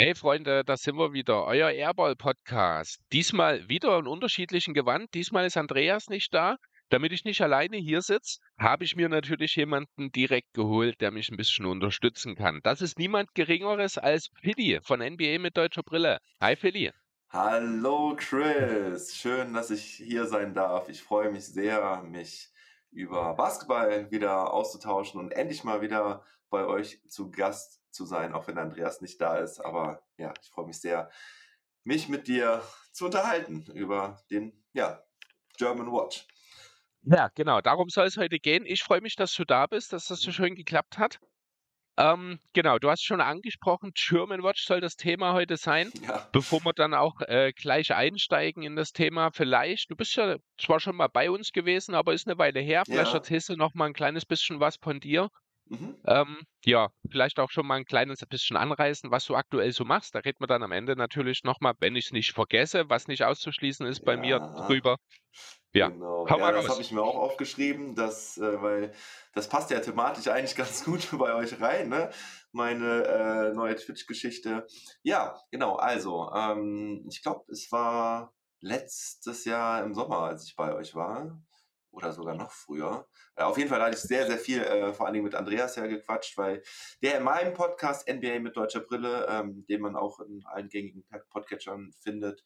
[0.00, 3.00] Hey Freunde, da sind wir wieder, euer Airball-Podcast.
[3.12, 5.12] Diesmal wieder in unterschiedlichen Gewand.
[5.12, 6.54] Diesmal ist Andreas nicht da.
[6.88, 11.30] Damit ich nicht alleine hier sitze, habe ich mir natürlich jemanden direkt geholt, der mich
[11.30, 12.60] ein bisschen unterstützen kann.
[12.62, 16.20] Das ist niemand Geringeres als Philly von NBA mit deutscher Brille.
[16.40, 16.92] Hi Philly.
[17.30, 20.88] Hallo Chris, schön, dass ich hier sein darf.
[20.88, 22.50] Ich freue mich sehr, mich
[22.92, 28.46] über Basketball wieder auszutauschen und endlich mal wieder bei euch zu Gast zu sein, auch
[28.46, 29.60] wenn Andreas nicht da ist.
[29.60, 31.10] Aber ja, ich freue mich sehr,
[31.84, 32.62] mich mit dir
[32.92, 35.02] zu unterhalten über den ja,
[35.58, 36.26] German Watch.
[37.02, 38.64] Ja, genau, darum soll es heute gehen.
[38.66, 41.18] Ich freue mich, dass du da bist, dass das so schön geklappt hat.
[41.96, 45.90] Ähm, genau, du hast schon angesprochen, German Watch soll das Thema heute sein.
[46.08, 46.28] Ja.
[46.32, 50.78] Bevor wir dann auch äh, gleich einsteigen in das Thema, vielleicht, du bist ja zwar
[50.78, 52.84] schon mal bei uns gewesen, aber ist eine Weile her.
[52.86, 53.18] Vielleicht ja.
[53.18, 55.28] erzählst du noch mal ein kleines bisschen was von dir.
[55.70, 55.96] Mhm.
[56.06, 60.14] Ähm, ja, vielleicht auch schon mal ein kleines bisschen anreißen, was du aktuell so machst.
[60.14, 63.24] Da reden wir dann am Ende natürlich nochmal, wenn ich es nicht vergesse, was nicht
[63.24, 64.18] auszuschließen ist bei ja.
[64.18, 64.96] mir drüber.
[65.74, 66.26] Ja, genau.
[66.26, 68.92] ja das habe ich mir auch aufgeschrieben, dass, äh, weil
[69.34, 72.10] das passt ja thematisch eigentlich ganz gut bei euch rein, ne?
[72.52, 74.66] meine äh, neue Twitch-Geschichte.
[75.02, 80.74] Ja, genau, also, ähm, ich glaube, es war letztes Jahr im Sommer, als ich bei
[80.74, 81.38] euch war
[81.98, 83.06] oder sogar noch früher.
[83.34, 85.76] Äh, auf jeden Fall hatte ich sehr, sehr viel, äh, vor allen Dingen mit Andreas
[85.76, 86.62] ja gequatscht, weil
[87.02, 91.04] der in meinem Podcast NBA mit deutscher Brille, ähm, den man auch in allen gängigen
[91.30, 92.44] Podcatchern findet,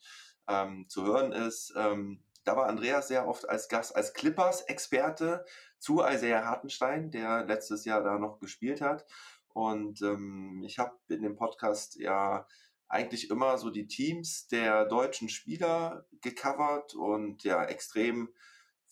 [0.49, 1.73] ähm, zu hören ist.
[1.77, 5.45] Ähm, da war Andreas sehr oft als Gast, als Clippers-Experte
[5.79, 9.05] zu Isaiah Hartenstein, der letztes Jahr da noch gespielt hat.
[9.49, 12.47] Und ähm, ich habe in dem Podcast ja
[12.89, 18.29] eigentlich immer so die Teams der deutschen Spieler gecovert und ja extrem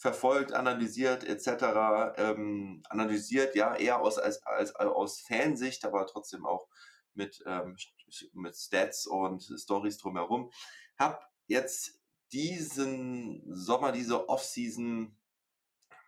[0.00, 2.16] verfolgt, analysiert etc.
[2.16, 6.68] Ähm, analysiert, ja, eher aus, als, als, aus Fansicht, aber trotzdem auch
[7.12, 7.76] mit, ähm,
[8.32, 10.50] mit Stats und Stories drumherum.
[10.98, 12.00] Hab jetzt
[12.32, 15.14] diesen Sommer, diese Offseason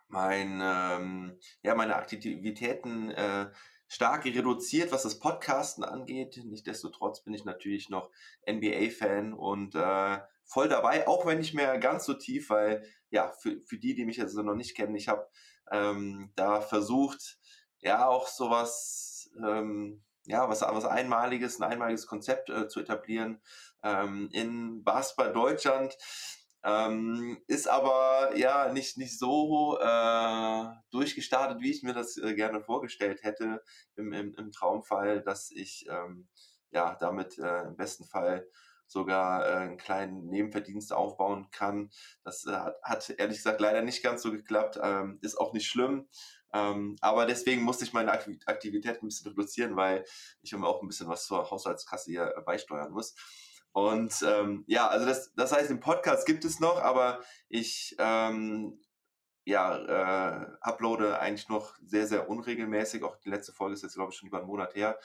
[0.07, 3.51] mein, ähm, ja, meine Aktivitäten äh,
[3.87, 6.41] stark reduziert, was das Podcasten angeht.
[6.43, 8.09] Nichtsdestotrotz bin ich natürlich noch
[8.49, 13.61] NBA-Fan und äh, voll dabei, auch wenn nicht mehr ganz so tief, weil ja, für,
[13.65, 15.27] für die, die mich jetzt noch nicht kennen, ich habe
[15.71, 17.37] ähm, da versucht,
[17.79, 23.41] ja, auch sowas, ähm, ja, was, was Einmaliges, ein einmaliges Konzept äh, zu etablieren
[23.83, 25.97] ähm, in Basketball Deutschland.
[26.65, 32.61] Ähm, ist aber ja nicht, nicht so äh, durchgestartet, wie ich mir das äh, gerne
[32.61, 33.61] vorgestellt hätte
[33.97, 36.29] im, im, im Traumfall, dass ich ähm,
[36.71, 38.47] ja damit äh, im besten Fall
[38.87, 41.89] sogar äh, einen kleinen Nebenverdienst aufbauen kann.
[42.23, 45.67] Das äh, hat, hat, ehrlich gesagt leider nicht ganz so geklappt, ähm, ist auch nicht
[45.67, 46.07] schlimm.
[46.53, 50.05] Ähm, aber deswegen musste ich meine Aktivität ein bisschen reduzieren, weil
[50.41, 53.15] ich immer auch ein bisschen was zur Haushaltskasse hier beisteuern muss.
[53.71, 58.79] Und ähm, ja, also das, das heißt, im Podcast gibt es noch, aber ich ähm,
[59.45, 63.03] ja, äh, uploade eigentlich noch sehr, sehr unregelmäßig.
[63.03, 64.99] Auch die letzte Folge ist jetzt, glaube ich, schon über einen Monat her.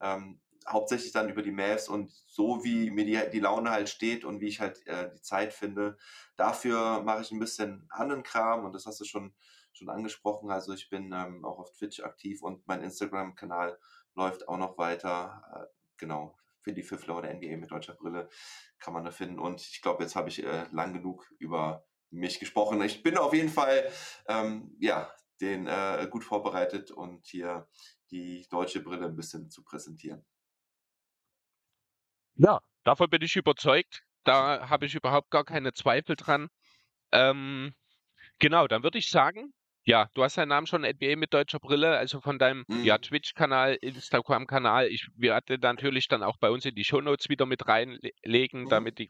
[0.00, 4.24] Ähm, hauptsächlich dann über die Mavs und so wie mir die, die Laune halt steht
[4.24, 5.96] und wie ich halt äh, die Zeit finde.
[6.36, 9.34] Dafür mache ich ein bisschen Handenkram und das hast du schon,
[9.72, 10.50] schon angesprochen.
[10.50, 13.78] Also ich bin ähm, auch auf Twitch aktiv und mein Instagram-Kanal
[14.14, 15.42] läuft auch noch weiter.
[15.54, 15.66] Äh,
[15.96, 18.28] genau, für die Fiffler oder NBA mit deutscher Brille
[18.78, 19.38] kann man da finden.
[19.38, 22.82] Und ich glaube, jetzt habe ich äh, lang genug über mich gesprochen.
[22.82, 23.90] Ich bin auf jeden Fall
[24.28, 25.10] ähm, ja,
[25.40, 27.68] den äh, gut vorbereitet und hier
[28.10, 30.24] die deutsche Brille ein bisschen zu präsentieren.
[32.40, 34.02] Ja, davon bin ich überzeugt.
[34.24, 36.48] Da habe ich überhaupt gar keine Zweifel dran.
[37.12, 37.74] Ähm,
[38.38, 39.52] genau, dann würde ich sagen,
[39.84, 42.84] ja, du hast deinen Namen schon NBA mit deutscher Brille, also von deinem mhm.
[42.84, 44.86] ja, Twitch-Kanal, Instagram-Kanal.
[44.86, 48.68] Ich werde natürlich dann auch bei uns in die Shownotes wieder mit reinlegen, mhm.
[48.70, 49.08] damit, die,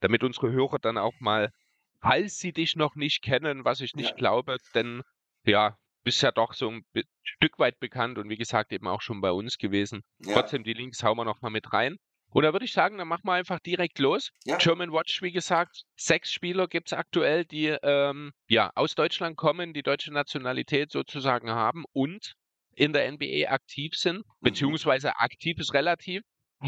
[0.00, 1.52] damit unsere Hörer dann auch mal,
[2.00, 4.16] falls sie dich noch nicht kennen, was ich nicht ja.
[4.16, 5.02] glaube, denn
[5.44, 6.84] ja, bist ja doch so ein
[7.22, 10.04] Stück weit bekannt und wie gesagt eben auch schon bei uns gewesen.
[10.20, 10.34] Ja.
[10.34, 11.98] Trotzdem, die Links hauen wir noch mal mit rein.
[12.36, 14.30] Und da würde ich sagen, dann machen wir einfach direkt los.
[14.44, 14.58] Ja.
[14.58, 19.72] German Watch, wie gesagt, sechs Spieler gibt es aktuell, die ähm, ja, aus Deutschland kommen,
[19.72, 22.34] die deutsche Nationalität sozusagen haben und
[22.74, 24.22] in der NBA aktiv sind, mhm.
[24.42, 26.24] beziehungsweise aktiv ist relativ.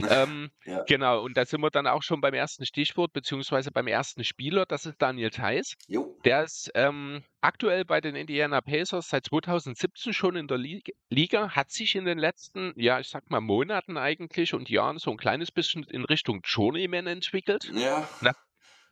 [0.09, 0.83] Ähm, ja.
[0.85, 4.67] Genau, und da sind wir dann auch schon beim ersten Stichwort, beziehungsweise beim ersten Spieler,
[4.67, 5.75] das ist Daniel Theiss.
[5.87, 6.17] Jo.
[6.25, 11.71] Der ist ähm, aktuell bei den Indiana Pacers seit 2017 schon in der Liga, hat
[11.71, 15.51] sich in den letzten, ja, ich sag mal, Monaten eigentlich und Jahren so ein kleines
[15.51, 17.71] bisschen in Richtung Journeyman entwickelt.
[17.75, 18.09] Ja.
[18.21, 18.35] Nach,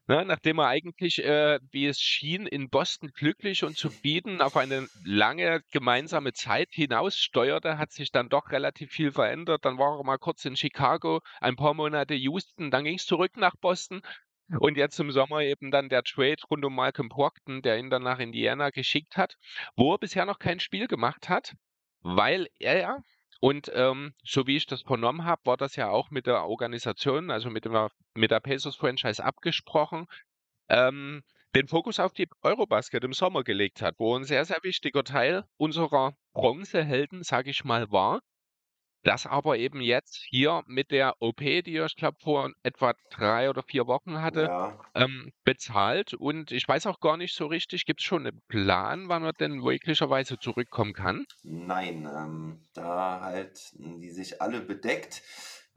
[0.09, 4.87] Ne, nachdem er eigentlich, äh, wie es schien, in Boston glücklich und zufrieden auf eine
[5.05, 9.65] lange gemeinsame Zeit hinaussteuerte, hat sich dann doch relativ viel verändert.
[9.65, 13.37] Dann war er mal kurz in Chicago, ein paar Monate Houston, dann ging es zurück
[13.37, 14.01] nach Boston.
[14.61, 18.03] Und jetzt im Sommer eben dann der Trade rund um Malcolm Brockton, der ihn dann
[18.05, 19.35] nach Indiana geschickt hat,
[19.75, 21.55] wo er bisher noch kein Spiel gemacht hat,
[22.03, 23.03] weil er
[23.47, 27.31] und ähm, so wie ich das vernommen habe, war das ja auch mit der Organisation,
[27.31, 30.09] also mit, der, mit der Pacers-Franchise abgesprochen,
[30.69, 31.23] ähm,
[31.55, 35.45] den Fokus auf die Eurobasket im Sommer gelegt hat, wo ein sehr, sehr wichtiger Teil
[35.59, 38.21] unserer Bronzehelden, sage ich mal, war.
[39.07, 43.63] Das aber eben jetzt hier mit der OP, die ich glaube, vor etwa drei oder
[43.63, 44.81] vier Wochen hatte, Ja.
[44.97, 46.13] ähm, bezahlt.
[46.13, 49.33] Und ich weiß auch gar nicht so richtig, gibt es schon einen Plan, wann er
[49.33, 51.25] denn möglicherweise zurückkommen kann?
[51.45, 55.23] Nein, ähm, da halten die sich alle bedeckt.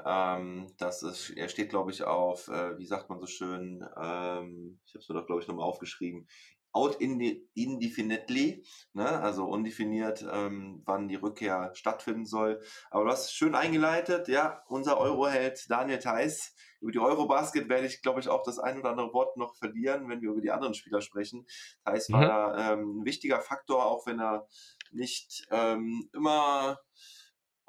[0.03, 4.79] Ähm, das ist, er steht, glaube ich, auf, äh, wie sagt man so schön, ähm,
[4.87, 6.27] ich habe es mir doch, glaube ich, nochmal aufgeschrieben,
[6.71, 8.63] out indefinitely,
[8.93, 9.07] ne?
[9.21, 12.61] also undefiniert, ähm, wann die Rückkehr stattfinden soll.
[12.91, 16.55] Aber du hast schön eingeleitet, ja, unser Euroheld Daniel Theiss.
[16.81, 20.07] Über die Eurobasket werde ich, glaube ich, auch das ein oder andere Wort noch verlieren,
[20.07, 21.45] wenn wir über die anderen Spieler sprechen.
[21.83, 22.13] Theiss mhm.
[22.13, 24.47] war ähm, ein wichtiger Faktor, auch wenn er
[24.91, 26.79] nicht ähm, immer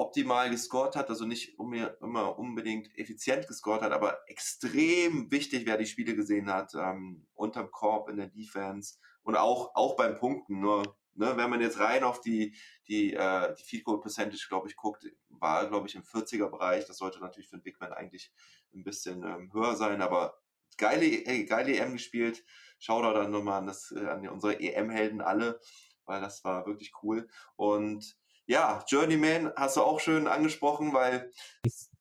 [0.00, 5.84] optimal gescored hat, also nicht immer unbedingt effizient gescored hat, aber extrem wichtig, wer die
[5.84, 10.60] Spiele gesehen hat, ähm, unterm Korb in der Defense und auch, auch beim Punkten.
[10.60, 12.56] Nur, ne, wenn man jetzt rein auf die,
[12.88, 16.86] die, äh, die Field Goal Percentage, glaube ich, guckt, war, glaube ich, im 40er Bereich.
[16.86, 18.32] Das sollte natürlich für einen Big Man eigentlich
[18.72, 20.40] ein bisschen ähm, höher sein, aber
[20.78, 22.42] geile, ey, geile EM gespielt.
[22.78, 25.60] Schau da dann nochmal an, das, äh, an unsere EM-Helden alle,
[26.06, 27.28] weil das war wirklich cool.
[27.56, 28.16] Und
[28.50, 31.30] ja, Journeyman hast du auch schön angesprochen, weil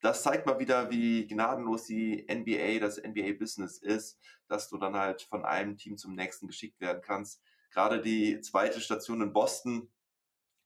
[0.01, 4.17] das zeigt mal wieder, wie gnadenlos die NBA, das NBA-Business ist,
[4.47, 7.43] dass du dann halt von einem Team zum nächsten geschickt werden kannst.
[7.69, 9.91] Gerade die zweite Station in Boston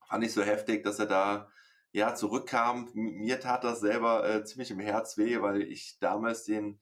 [0.08, 1.50] fand ich so heftig, dass er da
[1.92, 2.88] ja zurückkam.
[2.94, 6.80] Mir tat das selber äh, ziemlich im Herz weh, weil ich damals den,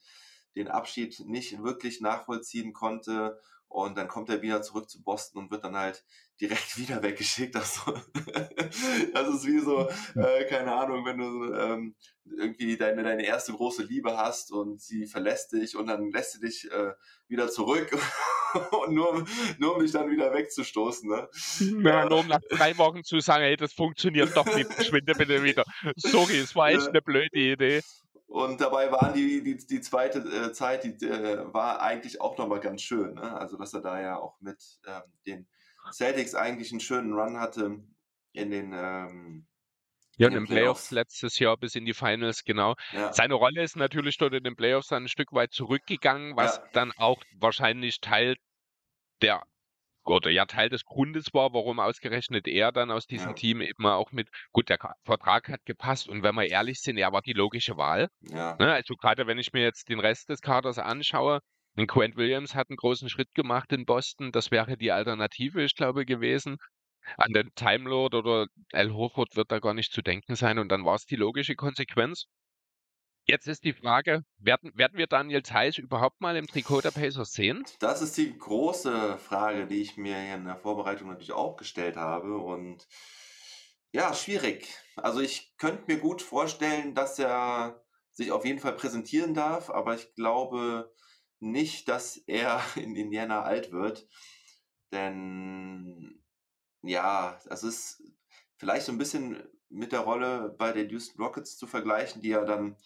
[0.54, 3.40] den Abschied nicht wirklich nachvollziehen konnte
[3.72, 6.04] und dann kommt er wieder zurück zu Boston und wird dann halt
[6.40, 7.56] direkt wieder weggeschickt.
[7.56, 7.94] Also,
[9.14, 13.82] das ist wie so, äh, keine Ahnung, wenn du ähm, irgendwie deine, deine erste große
[13.82, 16.92] Liebe hast und sie verlässt dich und dann lässt sie dich äh,
[17.28, 17.90] wieder zurück.
[18.84, 19.26] und nur,
[19.58, 21.08] nur um dich dann wieder wegzustoßen.
[21.08, 21.28] Ne?
[21.82, 25.42] Ja, nur um nach drei Wochen zu sagen, hey, das funktioniert doch nicht, verschwinde bitte
[25.42, 25.64] wieder.
[25.96, 27.80] Sorry, es war echt eine blöde Idee.
[28.32, 32.60] Und dabei waren die, die, die zweite äh, Zeit, die äh, war eigentlich auch nochmal
[32.60, 33.12] ganz schön.
[33.12, 33.38] Ne?
[33.38, 35.46] Also, dass er da ja auch mit ähm, den
[35.92, 37.82] Celtics eigentlich einen schönen Run hatte
[38.32, 38.72] in den.
[38.72, 39.46] Ähm,
[40.16, 40.90] ja, in den Playoffs.
[40.92, 42.74] Letztes Jahr bis in die Finals, genau.
[42.92, 43.12] Ja.
[43.12, 46.64] Seine Rolle ist natürlich dort in den Playoffs dann ein Stück weit zurückgegangen, was ja.
[46.72, 48.36] dann auch wahrscheinlich Teil
[49.20, 49.42] der
[50.04, 53.34] oder ja Teil des Grundes war, warum ausgerechnet er dann aus diesem ja.
[53.34, 57.12] Team eben auch mit, gut, der Vertrag hat gepasst und wenn wir ehrlich sind, er
[57.12, 58.08] war die logische Wahl.
[58.20, 58.56] Ja.
[58.58, 61.40] Ne, also gerade wenn ich mir jetzt den Rest des Kaders anschaue,
[61.86, 66.04] Quent Williams hat einen großen Schritt gemacht in Boston, das wäre die Alternative, ich glaube,
[66.04, 66.58] gewesen.
[67.16, 70.68] An den Time Lord oder Al Horford wird da gar nicht zu denken sein und
[70.68, 72.26] dann war es die logische Konsequenz.
[73.24, 77.32] Jetzt ist die Frage, werden, werden wir Daniel Theiss überhaupt mal im Trikot der Pacers
[77.32, 77.64] sehen?
[77.78, 82.38] Das ist die große Frage, die ich mir in der Vorbereitung natürlich auch gestellt habe.
[82.38, 82.88] Und
[83.92, 84.68] ja, schwierig.
[84.96, 89.94] Also ich könnte mir gut vorstellen, dass er sich auf jeden Fall präsentieren darf, aber
[89.94, 90.92] ich glaube
[91.38, 94.08] nicht, dass er in Indiana alt wird.
[94.90, 96.22] Denn
[96.82, 98.02] ja, das ist
[98.56, 102.44] vielleicht so ein bisschen mit der Rolle bei den Houston Rockets zu vergleichen, die ja
[102.44, 102.76] dann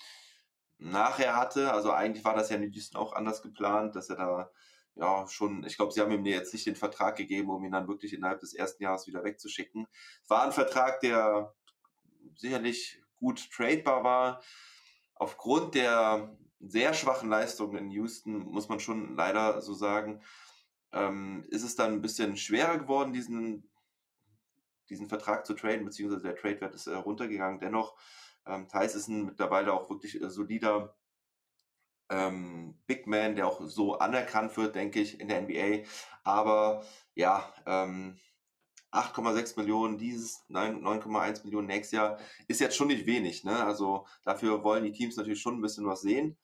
[0.79, 1.73] nachher hatte.
[1.73, 4.51] Also eigentlich war das ja in Houston auch anders geplant, dass er da
[4.95, 7.89] ja schon, ich glaube, sie haben ihm jetzt nicht den Vertrag gegeben, um ihn dann
[7.89, 9.87] wirklich innerhalb des ersten Jahres wieder wegzuschicken.
[10.29, 11.55] War ein Vertrag, der
[12.35, 14.43] sicherlich gut tradebar war.
[15.15, 20.23] Aufgrund der sehr schwachen Leistungen in Houston, muss man schon leider so sagen,
[20.93, 23.69] ähm, ist es dann ein bisschen schwerer geworden, diesen,
[24.89, 27.61] diesen Vertrag zu traden, beziehungsweise der Tradewert ist äh, runtergegangen.
[27.61, 27.99] Dennoch
[28.47, 30.97] ähm, Thais ist ein mittlerweile auch wirklich äh, solider
[32.09, 35.89] ähm, Big Man, der auch so anerkannt wird, denke ich, in der NBA.
[36.25, 36.85] Aber
[37.15, 38.19] ja, ähm,
[38.93, 43.45] 8,6 Millionen dieses, 9,1 Millionen nächstes Jahr ist jetzt schon nicht wenig.
[43.45, 43.65] Ne?
[43.65, 46.39] Also dafür wollen die Teams natürlich schon ein bisschen was sehen.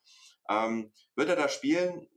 [0.49, 2.07] Ähm, wird er da spielen?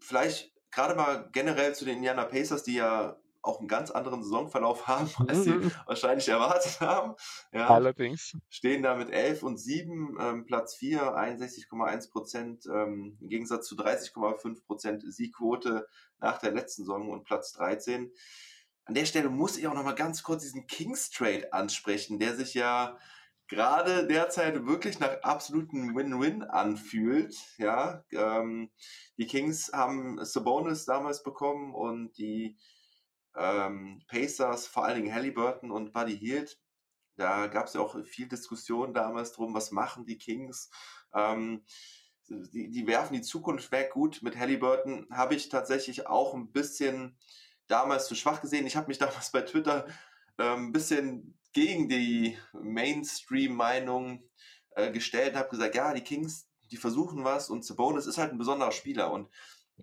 [0.00, 4.86] Vielleicht gerade mal generell zu den Indiana Pacers, die ja auch einen ganz anderen Saisonverlauf
[4.86, 5.72] haben, als sie mhm.
[5.86, 7.14] wahrscheinlich erwartet haben.
[7.52, 8.36] Ja, Allerdings.
[8.48, 13.76] Stehen da mit 11 und 7, ähm, Platz 4, 61,1 Prozent, ähm, im Gegensatz zu
[13.76, 15.86] 30,5 Prozent Siegquote
[16.18, 18.12] nach der letzten Saison und Platz 13.
[18.84, 22.54] An der Stelle muss ich auch nochmal ganz kurz diesen Kings Trade ansprechen, der sich
[22.54, 22.96] ja
[23.48, 27.36] gerade derzeit wirklich nach absoluten Win-Win anfühlt.
[27.58, 28.70] Ja, ähm,
[29.18, 32.56] die Kings haben Sabonis damals bekommen und die
[33.36, 36.58] ähm, Pacers, vor allen Dingen Halliburton und Buddy Hield.
[37.16, 40.70] Da gab es ja auch viel Diskussion damals drum, was machen die Kings.
[41.14, 41.64] Ähm,
[42.28, 43.92] die, die werfen die Zukunft weg.
[43.92, 47.16] Gut, mit Halliburton habe ich tatsächlich auch ein bisschen
[47.68, 48.66] damals zu schwach gesehen.
[48.66, 49.86] Ich habe mich damals bei Twitter
[50.38, 54.22] ein ähm, bisschen gegen die Mainstream-Meinung
[54.72, 58.32] äh, gestellt und habe gesagt, ja, die Kings, die versuchen was und Sabonis ist halt
[58.32, 59.30] ein besonderer Spieler und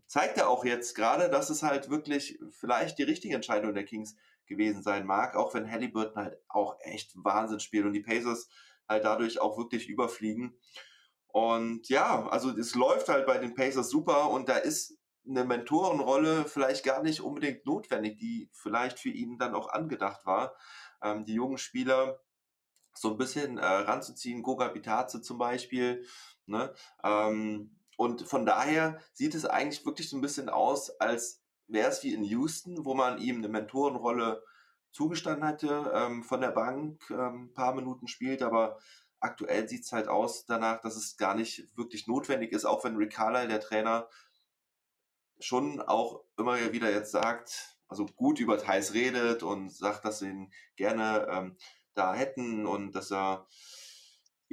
[0.05, 4.15] zeigt er auch jetzt gerade, dass es halt wirklich vielleicht die richtige Entscheidung der Kings
[4.45, 8.49] gewesen sein mag, auch wenn Halliburton halt auch echt Wahnsinn spielt und die Pacers
[8.87, 10.57] halt dadurch auch wirklich überfliegen.
[11.27, 16.45] Und ja, also es läuft halt bei den Pacers super und da ist eine Mentorenrolle
[16.45, 20.53] vielleicht gar nicht unbedingt notwendig, die vielleicht für ihn dann auch angedacht war
[21.03, 22.19] ähm, die jungen Spieler
[22.95, 26.05] so ein bisschen äh, ranzuziehen, Goga Bitaze zum Beispiel.
[26.45, 26.73] Ne?
[27.03, 32.03] Ähm, und von daher sieht es eigentlich wirklich so ein bisschen aus, als wäre es
[32.03, 34.43] wie in Houston, wo man ihm eine Mentorenrolle
[34.91, 38.77] zugestanden hatte, ähm, von der Bank ähm, ein paar Minuten spielt, aber
[39.19, 42.97] aktuell sieht es halt aus danach, dass es gar nicht wirklich notwendig ist, auch wenn
[42.97, 44.09] Rick Carlisle, der Trainer,
[45.39, 50.29] schon auch immer wieder jetzt sagt, also gut über Thais redet und sagt, dass sie
[50.29, 51.57] ihn gerne ähm,
[51.93, 53.47] da hätten und dass er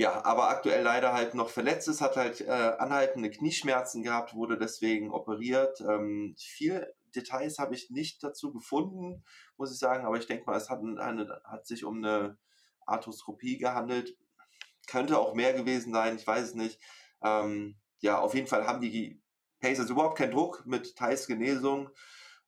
[0.01, 4.57] ja, aber aktuell leider halt noch verletzt ist, hat halt äh, anhaltende Knieschmerzen gehabt, wurde
[4.57, 5.79] deswegen operiert.
[5.83, 9.23] Ähm, viel Details habe ich nicht dazu gefunden,
[9.59, 12.39] muss ich sagen, aber ich denke mal, es hat, eine, hat sich um eine
[12.87, 14.17] Arthroskopie gehandelt.
[14.87, 16.81] Könnte auch mehr gewesen sein, ich weiß es nicht.
[17.23, 19.21] Ähm, ja, auf jeden Fall haben die
[19.61, 21.91] Pacers überhaupt keinen Druck mit Thais Genesung.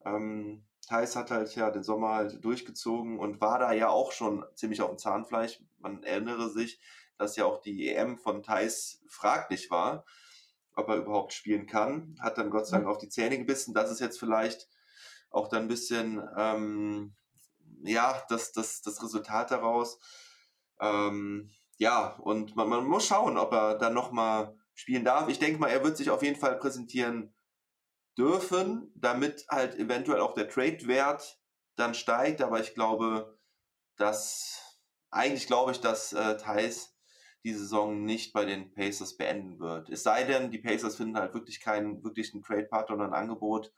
[0.03, 4.43] Ähm, Thais hat halt ja den Sommer halt durchgezogen und war da ja auch schon
[4.55, 5.63] ziemlich auf dem Zahnfleisch.
[5.77, 6.79] Man erinnere sich,
[7.23, 10.05] dass ja auch die EM von Thais fraglich war,
[10.75, 12.17] ob er überhaupt spielen kann.
[12.19, 12.91] Hat dann Gott sei Dank mhm.
[12.91, 13.73] auf die Zähne gebissen.
[13.73, 14.69] Das ist jetzt vielleicht
[15.29, 17.15] auch dann ein bisschen, ähm,
[17.83, 19.99] ja, das, das, das Resultat daraus.
[20.79, 25.29] Ähm, ja, und man, man muss schauen, ob er dann nochmal spielen darf.
[25.29, 27.33] Ich denke mal, er wird sich auf jeden Fall präsentieren
[28.17, 31.39] dürfen, damit halt eventuell auch der Trade-Wert
[31.75, 32.41] dann steigt.
[32.41, 33.39] Aber ich glaube,
[33.97, 36.92] dass eigentlich glaube ich, dass äh, Thais
[37.43, 39.89] die Saison nicht bei den Pacers beenden wird.
[39.89, 43.71] Es sei denn, die Pacers finden halt wirklich keinen wirklichen Trade-Partner oder ein Angebot,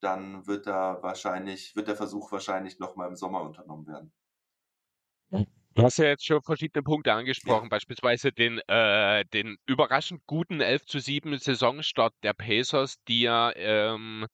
[0.00, 4.12] dann wird da wahrscheinlich, wird der Versuch wahrscheinlich nochmal im Sommer unternommen werden.
[5.30, 7.68] Du hast ja jetzt schon verschiedene Punkte angesprochen, ja.
[7.68, 14.26] beispielsweise den, äh, den überraschend guten 11 zu 7 Saisonstart der Pacers, die ja, ähm,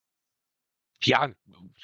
[1.03, 1.29] ja,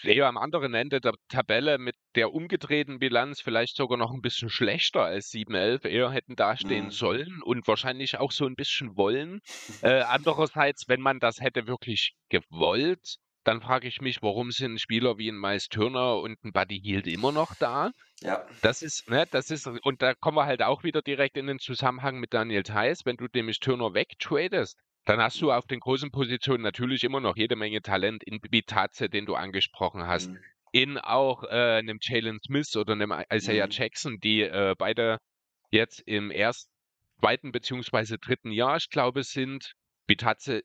[0.04, 4.50] eher am anderen Ende der Tabelle mit der umgedrehten Bilanz vielleicht sogar noch ein bisschen
[4.50, 6.92] schlechter als 7-11 eher hätten dastehen mhm.
[6.92, 9.42] sollen und wahrscheinlich auch so ein bisschen wollen.
[9.84, 15.18] Äh, andererseits, wenn man das hätte wirklich gewollt, dann frage ich mich, warum sind Spieler
[15.18, 17.92] wie ein Miles Turner und ein Buddy Hield immer noch da?
[18.20, 18.46] Ja.
[18.62, 21.60] Das ist, ne, das ist, und da kommen wir halt auch wieder direkt in den
[21.60, 23.06] Zusammenhang mit Daniel Theiss.
[23.06, 27.36] Wenn du nämlich Turner wegtradest, dann hast du auf den großen Positionen natürlich immer noch
[27.36, 30.30] jede Menge Talent in Bitaze, den du angesprochen hast.
[30.30, 30.40] Mhm.
[30.74, 33.72] In auch äh, einem Jalen Smith oder einem Isaiah mhm.
[33.72, 35.18] Jackson, die äh, beide
[35.70, 36.72] jetzt im ersten,
[37.20, 39.74] zweiten beziehungsweise dritten Jahr, ich glaube, sind.
[40.08, 40.64] Bitaze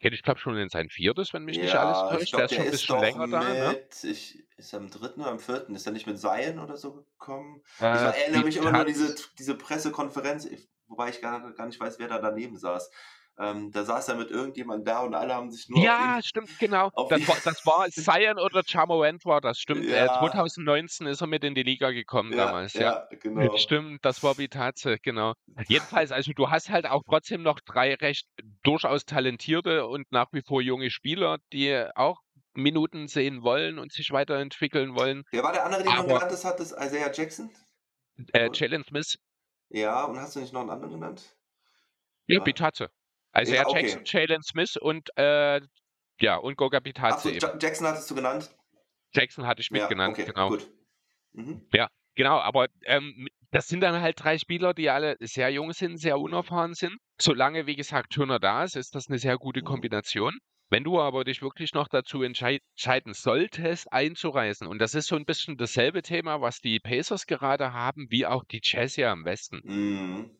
[0.00, 2.34] kenne ich glaube schon in sein viertes, wenn mich ja, nicht alles täuscht.
[2.34, 3.72] der ist schon ein bisschen länger mit, da.
[3.72, 4.10] Ne?
[4.10, 5.74] Ich, ist er im dritten oder im vierten?
[5.74, 7.62] Ist er nicht mit Seien oder so gekommen?
[7.80, 10.48] Äh, ich erinnere mich immer nur an diese, diese Pressekonferenz,
[10.86, 12.90] wobei ich gar, gar nicht weiß, wer da daneben saß.
[13.40, 15.82] Ähm, da saß er mit irgendjemand da und alle haben sich nur.
[15.82, 16.90] Ja, ihn, stimmt, genau.
[17.08, 19.86] Das war, das war Cyan oder Chamorant war das, stimmt.
[19.86, 20.16] Äh, ja.
[20.16, 22.74] Äh, 2019 ist er mit in die Liga gekommen ja, damals.
[22.74, 23.56] Ja, ja, genau.
[23.56, 25.32] Stimmt, das war Bitaze, genau.
[25.68, 28.26] Jedenfalls, also du hast halt auch trotzdem noch drei recht
[28.62, 32.20] durchaus talentierte und nach wie vor junge Spieler, die auch
[32.52, 35.24] Minuten sehen wollen und sich weiterentwickeln wollen.
[35.30, 36.44] Wer war der andere, den du genannt hast?
[36.44, 37.50] Hat das Isaiah Jackson?
[38.34, 39.18] Äh, Jalen Smith.
[39.70, 41.36] Ja, und hast du nicht noch einen anderen genannt?
[42.26, 42.90] Ja, Bitaze.
[43.32, 43.82] Also ja, okay.
[43.82, 45.60] Jackson, Jalen Smith und äh,
[46.20, 47.38] ja, und Goga Bitaze.
[47.38, 48.50] So, Jackson hattest du genannt?
[49.12, 50.48] Jackson hatte ich mitgenannt, ja, okay, genau.
[50.50, 50.70] Gut.
[51.32, 51.66] Mhm.
[51.72, 55.98] Ja, genau, aber ähm, das sind dann halt drei Spieler, die alle sehr jung sind,
[55.98, 56.96] sehr unerfahren sind.
[57.20, 59.64] Solange, wie gesagt, Turner da ist, ist das eine sehr gute mhm.
[59.64, 60.38] Kombination.
[60.72, 65.24] Wenn du aber dich wirklich noch dazu entscheiden solltest, einzureisen, und das ist so ein
[65.24, 69.60] bisschen dasselbe Thema, was die Pacers gerade haben, wie auch die Jazz ja im Westen.
[69.64, 70.30] Mhm.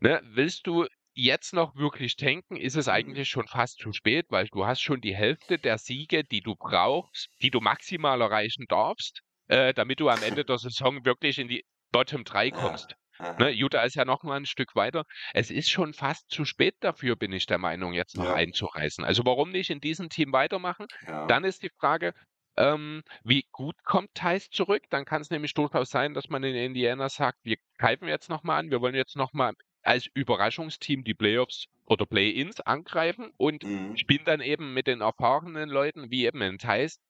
[0.00, 2.92] Ne, willst du jetzt noch wirklich tanken, ist es mhm.
[2.92, 6.54] eigentlich schon fast zu spät, weil du hast schon die Hälfte der Siege, die du
[6.56, 11.48] brauchst, die du maximal erreichen darfst, äh, damit du am Ende der Saison wirklich in
[11.48, 12.96] die Bottom 3 kommst.
[13.38, 15.04] Ne, Utah ist ja noch mal ein Stück weiter.
[15.34, 18.34] Es ist schon fast zu spät dafür, bin ich der Meinung, jetzt noch ja.
[18.34, 19.04] einzureißen.
[19.04, 20.86] Also warum nicht in diesem Team weitermachen?
[21.06, 21.26] Ja.
[21.26, 22.12] Dann ist die Frage,
[22.56, 24.82] ähm, wie gut kommt Thais zurück?
[24.90, 28.42] Dann kann es nämlich durchaus sein, dass man in Indiana sagt, wir greifen jetzt noch
[28.42, 29.52] mal an, wir wollen jetzt noch mal
[29.84, 33.96] als Überraschungsteam die Playoffs oder Play-ins angreifen und mhm.
[33.96, 37.00] spielen dann eben mit den erfahrenen Leuten, wie eben in Thais,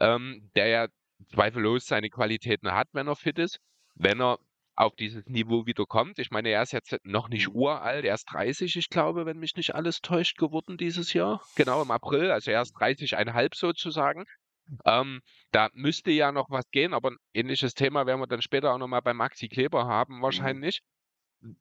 [0.00, 0.88] ähm, der ja
[1.32, 3.60] zweifellos seine Qualitäten hat, wenn er fit ist.
[3.94, 4.38] Wenn er
[4.74, 6.18] auf dieses Niveau wieder kommt.
[6.18, 7.56] Ich meine, er ist jetzt noch nicht mhm.
[7.56, 11.42] uralt, er ist 30, ich glaube, wenn mich nicht alles täuscht, geworden dieses Jahr.
[11.56, 14.24] Genau im April, also er ist 30,5 sozusagen.
[14.86, 15.20] Ähm,
[15.50, 18.78] da müsste ja noch was gehen, aber ein ähnliches Thema werden wir dann später auch
[18.78, 20.22] nochmal bei Maxi Kleber haben, mhm.
[20.22, 20.80] wahrscheinlich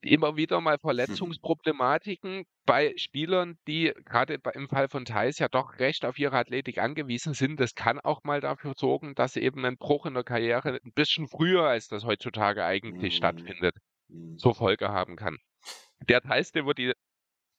[0.01, 6.05] immer wieder mal Verletzungsproblematiken bei Spielern, die gerade im Fall von Thais ja doch recht
[6.05, 7.59] auf ihre Athletik angewiesen sind.
[7.59, 11.27] Das kann auch mal dafür sorgen, dass eben ein Bruch in der Karriere ein bisschen
[11.27, 13.17] früher, als das heutzutage eigentlich mhm.
[13.17, 13.75] stattfindet,
[14.07, 14.37] mhm.
[14.37, 15.37] zur Folge haben kann.
[16.07, 16.93] Der Thais, den wir die,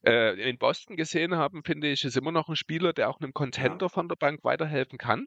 [0.05, 3.33] äh, in Boston gesehen haben, finde ich, ist immer noch ein Spieler, der auch einem
[3.33, 5.26] Contender von der Bank weiterhelfen kann.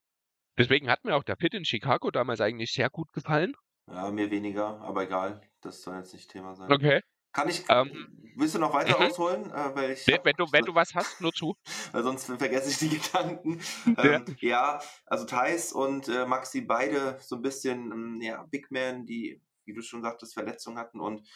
[0.58, 3.54] Deswegen hat mir auch der Pitt in Chicago damals eigentlich sehr gut gefallen.
[3.88, 5.42] Ja, mir weniger, aber egal.
[5.66, 6.72] Das soll jetzt nicht Thema sein.
[6.72, 7.02] Okay.
[7.34, 9.08] Kann ich, ähm, willst du noch weiter mhm.
[9.08, 9.52] ausholen?
[9.52, 11.58] Äh, weil ich, wenn, du, wenn du was hast, nur zu.
[11.92, 13.60] weil sonst vergesse ich die Gedanken.
[13.98, 14.80] Ähm, ja.
[15.06, 19.74] also Thais und äh, Maxi beide so ein bisschen, ähm, ja, Big Man, die, wie
[19.74, 21.28] du schon sagtest, Verletzungen hatten und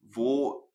[0.00, 0.72] wo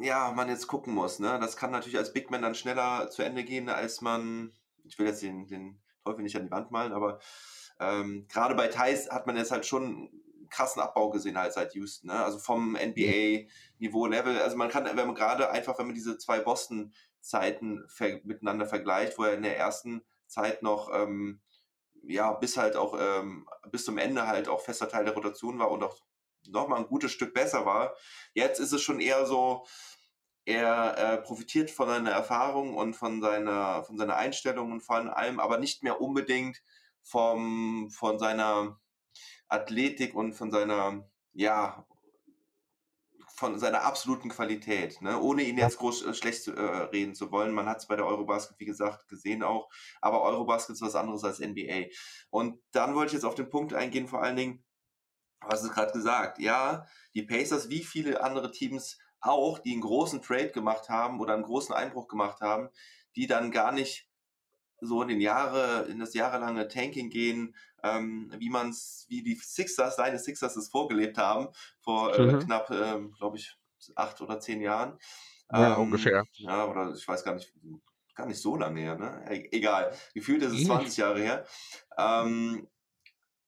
[0.00, 1.18] ja, man jetzt gucken muss.
[1.18, 1.38] Ne?
[1.40, 4.52] Das kann natürlich als Big Man dann schneller zu Ende gehen, als man,
[4.84, 7.18] ich will jetzt den, den Teufel nicht an die Wand malen, aber
[7.80, 10.10] ähm, gerade bei Thais hat man jetzt halt schon
[10.50, 12.08] krassen Abbau gesehen halt seit Houston.
[12.08, 12.24] Ne?
[12.24, 14.40] Also vom NBA-Niveau-Level.
[14.40, 19.18] Also man kann, wenn man gerade einfach, wenn man diese zwei Boston-Zeiten ver miteinander vergleicht,
[19.18, 21.40] wo er in der ersten Zeit noch ähm,
[22.08, 25.70] ja, bis halt auch, ähm, bis zum Ende halt auch fester Teil der Rotation war
[25.70, 26.00] und auch
[26.48, 27.94] nochmal ein gutes Stück besser war.
[28.34, 29.66] Jetzt ist es schon eher so,
[30.44, 35.40] er äh, profitiert von seiner Erfahrung und von seiner, von seiner Einstellung und von allem,
[35.40, 36.62] aber nicht mehr unbedingt
[37.02, 38.80] vom, von seiner
[39.48, 41.86] Athletik und von seiner, ja,
[43.38, 45.20] von seiner absoluten Qualität, ne?
[45.20, 47.54] ohne ihn jetzt groß äh, schlecht äh, reden zu wollen.
[47.54, 51.22] Man hat es bei der Eurobasket, wie gesagt, gesehen auch, aber Eurobasket ist was anderes
[51.22, 51.86] als NBA.
[52.30, 54.64] Und dann wollte ich jetzt auf den Punkt eingehen, vor allen Dingen,
[55.40, 56.84] was du gerade gesagt, ja,
[57.14, 61.44] die Pacers, wie viele andere Teams auch, die einen großen Trade gemacht haben oder einen
[61.44, 62.70] großen Einbruch gemacht haben,
[63.14, 64.07] die dann gar nicht
[64.80, 69.34] so in den Jahre, in das jahrelange Tanking gehen, ähm, wie man es, wie die
[69.34, 71.48] Sixers, deine Sixers es vorgelebt haben,
[71.80, 72.40] vor äh, mhm.
[72.40, 73.56] knapp, ähm, glaube ich,
[73.94, 74.98] acht oder zehn Jahren.
[75.50, 76.24] Ja, ähm, ungefähr.
[76.32, 77.52] Ja, oder ich weiß gar nicht,
[78.14, 79.24] gar nicht so lange her, ne?
[79.30, 79.92] E egal.
[80.14, 81.46] Gefühlt ist es 20 Jahre her.
[81.96, 82.68] Ähm,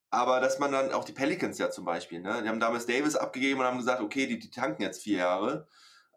[0.09, 2.41] aber dass man dann auch die Pelicans ja zum Beispiel, ne?
[2.41, 5.67] Die haben damals Davis abgegeben und haben gesagt, okay, die, die tanken jetzt vier Jahre.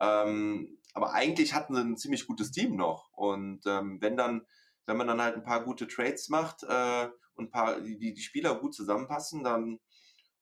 [0.01, 3.13] Ähm, aber eigentlich hatten sie ein ziemlich gutes Team noch.
[3.13, 4.47] Und ähm, wenn dann
[4.87, 8.23] wenn man dann halt ein paar gute Trades macht äh, und ein paar, die, die
[8.23, 9.81] Spieler gut zusammenpassen, dann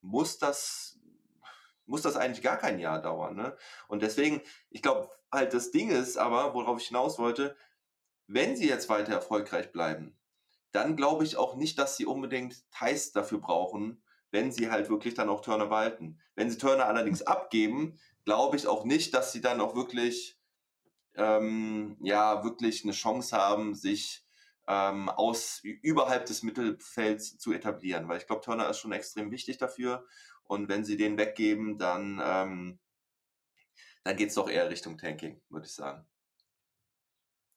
[0.01, 0.99] muss das,
[1.85, 3.35] muss das eigentlich gar kein Jahr dauern.
[3.35, 3.55] Ne?
[3.87, 7.55] Und deswegen, ich glaube, halt das Ding ist aber, worauf ich hinaus wollte,
[8.27, 10.17] wenn sie jetzt weiter erfolgreich bleiben,
[10.71, 15.13] dann glaube ich auch nicht, dass sie unbedingt Thais dafür brauchen, wenn sie halt wirklich
[15.13, 16.19] dann auch Turner behalten.
[16.35, 20.39] Wenn sie Turner allerdings abgeben, glaube ich auch nicht, dass sie dann auch wirklich,
[21.15, 24.22] ähm, ja, wirklich eine Chance haben, sich
[24.67, 29.57] ähm, aus überhalb des Mittelfelds zu etablieren, weil ich glaube, Turner ist schon extrem wichtig
[29.57, 30.05] dafür.
[30.43, 32.79] Und wenn sie den weggeben, dann, ähm,
[34.03, 36.05] dann geht es doch eher Richtung Tanking, würde ich sagen.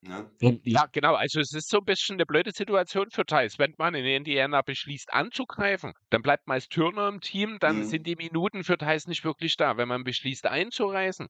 [0.03, 0.31] Ne?
[0.64, 1.14] Ja, genau.
[1.14, 3.59] Also es ist so ein bisschen eine blöde Situation für Thais.
[3.59, 7.85] Wenn man in Indiana beschließt anzugreifen, dann bleibt meist Turner im Team, dann mhm.
[7.85, 9.77] sind die Minuten für Thais nicht wirklich da.
[9.77, 11.29] Wenn man beschließt einzureisen,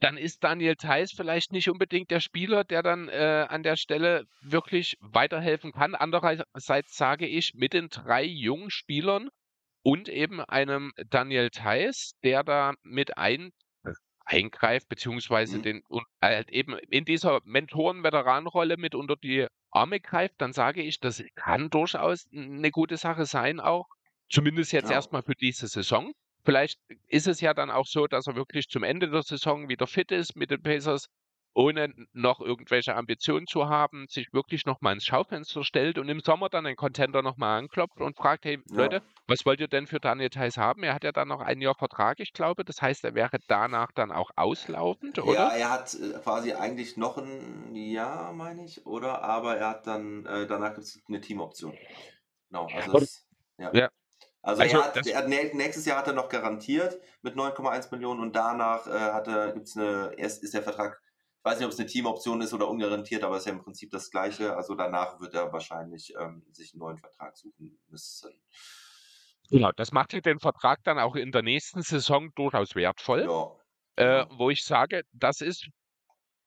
[0.00, 4.24] dann ist Daniel Theiss vielleicht nicht unbedingt der Spieler, der dann äh, an der Stelle
[4.42, 5.94] wirklich weiterhelfen kann.
[5.94, 9.28] Andererseits sage ich, mit den drei jungen Spielern
[9.82, 13.50] und eben einem Daniel Theiss, der da mit ein,
[14.24, 15.62] eingreift, beziehungsweise mhm.
[15.62, 21.00] den und halt eben in dieser Mentoren-Veteranenrolle mit unter die Arme greift, dann sage ich,
[21.00, 23.86] das kann durchaus eine gute Sache sein, auch
[24.30, 24.96] zumindest jetzt ja.
[24.96, 26.12] erstmal für diese Saison.
[26.44, 26.78] Vielleicht
[27.08, 30.12] ist es ja dann auch so, dass er wirklich zum Ende der Saison wieder fit
[30.12, 31.08] ist mit den Pacers.
[31.54, 36.48] ohne noch irgendwelche Ambitionen zu haben, sich wirklich nochmal ins Schaufenster stellt und im Sommer
[36.48, 38.76] dann einen Contender nochmal anklopft und fragt, hey ja.
[38.76, 40.82] Leute, was wollt ihr denn für Daniel Theiss haben?
[40.82, 42.64] Er hat ja dann noch ein Jahr Vertrag, ich glaube.
[42.64, 45.32] Das heißt, er wäre danach dann auch auslaufend, oder?
[45.32, 49.22] Ja, er hat äh, quasi eigentlich noch ein Jahr, meine ich, oder?
[49.22, 51.78] Aber er hat dann, äh, danach gibt es eine Teamoption.
[52.50, 53.26] Genau, also es,
[53.58, 53.70] ja.
[53.72, 53.90] ja.
[54.44, 58.20] Also, also er hat, er hat, nächstes Jahr hat er noch garantiert mit 9,1 Millionen
[58.20, 61.00] und danach äh, gibt's eine, erst ist der Vertrag
[61.44, 63.62] ich weiß nicht, ob es eine Teamoption ist oder ungarantiert, aber es ist ja im
[63.62, 64.56] Prinzip das Gleiche.
[64.56, 68.30] Also danach wird er wahrscheinlich ähm, sich einen neuen Vertrag suchen müssen.
[69.50, 73.24] Genau, das macht den Vertrag dann auch in der nächsten Saison durchaus wertvoll.
[73.24, 74.22] Ja.
[74.22, 75.68] Äh, wo ich sage, das ist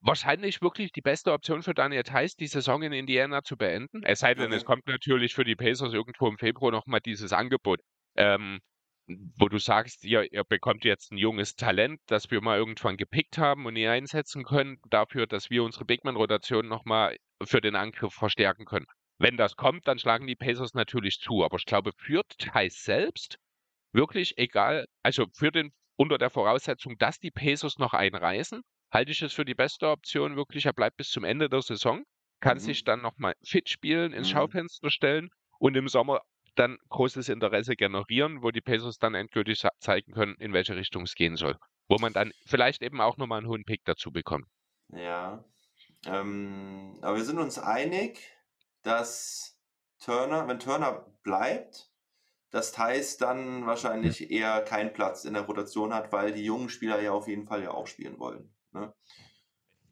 [0.02, 4.04] wahrscheinlich wirklich die beste Option für Daniel Theiss, die Saison in Indiana zu beenden.
[4.04, 4.56] Es sei denn, okay.
[4.56, 7.82] es kommt natürlich für die Pacers irgendwo im Februar nochmal dieses Angebot.
[8.16, 8.60] Ähm,
[9.08, 13.38] wo du sagst, ihr, ihr bekommt jetzt ein junges Talent, das wir mal irgendwann gepickt
[13.38, 18.66] haben und ihr einsetzen können, dafür, dass wir unsere Bigman-Rotation nochmal für den Angriff verstärken
[18.66, 18.86] können.
[19.18, 21.44] Wenn das kommt, dann schlagen die Pacers natürlich zu.
[21.44, 23.38] Aber ich glaube, für Thais selbst
[23.94, 29.22] wirklich egal, also für den, unter der Voraussetzung, dass die Pacers noch einreisen, halte ich
[29.22, 30.36] es für die beste Option.
[30.36, 32.04] Wirklich, er bleibt bis zum Ende der Saison,
[32.40, 32.62] kann mhm.
[32.62, 34.34] sich dann nochmal fit spielen, ins mhm.
[34.34, 36.22] Schaufenster stellen und im Sommer
[36.56, 41.16] dann großes Interesse generieren, wo die Pacers dann endgültig zeigen können, in welche Richtung es
[41.16, 41.56] gehen soll.
[41.88, 44.48] Wo man dann vielleicht eben auch nochmal einen hohen Pick dazu bekommt.
[44.90, 45.44] Ja.
[46.06, 48.20] Ähm, aber wir sind uns einig,
[48.84, 49.60] dass
[50.00, 51.92] Turner, wenn Turner bleibt,
[52.50, 57.02] dass Thais dann wahrscheinlich eher keinen Platz in der Rotation hat, weil die jungen Spieler
[57.02, 58.54] ja auf jeden Fall ja auch spielen wollen.
[58.74, 58.94] Ne?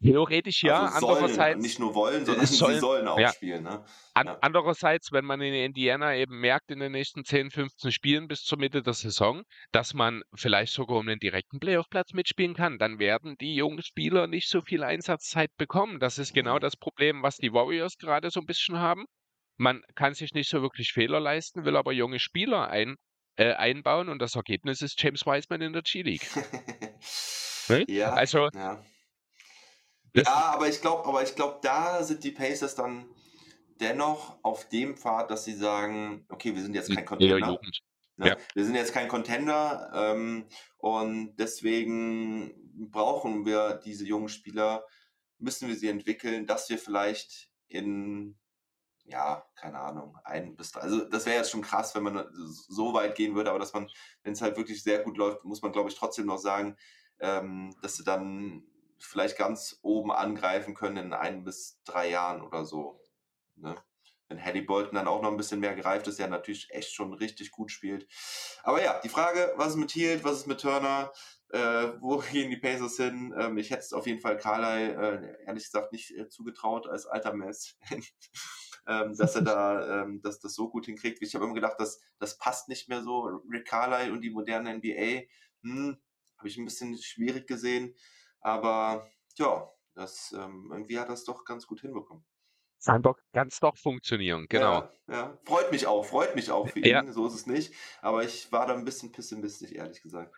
[0.05, 1.61] Theoretisch ja, also andererseits.
[1.61, 3.31] Nicht nur wollen, sondern sollen, sie sollen auch ja.
[3.31, 3.63] spielen.
[3.63, 3.83] Ne?
[4.13, 4.37] An, ja.
[4.41, 8.59] Andererseits, wenn man in Indiana eben merkt, in den nächsten 10, 15 Spielen bis zur
[8.59, 13.35] Mitte der Saison, dass man vielleicht sogar um einen direkten Playoff-Platz mitspielen kann, dann werden
[13.39, 15.99] die jungen Spieler nicht so viel Einsatzzeit bekommen.
[15.99, 19.05] Das ist genau das Problem, was die Warriors gerade so ein bisschen haben.
[19.57, 22.95] Man kann sich nicht so wirklich Fehler leisten, will aber junge Spieler ein,
[23.37, 26.27] äh, einbauen und das Ergebnis ist James Wiseman in der G-League.
[27.69, 27.85] ne?
[27.87, 28.13] Ja.
[28.13, 28.49] Also.
[28.53, 28.83] Ja
[30.15, 33.05] ja, aber ich glaube, aber ich glaube, da sind die Pacers dann
[33.81, 37.59] dennoch auf dem Pfad, dass sie sagen, okay, wir sind jetzt kein Contender.
[38.17, 38.29] Ne?
[38.29, 38.37] Ja.
[38.53, 40.47] Wir sind jetzt kein Contender ähm,
[40.77, 42.53] und deswegen
[42.89, 44.85] brauchen wir diese jungen Spieler,
[45.37, 48.37] müssen wir sie entwickeln, dass wir vielleicht in,
[49.03, 52.93] ja, keine Ahnung, ein bis drei, also das wäre jetzt schon krass, wenn man so
[52.93, 53.89] weit gehen würde, aber dass man,
[54.23, 56.77] wenn es halt wirklich sehr gut läuft, muss man glaube ich trotzdem noch sagen,
[57.25, 58.63] ähm, dass sie dann
[58.99, 63.01] vielleicht ganz oben angreifen können in ein bis drei Jahren oder so.
[63.55, 63.75] Ne?
[64.27, 67.51] Wenn Halliburton dann auch noch ein bisschen mehr greift, ist, ja natürlich echt schon richtig
[67.51, 68.07] gut spielt.
[68.63, 71.11] Aber ja, die Frage, was ist mit Hield, was ist mit Turner,
[71.49, 73.33] äh, wo gehen die Pacers hin?
[73.37, 77.05] Ähm, ich hätte es auf jeden Fall Carly, äh, ehrlich gesagt, nicht äh, zugetraut als
[77.05, 77.75] alter Mess.
[78.87, 81.21] ähm, dass er da, ähm, dass das so gut hinkriegt.
[81.21, 83.41] Ich habe immer gedacht, dass das passt nicht mehr so.
[83.51, 85.23] Rick Carly und die moderne NBA,
[85.61, 85.97] hm,
[86.37, 87.95] habe ich ein bisschen schwierig gesehen.
[88.41, 92.25] Aber ja, das, ähm, irgendwie hat das doch ganz gut hinbekommen.
[92.77, 94.81] Sandbox kann es doch funktionieren, genau.
[95.07, 97.11] Ja, ja, freut mich auch, freut mich auch für ihn, ja.
[97.11, 97.73] so ist es nicht.
[98.01, 100.35] Aber ich war da ein bisschen pessimistisch, ehrlich gesagt.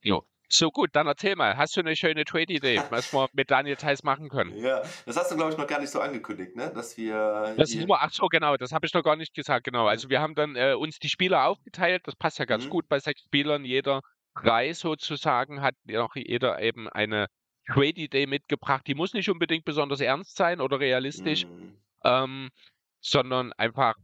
[0.00, 0.24] Jo.
[0.52, 4.02] So gut, dann erzähl mal, hast du eine schöne Trade-Idee, was wir mit Daniel Theiss
[4.02, 4.56] machen können?
[4.56, 6.72] Ja, das hast du, glaube ich, noch gar nicht so angekündigt, ne?
[6.74, 7.54] Dass wir.
[7.56, 9.86] Das ist nur, ach so, genau, das habe ich noch gar nicht gesagt, genau.
[9.86, 12.70] Also wir haben dann äh, uns die Spieler aufgeteilt, das passt ja ganz mhm.
[12.70, 14.00] gut bei sechs Spielern, jeder
[14.34, 17.26] drei sozusagen hat noch jeder eben eine
[17.66, 18.86] Trade Idee mitgebracht.
[18.86, 21.76] Die muss nicht unbedingt besonders ernst sein oder realistisch, mhm.
[22.04, 22.50] ähm,
[23.00, 23.94] sondern einfach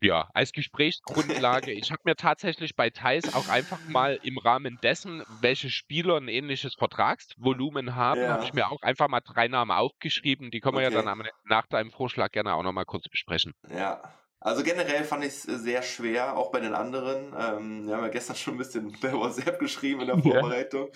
[0.00, 1.72] ja, als Gesprächsgrundlage.
[1.72, 6.28] ich habe mir tatsächlich bei Thais auch einfach mal im Rahmen dessen, welche Spieler ein
[6.28, 8.28] ähnliches Vertragsvolumen haben, ja.
[8.28, 10.50] habe ich mir auch einfach mal drei Namen aufgeschrieben.
[10.50, 10.90] Die können okay.
[10.90, 13.54] wir ja dann nach deinem Vorschlag gerne auch nochmal kurz besprechen.
[13.68, 14.02] Ja.
[14.40, 17.34] Also generell fand ich es sehr schwer, auch bei den anderen.
[17.36, 20.90] Ähm, wir haben ja gestern schon ein bisschen bei WhatsApp geschrieben in der Vorbereitung.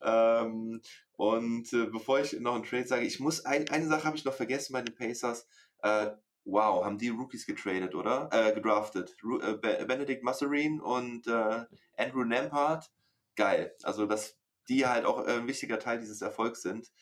[0.00, 0.42] Ja.
[0.42, 0.80] Ähm,
[1.16, 4.24] und äh, bevor ich noch einen Trade sage, ich muss, ein, eine Sache habe ich
[4.24, 5.48] noch vergessen bei den Pacers.
[5.82, 6.10] Äh,
[6.44, 8.28] wow, haben die Rookies getradet, oder?
[8.30, 9.16] Äh, gedraftet.
[9.22, 11.64] Ru äh, Benedict Masserin und äh,
[11.96, 12.90] Andrew Nampart.
[13.34, 13.74] Geil.
[13.82, 16.92] Also, dass die halt auch äh, ein wichtiger Teil dieses Erfolgs sind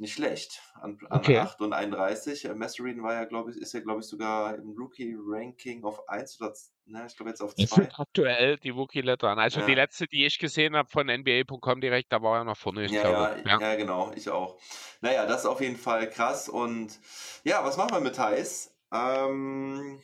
[0.00, 0.62] nicht schlecht.
[0.80, 1.38] An, an okay.
[1.38, 2.46] 8 und 31.
[2.46, 6.40] Äh, Masserin war ja, glaube ich, ist ja, glaube ich, sogar im Rookie-Ranking auf 1
[6.40, 6.54] oder
[6.86, 7.90] ne, ich glaube jetzt auf 2.
[7.98, 9.38] aktuell die Rookie-Letter an.
[9.38, 9.66] Also ja.
[9.66, 12.86] die letzte, die ich gesehen habe von NBA.com direkt, da war er noch vorne.
[12.86, 14.58] Ja, ja, ja, ja, genau, ich auch.
[15.02, 16.48] Naja, das ist auf jeden Fall krass.
[16.48, 16.98] Und
[17.44, 18.74] ja, was machen wir mit Thais?
[18.92, 20.00] Ähm,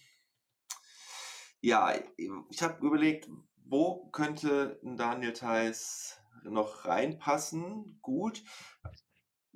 [1.60, 1.94] ja,
[2.50, 3.28] ich habe überlegt,
[3.64, 7.98] wo könnte Daniel Theiss noch reinpassen?
[8.02, 8.42] Gut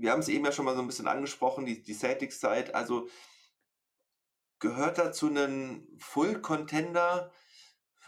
[0.01, 2.75] wir haben es eben ja schon mal so ein bisschen angesprochen, die, die Celtics-Zeit.
[2.75, 3.09] Also
[4.59, 7.31] gehört da zu einem Full-Contender?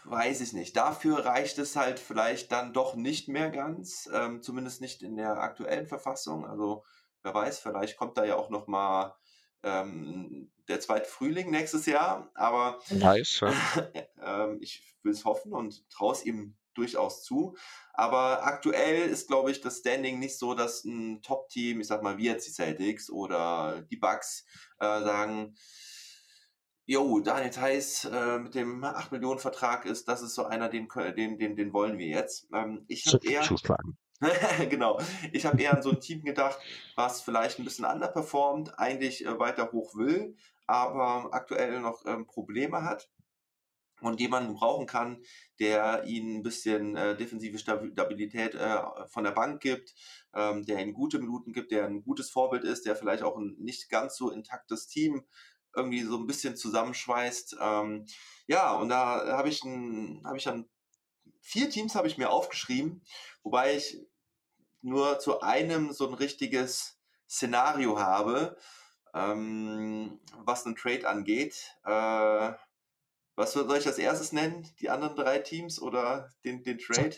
[0.05, 0.75] Weiß ich nicht.
[0.75, 5.37] Dafür reicht es halt vielleicht dann doch nicht mehr ganz, ähm, zumindest nicht in der
[5.37, 6.45] aktuellen Verfassung.
[6.45, 6.83] Also
[7.21, 9.15] wer weiß, vielleicht kommt da ja auch noch mal
[9.63, 12.29] ähm, der zweite Frühling nächstes Jahr.
[12.33, 13.53] Aber nice, ja.
[14.21, 17.55] ähm, ich will es hoffen und traue es ihm durchaus zu.
[17.93, 22.17] Aber aktuell ist, glaube ich, das Standing nicht so, dass ein Top-Team, ich sag mal,
[22.17, 24.45] wie jetzt die Celtics oder die Bucks,
[24.79, 25.55] äh, sagen,
[26.85, 30.89] Jo, Daniel Theiss äh, mit dem 8 Millionen Vertrag ist, das ist so einer, den,
[31.15, 32.47] den, den, den wollen wir jetzt.
[32.53, 33.47] Ähm, ich habe eher,
[34.69, 34.99] genau,
[35.31, 36.59] ich habe eher an so ein Team gedacht,
[36.95, 40.35] was vielleicht ein bisschen underperformt, eigentlich äh, weiter hoch will,
[40.67, 43.09] aber aktuell noch ähm, Probleme hat
[44.05, 45.23] und jemanden brauchen kann,
[45.59, 49.93] der ihnen ein bisschen äh, defensive Stabilität äh, von der Bank gibt,
[50.33, 53.55] ähm, der ihnen gute Minuten gibt, der ein gutes Vorbild ist, der vielleicht auch ein
[53.59, 55.23] nicht ganz so intaktes Team
[55.75, 57.57] irgendwie so ein bisschen zusammenschweißt.
[57.59, 58.05] Ähm,
[58.47, 60.69] ja, und da habe ich, ein, ich dann
[61.41, 63.03] vier Teams habe ich mir aufgeschrieben,
[63.43, 63.99] wobei ich
[64.81, 68.57] nur zu einem so ein richtiges Szenario habe,
[69.13, 71.75] ähm, was einen Trade angeht.
[71.85, 72.53] Äh,
[73.35, 74.67] was soll ich als erstes nennen?
[74.79, 77.15] Die anderen drei Teams oder den, den Trade?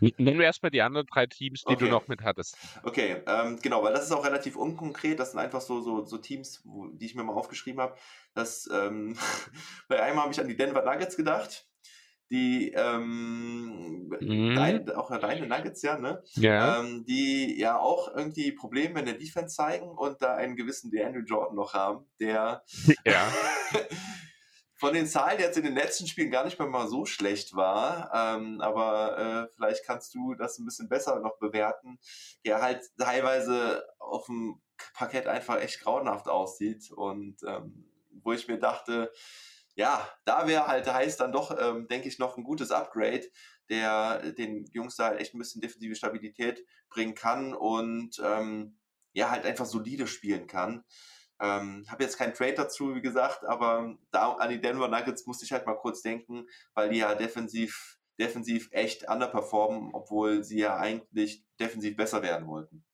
[0.00, 1.84] Nennen wir erstmal die anderen drei Teams, die okay.
[1.84, 2.56] du noch mit hattest.
[2.82, 5.18] Okay, ähm, genau, weil das ist auch relativ unkonkret.
[5.18, 7.96] Das sind einfach so, so, so Teams, wo, die ich mir mal aufgeschrieben habe.
[8.34, 9.16] Das, ähm,
[9.88, 11.66] bei einem habe ich an die Denver Nuggets gedacht.
[12.30, 14.54] Die ähm, mhm.
[14.56, 16.22] dein, auch deine Nuggets, ja, ne?
[16.36, 16.80] Ja.
[16.80, 21.20] Ähm, die ja auch irgendwie Probleme in der Defense zeigen und da einen gewissen DeAndre
[21.20, 22.64] Jordan noch haben, der
[23.04, 23.30] ja.
[24.76, 28.10] von den Zahlen jetzt in den letzten Spielen gar nicht mehr mal so schlecht war.
[28.12, 31.98] Ähm, aber äh, vielleicht kannst du das ein bisschen besser noch bewerten.
[32.44, 34.60] Der halt teilweise auf dem
[34.94, 37.90] Parkett einfach echt grauenhaft aussieht und ähm,
[38.22, 39.12] wo ich mir dachte,
[39.76, 43.26] ja, da wäre halt heißt dann doch, ähm, denke ich, noch ein gutes Upgrade,
[43.68, 48.78] der den Jungs da halt echt ein bisschen defensive Stabilität bringen kann und ähm,
[49.12, 50.84] ja, halt einfach solide spielen kann.
[51.40, 55.44] Ähm, habe jetzt keinen Trade dazu, wie gesagt, aber da an die Denver Nuggets musste
[55.44, 60.76] ich halt mal kurz denken, weil die ja defensiv, defensiv echt underperformen, obwohl sie ja
[60.76, 62.84] eigentlich defensiv besser werden wollten.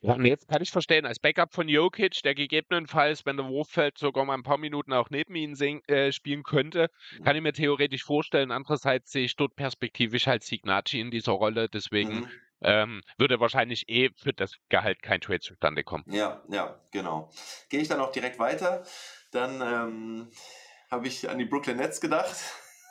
[0.00, 3.68] Ja, und jetzt kann ich verstehen, als Backup von Jokic, der gegebenenfalls, wenn der Wurf
[3.68, 6.88] fällt, sogar mal ein paar Minuten auch neben ihn sing, äh, spielen könnte,
[7.18, 7.24] mhm.
[7.24, 8.52] kann ich mir theoretisch vorstellen.
[8.52, 13.88] Andererseits sehe ich dort perspektivisch halt Signacci in dieser Rolle, deswegen mhm ähm, würde wahrscheinlich
[13.88, 16.04] eh für das Gehalt kein Trade zustande kommen.
[16.08, 17.30] Ja, ja, genau.
[17.68, 18.84] Gehe ich dann auch direkt weiter.
[19.30, 20.30] Dann ähm,
[20.90, 22.36] habe ich an die Brooklyn Nets gedacht.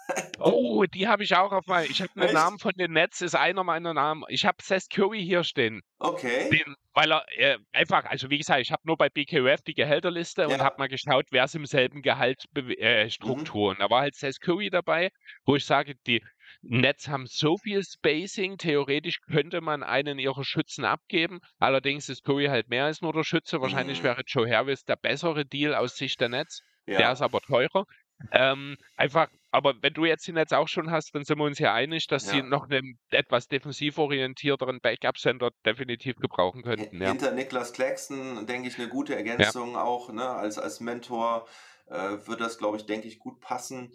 [0.39, 1.89] oh, die habe ich auch auf meinem.
[1.91, 4.23] Ich habe einen Namen von den Nets, ist einer meiner Namen.
[4.29, 5.81] Ich habe Seth Curry hier stehen.
[5.99, 6.49] Okay.
[6.49, 10.43] Den, weil er äh, einfach, also wie gesagt, ich habe nur bei BKUF die Gehälterliste
[10.43, 10.47] ja.
[10.47, 13.71] und habe mal geschaut, wer ist im selben Gehaltsstruktur.
[13.71, 13.79] Äh, mhm.
[13.79, 15.11] Da war halt Seth Curry dabei,
[15.45, 16.23] wo ich sage, die
[16.61, 21.39] Nets haben so viel Spacing, theoretisch könnte man einen ihrer Schützen abgeben.
[21.59, 23.61] Allerdings ist Curry halt mehr als nur der Schütze.
[23.61, 26.61] Wahrscheinlich wäre Joe Harris der bessere Deal aus Sicht der Nets.
[26.85, 26.97] Ja.
[26.97, 27.85] Der ist aber teurer.
[28.31, 31.59] Ähm, einfach, aber wenn du jetzt die Nets auch schon hast, dann sind wir uns
[31.59, 32.33] ja einig, dass ja.
[32.33, 37.01] sie noch einen etwas defensiv orientierteren Backup-Center definitiv gebrauchen könnten.
[37.01, 37.09] Ja.
[37.09, 40.27] Hinter Niklas Claxton, denke ich, eine gute Ergänzung auch, ne?
[40.27, 41.47] als, als Mentor
[41.87, 43.93] äh, wird das, glaube ich, denke ich, gut passen.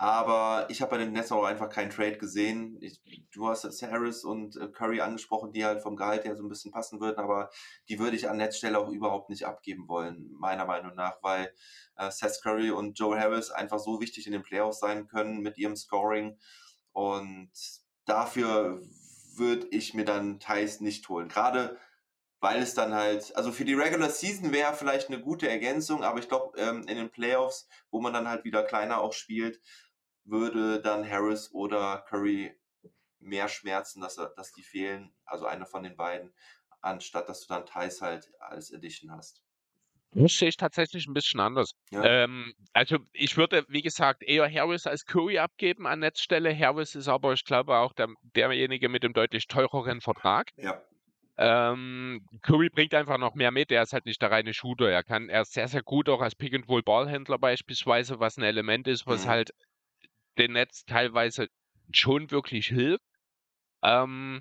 [0.00, 2.78] Aber ich habe bei den Nets auch einfach keinen Trade gesehen.
[2.80, 6.48] Ich, du hast Harris und äh, Curry angesprochen, die halt vom Gehalt her so ein
[6.48, 7.50] bisschen passen würden, aber
[7.88, 11.52] die würde ich an Netzstelle auch überhaupt nicht abgeben wollen, meiner Meinung nach, weil
[11.96, 15.58] äh, Seth Curry und Joe Harris einfach so wichtig in den Playoffs sein können mit
[15.58, 16.38] ihrem Scoring.
[16.92, 17.50] Und
[18.04, 18.80] dafür
[19.34, 21.28] würde ich mir dann Thais nicht holen.
[21.28, 21.76] Gerade
[22.40, 26.20] weil es dann halt, also für die Regular Season wäre vielleicht eine gute Ergänzung, aber
[26.20, 29.60] ich glaube, ähm, in den Playoffs, wo man dann halt wieder kleiner auch spielt,
[30.30, 32.54] würde dann Harris oder Curry
[33.20, 36.32] mehr schmerzen, dass, dass die fehlen, also einer von den beiden,
[36.80, 39.42] anstatt dass du dann Thais halt als Edition hast.
[40.12, 41.72] Das sehe ich tatsächlich ein bisschen anders.
[41.90, 42.02] Ja.
[42.02, 46.56] Ähm, also ich würde, wie gesagt, eher Harris als Curry abgeben an Netzstelle.
[46.56, 50.50] Harris ist aber, ich glaube, auch der, derjenige mit dem deutlich teureren Vertrag.
[50.56, 50.80] Ja.
[51.36, 53.70] Ähm, Curry bringt einfach noch mehr mit.
[53.70, 54.90] Er ist halt nicht der reine Shooter.
[54.90, 59.06] Er kann, er ist sehr, sehr gut auch als Pick-and-Roll-Ballhändler beispielsweise, was ein Element ist,
[59.06, 59.28] was mhm.
[59.28, 59.50] halt
[60.38, 61.48] den Netz teilweise
[61.92, 63.04] schon wirklich hilft.
[63.82, 64.40] Ähm,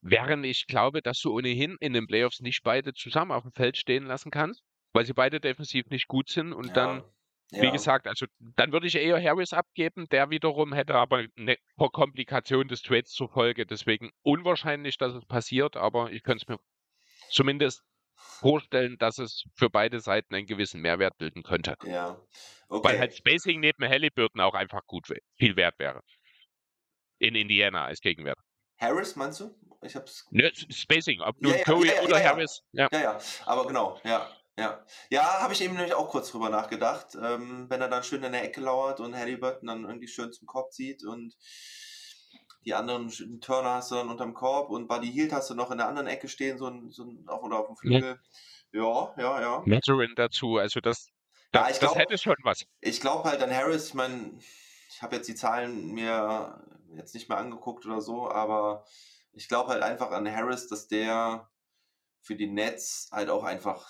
[0.00, 3.76] während ich glaube, dass du ohnehin in den Playoffs nicht beide zusammen auf dem Feld
[3.76, 7.04] stehen lassen kannst, weil sie beide defensiv nicht gut sind und ja, dann,
[7.50, 7.62] ja.
[7.62, 12.68] wie gesagt, also dann würde ich eher Harris abgeben, der wiederum hätte aber eine Komplikation
[12.68, 16.58] des Trades zur Folge, deswegen unwahrscheinlich, dass es passiert, aber ich könnte es mir
[17.30, 17.82] zumindest
[18.40, 21.76] vorstellen, dass es für beide Seiten einen gewissen Mehrwert bilden könnte.
[21.84, 22.20] Ja.
[22.68, 22.88] Okay.
[22.88, 26.00] Weil halt Spacing neben Halliburton auch einfach gut viel wert wäre.
[27.18, 28.38] In Indiana als Gegenwert.
[28.78, 29.54] Harris, meinst du?
[29.82, 30.26] Ich hab's.
[30.30, 32.62] Ne, Spacing, ob nun ja, ja, Curry ja, oder Harris.
[32.72, 32.88] Ja.
[32.92, 34.28] ja, ja, aber genau, ja.
[34.56, 37.14] Ja, ja habe ich eben nämlich auch kurz drüber nachgedacht.
[37.16, 40.46] Ähm, wenn er dann schön in der Ecke lauert und Halliburton dann irgendwie schön zum
[40.46, 41.34] Korb zieht und
[42.64, 45.78] die anderen Turner hast du dann unterm Korb und Buddy Hield hast du noch in
[45.78, 48.20] der anderen Ecke stehen, so ein, so ein auf oder auf dem Flügel.
[48.72, 49.62] Ja, ja, ja.
[49.66, 51.08] Maturin dazu, also das,
[51.52, 52.64] das, ja, glaub, das hätte schon was.
[52.80, 54.38] Ich glaube halt an Harris, ich meine,
[54.88, 56.60] ich habe jetzt die Zahlen mir
[56.96, 58.84] jetzt nicht mehr angeguckt oder so, aber
[59.32, 61.48] ich glaube halt einfach an Harris, dass der
[62.20, 63.88] für die Nets halt auch einfach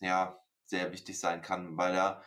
[0.00, 2.22] ja, sehr wichtig sein kann, weil er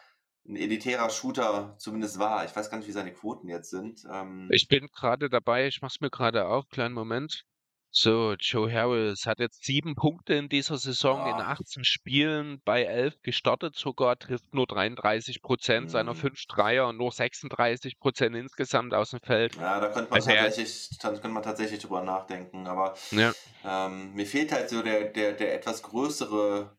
[0.48, 2.46] ein elitärer Shooter zumindest war.
[2.46, 4.04] Ich weiß gar nicht, wie seine Quoten jetzt sind.
[4.12, 7.46] Ähm, ich bin gerade dabei, ich mache es mir gerade auf, kleinen Moment.
[7.92, 13.20] So, Joe Harris hat jetzt sieben Punkte in dieser Saison in 18 Spielen, bei elf
[13.24, 15.90] gestartet sogar, trifft nur 33 Prozent mhm.
[15.90, 19.56] seiner fünf Dreier und nur 36 Prozent insgesamt aus dem Feld.
[19.56, 23.34] Ja, da könnte man, also tatsächlich, da könnte man tatsächlich drüber nachdenken, aber ja.
[23.66, 26.78] ähm, mir fehlt halt so der, der, der etwas größere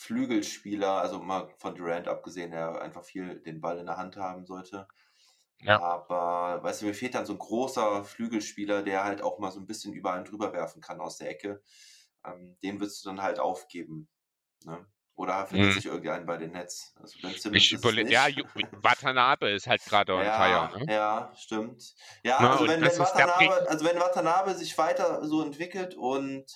[0.00, 4.46] Flügelspieler, also mal von Durant abgesehen, der einfach viel den Ball in der Hand haben
[4.46, 4.88] sollte.
[5.60, 5.78] Ja.
[5.78, 9.60] Aber, weißt du, mir fehlt dann so ein großer Flügelspieler, der halt auch mal so
[9.60, 11.62] ein bisschen über einen drüber werfen kann aus der Ecke.
[12.24, 14.08] Ähm, den würdest du dann halt aufgeben.
[14.64, 14.86] Ne?
[15.16, 15.74] Oder findet hm.
[15.74, 16.94] sich irgendeinen bei den Netz?
[16.98, 17.18] Also
[17.52, 18.26] ich überlege, ja,
[18.80, 20.78] Watanabe ist halt gerade on ja, fire.
[20.78, 20.94] Ne?
[20.94, 21.94] Ja, stimmt.
[22.24, 26.46] Ja, Na, also, wenn, wenn Watanabe, also wenn Watanabe sich weiter so entwickelt und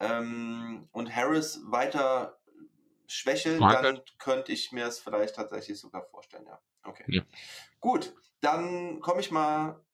[0.00, 2.38] ähm, und Harris weiter
[3.06, 6.60] schwächelt, dann könnte ich mir es vielleicht tatsächlich sogar vorstellen, ja.
[6.84, 7.04] Okay.
[7.08, 7.22] Ja.
[7.80, 9.84] Gut, dann komme ich mal.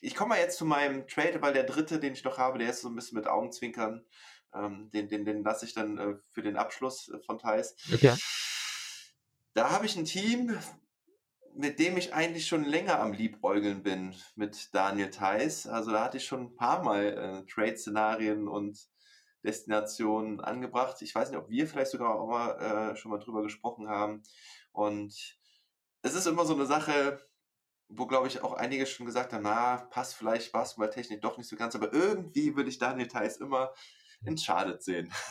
[0.00, 2.70] Ich komme mal jetzt zu meinem Trade, weil der dritte, den ich noch habe, der
[2.70, 4.06] ist so ein bisschen mit Augenzwinkern.
[4.54, 7.74] Ähm, den den, den lasse ich dann äh, für den Abschluss äh, von Thais.
[7.92, 8.14] Okay.
[9.54, 10.56] Da habe ich ein Team,
[11.54, 15.66] mit dem ich eigentlich schon länger am Liebäugeln bin, mit Daniel Theiss.
[15.66, 18.78] Also da hatte ich schon ein paar Mal äh, Trade-Szenarien und
[19.44, 21.00] Destinationen angebracht.
[21.02, 24.22] Ich weiß nicht, ob wir vielleicht sogar auch mal, äh, schon mal drüber gesprochen haben.
[24.72, 25.38] Und
[26.02, 27.20] es ist immer so eine Sache,
[27.88, 31.56] wo, glaube ich, auch einige schon gesagt haben, na, passt vielleicht Basketballtechnik doch nicht so
[31.56, 33.72] ganz, aber irgendwie würde ich Daniel Theiss immer
[34.36, 35.12] Charlotte sehen.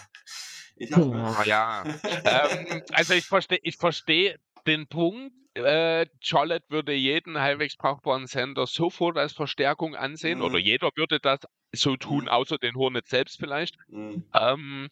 [0.79, 1.83] Ich hab, oh, ja,
[2.23, 4.37] ähm, also ich verstehe ich versteh
[4.67, 5.33] den Punkt.
[5.55, 10.45] Äh, Charlotte würde jeden halbwegs brauchbaren Sender sofort als Verstärkung ansehen, mhm.
[10.45, 11.39] oder jeder würde das
[11.73, 12.29] so tun, mhm.
[12.29, 13.75] außer den Hornets selbst vielleicht.
[13.87, 14.23] Mhm.
[14.33, 14.89] Ähm,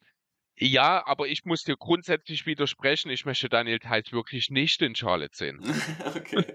[0.58, 3.12] ja, aber ich muss dir grundsätzlich widersprechen.
[3.12, 5.60] Ich möchte Daniel Theis wirklich nicht in Charlotte sehen.
[6.16, 6.46] okay.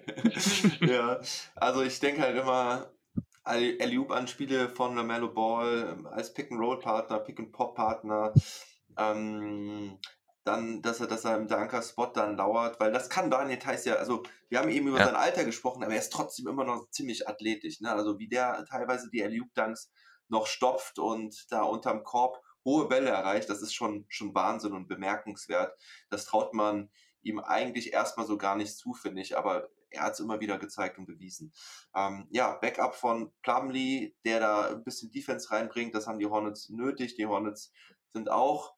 [0.80, 1.20] ja,
[1.54, 2.90] also ich denke halt immer,
[3.44, 8.32] Alley-Oop-Anspiele von LaMelo Ball ähm, als Pick-and-Roll-Partner, Pick-and-Pop-Partner.
[8.96, 9.98] Ähm,
[10.50, 13.94] dann, dass er, dass er im Danker-Spot dann lauert, weil das kann Daniel Theiss ja,
[13.94, 15.06] also wir haben eben über ja.
[15.06, 17.92] sein Alter gesprochen, aber er ist trotzdem immer noch ziemlich athletisch, ne?
[17.92, 19.92] Also wie der teilweise die Alley-Oop-Dunks
[20.28, 24.88] noch stopft und da unterm Korb hohe Bälle erreicht, das ist schon, schon Wahnsinn und
[24.88, 25.72] bemerkenswert.
[26.10, 26.90] Das traut man
[27.22, 30.58] ihm eigentlich erstmal so gar nicht zu, finde ich, aber er hat es immer wieder
[30.58, 31.52] gezeigt und bewiesen.
[31.94, 36.68] Ähm, ja, Backup von Plumlee, der da ein bisschen Defense reinbringt, das haben die Hornets
[36.70, 37.16] nötig.
[37.16, 37.72] Die Hornets
[38.12, 38.74] sind auch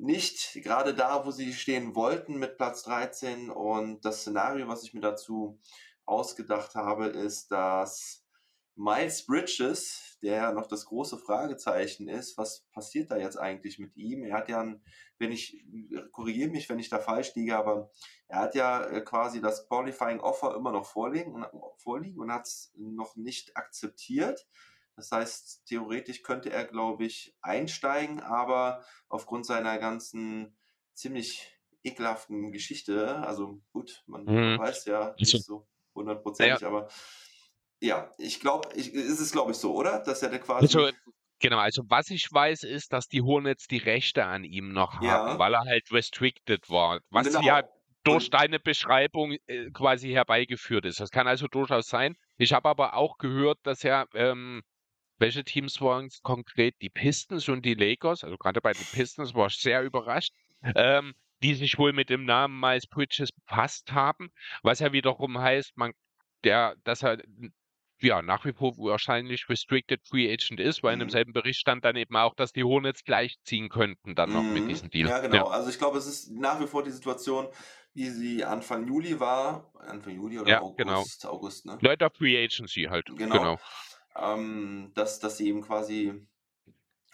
[0.00, 3.50] nicht gerade da, wo sie stehen wollten mit Platz 13.
[3.50, 5.58] Und das Szenario, was ich mir dazu
[6.06, 8.24] ausgedacht habe, ist, dass
[8.76, 14.24] Miles Bridges, der noch das große Fragezeichen ist, was passiert da jetzt eigentlich mit ihm?
[14.24, 14.82] Er hat ja, ein,
[15.18, 15.62] wenn ich,
[16.12, 17.90] korrigiere mich, wenn ich da falsch liege, aber
[18.26, 21.44] er hat ja äh, quasi das Qualifying Offer immer noch vorliegen,
[21.76, 24.46] vorliegen und hat es noch nicht akzeptiert.
[25.00, 30.56] Das heißt, theoretisch könnte er, glaube ich, einsteigen, aber aufgrund seiner ganzen
[30.92, 31.46] ziemlich
[31.82, 34.58] ekelhaften Geschichte, also gut, man mhm.
[34.58, 36.68] weiß ja nicht so hundertprozentig, ja.
[36.68, 36.88] aber
[37.80, 40.00] ja, ich glaube, ist es glaube ich so, oder?
[40.00, 40.66] Dass er quasi.
[40.66, 40.90] Also,
[41.38, 45.12] genau, also was ich weiß, ist, dass die Hornets die Rechte an ihm noch ja.
[45.12, 47.00] haben, weil er halt restricted war.
[47.08, 47.40] Was genau.
[47.40, 47.62] ja
[48.04, 51.00] durch Und deine Beschreibung äh, quasi herbeigeführt ist.
[51.00, 52.16] Das kann also durchaus sein.
[52.36, 54.62] Ich habe aber auch gehört, dass er ähm,
[55.20, 56.74] welche Teams waren es konkret?
[56.82, 58.24] Die Pistons und die Lakers.
[58.24, 60.32] Also gerade bei den Pistons war ich sehr überrascht.
[60.74, 64.30] Ähm, die sich wohl mit dem Namen Miles Bridges befasst haben,
[64.62, 65.92] was ja wiederum heißt, man,
[66.44, 67.16] der, dass er
[68.02, 71.02] ja, nach wie vor wahrscheinlich Restricted Free Agent ist, weil mhm.
[71.02, 74.54] in demselben Bericht stand dann eben auch, dass die Hornets gleichziehen könnten dann noch mhm.
[74.54, 75.08] mit diesem Deal.
[75.08, 75.36] Ja, genau.
[75.36, 75.44] Ja.
[75.46, 77.48] Also ich glaube, es ist nach wie vor die Situation,
[77.92, 79.70] wie sie Anfang Juli war.
[79.86, 81.00] Anfang Juli oder ja, genau.
[81.00, 81.34] August, genau.
[81.34, 81.78] August, ne?
[81.80, 83.06] Leute Free Agency halt.
[83.06, 83.36] Genau.
[83.36, 83.58] genau.
[84.16, 86.26] Ähm, dass, dass sie eben quasi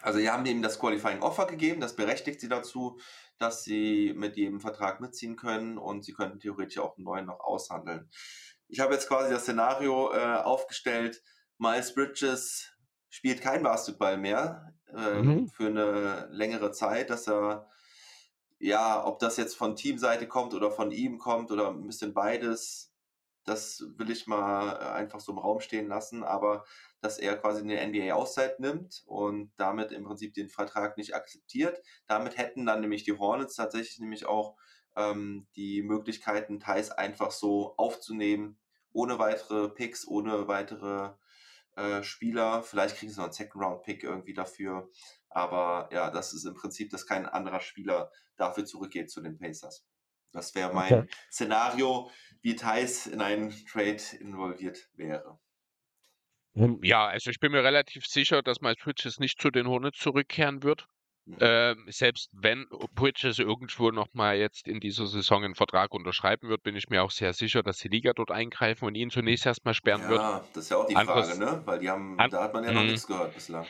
[0.01, 2.99] Also, die haben ihm das Qualifying Offer gegeben, das berechtigt sie dazu,
[3.39, 7.39] dass sie mit jedem Vertrag mitziehen können und sie könnten theoretisch auch einen neuen noch
[7.39, 8.09] aushandeln.
[8.67, 11.21] Ich habe jetzt quasi das Szenario äh, aufgestellt,
[11.57, 12.71] Miles Bridges
[13.09, 15.49] spielt kein Basketball mehr äh, mhm.
[15.49, 17.69] für eine längere Zeit, dass er,
[18.59, 22.93] ja, ob das jetzt von Teamseite kommt oder von ihm kommt oder ein bisschen beides,
[23.47, 26.65] das will ich mal äh, einfach so im Raum stehen lassen, aber
[26.99, 31.81] dass er quasi eine NBA-Auszeit nimmt und damit im Prinzip den Vertrag nicht akzeptiert.
[32.07, 34.57] Damit hätten dann nämlich die Hornets tatsächlich nämlich auch
[34.97, 38.59] ähm, die Möglichkeiten, Thais einfach so aufzunehmen,
[38.91, 41.13] ohne weitere Picks, ohne weitere
[41.77, 42.63] äh, Spieler.
[42.63, 44.89] Vielleicht kriegen sie noch einen Second-Round-Pick irgendwie dafür.
[45.29, 49.85] Aber ja, das ist im Prinzip, dass kein anderer Spieler dafür zurückgeht zu den Pacers.
[50.37, 51.09] Das wäre mein okay.
[51.31, 52.11] Szenario,
[52.43, 55.39] wie Thais in einen Trade involviert wäre.
[56.83, 60.61] Ja, also ich bin mir relativ sicher, dass Miles Bridges nicht zu den Hornets zurückkehren
[60.61, 60.85] wird.
[61.25, 61.37] Mhm.
[61.39, 66.75] Ähm, selbst wenn Bridges irgendwo nochmal jetzt in dieser Saison einen Vertrag unterschreiben wird, bin
[66.75, 70.03] ich mir auch sehr sicher, dass die Liga dort eingreifen und ihn zunächst erstmal sperren
[70.03, 70.21] ja, wird.
[70.21, 71.61] Ja, das ist ja auch die Anderes, Frage, ne?
[71.65, 72.89] Weil die haben, da hat man ja noch mhm.
[72.89, 73.65] nichts gehört bislang.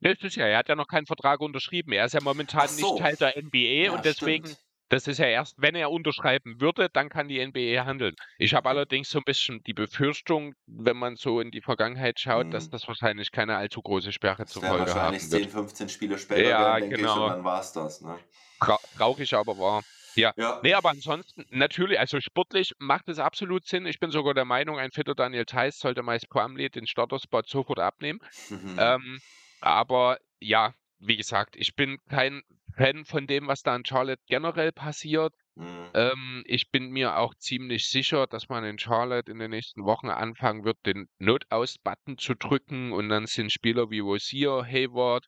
[0.00, 1.92] Das ist ja, er hat ja noch keinen Vertrag unterschrieben.
[1.92, 2.94] Er ist ja momentan so.
[2.94, 4.67] nicht Teil der NBA ja, und deswegen stimmt.
[4.88, 8.14] Das ist ja erst, wenn er unterschreiben würde, dann kann die NBA handeln.
[8.38, 12.46] Ich habe allerdings so ein bisschen die Befürchtung, wenn man so in die Vergangenheit schaut,
[12.46, 12.50] mhm.
[12.52, 14.96] dass das wahrscheinlich keine allzu große Sperre zur Folge haben wird.
[14.96, 17.16] Wahrscheinlich 10, 15 Spiele später, ja, werden, denke genau.
[17.16, 18.00] ich, und dann war es das.
[18.00, 18.18] Ne?
[18.60, 19.82] Tra traurig, aber wahr.
[20.14, 20.32] Ja.
[20.36, 20.60] ja.
[20.62, 23.86] Nee, aber ansonsten, natürlich, also sportlich macht es absolut Sinn.
[23.86, 27.78] Ich bin sogar der Meinung, ein fitter Daniel Theiss sollte meist Plumlee den Starterspot sofort
[27.78, 28.20] abnehmen.
[28.48, 28.76] Mhm.
[28.78, 29.20] Ähm,
[29.60, 32.42] aber ja, wie gesagt, ich bin kein
[32.78, 35.34] Fan von dem, was da in Charlotte generell passiert.
[35.56, 35.90] Mhm.
[35.94, 40.08] Ähm, ich bin mir auch ziemlich sicher, dass man in Charlotte in den nächsten Wochen
[40.08, 45.26] anfangen wird, den Notaus-Button zu drücken und dann sind Spieler wie Rosier, Hayward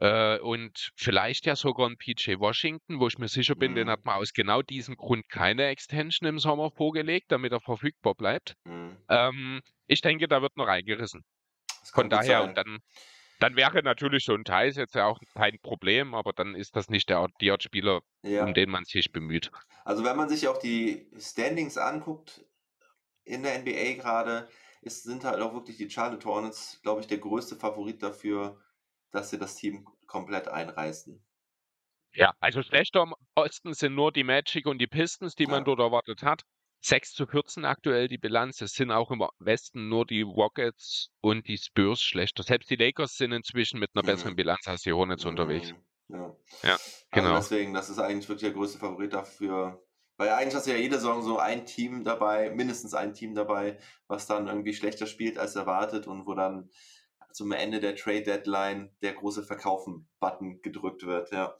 [0.00, 3.76] äh, und vielleicht ja sogar ein PJ Washington, wo ich mir sicher bin, mhm.
[3.76, 8.14] den hat man aus genau diesem Grund keine Extension im Sommer vorgelegt, damit er verfügbar
[8.14, 8.54] bleibt.
[8.64, 8.96] Mhm.
[9.08, 11.24] Ähm, ich denke, da wird noch eingerissen.
[11.92, 12.48] Von daher, sein.
[12.48, 12.78] und dann
[13.38, 16.88] dann wäre natürlich so ein Thais jetzt ja auch kein Problem, aber dann ist das
[16.88, 18.44] nicht der, der Spieler, ja.
[18.44, 19.50] um den man sich bemüht.
[19.84, 22.44] Also wenn man sich auch die Standings anguckt
[23.24, 24.48] in der NBA gerade,
[24.82, 28.60] ist, sind halt auch wirklich die Charlotte Hornets, glaube ich, der größte Favorit dafür,
[29.10, 31.22] dass sie das Team komplett einreißen.
[32.14, 35.50] Ja, also schlechter im Osten sind nur die Magic und die Pistons, die ja.
[35.50, 36.42] man dort erwartet hat.
[36.80, 38.60] 6 zu 14 aktuell die Bilanz.
[38.60, 42.42] Es sind auch im Westen nur die Rockets und die Spurs schlechter.
[42.42, 44.06] Selbst die Lakers sind inzwischen mit einer mhm.
[44.06, 45.30] besseren Bilanz als die Hornets mhm.
[45.30, 45.74] unterwegs.
[46.08, 47.34] Ja, ja also genau.
[47.34, 49.82] Also deswegen, das ist eigentlich wirklich der größte Favorit dafür.
[50.16, 53.78] Weil eigentlich hast du ja jede Saison so ein Team dabei, mindestens ein Team dabei,
[54.08, 56.70] was dann irgendwie schlechter spielt als erwartet und wo dann
[57.32, 61.54] zum Ende der Trade Deadline der große Verkaufen-Button gedrückt wird, ja.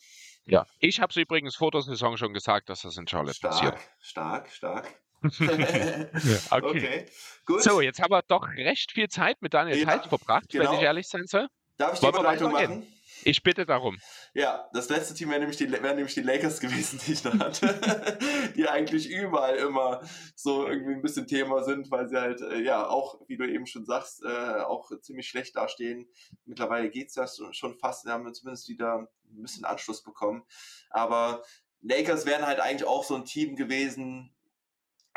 [0.45, 3.53] Ja, ich habe es übrigens vor der Saison schon gesagt, dass das in Charlotte stark,
[3.53, 3.79] passiert.
[4.01, 6.09] Stark, stark, okay.
[6.51, 7.07] okay.
[7.45, 7.63] gut.
[7.63, 10.71] So, jetzt haben wir doch recht viel Zeit mit Daniel ja, Teitz verbracht, genau.
[10.71, 11.49] wenn ich ehrlich sein soll.
[11.77, 12.87] Darf ich die Überleitung machen?
[13.25, 13.99] Ich bitte darum.
[14.35, 17.39] Ja, das letzte Team wären nämlich, die, wären nämlich die Lakers gewesen, die ich noch
[17.39, 18.19] hatte,
[18.57, 20.03] die eigentlich überall immer
[20.35, 23.67] so irgendwie ein bisschen Thema sind, weil sie halt, äh, ja, auch, wie du eben
[23.67, 26.09] schon sagst, äh, auch ziemlich schlecht dastehen.
[26.45, 30.45] Mittlerweile geht es ja schon fast, wir haben zumindest wieder ein bisschen Anschluss bekommen.
[30.91, 31.43] Aber
[31.81, 34.35] Lakers wären halt eigentlich auch so ein Team gewesen,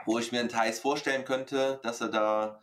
[0.05, 2.61] wo ich mir einen Thais vorstellen könnte, dass er da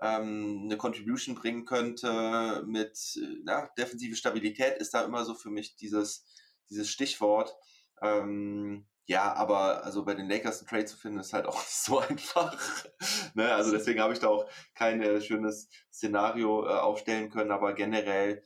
[0.00, 5.76] ähm, eine Contribution bringen könnte mit na, defensive Stabilität ist da immer so für mich
[5.76, 6.24] dieses,
[6.70, 7.54] dieses Stichwort.
[8.02, 11.70] Ähm, ja, aber also bei den Lakers einen Trade zu finden, ist halt auch nicht
[11.70, 12.56] so einfach.
[13.34, 13.52] ne?
[13.52, 18.42] Also deswegen habe ich da auch kein äh, schönes Szenario äh, aufstellen können, aber generell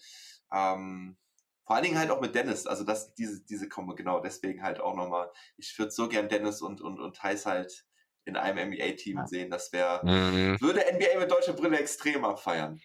[0.53, 1.17] ähm,
[1.65, 4.81] vor allen Dingen halt auch mit Dennis, also das, diese, diese Kombo, genau, deswegen halt
[4.81, 7.87] auch nochmal, ich würde so gern Dennis und, und, und Thais halt
[8.25, 9.27] in einem NBA-Team ja.
[9.27, 9.51] sehen.
[9.51, 10.61] Das wäre, mhm.
[10.61, 12.81] würde NBA mit deutscher Brille extrem abfeiern.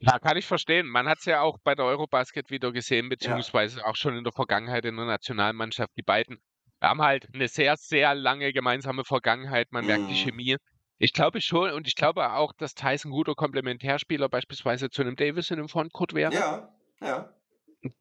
[0.00, 0.86] Ja, kann ich verstehen.
[0.86, 3.86] Man hat es ja auch bei der Eurobasket wieder gesehen, beziehungsweise ja.
[3.86, 5.92] auch schon in der Vergangenheit in der Nationalmannschaft.
[5.96, 6.40] Die beiden
[6.80, 9.72] haben halt eine sehr, sehr lange gemeinsame Vergangenheit.
[9.72, 9.88] Man mhm.
[9.88, 10.28] merkt die mhm.
[10.28, 10.56] Chemie.
[10.98, 15.16] Ich glaube schon und ich glaube auch, dass Tyson ein guter Komplementärspieler beispielsweise zu einem
[15.16, 16.32] Davis in einem Frontcourt wäre.
[16.32, 17.34] Ja, ja.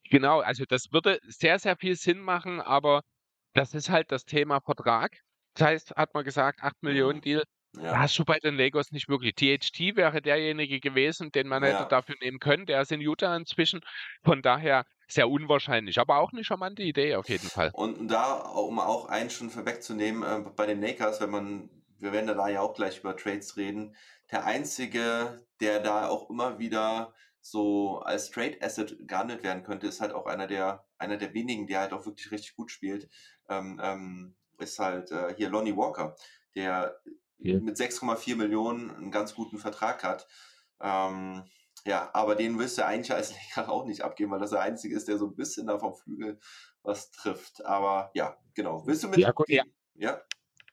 [0.09, 3.01] Genau, also das würde sehr, sehr viel Sinn machen, aber
[3.53, 5.11] das ist halt das Thema Vertrag.
[5.55, 7.23] Das heißt, hat man gesagt, 8 Millionen mhm.
[7.23, 7.43] Deal.
[7.75, 7.97] Ja.
[7.97, 9.33] Hast du bei den Legos nicht wirklich.
[9.35, 11.69] THT wäre derjenige gewesen, den man ja.
[11.69, 12.67] hätte dafür nehmen können.
[12.67, 13.81] Der ist in Utah inzwischen.
[14.23, 17.71] Von daher sehr unwahrscheinlich, aber auch eine charmante Idee auf jeden Fall.
[17.73, 22.27] Und da, um auch einen schon vorwegzunehmen, äh, bei den Lakers, wenn man, wir werden
[22.27, 23.95] da ja auch gleich über Trades reden,
[24.31, 29.99] der einzige, der da auch immer wieder so als Trade Asset gehandelt werden könnte, ist
[29.99, 33.09] halt auch einer der, einer der wenigen, der halt auch wirklich richtig gut spielt,
[33.49, 36.15] ähm, ähm, ist halt äh, hier Lonnie Walker,
[36.55, 36.99] der
[37.37, 37.59] ja.
[37.59, 40.27] mit 6,4 Millionen einen ganz guten Vertrag hat.
[40.81, 41.43] Ähm,
[41.85, 44.95] ja, aber den wirst du eigentlich als Laker auch nicht abgeben, weil das der Einzige
[44.95, 46.39] ist, der so ein bisschen da vom Flügel
[46.81, 47.65] was trifft.
[47.65, 48.85] Aber ja, genau.
[48.85, 49.19] Willst du mit.
[49.19, 49.63] Ja, gut, ja.
[49.95, 50.21] ja?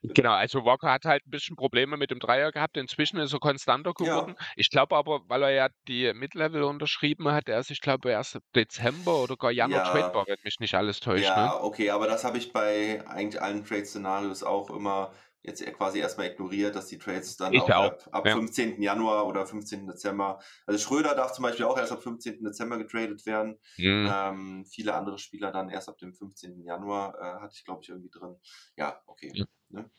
[0.03, 2.77] Genau, also Walker hat halt ein bisschen Probleme mit dem Dreier gehabt.
[2.77, 4.35] Inzwischen ist er konstanter geworden.
[4.39, 4.47] Ja.
[4.57, 9.23] Ich glaube aber, weil er ja die Mid-Level unterschrieben hat, erst, ich glaube, erst Dezember
[9.23, 9.91] oder gar Januar ja.
[9.93, 11.25] tradebar, wenn mich nicht alles täuscht.
[11.25, 11.63] Ja, ne?
[11.63, 16.77] okay, aber das habe ich bei eigentlich allen Trade-Szenarios auch immer jetzt quasi erstmal ignoriert,
[16.77, 18.35] dass die Trades dann auch, auch, ab, ab ja.
[18.35, 18.83] 15.
[18.83, 19.87] Januar oder 15.
[19.87, 22.43] Dezember, also Schröder darf zum Beispiel auch erst ab 15.
[22.45, 23.59] Dezember getradet werden.
[23.79, 24.11] Mhm.
[24.13, 26.63] Ähm, viele andere Spieler dann erst ab dem 15.
[26.63, 28.37] Januar äh, hatte ich, glaube ich, irgendwie drin.
[28.77, 29.33] Ja, okay.
[29.35, 29.91] Ja, ne?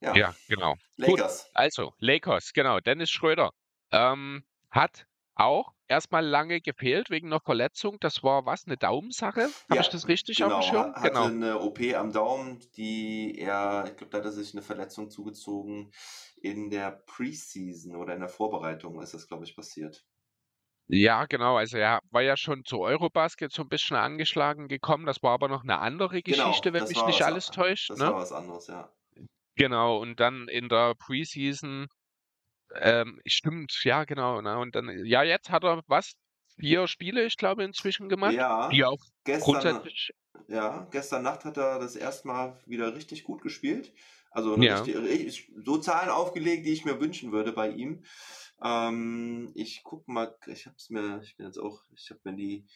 [0.00, 0.14] ja.
[0.14, 0.76] ja genau.
[0.96, 1.44] Lakers.
[1.44, 2.80] Gut, also, Lakers, genau.
[2.80, 3.52] Dennis Schröder
[3.92, 7.98] ähm, hat auch erstmal lange gefehlt wegen einer Verletzung.
[8.00, 9.42] Das war was, eine Daumensache?
[9.42, 10.94] Habe ja, ich das richtig genau, auf dem Schirm?
[10.94, 11.24] Hatte genau.
[11.26, 15.92] eine OP am Daumen, die er, ich glaube, da hat er sich eine Verletzung zugezogen
[16.40, 20.04] in der Preseason oder in der Vorbereitung ist das, glaube ich, passiert.
[20.88, 21.56] Ja, genau.
[21.56, 25.06] Also er war ja schon zu Eurobasket so ein bisschen angeschlagen gekommen.
[25.06, 27.90] Das war aber noch eine andere genau, Geschichte, genau, wenn mich nicht alles täuscht.
[27.90, 28.06] Das ne?
[28.06, 28.92] war was anderes, ja.
[29.56, 31.88] Genau, und dann in der Preseason
[32.74, 34.40] ähm, stimmt, ja, genau.
[34.40, 34.58] Ne?
[34.58, 36.12] Und dann, ja, jetzt hat er was?
[36.58, 38.32] Vier Spiele, ich glaube, inzwischen gemacht.
[38.32, 40.10] Ja, die auch gestern, grundsätzlich.
[40.48, 43.92] Ja, gestern Nacht hat er das erstmal wieder richtig gut gespielt.
[44.36, 44.82] Also ja.
[44.82, 48.04] richtig, so Zahlen aufgelegt, die ich mir wünschen würde bei ihm.
[48.62, 52.66] Ähm, ich guck mal, ich hab's mir, ich bin jetzt auch, ich habe mir die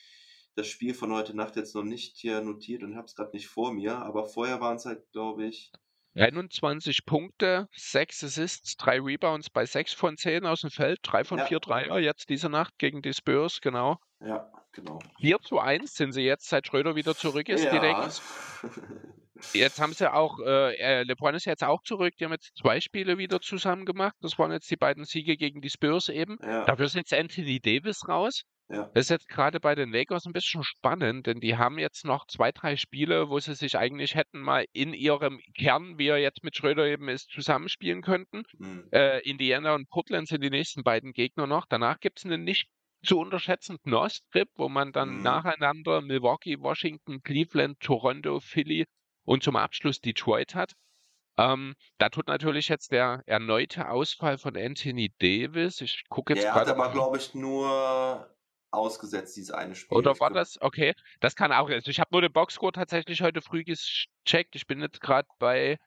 [0.56, 3.48] das Spiel von heute Nacht jetzt noch nicht hier notiert und habe es gerade nicht
[3.48, 5.70] vor mir, aber vorher waren es halt, glaube ich,
[6.14, 11.38] 21 Punkte, 6 Assists, 3 Rebounds bei 6 von 10 aus dem Feld, 3 von
[11.40, 11.44] ja.
[11.44, 13.98] 4 Dreier jetzt diese Nacht gegen die Spurs, genau.
[14.20, 14.98] Ja, genau.
[15.20, 17.70] 4 zu 1 sind sie jetzt, seit Schröder wieder zurück ist, ja.
[17.70, 18.22] direkt.
[19.52, 23.18] Jetzt haben sie auch, äh, LeBron ist jetzt auch zurück, die haben jetzt zwei Spiele
[23.18, 24.14] wieder zusammen gemacht.
[24.20, 26.38] Das waren jetzt die beiden Siege gegen die Spurs eben.
[26.42, 26.64] Ja.
[26.64, 28.42] Dafür ist jetzt Anthony Davis raus.
[28.70, 28.88] Ja.
[28.94, 32.26] Das ist jetzt gerade bei den Lakers ein bisschen spannend, denn die haben jetzt noch
[32.28, 36.44] zwei, drei Spiele, wo sie sich eigentlich hätten mal in ihrem Kern, wie er jetzt
[36.44, 38.44] mit Schröder eben ist, zusammenspielen könnten.
[38.58, 38.88] Mhm.
[38.92, 41.66] Äh, Indiana und Portland sind die nächsten beiden Gegner noch.
[41.68, 42.68] Danach gibt es einen nicht
[43.02, 45.22] zu unterschätzenden Osttrip, wo man dann mhm.
[45.22, 48.86] nacheinander Milwaukee, Washington, Cleveland, Toronto, Philly
[49.24, 50.74] und zum Abschluss Detroit hat.
[51.36, 55.80] Ähm, da tut natürlich jetzt der erneute Ausfall von Anthony Davis.
[55.80, 56.66] Ich gucke jetzt gerade.
[56.66, 58.28] Der hat aber, glaube ich, nur
[58.70, 59.96] ausgesetzt, dieses eine Spiel.
[59.96, 60.60] Oder war das?
[60.60, 60.94] Okay.
[61.20, 61.68] Das kann auch.
[61.68, 64.54] Also ich habe nur den Boxscore tatsächlich heute früh gecheckt.
[64.54, 65.78] Ich bin jetzt gerade bei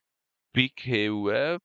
[0.54, 1.62] BK Web.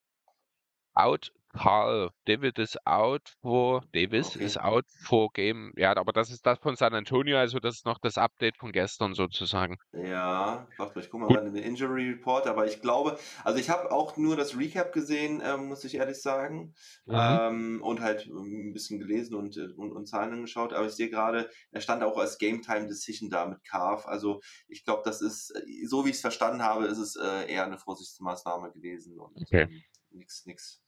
[0.95, 4.45] Out Carl David ist out for Davis okay.
[4.45, 5.73] ist out for Game.
[5.77, 8.71] Ja, aber das ist das von San Antonio, also das ist noch das Update von
[8.71, 9.77] gestern sozusagen.
[9.93, 13.91] Ja, warte ich gucke mal in den Injury Report, aber ich glaube, also ich habe
[13.91, 16.75] auch nur das Recap gesehen, ähm, muss ich ehrlich sagen,
[17.07, 17.15] mhm.
[17.15, 21.11] ähm, und halt ein bisschen gelesen und, äh, und, und Zahlen angeschaut, aber ich sehe
[21.11, 25.21] gerade, er stand auch als Game Time Decision da mit Carve, also ich glaube, das
[25.23, 29.19] ist, äh, so wie ich es verstanden habe, ist es äh, eher eine Vorsichtsmaßnahme gewesen
[29.19, 29.63] und okay.
[29.63, 30.83] ähm, nichts, nichts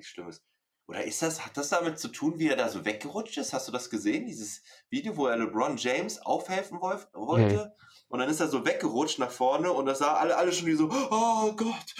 [0.00, 0.42] nichts Schlimmes.
[0.86, 3.52] Oder ist das, hat das damit zu tun, wie er da so weggerutscht ist?
[3.52, 4.26] Hast du das gesehen?
[4.26, 7.06] Dieses Video, wo er LeBron James aufhelfen wollte?
[7.14, 7.86] Mhm.
[8.08, 10.74] Und dann ist er so weggerutscht nach vorne und das sah alle, alle schon wie
[10.74, 11.94] so, oh Gott.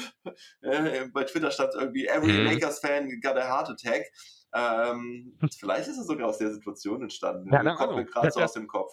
[0.63, 2.47] Äh, bei Twitter stand irgendwie, every mhm.
[2.47, 4.11] Lakers-Fan got a heart attack.
[4.53, 7.53] Ähm, vielleicht ist es sogar aus der Situation entstanden.
[7.53, 8.93] Ja, kommt mir gerade so aus dem Kopf.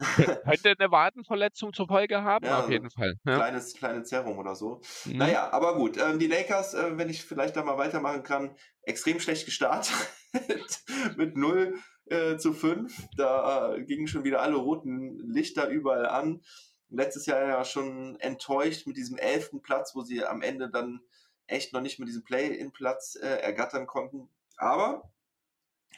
[0.44, 3.14] Könnte eine Wadenverletzung zur Folge haben, ja, auf jeden Fall.
[3.24, 3.36] Ja.
[3.36, 4.80] Kleines, kleine Zerrung oder so.
[5.04, 5.18] Mhm.
[5.18, 5.96] Naja, aber gut.
[5.96, 9.94] Ähm, die Lakers, äh, wenn ich vielleicht da mal weitermachen kann, extrem schlecht gestartet.
[11.16, 13.08] mit 0 äh, zu 5.
[13.16, 16.42] Da äh, gingen schon wieder alle roten Lichter überall an.
[16.88, 21.00] Letztes Jahr ja schon enttäuscht mit diesem elften Platz, wo sie am Ende dann
[21.46, 24.28] echt noch nicht mit diesem Play-in-Platz äh, ergattern konnten.
[24.56, 25.12] Aber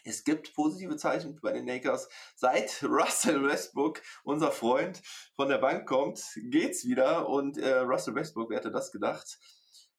[0.05, 2.09] es gibt positive Zeichen bei den Lakers.
[2.35, 5.03] Seit Russell Westbrook, unser Freund,
[5.37, 7.29] von der Bank kommt, geht's wieder.
[7.29, 9.39] Und äh, Russell Westbrook, wer hätte das gedacht,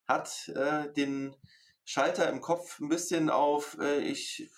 [0.07, 1.35] hat äh, den
[1.85, 4.49] Schalter im Kopf ein bisschen auf, äh, ich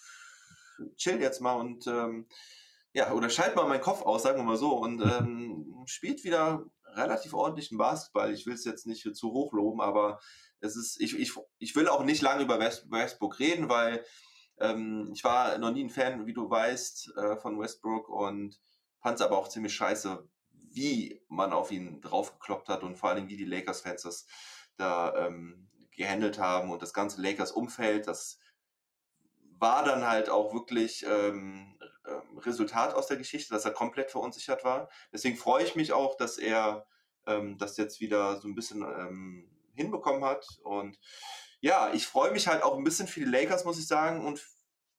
[0.96, 2.28] chill jetzt mal und ähm,
[2.94, 6.66] ja, oder schalt mal meinen Kopf aus, sagen wir mal so, und ähm, spielt wieder
[6.84, 8.34] relativ ordentlichen Basketball.
[8.34, 10.20] Ich will es jetzt nicht zu hoch loben, aber
[10.62, 14.06] es ist, ich, ich, ich will auch nicht lange über West, Westbrook reden, weil
[14.60, 18.60] ähm, ich war noch nie ein Fan, wie du weißt, äh, von Westbrook und
[19.00, 20.28] fand es aber auch ziemlich scheiße,
[20.74, 24.26] wie man auf ihn draufgekloppt hat und vor allem wie die Lakers-Fans das
[24.78, 28.40] da ähm, gehandelt haben und das ganze Lakers-Umfeld, das
[29.60, 34.64] war dann halt auch wirklich ähm, ähm, Resultat aus der Geschichte, dass er komplett verunsichert
[34.64, 34.90] war.
[35.12, 36.88] Deswegen freue ich mich auch, dass er
[37.28, 40.46] ähm, das jetzt wieder so ein bisschen ähm, hinbekommen hat.
[40.64, 40.98] Und
[41.60, 44.42] ja, ich freue mich halt auch ein bisschen für die Lakers, muss ich sagen, und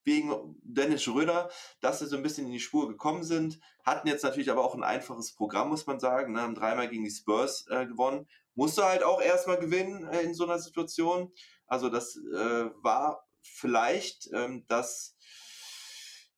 [0.04, 1.50] wegen Dennis Schröder,
[1.80, 3.60] dass sie so ein bisschen in die Spur gekommen sind.
[3.84, 6.32] Hatten jetzt natürlich aber auch ein einfaches Programm, muss man sagen.
[6.32, 6.42] Ne?
[6.42, 8.26] Haben dreimal gegen die Spurs äh, gewonnen.
[8.54, 11.32] Musste halt auch erstmal gewinnen äh, in so einer Situation.
[11.66, 15.16] Also das äh, war vielleicht ähm, das,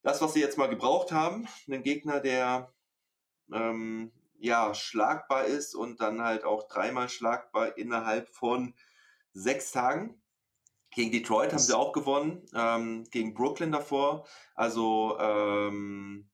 [0.02, 1.48] das, was sie jetzt mal gebraucht haben.
[1.66, 2.72] Einen Gegner, der
[3.52, 4.12] ähm,
[4.44, 8.74] ja schlagbar ist und dann halt auch dreimal schlagbar innerhalb von
[9.32, 10.20] sechs Tagen.
[10.90, 14.28] Gegen Detroit haben sie auch gewonnen, ähm, gegen Brooklyn davor.
[14.54, 16.30] Also, ähm,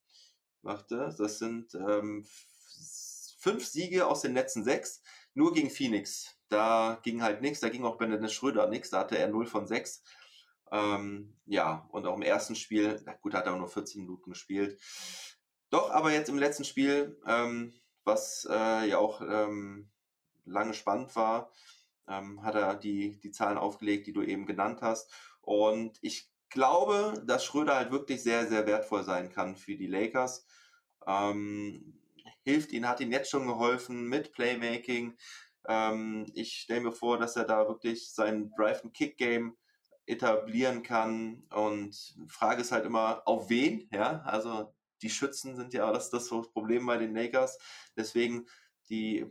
[0.60, 2.26] warte, das sind ähm,
[3.38, 5.02] fünf Siege aus den letzten sechs,
[5.32, 6.36] nur gegen Phoenix.
[6.50, 9.66] Da ging halt nichts, da ging auch Benedikt Schröder nichts, da hatte er 0 von
[9.66, 10.02] 6.
[10.72, 14.78] Ähm, ja, und auch im ersten Spiel, na gut, hat er nur 14 Minuten gespielt.
[15.70, 19.90] Doch, aber jetzt im letzten Spiel, ähm, was äh, ja auch ähm,
[20.44, 21.50] lange spannend war,
[22.08, 25.10] ähm, hat er die, die Zahlen aufgelegt, die du eben genannt hast.
[25.40, 30.46] Und ich glaube, dass Schröder halt wirklich sehr, sehr wertvoll sein kann für die Lakers.
[31.06, 31.98] Ähm,
[32.42, 35.16] hilft ihnen, hat ihnen jetzt schon geholfen mit Playmaking.
[35.68, 39.56] Ähm, ich stelle mir vor, dass er da wirklich sein Drive-and-Kick-Game
[40.06, 41.44] etablieren kann.
[41.50, 43.88] Und Frage ist halt immer, auf wen?
[43.92, 47.58] Ja, also die Schützen sind ja das, das Problem bei den Lakers.
[47.96, 48.46] Deswegen
[48.88, 49.26] die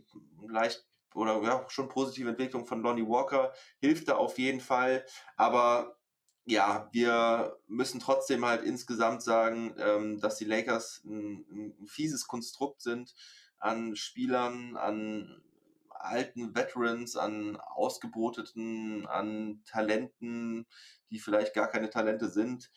[0.48, 5.06] leicht oder ja, schon positive Entwicklung von Lonnie Walker hilft da auf jeden Fall.
[5.36, 5.98] Aber
[6.46, 12.82] ja, wir müssen trotzdem halt insgesamt sagen, ähm, dass die Lakers ein, ein, fieses Konstrukt
[12.82, 13.14] sind
[13.60, 15.42] an Spielern, an
[15.90, 20.66] alten Veterans, an Ausgeboteten, an Talenten,
[21.12, 22.72] die vielleicht gar keine Talente sind,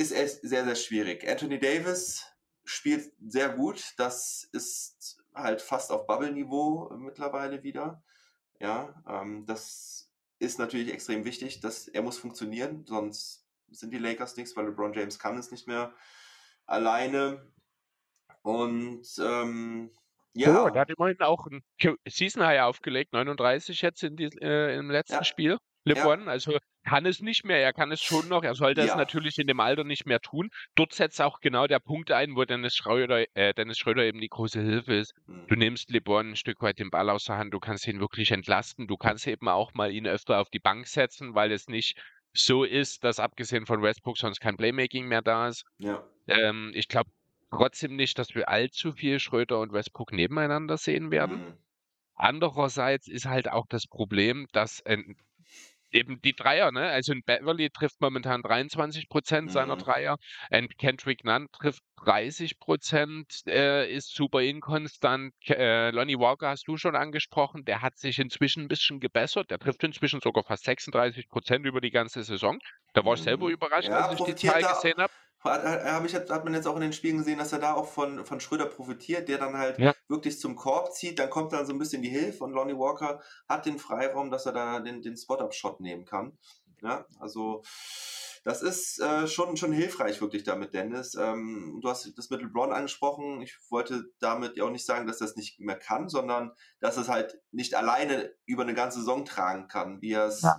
[0.00, 1.28] ist es sehr, sehr schwierig.
[1.28, 2.26] Anthony Davis
[2.64, 3.92] spielt sehr gut.
[3.98, 8.02] Das ist halt fast auf Bubble-Niveau mittlerweile wieder.
[8.58, 14.36] Ja, ähm, das ist natürlich extrem wichtig, dass er muss funktionieren, sonst sind die Lakers
[14.36, 15.94] nichts, weil LeBron James kann es nicht mehr
[16.66, 17.46] alleine.
[18.40, 19.90] Und ähm,
[20.32, 20.64] ja.
[20.64, 21.62] Oh, der hat immerhin auch ein
[22.08, 25.24] Season High aufgelegt, 39 jetzt in die, äh, im letzten ja.
[25.24, 25.58] Spiel.
[25.84, 26.26] LeBron, ja.
[26.26, 28.86] also kann es nicht mehr, er kann es schon noch, er sollte ja.
[28.86, 30.50] es natürlich in dem Alter nicht mehr tun.
[30.74, 34.28] Dort setzt auch genau der Punkt ein, wo Dennis Schröder, äh, Dennis Schröder eben die
[34.28, 35.14] große Hilfe ist.
[35.26, 35.46] Mhm.
[35.48, 38.30] Du nimmst LeBron ein Stück weit den Ball aus der Hand, du kannst ihn wirklich
[38.30, 42.00] entlasten, du kannst eben auch mal ihn öfter auf die Bank setzen, weil es nicht
[42.32, 45.64] so ist, dass abgesehen von Westbrook sonst kein Playmaking mehr da ist.
[45.78, 46.02] Ja.
[46.28, 47.10] Ähm, ich glaube
[47.50, 51.38] trotzdem nicht, dass wir allzu viel Schröder und Westbrook nebeneinander sehen werden.
[51.38, 51.54] Mhm.
[52.14, 55.16] Andererseits ist halt auch das Problem, dass ein
[55.92, 56.88] eben die Dreier, ne?
[56.88, 59.52] Also ein Beverly trifft momentan 23 Prozent mhm.
[59.52, 60.16] seiner Dreier,
[60.50, 65.34] ein Kendrick Nunn trifft 30 Prozent, äh, ist super inkonstant.
[65.48, 69.58] Äh, Lonnie Walker hast du schon angesprochen, der hat sich inzwischen ein bisschen gebessert, der
[69.58, 72.58] trifft inzwischen sogar fast 36 Prozent über die ganze Saison.
[72.94, 73.52] Da war ich selber mhm.
[73.52, 76.74] überrascht, ja, als ich die Zahl gesehen habe hat, hat, ich, hat man jetzt auch
[76.76, 79.78] in den Spielen gesehen, dass er da auch von, von Schröder profitiert, der dann halt
[79.78, 79.94] ja.
[80.08, 83.20] wirklich zum Korb zieht, dann kommt dann so ein bisschen die Hilfe und Lonnie Walker
[83.48, 86.38] hat den Freiraum, dass er da den, den Spot-Up-Shot nehmen kann.
[86.82, 87.62] Ja, also
[88.42, 91.14] das ist äh, schon, schon hilfreich wirklich damit, Dennis.
[91.14, 93.42] Ähm, du hast das mit LeBron angesprochen.
[93.42, 96.96] Ich wollte damit ja auch nicht sagen, dass er es nicht mehr kann, sondern dass
[96.96, 100.58] es halt nicht alleine über eine ganze Saison tragen kann, wie er es ja,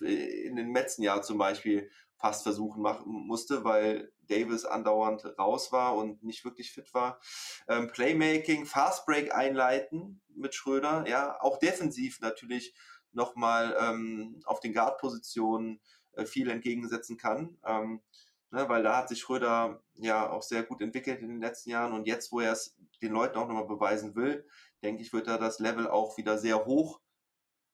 [0.00, 1.90] in den letzten Jahren zum Beispiel
[2.20, 7.18] fast versuchen machen musste, weil Davis andauernd raus war und nicht wirklich fit war.
[7.66, 12.74] Ähm, Playmaking, Fastbreak einleiten mit Schröder, ja, auch defensiv natürlich
[13.12, 15.80] nochmal ähm, auf den Guard-Positionen
[16.12, 17.58] äh, viel entgegensetzen kann.
[17.64, 18.02] Ähm,
[18.50, 21.92] ne, weil da hat sich Schröder ja auch sehr gut entwickelt in den letzten Jahren
[21.92, 24.46] und jetzt, wo er es den Leuten auch nochmal beweisen will,
[24.82, 27.00] denke ich, wird er das Level auch wieder sehr hoch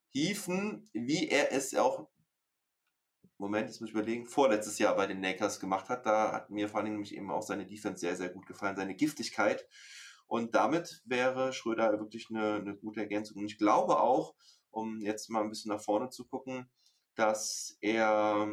[0.09, 2.07] hieven, wie er es auch
[3.37, 6.05] Moment, jetzt muss ich überlegen, vorletztes Jahr bei den Lakers gemacht hat.
[6.05, 8.95] Da hat mir vor allem nämlich eben auch seine Defense sehr, sehr gut gefallen, seine
[8.95, 9.67] Giftigkeit.
[10.25, 13.37] Und damit wäre Schröder wirklich eine, eine gute Ergänzung.
[13.37, 14.35] Und ich glaube auch,
[14.71, 16.69] um jetzt mal ein bisschen nach vorne zu gucken,
[17.15, 18.47] dass er,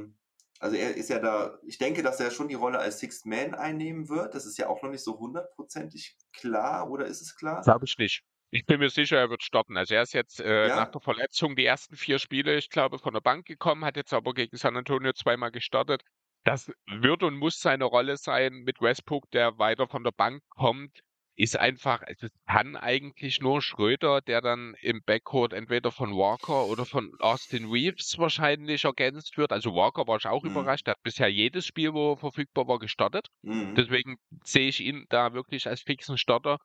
[0.60, 3.54] also er ist ja da, ich denke, dass er schon die Rolle als Sixth Man
[3.54, 4.34] einnehmen wird.
[4.34, 7.62] Das ist ja auch noch nicht so hundertprozentig klar, oder ist es klar?
[7.62, 8.24] Glaube ich nicht.
[8.54, 9.76] Ich bin mir sicher, er wird starten.
[9.76, 10.76] Also er ist jetzt äh, ja.
[10.76, 14.14] nach der Verletzung die ersten vier Spiele, ich glaube, von der Bank gekommen, hat jetzt
[14.14, 16.02] aber gegen San Antonio zweimal gestartet.
[16.44, 21.00] Das wird und muss seine Rolle sein mit Westbrook, der weiter von der Bank kommt.
[21.36, 26.84] ist einfach, es kann eigentlich nur Schröder, der dann im Backcourt entweder von Walker oder
[26.84, 29.50] von Austin Reeves wahrscheinlich ergänzt wird.
[29.50, 30.50] Also Walker war ich auch mhm.
[30.50, 33.26] überrascht, der hat bisher jedes Spiel, wo er verfügbar war, gestartet.
[33.42, 33.74] Mhm.
[33.74, 36.58] Deswegen sehe ich ihn da wirklich als fixen Starter.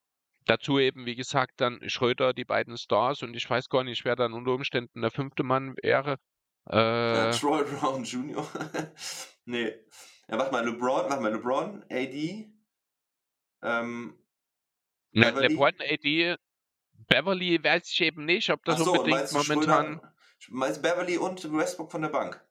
[0.50, 4.16] Dazu eben, wie gesagt, dann Schröder, die beiden Stars und ich weiß gar nicht, wer
[4.16, 6.18] dann unter Umständen der fünfte Mann wäre.
[6.68, 8.47] Äh, ja, Troy Brown Jr.
[9.45, 9.72] nee.
[10.28, 12.52] Ja, warte mal, LeBron, warte mal, LeBron, AD,
[13.62, 14.18] ähm,
[15.12, 16.38] na, LeBron, AD,
[17.08, 20.00] Beverly weiß ich eben nicht, ob das so, unbedingt momentan.
[20.00, 20.14] Schröder,
[20.50, 22.43] meinst Beverly und Westbrook von der Bank?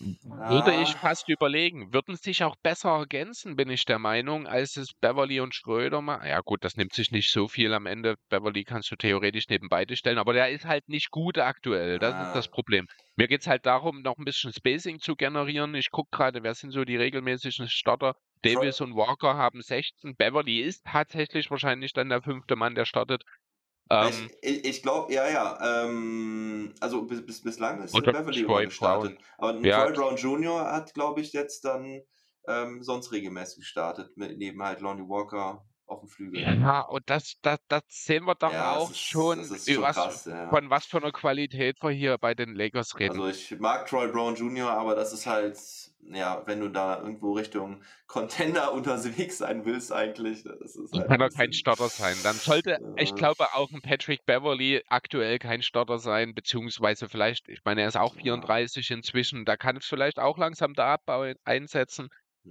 [0.00, 1.92] Würde ich fast überlegen.
[1.92, 6.26] Würden sich auch besser ergänzen, bin ich der Meinung, als es Beverly und Schröder machen.
[6.26, 8.16] Ja gut, das nimmt sich nicht so viel am Ende.
[8.30, 11.98] Beverly kannst du theoretisch neben beide stellen, aber der ist halt nicht gut aktuell.
[11.98, 12.26] Das ah.
[12.28, 12.86] ist das Problem.
[13.16, 15.74] Mir geht es halt darum, noch ein bisschen Spacing zu generieren.
[15.74, 18.16] Ich gucke gerade, wer sind so die regelmäßigen Starter.
[18.42, 20.16] Davis und Walker haben 16.
[20.16, 23.22] Beverly ist tatsächlich wahrscheinlich dann der fünfte Mann, der startet.
[23.92, 25.84] Ähm, ich, ich glaube, ja, ja.
[25.84, 29.18] Ähm, also bis, bis, bislang ist Beverly Troy gestartet.
[29.38, 29.52] Brown.
[29.52, 29.84] Aber ja.
[29.84, 30.72] Troy Brown Jr.
[30.72, 32.00] hat, glaube ich, jetzt dann
[32.48, 36.40] ähm, sonst regelmäßig gestartet, mit, neben halt Lonnie Walker auf dem Flügel.
[36.40, 40.24] Ja, und das, das, das sehen wir doch ja, auch ist, schon, schon was, krass,
[40.26, 40.48] ja.
[40.48, 43.20] von was für einer Qualität wir hier bei den Lakers reden.
[43.20, 45.58] Also ich mag Troy Brown Jr., aber das ist halt,
[46.10, 51.20] ja, wenn du da irgendwo Richtung Contender unterwegs sein willst eigentlich, das ist halt Kann
[51.20, 52.16] er kein Starter sein.
[52.22, 52.88] Dann sollte, ja.
[52.96, 57.88] ich glaube, auch ein Patrick Beverly aktuell kein Starter sein, beziehungsweise vielleicht, ich meine, er
[57.88, 62.08] ist auch 34 inzwischen, da kann es vielleicht auch langsam der Abbau einsetzen.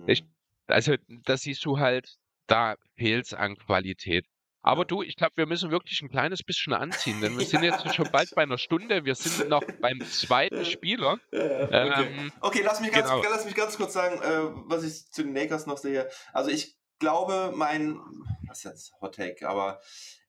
[0.08, 0.24] Ich,
[0.68, 2.18] also, das siehst du halt,
[2.52, 4.26] da fehlt es an Qualität.
[4.64, 7.96] Aber du, ich glaube, wir müssen wirklich ein kleines bisschen anziehen, denn wir sind jetzt
[7.96, 9.06] schon bald bei einer Stunde.
[9.06, 11.18] Wir sind noch beim zweiten Spieler.
[11.32, 13.24] Okay, ähm, okay lass, mich ganz, genau.
[13.24, 16.10] lass mich ganz kurz sagen, äh, was ich zu den Lakers noch sehe.
[16.34, 18.00] Also ich glaube, mein,
[18.48, 19.82] was ist jetzt Hot Take, aber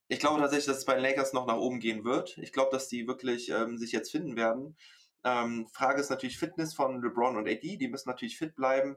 [0.09, 2.39] ich glaube tatsächlich, dass es bei den Lakers noch nach oben gehen wird.
[2.39, 4.77] Ich glaube, dass die wirklich ähm, sich jetzt finden werden.
[5.25, 7.77] Ähm, Frage ist natürlich Fitness von LeBron und AD.
[7.77, 8.97] Die müssen natürlich fit bleiben.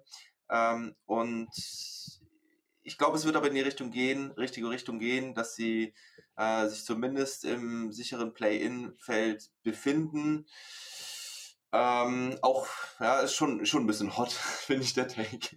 [0.49, 1.49] Ähm, und
[2.85, 5.93] ich glaube, es wird aber in die Richtung gehen, richtige Richtung gehen, dass sie
[6.37, 10.45] äh, sich zumindest im sicheren Play-In-Feld befinden.
[11.71, 12.67] Ähm, auch,
[12.99, 15.49] ja, ist schon, schon ein bisschen hot, finde ich, der Take.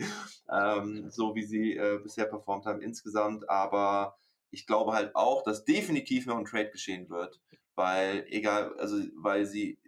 [0.50, 3.48] Ähm, so wie sie äh, bisher performt haben insgesamt.
[3.50, 4.18] Aber
[4.50, 7.40] ich glaube halt auch, dass definitiv noch ein Trade geschehen wird.
[7.74, 9.78] Weil, egal, also, weil sie,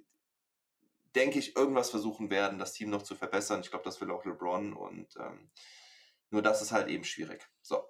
[1.15, 3.63] denke ich, irgendwas versuchen werden, das Team noch zu verbessern.
[3.63, 5.51] Ich glaube, das will auch LeBron und ähm,
[6.31, 7.47] nur das ist halt eben schwierig.
[7.63, 7.85] So.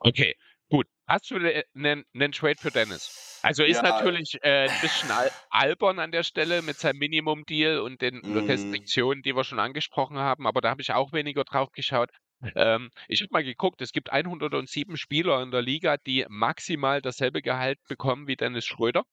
[0.00, 0.36] Okay,
[0.68, 0.86] gut.
[1.06, 3.40] Hast du einen, einen Trade für Dennis?
[3.42, 3.82] Also ist ja.
[3.82, 8.36] natürlich äh, ein bisschen al albern an der Stelle mit seinem Minimum-Deal und den mm.
[8.46, 12.10] Restriktionen, die wir schon angesprochen haben, aber da habe ich auch weniger drauf geschaut.
[12.54, 17.42] Ähm, ich habe mal geguckt, es gibt 107 Spieler in der Liga, die maximal dasselbe
[17.42, 19.04] Gehalt bekommen wie Dennis Schröder.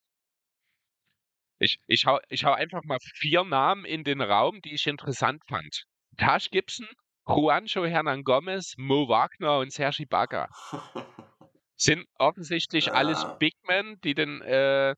[1.58, 5.42] Ich, ich, hau, ich hau einfach mal vier Namen in den Raum, die ich interessant
[5.48, 5.86] fand.
[6.18, 6.88] Tash Gibson,
[7.28, 10.50] Juancho Hernan Gomez, Mo Wagner und Sergi Baga.
[11.76, 12.94] Sind offensichtlich ja.
[12.94, 14.96] alles Big Men, die den, äh,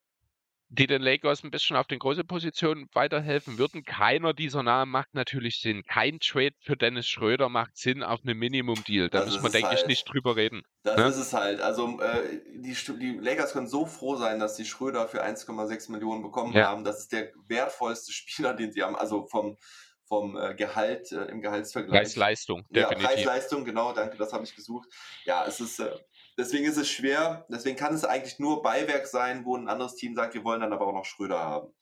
[0.69, 3.83] die den Lakers ein bisschen auf den großen Positionen weiterhelfen würden.
[3.83, 5.83] Keiner dieser Namen macht natürlich Sinn.
[5.87, 9.09] Kein Trade für Dennis Schröder macht Sinn auf einem Minimum-Deal.
[9.09, 9.79] Da das müssen wir, denke halt.
[9.79, 10.63] ich, nicht drüber reden.
[10.83, 11.07] Das ne?
[11.07, 11.61] ist es halt.
[11.61, 16.21] Also äh, die, die, Lakers können so froh sein, dass sie Schröder für 1,6 Millionen
[16.21, 16.67] bekommen ja.
[16.67, 16.83] haben.
[16.83, 18.97] Das ist der wertvollste Spieler, den sie haben.
[18.97, 19.57] Also vom
[20.07, 22.01] vom äh, Gehalt äh, im Gehaltsvergleich.
[22.01, 23.03] Preis-Leistung, definitiv.
[23.03, 24.89] Ja, Preis-Leistung, genau, danke, das habe ich gesucht.
[25.25, 25.91] Ja, es ist, äh,
[26.37, 30.15] deswegen ist es schwer, deswegen kann es eigentlich nur Beiwerk sein, wo ein anderes Team
[30.15, 31.73] sagt, wir wollen dann aber auch noch Schröder haben.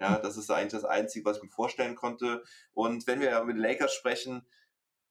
[0.00, 2.42] Ja, das ist eigentlich das Einzige, was ich mir vorstellen konnte.
[2.72, 4.44] Und wenn wir mit Lakers sprechen,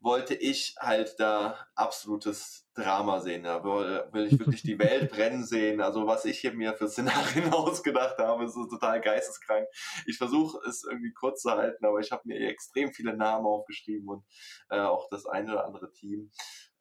[0.03, 3.43] wollte ich halt da absolutes Drama sehen.
[3.43, 5.79] Da will ich wirklich die Welt brennen sehen.
[5.79, 9.65] Also was ich hier mir für Szenarien ausgedacht habe, ist total geisteskrank.
[10.05, 14.07] Ich versuche es irgendwie kurz zu halten, aber ich habe mir extrem viele Namen aufgeschrieben
[14.09, 14.25] und
[14.69, 16.31] äh, auch das eine oder andere Team.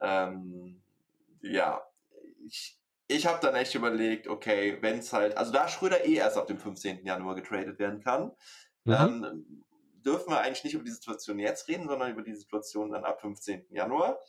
[0.01, 0.83] Ähm,
[1.41, 1.81] ja,
[2.45, 6.37] ich, ich habe dann echt überlegt, okay, wenn es halt, also da Schröder eh erst
[6.37, 7.05] ab dem 15.
[7.05, 8.33] Januar getradet werden kann,
[8.83, 8.91] mhm.
[8.91, 9.63] dann
[10.05, 13.21] dürfen wir eigentlich nicht über die Situation jetzt reden, sondern über die Situation dann ab
[13.21, 13.67] 15.
[13.71, 14.19] Januar.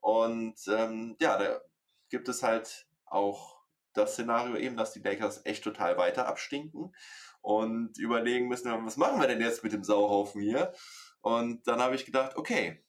[0.00, 1.60] Und ähm, ja, da
[2.08, 3.58] gibt es halt auch
[3.92, 6.94] das Szenario eben, dass die Lakers echt total weiter abstinken
[7.40, 10.72] und überlegen müssen, was machen wir denn jetzt mit dem Sauhaufen hier?
[11.20, 12.84] Und dann habe ich gedacht, okay,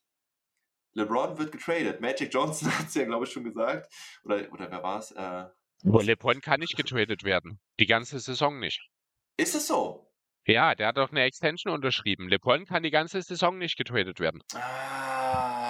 [0.94, 2.02] LeBron wird getradet.
[2.02, 3.92] Magic Johnson hat es ja, glaube ich, schon gesagt.
[4.24, 5.12] Oder, oder wer war es?
[5.12, 5.46] Äh,
[5.84, 7.60] LeBron kann nicht getradet werden.
[7.80, 8.90] Die ganze Saison nicht.
[9.38, 10.09] Ist es so?
[10.50, 12.28] Ja, der hat doch eine Extension unterschrieben.
[12.28, 14.42] LeBron kann die ganze Saison nicht getradet werden.
[14.56, 15.70] Ah,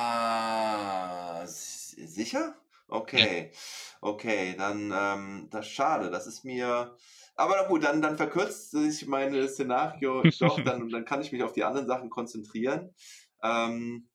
[1.46, 2.56] Sicher?
[2.88, 3.52] Okay,
[4.00, 6.10] okay, dann, ähm, das ist schade.
[6.10, 6.96] Das ist mir.
[7.36, 11.44] Aber na gut, dann, dann verkürzt sich mein Szenario doch, dann, dann kann ich mich
[11.44, 12.96] auf die anderen Sachen konzentrieren.
[13.44, 14.08] Ähm,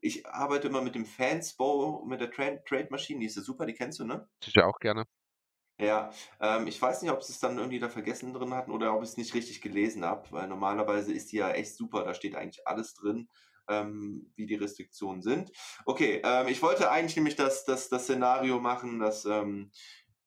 [0.00, 3.66] ich arbeite immer mit dem Fansbow, mit der Trade, Trade Machine, die ist ja super,
[3.66, 4.28] die kennst du, ne?
[4.42, 5.04] Sicher auch gerne.
[5.80, 6.10] Ja,
[6.40, 9.02] ähm, ich weiß nicht, ob sie es dann irgendwie da vergessen drin hatten oder ob
[9.02, 12.34] ich es nicht richtig gelesen habe, weil normalerweise ist die ja echt super, da steht
[12.34, 13.28] eigentlich alles drin,
[13.68, 15.52] ähm, wie die Restriktionen sind.
[15.84, 19.70] Okay, ähm, ich wollte eigentlich nämlich das, das, das Szenario machen, dass, ähm,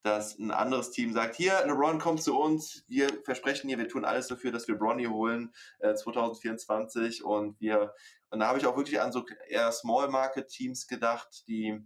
[0.04, 4.06] dass ein anderes Team sagt, hier, LeBron kommt zu uns, wir versprechen hier, wir tun
[4.06, 7.94] alles dafür, dass wir Bronny holen äh, 2024 und wir,
[8.30, 11.78] und da habe ich auch wirklich an so eher Small Market Teams gedacht, die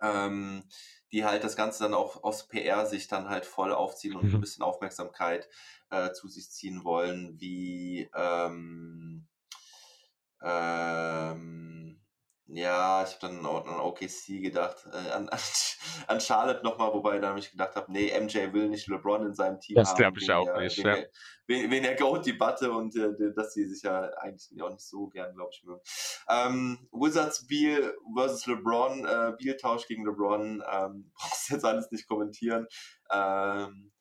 [0.00, 0.64] ähm,
[1.12, 4.34] die halt das Ganze dann auch aus PR-Sicht dann halt voll aufziehen und mhm.
[4.34, 5.48] ein bisschen Aufmerksamkeit
[5.90, 9.26] äh, zu sich ziehen wollen, wie ähm,
[10.42, 11.91] ähm,
[12.46, 15.30] ja, ich habe dann an OKC gedacht, äh, an,
[16.06, 19.60] an Charlotte nochmal, wobei da ich gedacht habe, nee, MJ will nicht LeBron in seinem
[19.60, 19.96] Team das haben.
[19.96, 21.04] Das glaube ich auch der, nicht, wegen, ja.
[21.46, 25.34] wegen, wegen der Goat-Debatte und äh, dass die sich ja eigentlich auch nicht so gern,
[25.34, 25.80] glaube ich, mögen.
[26.28, 32.66] Ähm, Wizards Beal versus LeBron, äh, Beal-Tausch gegen LeBron, ähm, brauchst jetzt alles nicht kommentieren.
[33.10, 33.92] Ähm,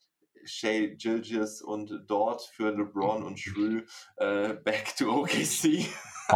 [0.43, 3.83] Shay Gilgis und dort für LeBron und Shrew
[4.17, 5.85] äh, back to OKC.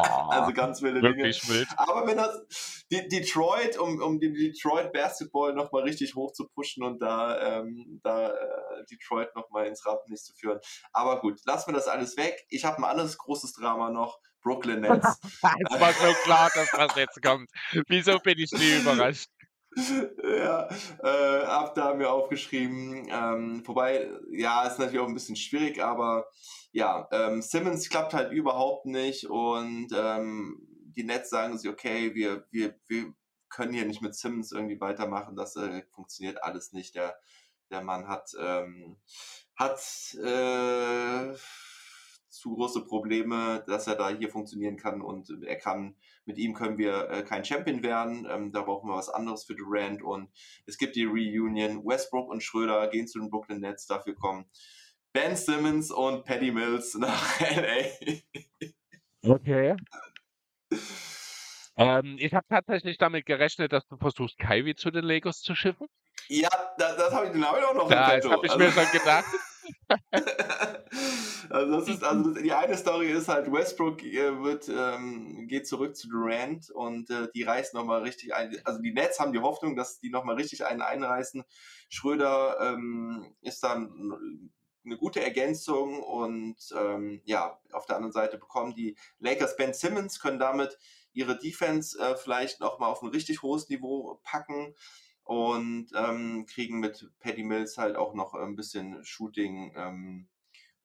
[0.01, 1.23] Also ganz wilde Dinge.
[1.23, 1.67] Wild.
[1.77, 6.83] Aber wenn das die, Detroit, um, um den Detroit Basketball nochmal richtig hoch zu pushen
[6.83, 10.59] und da, ähm, da äh, Detroit nochmal ins Rampenlicht zu führen.
[10.93, 12.45] Aber gut, lassen wir das alles weg.
[12.49, 14.19] Ich habe ein anderes großes Drama noch.
[14.41, 15.07] Brooklyn Nets.
[15.23, 17.49] es war so klar, dass was jetzt kommt.
[17.87, 19.27] Wieso bin ich nie überrascht?
[20.23, 20.69] ja,
[21.03, 23.07] äh, ab da haben wir aufgeschrieben.
[23.09, 26.27] Ähm, wobei, ja, ist natürlich auch ein bisschen schwierig, aber
[26.75, 30.59] ja, ähm, Simmons klappt halt überhaupt nicht und ähm,
[30.97, 33.13] die Nets sagen sich, okay, wir, wir, wir
[33.47, 36.93] können hier nicht mit Simmons irgendwie weitermachen, das äh, funktioniert alles nicht.
[36.95, 37.17] Der,
[37.71, 38.97] der Mann hat, ähm,
[39.55, 39.79] hat
[40.15, 41.33] äh,
[42.27, 45.95] zu große Probleme, dass er da hier funktionieren kann und er kann,
[46.25, 49.55] mit ihm können wir äh, kein Champion werden, ähm, da brauchen wir was anderes für
[49.55, 50.29] Durant und
[50.65, 54.49] es gibt die Reunion, Westbrook und Schröder gehen zu den Brooklyn Nets, dafür kommen
[55.15, 58.19] Ben Simmons und Paddy Mills nach LA.
[59.23, 59.77] Okay.
[61.77, 65.87] Ähm, ich habe tatsächlich damit gerechnet, dass du versuchst, Kyrie zu den Lakers zu schiffen.
[66.27, 68.65] Ja, das, das habe ich, den hab ich auch noch Ja, das habe ich also,
[68.65, 69.25] mir schon gedacht.
[71.49, 75.95] also das ist also die eine Story ist halt Westbrook äh, wird ähm, geht zurück
[75.95, 78.53] zu Durant und äh, die reißen noch mal richtig ein.
[78.65, 81.45] Also die Nets haben die Hoffnung, dass die noch mal richtig einen einreißen.
[81.89, 84.51] Schröder ähm, ist dann
[84.85, 90.19] eine gute Ergänzung und ähm, ja auf der anderen Seite bekommen die Lakers Ben Simmons
[90.19, 90.77] können damit
[91.13, 94.75] ihre Defense äh, vielleicht noch mal auf ein richtig hohes Niveau packen
[95.23, 100.29] und ähm, kriegen mit Paddy Mills halt auch noch ein bisschen Shooting ähm,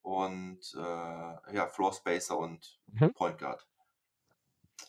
[0.03, 3.13] und äh, ja, Floor Spacer und mhm.
[3.13, 3.67] Point Guard.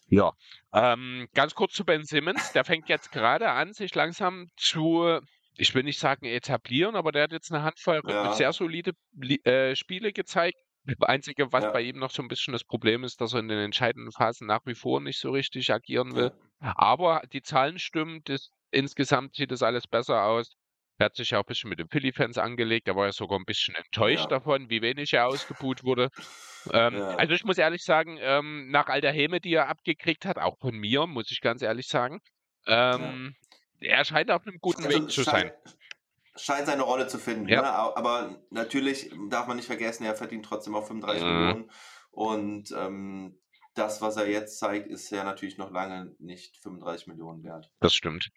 [0.07, 0.33] Ja,
[0.73, 2.53] ähm, ganz kurz zu Ben Simmons.
[2.53, 5.19] Der fängt jetzt gerade an, sich langsam zu,
[5.57, 8.33] ich will nicht sagen etablieren, aber der hat jetzt eine Handvoll ja.
[8.33, 8.93] sehr solide
[9.43, 10.57] äh, Spiele gezeigt.
[10.83, 11.71] Das Einzige, was ja.
[11.71, 14.47] bei ihm noch so ein bisschen das Problem ist, dass er in den entscheidenden Phasen
[14.47, 16.31] nach wie vor nicht so richtig agieren will.
[16.59, 16.73] Ja.
[16.75, 20.55] Aber die Zahlen stimmen, das insgesamt sieht das alles besser aus.
[20.97, 22.87] Er hat sich ja auch ein bisschen mit den Philly-Fans angelegt.
[22.87, 24.37] Er war ja sogar ein bisschen enttäuscht ja.
[24.37, 26.09] davon, wie wenig er ausgebuht wurde.
[26.71, 27.15] Ähm, ja.
[27.15, 30.59] Also ich muss ehrlich sagen, ähm, nach all der Häme, die er abgekriegt hat, auch
[30.59, 32.21] von mir, muss ich ganz ehrlich sagen,
[32.67, 33.35] ähm.
[33.81, 35.51] Er scheint auf einem guten also, Weg zu sein.
[36.35, 37.45] Scheint seine Rolle zu finden.
[37.45, 37.63] Ne?
[37.63, 41.29] Aber natürlich darf man nicht vergessen, er verdient trotzdem auch 35 mhm.
[41.29, 41.71] Millionen.
[42.11, 43.37] Und ähm,
[43.73, 47.69] das, was er jetzt zeigt, ist ja natürlich noch lange nicht 35 Millionen wert.
[47.79, 48.31] Das stimmt.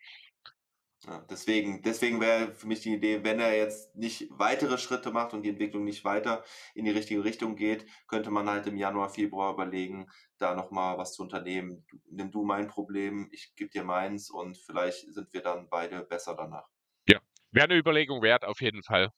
[1.06, 5.34] Ja, deswegen deswegen wäre für mich die Idee, wenn er jetzt nicht weitere Schritte macht
[5.34, 6.44] und die Entwicklung nicht weiter
[6.74, 10.06] in die richtige Richtung geht, könnte man halt im Januar, Februar überlegen,
[10.38, 11.84] da nochmal was zu unternehmen.
[11.90, 16.04] Du, nimm du mein Problem, ich gebe dir meins und vielleicht sind wir dann beide
[16.04, 16.68] besser danach.
[17.06, 19.10] Ja, wäre eine Überlegung wert, auf jeden Fall.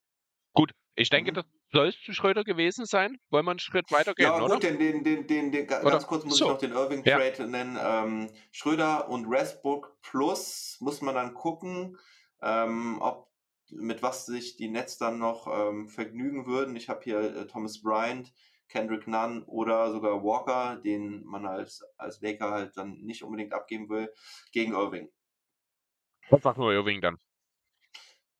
[0.55, 1.35] Gut, ich denke, mhm.
[1.37, 3.19] das soll es zu Schröder gewesen sein?
[3.31, 4.59] Wollen wir einen Schritt weitergehen, ja, gut, oder?
[4.59, 5.99] Den, den, den, den, den ganz oder?
[6.01, 6.47] kurz muss so.
[6.47, 7.47] ich noch den Irving Trade ja.
[7.47, 7.79] nennen.
[7.81, 11.99] Ähm, Schröder und Westbrook plus muss man dann gucken,
[12.43, 13.31] ähm, ob
[13.71, 16.77] mit was sich die Nets dann noch ähm, vergnügen würden.
[16.77, 18.33] Ich habe hier äh, Thomas Bryant,
[18.69, 23.89] Kendrick Nunn oder sogar Walker, den man als, als Laker halt dann nicht unbedingt abgeben
[23.89, 24.13] will,
[24.53, 25.11] gegen Irving.
[26.31, 27.19] Einfach nur Irving dann.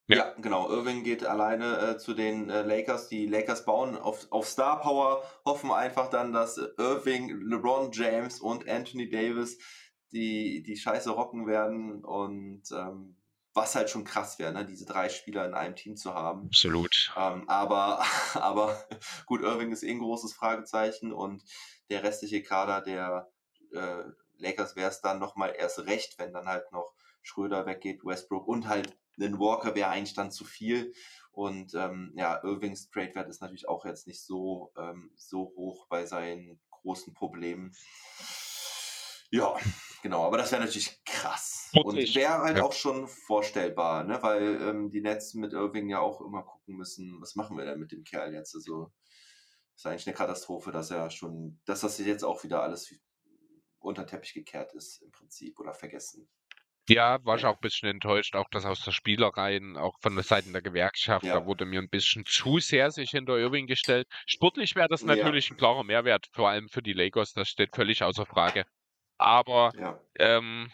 [0.09, 0.17] Ja.
[0.17, 0.71] ja, genau.
[0.71, 3.09] Irving geht alleine äh, zu den äh, Lakers.
[3.09, 8.69] Die Lakers bauen auf, auf Star Power, hoffen einfach dann, dass Irving, LeBron James und
[8.69, 9.59] Anthony Davis
[10.13, 13.17] die, die Scheiße rocken werden und ähm,
[13.53, 14.65] was halt schon krass wäre, ne?
[14.65, 16.47] diese drei Spieler in einem Team zu haben.
[16.47, 17.13] Absolut.
[17.17, 18.05] Ähm, aber,
[18.35, 18.79] aber
[19.25, 21.43] gut, Irving ist eh ein großes Fragezeichen und
[21.91, 23.33] der restliche Kader der
[23.73, 24.05] äh,
[24.39, 26.93] Lakers wäre es dann nochmal erst recht, wenn dann halt noch
[27.23, 30.93] Schröder weggeht, Westbrook und halt ein Walker wäre eigentlich dann zu viel.
[31.33, 36.07] Und ähm, ja, Irvings Trade-Wert ist natürlich auch jetzt nicht so, ähm, so hoch bei
[36.07, 37.75] seinen großen Problemen.
[39.31, 39.57] Ja,
[40.03, 41.71] genau, aber das wäre natürlich krass.
[41.75, 42.63] Und wäre halt ja.
[42.63, 44.23] auch schon vorstellbar, ne?
[44.23, 47.81] weil ähm, die Nets mit Irving ja auch immer gucken müssen, was machen wir denn
[47.81, 48.55] mit dem Kerl jetzt?
[48.55, 48.93] Also
[49.75, 52.95] ist eigentlich eine Katastrophe, dass er schon, dass das jetzt auch wieder alles
[53.79, 56.29] unter Teppich gekehrt ist im Prinzip oder vergessen.
[56.89, 60.23] Ja, war ich auch ein bisschen enttäuscht, auch das aus der Spielereien, auch von der
[60.23, 61.35] Seite der Gewerkschaft, ja.
[61.35, 64.07] da wurde mir ein bisschen zu sehr sich hinter Irving gestellt.
[64.27, 65.55] Sportlich wäre das natürlich ja.
[65.55, 68.65] ein klarer Mehrwert, vor allem für die Lakers, das steht völlig außer Frage.
[69.19, 69.99] Aber ja.
[70.19, 70.71] ähm,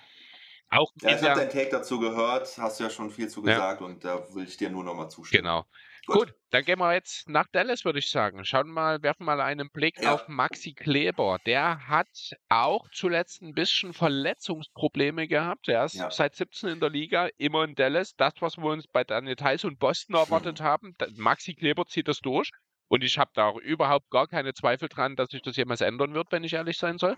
[0.69, 3.81] auch ja, ich habe deinen Take dazu gehört, hast du ja schon viel zu gesagt
[3.83, 5.45] und da will ich dir nur nochmal zustimmen.
[5.45, 5.67] Genau.
[6.07, 6.17] Gut.
[6.17, 6.35] Gut.
[6.51, 8.45] dann gehen wir jetzt nach Dallas, würde ich sagen.
[8.45, 10.15] Schauen mal, werfen mal einen Blick ja.
[10.15, 11.39] auf Maxi Kleber.
[11.47, 12.09] Der hat
[12.49, 15.69] auch zuletzt ein bisschen Verletzungsprobleme gehabt.
[15.69, 16.11] Er ist ja.
[16.11, 18.17] seit 17 in der Liga, immer in Dallas.
[18.17, 20.65] Das, was wir uns bei Daniel Theiss und Boston erwartet hm.
[20.67, 20.97] haben.
[21.17, 22.51] Maxi Kleber zieht das durch.
[22.89, 26.13] Und ich habe da auch überhaupt gar keine Zweifel dran, dass sich das jemals ändern
[26.15, 27.17] wird, wenn ich ehrlich sein soll.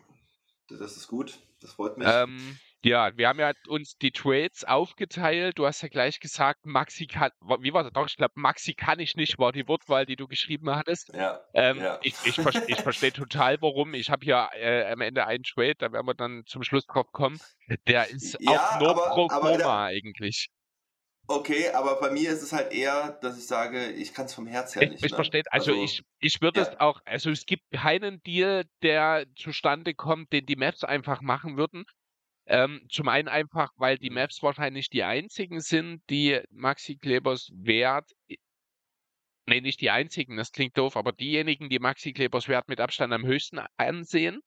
[0.68, 2.06] Das ist gut, das freut mich.
[2.08, 5.58] Ähm, ja, wir haben ja uns die Trades aufgeteilt.
[5.58, 7.30] Du hast ja gleich gesagt, Maxi kann,
[7.60, 8.06] wie war das doch?
[8.06, 11.12] Ich glaube, Maxi kann ich nicht, war die Wortwahl, die du geschrieben hattest.
[11.14, 11.40] Ja.
[11.54, 11.98] Ähm, ja.
[12.02, 13.94] Ich, ich, ich verstehe total, warum.
[13.94, 17.10] Ich habe hier äh, am Ende einen Trade, da werden wir dann zum Schluss drauf
[17.12, 17.40] kommen.
[17.88, 20.50] Der ist ja, auch nur aber, pro forma eigentlich.
[21.26, 24.46] Okay, aber bei mir ist es halt eher, dass ich sage, ich kann es vom
[24.46, 24.98] Herz her nicht.
[24.98, 25.16] Ich, ich ne?
[25.16, 26.66] verstehe, also, also, ich, ich würde ja.
[26.66, 31.56] es auch, also es gibt keinen Deal, der zustande kommt, den die Maps einfach machen
[31.56, 31.86] würden.
[32.46, 34.16] Ähm, zum einen einfach, weil die mhm.
[34.16, 38.10] Maps wahrscheinlich die einzigen sind, die Maxi Klebers Wert,
[39.46, 43.12] nee, nicht die einzigen, das klingt doof, aber diejenigen, die Maxi Klebers Wert mit Abstand
[43.12, 44.40] am höchsten ansehen,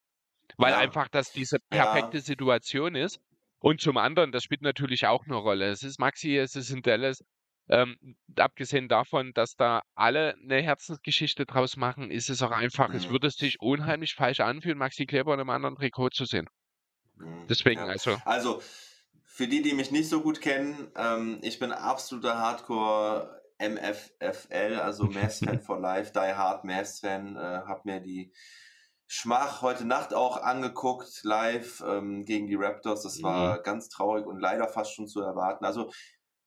[0.57, 0.79] weil ja.
[0.79, 2.23] einfach das diese perfekte ja.
[2.23, 3.19] Situation ist.
[3.59, 5.65] Und zum anderen, das spielt natürlich auch eine Rolle.
[5.69, 7.23] Es ist Maxi, es ist in Dallas.
[7.69, 7.97] Ähm,
[8.37, 12.95] abgesehen davon, dass da alle eine Herzensgeschichte draus machen, ist es auch einfach, mhm.
[12.95, 16.47] es würde sich unheimlich falsch anfühlen, Maxi Kleber in einem anderen Trikot zu sehen.
[17.17, 17.47] Mhm.
[17.47, 17.87] Deswegen, ja.
[17.87, 18.17] also.
[18.25, 18.61] Also,
[19.25, 25.03] für die, die mich nicht so gut kennen, ähm, ich bin absoluter Hardcore MFFL, also
[25.11, 28.31] Mavs-Fan for Life, Die Hard Mavs-Fan, äh, hab mir die
[29.05, 33.03] Schmach heute Nacht auch angeguckt, live ähm, gegen die Raptors.
[33.03, 33.63] Das war mhm.
[33.63, 35.65] ganz traurig und leider fast schon zu erwarten.
[35.65, 35.91] Also,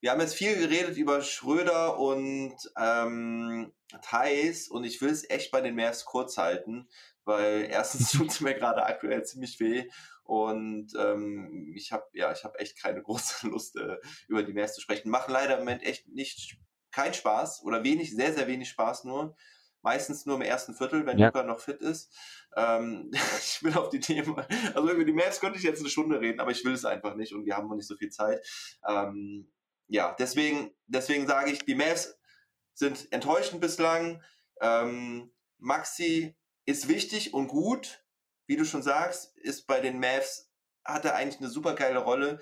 [0.00, 5.50] wir haben jetzt viel geredet über Schröder und ähm, Thais und ich will es echt
[5.50, 6.88] bei den Mavs kurz halten,
[7.24, 9.88] weil erstens tut es mir gerade aktuell ziemlich weh
[10.30, 13.96] und ähm, ich habe ja, ich habe echt keine große Lust äh,
[14.28, 15.10] über die Mavs zu sprechen.
[15.10, 16.56] Machen leider im Moment echt nicht
[16.92, 19.34] kein Spaß oder wenig, sehr sehr wenig Spaß nur
[19.82, 21.26] meistens nur im ersten Viertel, wenn ja.
[21.26, 22.16] Luca noch fit ist.
[22.54, 23.10] Ähm,
[23.40, 24.36] ich will auf die Themen,
[24.72, 27.16] also über die Mavs könnte ich jetzt eine Stunde reden, aber ich will es einfach
[27.16, 28.46] nicht und wir haben noch nicht so viel Zeit.
[28.86, 29.50] Ähm,
[29.88, 32.16] ja, deswegen, deswegen sage ich, die Mavs
[32.74, 34.22] sind enttäuschend bislang.
[34.60, 38.04] Ähm, Maxi ist wichtig und gut,
[38.50, 40.50] wie du schon sagst, ist bei den Mavs,
[40.84, 42.40] hat er eigentlich eine super geile Rolle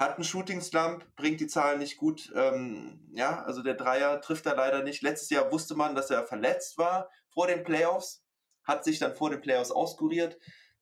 [0.00, 2.32] hat einen Shooting Slump, bringt die Zahlen nicht gut.
[2.34, 5.02] Ähm, ja, also der Dreier trifft er leider nicht.
[5.02, 8.24] Letztes Jahr wusste man, dass er verletzt war vor den Playoffs,
[8.64, 10.38] hat sich dann vor den Playoffs auskuriert,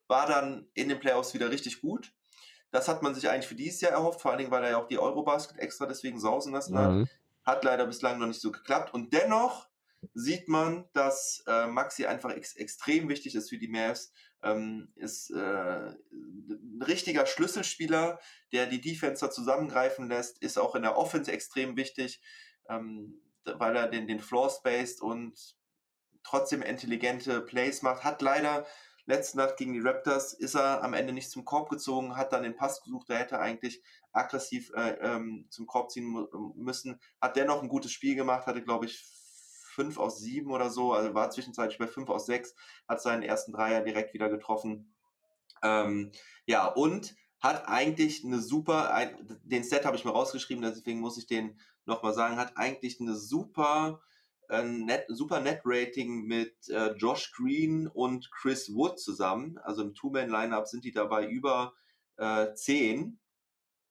[0.06, 2.12] war dann in den Playoffs wieder richtig gut.
[2.70, 4.78] Das hat man sich eigentlich für dieses Jahr erhofft, vor allen Dingen, weil er ja
[4.78, 6.78] auch die Eurobasket extra deswegen sausen lassen mhm.
[6.78, 7.08] hat.
[7.44, 8.94] Hat leider bislang noch nicht so geklappt.
[8.94, 9.67] Und dennoch
[10.14, 15.30] sieht man, dass äh, Maxi einfach ex extrem wichtig ist für die Mavs ähm, ist
[15.30, 15.36] äh,
[16.12, 18.20] ein richtiger Schlüsselspieler,
[18.52, 22.20] der die Defenser zusammengreifen lässt, ist auch in der Offense extrem wichtig,
[22.68, 25.56] ähm, weil er den, den Floor spaced und
[26.22, 28.04] trotzdem intelligente Plays macht.
[28.04, 28.66] Hat leider
[29.06, 32.42] letzte Nacht gegen die Raptors ist er am Ende nicht zum Korb gezogen, hat dann
[32.42, 33.82] den Pass gesucht, er hätte eigentlich
[34.12, 38.84] aggressiv äh, ähm, zum Korb ziehen müssen, hat dennoch ein gutes Spiel gemacht, hatte glaube
[38.84, 39.02] ich
[39.78, 42.56] 5 aus 7 oder so, also war zwischenzeitlich bei 5 aus 6,
[42.88, 44.92] hat seinen ersten Dreier direkt wieder getroffen.
[45.62, 46.10] Ähm,
[46.46, 49.08] ja, und hat eigentlich eine super,
[49.44, 53.14] den Set habe ich mir rausgeschrieben, deswegen muss ich den nochmal sagen, hat eigentlich eine
[53.14, 54.00] super,
[54.48, 59.58] äh, net, super Net-Rating mit äh, Josh Green und Chris Wood zusammen.
[59.58, 61.74] Also im Two-Man-Lineup sind die dabei über
[62.16, 63.20] äh, 10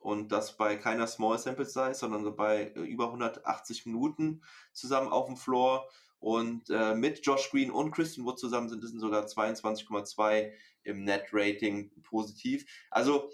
[0.07, 4.41] und das bei keiner Small Sample Size, sondern bei äh, über 180 Minuten
[4.71, 5.89] zusammen auf dem Floor.
[6.17, 10.53] Und äh, mit Josh Green und Christian Wood zusammen sind es sogar 22,2
[10.83, 12.65] im Net-Rating positiv.
[12.89, 13.29] Also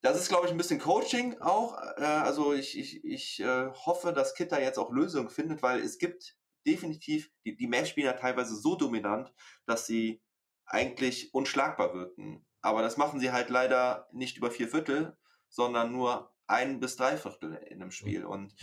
[0.00, 1.76] das ist, glaube ich, ein bisschen Coaching auch.
[1.96, 5.80] Äh, also ich, ich, ich äh, hoffe, dass Kit da jetzt auch Lösungen findet, weil
[5.80, 9.34] es gibt definitiv, die, die ja teilweise so dominant,
[9.66, 10.22] dass sie
[10.66, 12.46] eigentlich unschlagbar wirken.
[12.60, 15.18] Aber das machen sie halt leider nicht über vier Viertel,
[15.52, 18.24] sondern nur ein bis drei Viertel in einem Spiel.
[18.24, 18.54] Und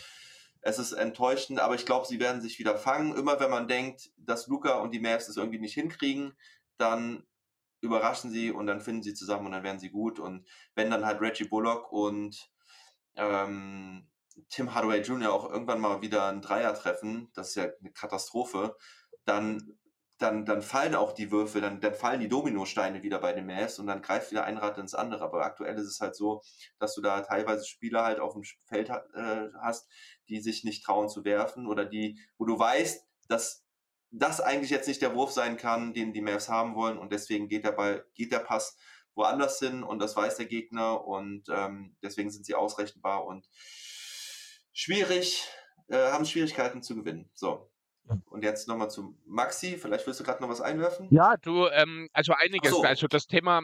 [0.62, 3.16] es ist enttäuschend, aber ich glaube, sie werden sich wieder fangen.
[3.16, 6.38] Immer wenn man denkt, dass Luca und die Mavs es irgendwie nicht hinkriegen,
[6.78, 7.24] dann
[7.82, 10.20] überraschen sie und dann finden sie zusammen und dann werden sie gut.
[10.20, 12.52] Und wenn dann halt Reggie Bullock und
[13.16, 14.10] ähm,
[14.50, 15.32] Tim Hardaway Jr.
[15.32, 18.76] auch irgendwann mal wieder ein Dreier treffen, das ist ja eine Katastrophe,
[19.26, 19.79] dann,
[20.20, 23.80] dann, dann fallen auch die Würfel, dann, dann fallen die Dominosteine wieder bei den Mavs
[23.80, 25.24] und dann greift wieder ein Rad ins andere.
[25.24, 26.42] Aber aktuell ist es halt so,
[26.78, 29.90] dass du da teilweise Spieler halt auf dem Feld äh, hast,
[30.28, 33.64] die sich nicht trauen zu werfen oder die, wo du weißt, dass
[34.12, 37.48] das eigentlich jetzt nicht der Wurf sein kann, den die Mavs haben wollen und deswegen
[37.48, 38.78] geht der Ball, geht der Pass
[39.16, 43.48] woanders hin und das weiß der Gegner und ähm, deswegen sind sie ausrechenbar und
[44.74, 45.48] schwierig,
[45.88, 47.30] äh, haben Schwierigkeiten zu gewinnen.
[47.34, 47.69] So.
[48.30, 49.78] Und jetzt nochmal zu Maxi.
[49.78, 51.07] Vielleicht willst du gerade noch was einwerfen?
[51.12, 52.72] Ja, du, ähm, also einiges.
[52.72, 52.84] So.
[52.84, 53.62] Also das Thema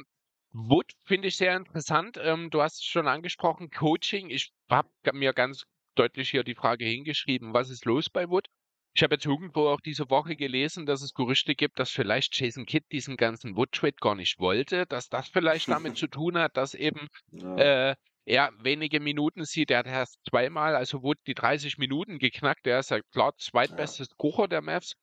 [0.52, 2.18] Wood finde ich sehr interessant.
[2.22, 4.30] Ähm, du hast es schon angesprochen, Coaching.
[4.30, 5.64] Ich habe mir ganz
[5.96, 8.48] deutlich hier die Frage hingeschrieben, was ist los bei Wood?
[8.94, 12.66] Ich habe jetzt irgendwo auch diese Woche gelesen, dass es Gerüchte gibt, dass vielleicht Jason
[12.66, 16.74] Kidd diesen ganzen Wood-Trade gar nicht wollte, dass das vielleicht damit zu tun hat, dass
[16.74, 17.90] eben ja.
[17.90, 17.96] äh,
[18.26, 19.72] er wenige Minuten sieht.
[19.72, 22.66] Er hat erst zweimal, also Wood die 30 Minuten geknackt.
[22.68, 24.16] Er ist ja klar zweitbestes ja.
[24.18, 24.94] Kocher der Mavs.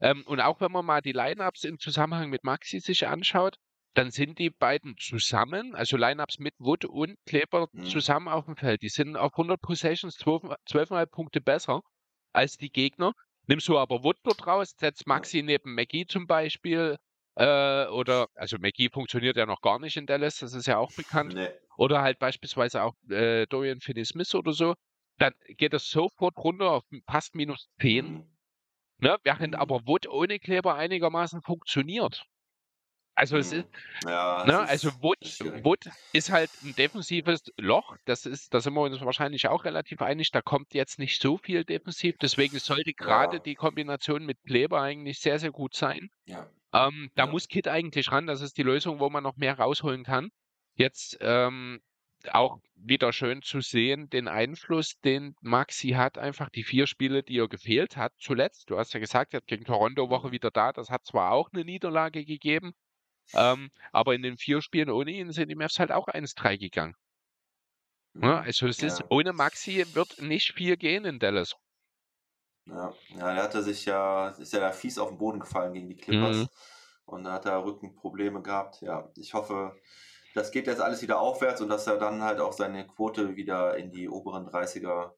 [0.00, 3.56] Ähm, und auch wenn man mal die Lineups im Zusammenhang mit Maxi sich anschaut,
[3.94, 7.84] dann sind die beiden zusammen, also Lineups mit Wood und Kleber mhm.
[7.84, 8.82] zusammen auf dem Feld.
[8.82, 11.82] Die sind auf 100 Possessions 12,5 Punkte besser
[12.32, 13.12] als die Gegner.
[13.46, 16.96] Nimmst du aber Wood dort raus, setzt Maxi neben McGee zum Beispiel,
[17.36, 20.92] äh, oder, also McGee funktioniert ja noch gar nicht in Dallas, das ist ja auch
[20.92, 21.34] bekannt.
[21.42, 21.48] Nee.
[21.78, 24.74] Oder halt beispielsweise auch äh, Dorian Finney-Smith oder so,
[25.18, 28.04] dann geht das sofort runter auf fast minus 10.
[28.06, 28.26] Mhm.
[28.98, 29.16] Ne?
[29.24, 29.60] Während mhm.
[29.60, 32.26] aber Wood ohne Kleber einigermaßen funktioniert.
[33.14, 33.66] Also es ist,
[34.04, 34.08] mhm.
[34.10, 35.18] ja, ne, also Wood,
[35.64, 37.96] Wood ist halt ein defensives Loch.
[38.06, 40.30] Das ist, da sind wir uns wahrscheinlich auch relativ einig.
[40.30, 42.16] Da kommt jetzt nicht so viel defensiv.
[42.18, 43.42] Deswegen sollte gerade ja.
[43.42, 46.10] die Kombination mit Kleber eigentlich sehr, sehr gut sein.
[46.24, 46.48] Ja.
[46.72, 48.26] Ähm, da muss Kit eigentlich ran.
[48.26, 50.30] Das ist die Lösung, wo man noch mehr rausholen kann.
[50.74, 51.80] Jetzt ähm,
[52.30, 57.38] auch wieder schön zu sehen, den Einfluss, den Maxi hat, einfach die vier Spiele, die
[57.38, 58.70] er gefehlt hat zuletzt.
[58.70, 60.32] Du hast ja gesagt, er hat gegen Toronto Woche mhm.
[60.32, 60.72] wieder da.
[60.72, 62.72] Das hat zwar auch eine Niederlage gegeben,
[63.34, 66.94] ähm, aber in den vier Spielen ohne ihn sind die Mavs halt auch 1-3 gegangen.
[68.14, 68.42] Ja, ne, mhm.
[68.42, 68.88] also es ja.
[68.88, 71.56] ist, ohne Maxi wird nicht viel gehen in Dallas.
[72.66, 75.88] Ja, ja, der hatte sich ja, ist ja da fies auf den Boden gefallen gegen
[75.88, 76.36] die Clippers.
[76.36, 76.48] Mhm.
[77.04, 78.80] Und da hat er Rückenprobleme gehabt.
[78.80, 79.76] Ja, ich hoffe,
[80.34, 83.76] das geht jetzt alles wieder aufwärts und dass er dann halt auch seine Quote wieder
[83.76, 85.12] in die oberen 30er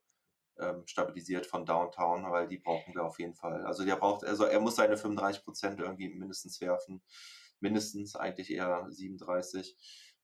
[0.59, 3.65] ähm, stabilisiert von Downtown, weil die brauchen wir auf jeden Fall.
[3.65, 7.01] Also der braucht, also er muss seine 35 Prozent irgendwie mindestens werfen
[7.59, 9.75] mindestens eigentlich eher 37.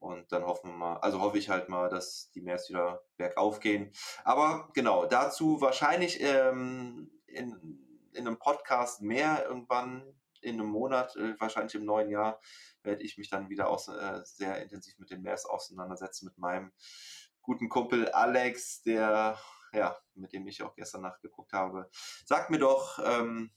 [0.01, 3.59] Und dann hoffen wir mal, also hoffe ich halt mal, dass die Mavs wieder bergauf
[3.59, 3.91] gehen.
[4.23, 10.03] Aber genau, dazu wahrscheinlich ähm, in, in einem Podcast mehr irgendwann
[10.41, 12.41] in einem Monat, äh, wahrscheinlich im neuen Jahr,
[12.81, 16.71] werde ich mich dann wieder aus, äh, sehr intensiv mit den Mavs auseinandersetzen, mit meinem
[17.43, 19.37] guten Kumpel Alex, der,
[19.71, 21.91] ja, mit dem ich auch gestern Nacht geguckt habe.
[22.25, 23.51] Sag mir doch, ähm,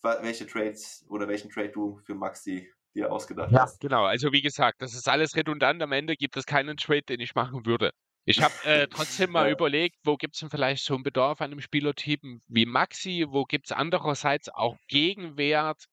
[0.00, 3.62] welche Trades oder welchen Trade du für Maxi dir ausgedacht ja.
[3.62, 3.80] hast.
[3.80, 5.82] Genau, also wie gesagt, das ist alles redundant.
[5.82, 7.90] Am Ende gibt es keinen Trade, den ich machen würde.
[8.24, 9.52] Ich habe äh, trotzdem mal ja.
[9.52, 13.44] überlegt, wo gibt es denn vielleicht so einen Bedarf an einem Spielertypen wie Maxi, wo
[13.44, 15.84] gibt es andererseits auch Gegenwert,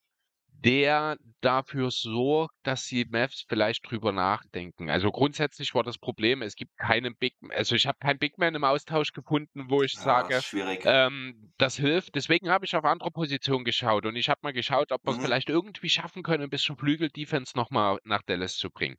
[0.66, 4.90] der dafür sorgt, dass die Mavs vielleicht drüber nachdenken.
[4.90, 8.56] Also grundsätzlich war das Problem, es gibt keinen Big, also ich habe keinen Big Man
[8.56, 10.42] im Austausch gefunden, wo ich ja, sage,
[10.84, 12.16] ähm, das hilft.
[12.16, 15.22] Deswegen habe ich auf andere Positionen geschaut und ich habe mal geschaut, ob wir mhm.
[15.22, 18.98] vielleicht irgendwie schaffen können, ein bisschen Flügel-Defense nochmal nach Dallas zu bringen.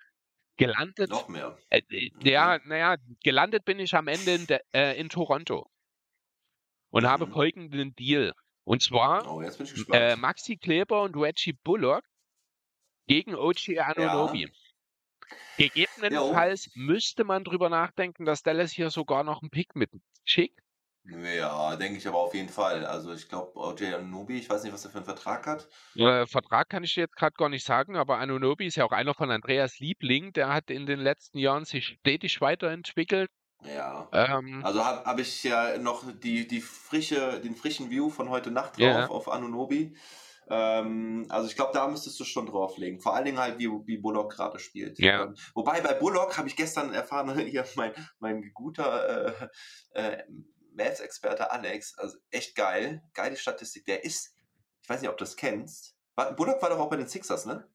[0.56, 1.10] Gelandet.
[1.10, 1.56] Noch mehr.
[1.68, 5.70] Äh, äh ja, naja, gelandet bin ich am Ende in, de, äh, in Toronto
[6.90, 7.08] und mhm.
[7.08, 8.32] habe folgenden Deal.
[8.64, 12.04] Und zwar oh, äh, Maxi Kleber und Reggie Bullock
[13.06, 14.42] gegen OG Anunobi.
[14.42, 14.48] Ja.
[15.56, 16.72] Gegebenenfalls jo.
[16.74, 19.90] müsste man drüber nachdenken, dass Dallas hier sogar noch einen Pick mit
[20.24, 20.60] schickt.
[21.04, 22.84] Ja, denke ich aber auf jeden Fall.
[22.84, 25.68] Also ich glaube, OJ Anunobi, ich weiß nicht, was er für einen Vertrag hat.
[25.96, 29.14] Äh, Vertrag kann ich jetzt gerade gar nicht sagen, aber Anunobi ist ja auch einer
[29.14, 30.32] von Andreas Liebling.
[30.32, 33.30] Der hat in den letzten Jahren sich stetig weiterentwickelt.
[33.64, 34.08] Ja.
[34.12, 38.50] Ähm, also habe hab ich ja noch die, die frische, den frischen View von heute
[38.50, 39.06] Nacht drauf yeah.
[39.08, 39.94] auf Anunobi.
[40.48, 43.00] Ähm, also ich glaube, da müsstest du schon drauflegen.
[43.00, 44.98] Vor allen Dingen halt, wie, wie Bullock gerade spielt.
[44.98, 45.24] Ja.
[45.24, 49.48] Ähm, wobei bei Bullock habe ich gestern erfahren, hier mein, mein guter äh,
[49.94, 50.24] äh,
[50.74, 53.84] Maths-Experte Alex, also echt geil, geile Statistik.
[53.84, 54.34] Der ist,
[54.82, 55.96] ich weiß nicht, ob du das kennst.
[56.36, 57.66] Bullock war doch auch bei den Sixers, ne?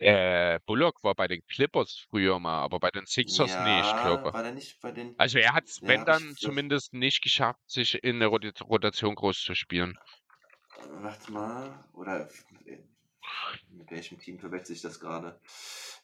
[0.00, 4.52] Äh, Bullock war bei den Clippers früher mal, aber bei den Sixers ja, nicht, glaube
[4.54, 5.14] nicht bei den.
[5.18, 9.42] Also er hat es, wenn ja, dann, zumindest nicht geschafft, sich in der Rotation groß
[9.42, 9.98] zu spielen.
[11.02, 12.30] Warte mal, oder
[13.68, 15.38] mit welchem Team verwechsel ich das gerade?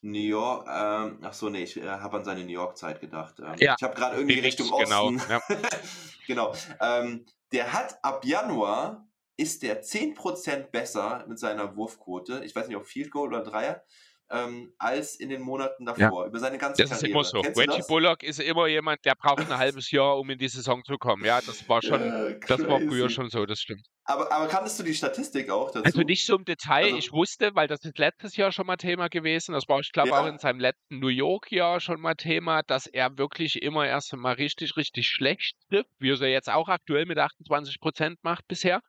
[0.03, 3.37] New York, ähm, ach so, nee, ich äh, habe an seine New York-Zeit gedacht.
[3.39, 5.23] Ähm, ja, ich habe gerade irgendwie Richtung genau, Osten.
[5.31, 5.43] Ja.
[6.27, 6.55] genau.
[6.81, 9.07] Ähm, der hat ab Januar
[9.37, 12.43] ist der 10% besser mit seiner Wurfquote.
[12.45, 13.83] Ich weiß nicht, ob Field Goal oder Dreier.
[14.29, 16.29] Ähm, als in den Monaten davor, ja.
[16.29, 17.17] über seine ganze das Karriere.
[17.17, 17.61] Das ist immer so.
[17.61, 20.97] Reggie Bullock ist immer jemand, der braucht ein halbes Jahr, um in die Saison zu
[20.97, 21.25] kommen.
[21.25, 23.87] Ja, das war schon, ja, das war früher schon so, das stimmt.
[24.03, 25.85] Aber, aber kanntest du die Statistik auch dazu?
[25.85, 26.87] Also nicht so im Detail.
[26.87, 29.53] Also, ich wusste, weil das ist letztes Jahr schon mal Thema gewesen.
[29.53, 30.21] Das war, ich glaube, ja.
[30.21, 34.35] auch in seinem letzten New York-Jahr schon mal Thema, dass er wirklich immer erst einmal
[34.35, 38.81] richtig, richtig schlecht trifft, wie er es jetzt auch aktuell mit 28 Prozent macht bisher.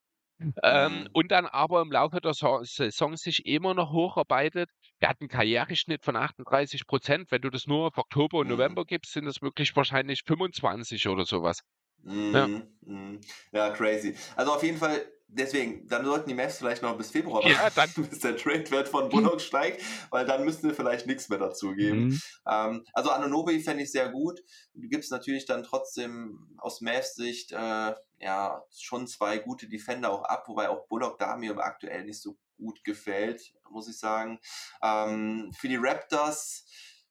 [0.64, 1.10] Ähm, mhm.
[1.14, 4.70] und dann aber im Laufe der Saison sich immer noch hocharbeitet.
[5.00, 7.32] Er hat einen Karriereschnitt von 38 Prozent.
[7.32, 8.54] Wenn du das nur auf Oktober und mhm.
[8.54, 11.64] November gibst, sind das wirklich wahrscheinlich 25 oder sowas.
[12.04, 12.36] Mhm.
[12.36, 12.48] Ja.
[12.82, 13.22] Mhm.
[13.52, 14.16] ja, crazy.
[14.36, 18.06] Also auf jeden Fall deswegen, dann sollten die Mavs vielleicht noch bis Februar ja, warten,
[18.10, 22.08] bis der Trade-Wert von Bullock steigt, weil dann müssten wir vielleicht nichts mehr dazugeben.
[22.08, 22.22] Mhm.
[22.48, 24.42] Ähm, also Anonobi fände ich sehr gut.
[24.74, 30.24] Du gibst natürlich dann trotzdem aus Mavs Sicht äh, ja schon zwei gute Defender auch
[30.24, 34.40] ab, wobei auch Bullock da mir aktuell nicht so gut gefällt, muss ich sagen.
[34.82, 36.66] Ähm, für die Raptors,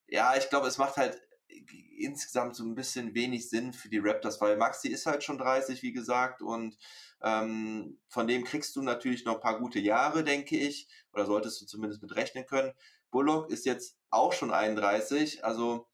[0.09, 1.20] ja, ich glaube, es macht halt
[1.98, 5.82] insgesamt so ein bisschen wenig Sinn für die Raptors, weil Maxi ist halt schon 30,
[5.82, 6.76] wie gesagt, und
[7.22, 11.60] ähm, von dem kriegst du natürlich noch ein paar gute Jahre, denke ich, oder solltest
[11.60, 12.72] du zumindest mit rechnen können.
[13.10, 15.88] Bullock ist jetzt auch schon 31, also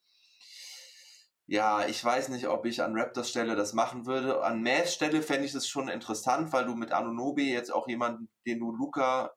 [1.46, 4.42] ja, ich weiß nicht, ob ich an Raptors Stelle das machen würde.
[4.42, 8.28] An Mass Stelle fände ich es schon interessant, weil du mit Anunobi jetzt auch jemanden,
[8.46, 9.32] den du Luca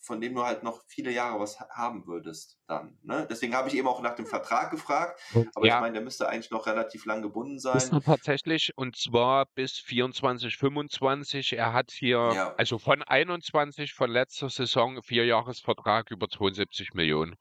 [0.00, 2.98] von dem du halt noch viele Jahre was haben würdest dann.
[3.02, 3.26] Ne?
[3.30, 5.20] Deswegen habe ich eben auch nach dem Vertrag gefragt,
[5.54, 5.76] aber ja.
[5.76, 7.76] ich meine, der müsste eigentlich noch relativ lang gebunden sein.
[7.76, 11.54] Ist tatsächlich und zwar bis 24, 25.
[11.54, 12.54] Er hat hier, ja.
[12.56, 17.36] also von 21 von letzter Saison, vier Jahresvertrag über 72 Millionen.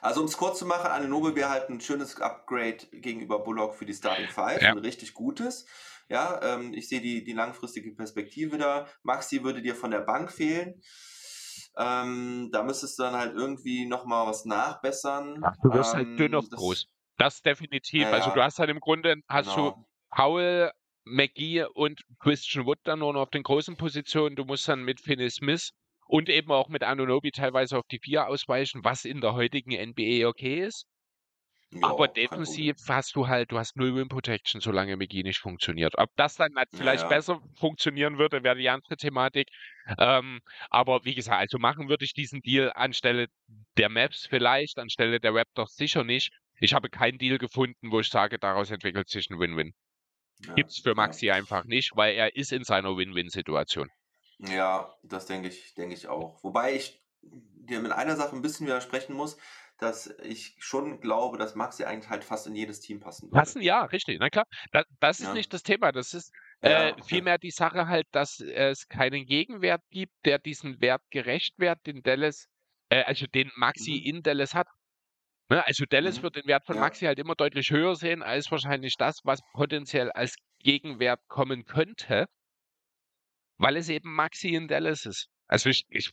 [0.00, 3.86] Also um es kurz zu machen, Anenobe wäre halt ein schönes Upgrade gegenüber Bullock für
[3.86, 4.72] die Starting Five, ja.
[4.72, 5.66] ein richtig gutes.
[6.08, 8.86] Ja, ähm, ich sehe die, die langfristige Perspektive da.
[9.02, 10.80] Maxi würde dir von der Bank fehlen.
[11.78, 15.40] Ähm, da müsstest du dann halt irgendwie nochmal was nachbessern.
[15.42, 16.86] Ach, du wirst halt ähm, halt dünn auf groß.
[17.18, 18.02] Das definitiv.
[18.02, 19.70] Ja, also du hast halt im Grunde, hast genau.
[19.70, 19.84] du
[20.16, 20.70] Howell,
[21.04, 24.36] McGee und Christian Wood dann nur noch auf den großen Positionen.
[24.36, 25.70] Du musst dann mit Finney Smith
[26.06, 30.26] und eben auch mit Anunobi teilweise auf die vier ausweichen, was in der heutigen NBA
[30.26, 30.86] okay ist.
[31.72, 35.98] Ja, aber defensiv hast du halt, du hast null Win Protection, solange McGee nicht funktioniert.
[35.98, 37.08] Ob das dann halt vielleicht ja.
[37.08, 39.48] besser funktionieren würde, wäre die andere Thematik.
[39.98, 40.40] Ähm,
[40.70, 43.26] aber wie gesagt, also machen würde ich diesen Deal anstelle
[43.76, 46.32] der Maps vielleicht, anstelle der Raptors sicher nicht.
[46.60, 49.74] Ich habe keinen Deal gefunden, wo ich sage, daraus entwickelt sich ein Win-Win.
[50.46, 53.90] Ja, Gibt's für Maxi einfach nicht, weil er ist in seiner Win-Win-Situation.
[54.38, 56.42] Ja, das denke ich, denke ich auch.
[56.44, 59.36] Wobei ich dir mit einer Sache ein bisschen widersprechen muss
[59.78, 63.36] dass ich schon glaube, dass Maxi eigentlich halt fast in jedes Team passen würde.
[63.36, 64.18] Passen, ja, richtig.
[64.20, 65.34] Na klar, das, das ist ja.
[65.34, 65.92] nicht das Thema.
[65.92, 70.80] Das ist äh, ja, vielmehr die Sache halt, dass es keinen Gegenwert gibt, der diesen
[70.80, 72.46] Wert gerecht wird, den Dallas,
[72.88, 74.16] äh, also den Maxi mhm.
[74.16, 74.68] in Dallas hat.
[75.48, 75.64] Ne?
[75.66, 76.22] Also Dallas mhm.
[76.24, 76.82] wird den Wert von ja.
[76.82, 82.26] Maxi halt immer deutlich höher sehen, als wahrscheinlich das, was potenziell als Gegenwert kommen könnte,
[83.58, 85.28] weil es eben Maxi in Dallas ist.
[85.48, 86.12] Also ich, ich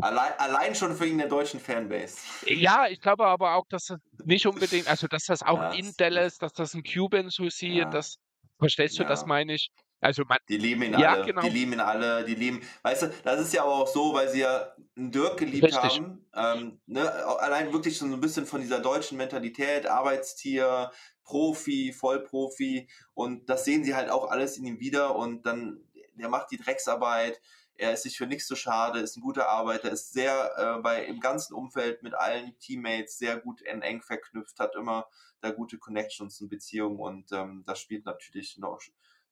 [0.00, 2.16] Allein, allein schon für ihn der deutschen Fanbase.
[2.46, 5.92] Ja, ich glaube aber auch, dass das nicht unbedingt, also dass das auch ja, in
[5.96, 7.84] Dallas, dass das ein Cuban sieht, ja.
[7.88, 8.16] das
[8.58, 9.08] verstehst du, ja.
[9.08, 9.70] das meine ich.
[10.00, 11.42] Also man, die lieben ihn ja, alle, genau.
[11.42, 14.28] die lieben ihn alle, die lieben, weißt du, das ist ja aber auch so, weil
[14.28, 16.00] sie ja einen Dirk geliebt Richtig.
[16.00, 17.08] haben, ähm, ne,
[17.38, 20.90] allein wirklich so ein bisschen von dieser deutschen Mentalität, Arbeitstier,
[21.22, 25.80] Profi, Vollprofi und das sehen sie halt auch alles in ihm wieder und dann,
[26.14, 27.40] der macht die Drecksarbeit,
[27.76, 31.04] er ist sich für nichts zu schade, ist ein guter Arbeiter, ist sehr äh, bei
[31.04, 35.06] im ganzen Umfeld mit allen Teammates sehr gut eng, eng verknüpft, hat immer
[35.40, 38.80] da gute Connections und Beziehungen und ähm, das spielt natürlich noch,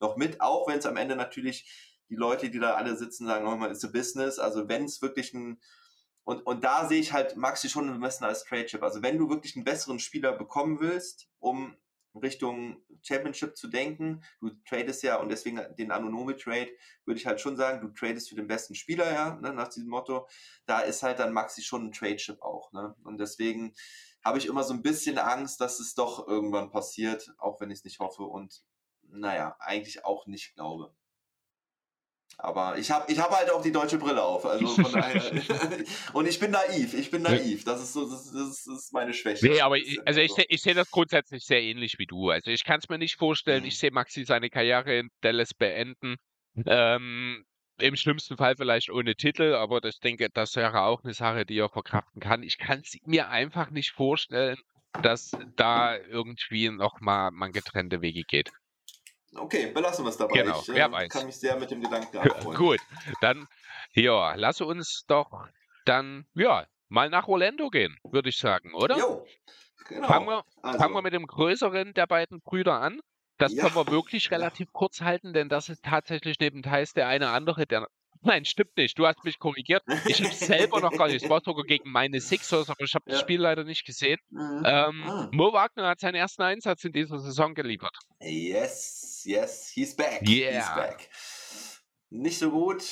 [0.01, 3.47] noch mit, auch wenn es am Ende natürlich die Leute, die da alle sitzen, sagen,
[3.47, 4.39] oh, man ist a Business.
[4.41, 5.61] Also wenn es wirklich ein
[6.25, 8.83] und, und da sehe ich halt Maxi schon ein bisschen als Trade Chip.
[8.83, 11.77] Also wenn du wirklich einen besseren Spieler bekommen willst, um
[12.15, 14.23] Richtung Championship zu denken.
[14.41, 16.71] Du tradest ja, und deswegen den Anonome-Trade,
[17.05, 19.89] würde ich halt schon sagen, du tradest für den besten Spieler, ja, ne, nach diesem
[19.89, 20.29] Motto.
[20.67, 22.73] Da ist halt dann Maxi schon ein Trade-Chip auch.
[22.73, 22.95] Ne?
[23.05, 23.75] Und deswegen
[24.25, 27.79] habe ich immer so ein bisschen Angst, dass es doch irgendwann passiert, auch wenn ich
[27.79, 28.63] es nicht hoffe und
[29.03, 30.95] naja, eigentlich auch nicht glaube.
[32.39, 34.47] Aber ich habe ich hab halt auch die deutsche Brille auf.
[34.47, 35.23] Also von daher.
[36.15, 36.95] und ich bin naiv.
[36.95, 37.65] Ich bin naiv.
[37.65, 39.47] Das ist so, das, das ist meine Schwäche.
[39.47, 42.31] Nee, aber ich, also ich, ich sehe das grundsätzlich sehr ähnlich wie du.
[42.31, 43.63] Also ich kann es mir nicht vorstellen.
[43.63, 43.69] Mhm.
[43.69, 46.17] Ich sehe Maxi seine Karriere in Dallas beenden.
[46.67, 47.45] Ähm,
[47.79, 51.59] Im schlimmsten Fall vielleicht ohne Titel, aber das denke, das wäre auch eine Sache, die
[51.59, 52.43] er verkraften kann.
[52.43, 54.59] Ich kann es mir einfach nicht vorstellen,
[55.03, 58.51] dass da irgendwie nochmal man getrennte Wege geht.
[59.35, 60.43] Okay, belassen wir es dabei.
[60.43, 61.09] Genau, ich wer weiß.
[61.09, 62.57] kann mich sehr mit dem Gedanken abholen.
[62.57, 62.81] Gut,
[63.21, 63.47] dann,
[63.93, 65.47] ja, lass uns doch
[65.85, 68.99] dann, ja, mal nach Orlando gehen, würde ich sagen, oder?
[68.99, 69.25] Jo,
[69.87, 70.09] genau.
[70.09, 70.79] Fangen wir, also.
[70.79, 73.01] fangen wir mit dem größeren der beiden Brüder an.
[73.39, 73.63] Das ja.
[73.63, 77.67] können wir wirklich relativ kurz halten, denn das ist tatsächlich neben Thais der eine andere,
[77.67, 77.89] der
[78.23, 78.99] Nein, stimmt nicht.
[78.99, 79.83] Du hast mich korrigiert.
[80.07, 81.23] Ich habe selber noch gar nicht.
[81.23, 83.13] Es war sogar gegen meine Sixers, aber ich habe ja.
[83.13, 84.19] das Spiel leider nicht gesehen.
[84.31, 84.63] Mhm.
[84.67, 85.29] Ähm, ah.
[85.33, 87.97] Mo Wagner hat seinen ersten Einsatz in dieser Saison geliefert.
[88.21, 90.23] Yes, yes, he's back.
[90.29, 90.59] Yeah.
[90.59, 91.09] He's back.
[92.11, 92.83] Nicht so gut,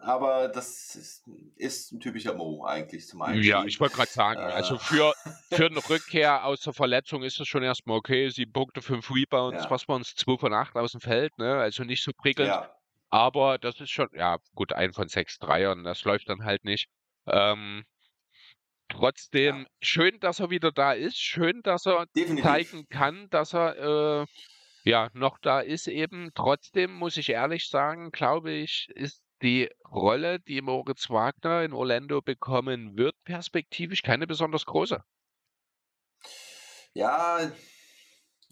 [0.00, 1.24] aber das ist,
[1.56, 3.46] ist ein typischer Mo eigentlich zum Einstieg.
[3.46, 4.52] Ja, ich wollte gerade sagen, äh.
[4.52, 5.12] also für,
[5.50, 8.28] für eine Rückkehr aus der Verletzung ist das schon erstmal okay.
[8.28, 9.70] Sieben Punkte, fünf Rebounds, ja.
[9.70, 11.56] was waren es, zwei von acht aus dem Feld, ne?
[11.56, 12.50] also nicht so prickelnd.
[12.50, 12.70] Ja.
[13.10, 16.88] Aber das ist schon, ja, gut, ein von sechs Dreiern, das läuft dann halt nicht.
[17.26, 17.84] Ähm,
[18.88, 19.66] trotzdem, ja.
[19.80, 22.44] schön, dass er wieder da ist, schön, dass er Definitiv.
[22.44, 24.26] zeigen kann, dass er äh,
[24.84, 26.30] ja noch da ist eben.
[26.34, 32.20] Trotzdem muss ich ehrlich sagen, glaube ich, ist die Rolle, die Moritz Wagner in Orlando
[32.20, 35.02] bekommen wird, perspektivisch keine besonders große.
[36.94, 37.50] Ja,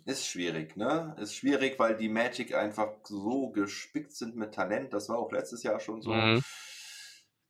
[0.07, 1.15] ist schwierig, ne?
[1.19, 4.93] Ist schwierig, weil die Magic einfach so gespickt sind mit Talent.
[4.93, 6.13] Das war auch letztes Jahr schon so.
[6.13, 6.43] Mhm.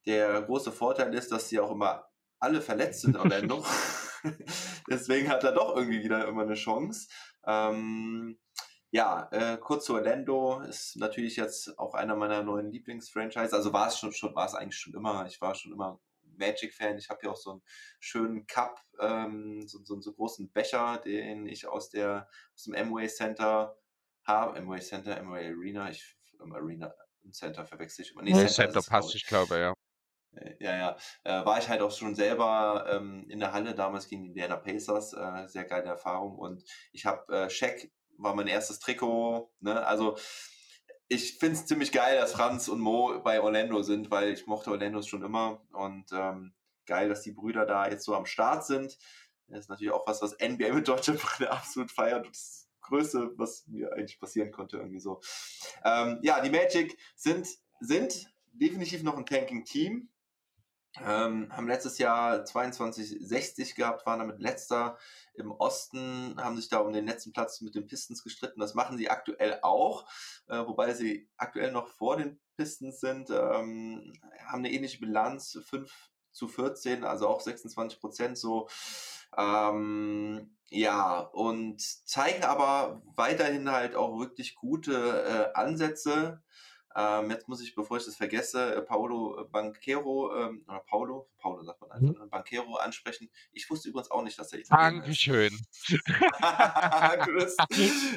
[0.06, 2.08] Der große Vorteil ist, dass sie auch immer
[2.38, 3.64] alle verletzt sind Orlando.
[4.90, 7.08] Deswegen hat er doch irgendwie wieder immer eine Chance.
[7.46, 8.38] Ähm,
[8.90, 13.54] ja, äh, kurz zu Orlando ist natürlich jetzt auch einer meiner neuen Lieblingsfranchise.
[13.54, 15.26] Also war es schon, schon war es eigentlich schon immer.
[15.26, 16.00] Ich war schon immer
[16.38, 16.98] Magic-Fan.
[16.98, 17.62] Ich habe hier auch so einen
[18.00, 22.74] schönen Cup, ähm, so, so, so einen großen Becher, den ich aus, der, aus dem
[22.74, 23.78] Amway Center
[24.24, 24.58] habe.
[24.58, 25.90] Amway Center, Amway Arena.
[25.90, 26.92] Ich im Arena
[27.30, 28.22] Center verwechsel ich immer.
[28.22, 29.74] Nee, Center, Center passt, ich glaube, ja.
[30.36, 30.96] Äh, ja, ja.
[31.24, 34.56] Äh, war ich halt auch schon selber ähm, in der Halle damals gegen die Indiana
[34.56, 35.12] Pacers.
[35.12, 36.36] Äh, sehr geile Erfahrung.
[36.36, 39.52] Und ich habe äh, Shaq war mein erstes Trikot.
[39.60, 39.84] Ne?
[39.86, 40.16] Also
[41.08, 44.70] ich finde es ziemlich geil, dass Franz und Mo bei Orlando sind, weil ich mochte
[44.70, 46.52] Orlando schon immer und ähm,
[46.86, 48.98] geil, dass die Brüder da jetzt so am Start sind.
[49.48, 52.26] Das ist natürlich auch was, was NBA mit deutscher Brille absolut feiert.
[52.28, 55.20] Das Größte, was mir eigentlich passieren konnte, irgendwie so.
[55.84, 57.48] Ähm, ja, die Magic sind,
[57.80, 60.08] sind definitiv noch ein Tanking-Team.
[61.04, 64.96] Ähm, haben letztes Jahr 22,60 gehabt, waren damit letzter
[65.34, 68.60] im Osten, haben sich da um den letzten Platz mit den Pistons gestritten.
[68.60, 70.08] Das machen sie aktuell auch,
[70.48, 74.14] äh, wobei sie aktuell noch vor den Pistons sind, ähm,
[74.46, 75.92] haben eine ähnliche Bilanz, 5
[76.32, 78.68] zu 14, also auch 26 Prozent so.
[79.36, 86.42] Ähm, ja, und zeigen aber weiterhin halt auch wirklich gute äh, Ansätze
[86.96, 91.62] ähm, jetzt muss ich, bevor ich das vergesse, äh, Paolo Banquero, ähm, oder Paulo, Paulo
[91.62, 92.30] sagt man einfach, mhm.
[92.30, 93.28] Banquero ansprechen.
[93.52, 95.52] Ich wusste übrigens auch nicht, dass er Italiener Dankeschön.
[97.36, 97.60] ist.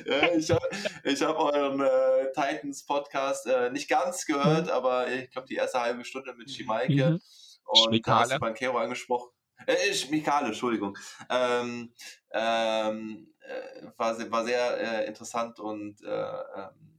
[0.06, 0.70] ja, ich habe
[1.04, 4.72] ich hab euren äh, Titans Podcast äh, nicht ganz gehört, mhm.
[4.72, 7.22] aber ich glaube die erste halbe Stunde mit Schimaike mhm.
[7.66, 9.30] und da hast du Banquero angesprochen.
[9.66, 10.98] Äh, Schmikale, Entschuldigung.
[11.30, 11.92] Ähm,
[12.32, 16.99] ähm, äh, war, sehr, war sehr äh, interessant und äh, ähm,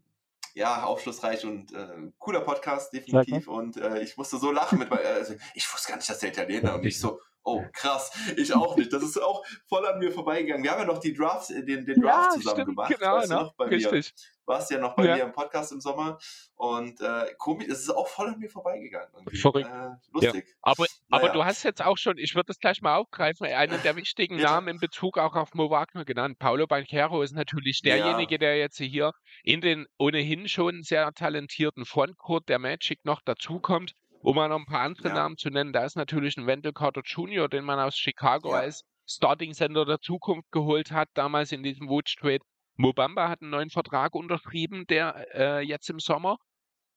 [0.55, 3.49] ja, aufschlussreich und äh, cooler Podcast, definitiv.
[3.49, 6.75] Und äh, ich musste so lachen mit, also, ich wusste gar nicht, dass der Italiener
[6.75, 8.93] und ich so, oh krass, ich auch nicht.
[8.93, 10.63] Das ist auch voll an mir vorbeigegangen.
[10.63, 12.95] Wir haben ja noch die Drafts, den, den Draft ja, zusammen stimmt, gemacht.
[12.99, 13.93] Genau, bei richtig.
[13.93, 14.03] Mir
[14.51, 15.17] warst ja noch bei ja.
[15.17, 16.19] mir im Podcast im Sommer
[16.57, 19.09] und äh, komisch, es ist auch voll an mir vorbeigegangen.
[19.33, 19.71] Verrückt.
[19.71, 20.47] Äh, lustig.
[20.47, 20.55] Ja.
[20.61, 21.25] Aber, naja.
[21.25, 24.39] aber du hast jetzt auch schon, ich würde das gleich mal aufgreifen, einen der wichtigen
[24.39, 24.51] ja.
[24.51, 26.39] Namen in Bezug auch auf Mo Wagner genannt.
[26.39, 29.13] Paulo Banquero ist natürlich derjenige, der jetzt hier
[29.43, 33.95] in den ohnehin schon sehr talentierten Frontcourt der Magic noch dazukommt.
[34.23, 37.01] Um mal noch ein paar andere Namen zu nennen, da ist natürlich ein Wendell Carter
[37.03, 41.89] Jr., den man aus Chicago als Starting Center der Zukunft geholt hat, damals in diesem
[41.89, 42.41] Woods Trade.
[42.81, 46.39] Mobamba hat einen neuen Vertrag unterschrieben, der äh, jetzt im Sommer,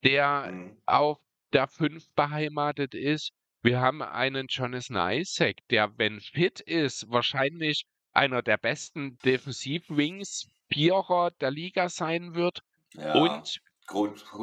[0.04, 0.78] der mhm.
[0.86, 1.20] auf
[1.52, 3.32] der 5 beheimatet ist.
[3.62, 11.32] Wir haben einen Jonathan Isaac, der, wenn fit ist, wahrscheinlich einer der besten Defensiv-Wings, Vierer
[11.40, 12.62] der Liga sein wird.
[12.94, 13.14] Ja.
[13.14, 13.62] Und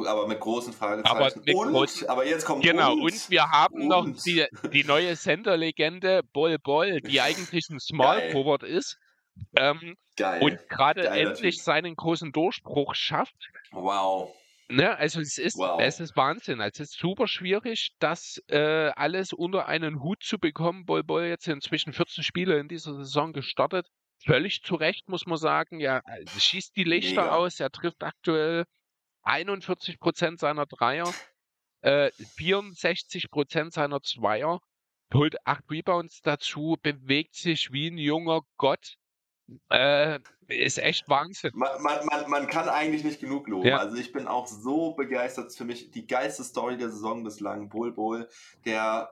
[0.05, 1.17] aber mit großen Fragezeichen.
[1.17, 3.87] Aber, mit und, großen, aber jetzt kommt Genau, und, und wir haben und.
[3.87, 8.97] noch die, die neue Center-Legende Bol Bol, die eigentlich ein Small Forward ist.
[9.55, 10.41] Ähm, Geil.
[10.41, 11.63] Und gerade endlich typ.
[11.63, 13.49] seinen großen Durchbruch schafft.
[13.71, 14.35] Wow.
[14.69, 15.81] Ne, also es ist, wow.
[15.81, 16.61] es ist Wahnsinn.
[16.61, 20.85] Also es ist super schwierig, das äh, alles unter einen Hut zu bekommen.
[20.85, 23.87] Bol Bol jetzt inzwischen 14 Spiele in dieser Saison gestartet.
[24.23, 25.79] Völlig zu Recht, muss man sagen.
[25.79, 26.01] Ja,
[26.37, 27.35] schießt die Lichter Mega.
[27.35, 27.59] aus.
[27.59, 28.65] Er trifft aktuell
[29.23, 31.11] 41 Prozent seiner Dreier,
[31.81, 34.59] äh, 64 Prozent seiner Zweier,
[35.13, 38.97] holt acht Rebounds dazu, bewegt sich wie ein junger Gott.
[39.69, 41.51] Äh, ist echt Wahnsinn.
[41.53, 43.67] Man, man, man, man, kann eigentlich nicht genug loben.
[43.67, 43.77] Ja.
[43.77, 45.53] Also ich bin auch so begeistert.
[45.53, 47.69] Für mich die geilste Story der Saison bislang.
[47.69, 48.27] Bull Bull,
[48.65, 49.11] der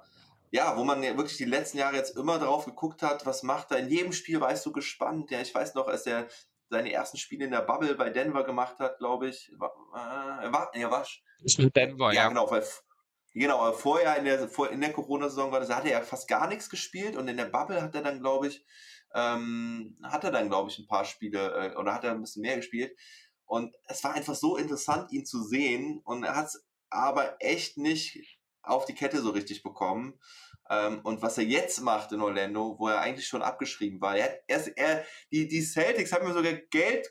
[0.51, 3.71] ja, wo man ja wirklich die letzten Jahre jetzt immer drauf geguckt hat, was macht
[3.71, 3.79] er.
[3.79, 5.29] In jedem Spiel warst du gespannt.
[5.31, 6.27] Ja, ich weiß noch, als er
[6.69, 9.51] seine ersten Spiele in der Bubble bei Denver gemacht hat, glaube ich.
[9.57, 11.05] War, äh, er war, er war
[11.75, 12.23] Denver, ja.
[12.23, 12.27] ja.
[12.29, 12.63] Genau, weil,
[13.33, 16.47] genau, vorher in der, vor, in der Corona-Saison war das, da hatte er fast gar
[16.47, 18.65] nichts gespielt und in der Bubble hat er dann, glaube ich,
[19.13, 22.41] ähm, hat er dann, glaube ich, ein paar Spiele äh, oder hat er ein bisschen
[22.41, 22.97] mehr gespielt.
[23.45, 26.01] Und es war einfach so interessant, ihn zu sehen.
[26.03, 30.19] Und er hat es aber echt nicht auf die Kette so richtig bekommen.
[30.69, 34.39] Ähm, und was er jetzt macht in Orlando, wo er eigentlich schon abgeschrieben war, er,
[34.47, 37.07] er, er die, die Celtics haben mir sogar Geld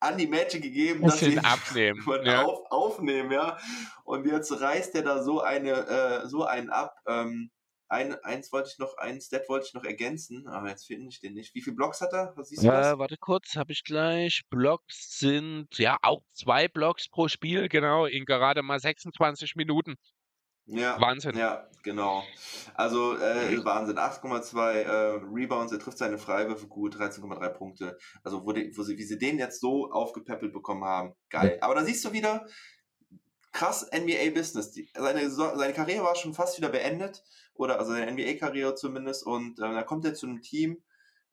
[0.00, 2.44] an die Magic gegeben, dass sie ihn abnehmen, ja.
[2.44, 3.58] auf, aufnehmen, ja.
[4.04, 6.94] Und jetzt reißt er da so eine, äh, so einen ab.
[7.06, 7.50] Ähm,
[7.88, 11.20] ein, eins wollte ich noch, ein Stat wollte ich noch ergänzen, aber jetzt finde ich
[11.20, 11.54] den nicht.
[11.54, 12.32] Wie viele Blocks hat er?
[12.36, 14.42] Was siehst du äh, warte kurz, habe ich gleich.
[14.50, 19.96] Blocks sind ja auch zwei Blocks pro Spiel, genau, in gerade mal 26 Minuten.
[20.66, 21.34] Ja, Wahnsinn.
[21.34, 22.22] Ja, genau.
[22.74, 23.96] Also äh, Wahnsinn.
[23.96, 27.96] 8,2 äh, Rebounds, er trifft seine Freiwürfe gut, 13,3 Punkte.
[28.22, 31.56] Also wo, die, wo sie, wie sie den jetzt so aufgepäppelt bekommen haben, geil.
[31.62, 32.46] Aber da siehst du wieder,
[33.52, 34.74] krass NBA-Business.
[34.94, 37.24] Seine, seine Karriere war schon fast wieder beendet,
[37.58, 39.26] oder also seine NBA-Karriere zumindest.
[39.26, 40.82] Und äh, da kommt er zu einem Team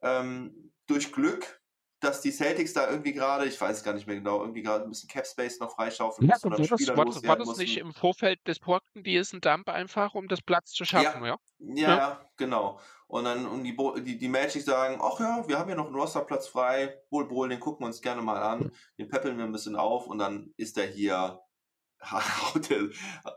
[0.02, 1.62] ähm, durch Glück,
[2.00, 4.90] dass die Celtics da irgendwie gerade, ich weiß gar nicht mehr genau, irgendwie gerade ein
[4.90, 6.48] bisschen Cap Space noch freischaufeln ja, müssen.
[6.48, 9.70] Oder das, war, das, war das nicht im Vorfeld des Porten, die ist ein Dump
[9.70, 11.38] einfach, um das Platz zu schaffen, ja?
[11.60, 12.80] Ja, ja, ja genau.
[13.08, 15.96] Und dann und die, die, die Magic sagen, ach ja, wir haben ja noch einen
[15.96, 19.52] Rosterplatz frei, Bull Bull, den gucken wir uns gerne mal an, den peppeln wir ein
[19.52, 21.40] bisschen auf und dann ist er hier,
[22.02, 22.90] haut der,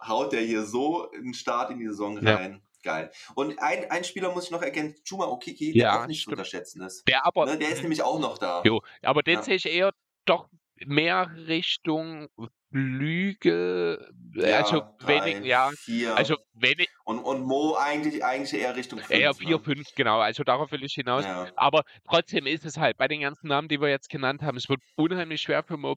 [0.06, 2.62] haut der hier so einen Start in die Saison rein.
[2.82, 3.10] Geil.
[3.34, 6.36] Und ein, ein Spieler muss ich noch erkennen, Chuma Okiki, der ja, auch nicht stimmt.
[6.36, 7.06] zu unterschätzen ist.
[7.09, 8.62] Der, aber, ne, der ist nämlich auch noch da.
[8.64, 9.42] Jo, aber den ja.
[9.42, 9.92] sehe ich eher
[10.24, 10.48] doch
[10.86, 12.28] mehr Richtung
[12.70, 16.14] Flügel, ja, also drei, wenig, ja, vier.
[16.14, 16.88] also wenig.
[17.05, 19.10] Und, und Mo eigentlich, eigentlich eher Richtung 5.
[19.10, 19.84] Eher 4, 5, ne?
[19.96, 21.24] genau, also darauf will ich hinaus.
[21.24, 21.50] Ja.
[21.56, 24.68] Aber trotzdem ist es halt, bei den ganzen Namen, die wir jetzt genannt haben, es
[24.68, 25.94] wird unheimlich schwer für Mo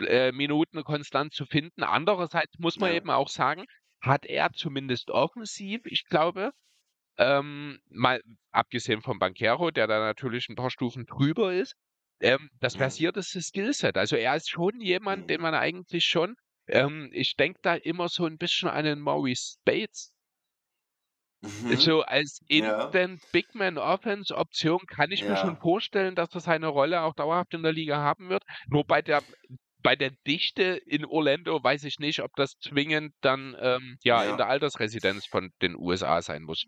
[0.00, 1.82] äh, Minuten konstant zu finden.
[1.82, 2.96] Andererseits muss man ja.
[2.96, 3.66] eben auch sagen,
[4.02, 6.52] hat er zumindest offensiv, ich glaube,
[7.18, 8.20] ähm, mal
[8.50, 11.74] abgesehen vom Banquero, der da natürlich ein paar Stufen drüber ist,
[12.20, 12.78] ähm, das mhm.
[12.78, 13.96] versierteste Skillset.
[13.96, 15.42] Also er ist schon jemand, den mhm.
[15.42, 16.34] man eigentlich schon,
[16.66, 20.12] ähm, ich denke da immer so ein bisschen an den Maurice Bates.
[21.42, 21.76] Mhm.
[21.76, 23.28] So als Instant ja.
[23.32, 25.30] Big Man Offense Option kann ich ja.
[25.30, 28.44] mir schon vorstellen, dass er seine Rolle auch dauerhaft in der Liga haben wird.
[28.68, 29.22] Nur bei der
[29.82, 34.30] bei der Dichte in Orlando weiß ich nicht, ob das zwingend dann ähm, ja, ja,
[34.30, 36.64] in der Altersresidenz von den USA sein muss.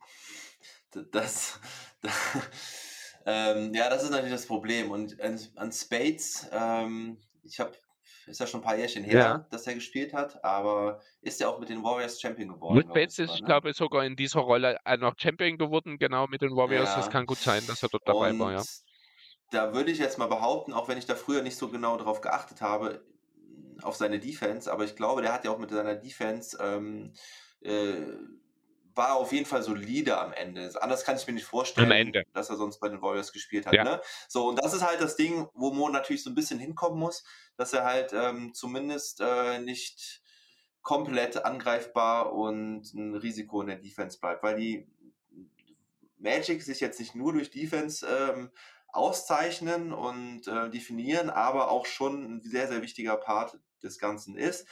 [0.91, 1.61] Das, das
[3.27, 4.91] ähm, ja, das ist natürlich das Problem.
[4.91, 7.73] Und an, an Spades, ähm, ich habe,
[8.27, 9.39] ist ja schon ein paar Jährchen her, ja.
[9.51, 12.77] dass er gespielt hat, aber ist er auch mit den Warriors Champion geworden?
[12.77, 13.47] Mit Spades ist, ich ne?
[13.47, 16.91] glaube, sogar in dieser Rolle noch Champion geworden, genau mit den Warriors.
[16.91, 16.97] Ja.
[16.97, 18.63] Das kann gut sein, dass er dort dabei Und war, ja
[19.51, 22.21] da würde ich jetzt mal behaupten, auch wenn ich da früher nicht so genau darauf
[22.21, 23.05] geachtet habe,
[23.83, 27.13] auf seine Defense, aber ich glaube, der hat ja auch mit seiner Defense ähm,
[27.61, 27.97] äh,
[28.95, 30.71] war auf jeden Fall solide am Ende.
[30.81, 33.75] Anders kann ich mir nicht vorstellen, dass er sonst bei den Warriors gespielt hat.
[33.75, 33.85] Ja.
[33.85, 34.01] Ne?
[34.29, 37.25] So, und das ist halt das Ding, wo Mo natürlich so ein bisschen hinkommen muss,
[37.57, 40.23] dass er halt ähm, zumindest äh, nicht
[40.83, 44.87] komplett angreifbar und ein Risiko in der Defense bleibt, weil die
[46.19, 48.51] Magic sich jetzt nicht nur durch Defense ähm,
[48.95, 54.67] auszeichnen und äh, definieren, aber auch schon ein sehr, sehr wichtiger Part des Ganzen ist.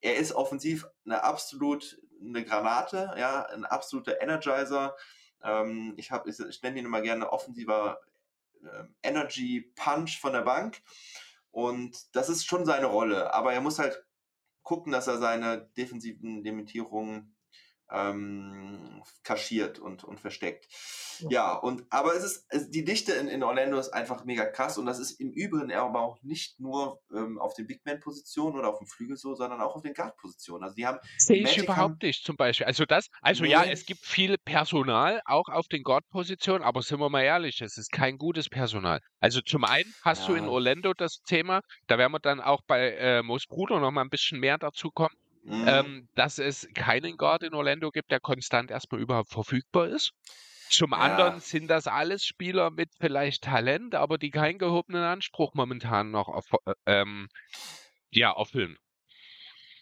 [0.00, 4.96] Er ist offensiv eine absolut eine Granate, ja, ein absoluter Energizer.
[5.42, 8.00] Ähm, ich, hab, ich, ich nenne ihn immer gerne offensiver
[8.62, 10.82] äh, Energy Punch von der Bank.
[11.50, 13.32] Und das ist schon seine Rolle.
[13.32, 14.04] Aber er muss halt
[14.62, 17.35] gucken, dass er seine defensiven Limitierungen
[17.90, 20.66] ähm, kaschiert und, und versteckt.
[21.30, 24.76] Ja, und aber es ist, es, die Dichte in, in Orlando ist einfach mega krass
[24.78, 28.68] und das ist im Übrigen aber auch nicht nur ähm, auf den Big Man-Positionen oder
[28.68, 30.64] auf dem Flügel so, sondern auch auf den Guard-Positionen.
[30.64, 30.98] Also die haben.
[31.16, 32.66] Sehe ich überhaupt nicht zum Beispiel.
[32.66, 33.50] Also das, also nee.
[33.50, 37.78] ja, es gibt viel Personal auch auf den Guard-Positionen, aber sind wir mal ehrlich, es
[37.78, 39.00] ist kein gutes Personal.
[39.20, 40.28] Also zum einen hast ja.
[40.28, 43.90] du in Orlando das Thema, da werden wir dann auch bei äh, Moos Bruder noch
[43.90, 45.14] mal ein bisschen mehr dazu kommen
[45.46, 45.64] Mhm.
[45.68, 50.12] Ähm, dass es keinen Guard in Orlando gibt, der konstant erstmal überhaupt verfügbar ist.
[50.70, 50.96] Zum ja.
[50.98, 56.26] anderen sind das alles Spieler mit vielleicht Talent, aber die keinen gehobenen Anspruch momentan noch
[56.26, 57.28] auf, äh, ähm,
[58.10, 58.76] ja, erfüllen.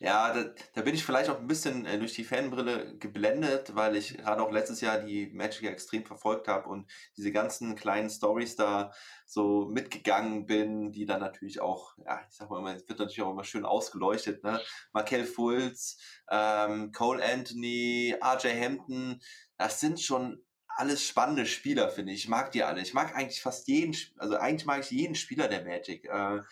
[0.04, 0.44] Ja, da,
[0.74, 4.42] da, bin ich vielleicht auch ein bisschen äh, durch die Fanbrille geblendet, weil ich gerade
[4.42, 8.92] auch letztes Jahr die Magic extrem verfolgt habe und diese ganzen kleinen Stories da
[9.24, 13.30] so mitgegangen bin, die dann natürlich auch, ja, ich sag mal, es wird natürlich auch
[13.30, 14.60] immer schön ausgeleuchtet, ne?
[14.92, 15.96] Markel Fultz,
[16.30, 19.22] ähm, Cole Anthony, RJ Hampton,
[19.56, 22.24] das sind schon alles spannende Spieler, finde ich.
[22.24, 22.82] Ich mag die alle.
[22.82, 26.04] Ich mag eigentlich fast jeden, also eigentlich mag ich jeden Spieler der Magic.
[26.04, 26.42] Äh,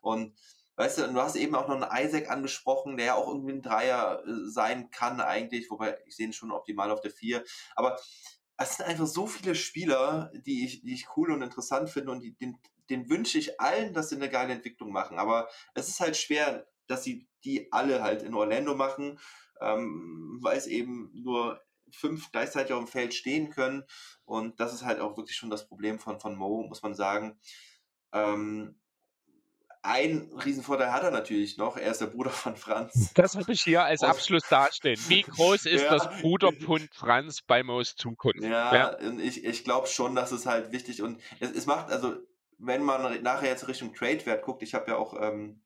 [0.00, 0.34] und
[0.76, 3.62] Weißt du, du hast eben auch noch einen Isaac angesprochen, der ja auch irgendwie ein
[3.62, 7.44] Dreier äh, sein kann eigentlich, wobei ich sehe ihn schon optimal auf der Vier.
[7.76, 7.98] Aber
[8.56, 12.20] es sind einfach so viele Spieler, die ich, die ich cool und interessant finde und
[12.20, 12.58] die, den,
[12.90, 15.18] den wünsche ich allen, dass sie eine geile Entwicklung machen.
[15.18, 19.18] Aber es ist halt schwer, dass sie die alle halt in Orlando machen,
[19.60, 23.84] ähm, weil es eben nur fünf gleichzeitig auf dem Feld stehen können.
[24.24, 27.38] Und das ist halt auch wirklich schon das Problem von, von Mo, muss man sagen.
[28.12, 28.81] Ähm,
[29.82, 31.76] ein Riesenvorteil hat er natürlich noch.
[31.76, 33.10] Er ist der Bruder von Franz.
[33.14, 34.98] Das habe ich hier als Abschluss dastehen.
[35.08, 35.90] Wie groß ist ja.
[35.90, 38.42] das Bruderpfund Franz bei Moos Zukunft?
[38.42, 38.96] Ja, ja.
[39.18, 42.14] ich, ich glaube schon, dass es halt wichtig und es, es macht, also
[42.58, 45.60] wenn man nachher jetzt Richtung Trade-Wert guckt, ich habe ja auch, ähm,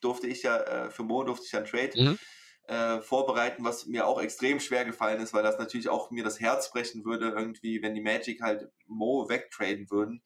[0.00, 2.18] durfte ich ja, äh, für Mo durfte ich ja ein Trade mhm.
[2.66, 6.40] äh, vorbereiten, was mir auch extrem schwer gefallen ist, weil das natürlich auch mir das
[6.40, 10.22] Herz brechen würde, irgendwie, wenn die Magic halt Mo wegtraden würden.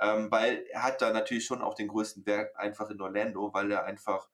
[0.00, 3.70] Ähm, weil er hat da natürlich schon auch den größten Wert einfach in Orlando, weil
[3.70, 4.28] er einfach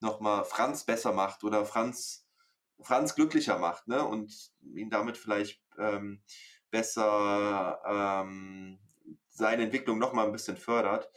[0.00, 2.26] nochmal Franz besser macht oder Franz,
[2.80, 4.04] Franz glücklicher macht, ne?
[4.04, 6.22] Und ihn damit vielleicht ähm,
[6.70, 8.78] besser ähm,
[9.28, 11.08] seine Entwicklung nochmal ein bisschen fördert.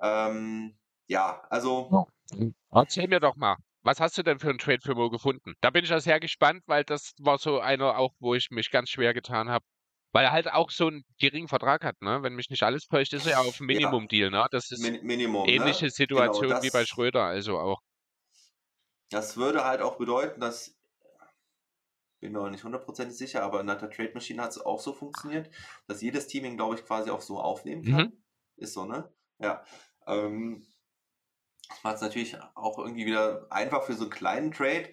[0.00, 0.76] Ähm,
[1.06, 2.06] ja, also.
[2.70, 5.54] Erzähl mir doch mal, was hast du denn für einen Trade für Mo gefunden?
[5.60, 8.70] Da bin ich ja sehr gespannt, weil das war so einer auch, wo ich mich
[8.70, 9.64] ganz schwer getan habe,
[10.12, 12.22] weil er halt auch so einen geringen Vertrag hat, ne?
[12.22, 14.46] Wenn mich nicht alles täuscht, ist er ja auf Minimum-Deal, ne?
[14.50, 15.52] Das ist Min Minimum, ne?
[15.52, 15.90] ähnliche ne?
[15.90, 17.80] Situation genau, das, wie bei Schröder, also auch.
[19.10, 20.78] Das würde halt auch bedeuten, dass
[22.22, 24.92] bin mir auch nicht hundertprozentig sicher, aber in der Trade Machine hat es auch so
[24.92, 25.50] funktioniert,
[25.88, 28.06] dass jedes Team ihn, glaube ich, quasi auch so aufnehmen kann.
[28.06, 28.22] Mhm.
[28.56, 29.12] Ist so, ne?
[29.40, 29.64] Ja.
[30.06, 30.64] Ähm,
[31.82, 34.88] macht es natürlich auch irgendwie wieder einfach für so einen kleinen Trade.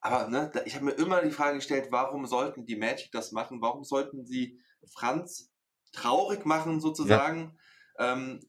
[0.00, 3.60] Aber ne, ich habe mir immer die Frage gestellt, warum sollten die Magic das machen?
[3.60, 4.60] Warum sollten sie
[4.92, 5.52] Franz
[5.92, 7.56] traurig machen sozusagen?
[7.98, 8.14] Ja.
[8.14, 8.40] Ähm,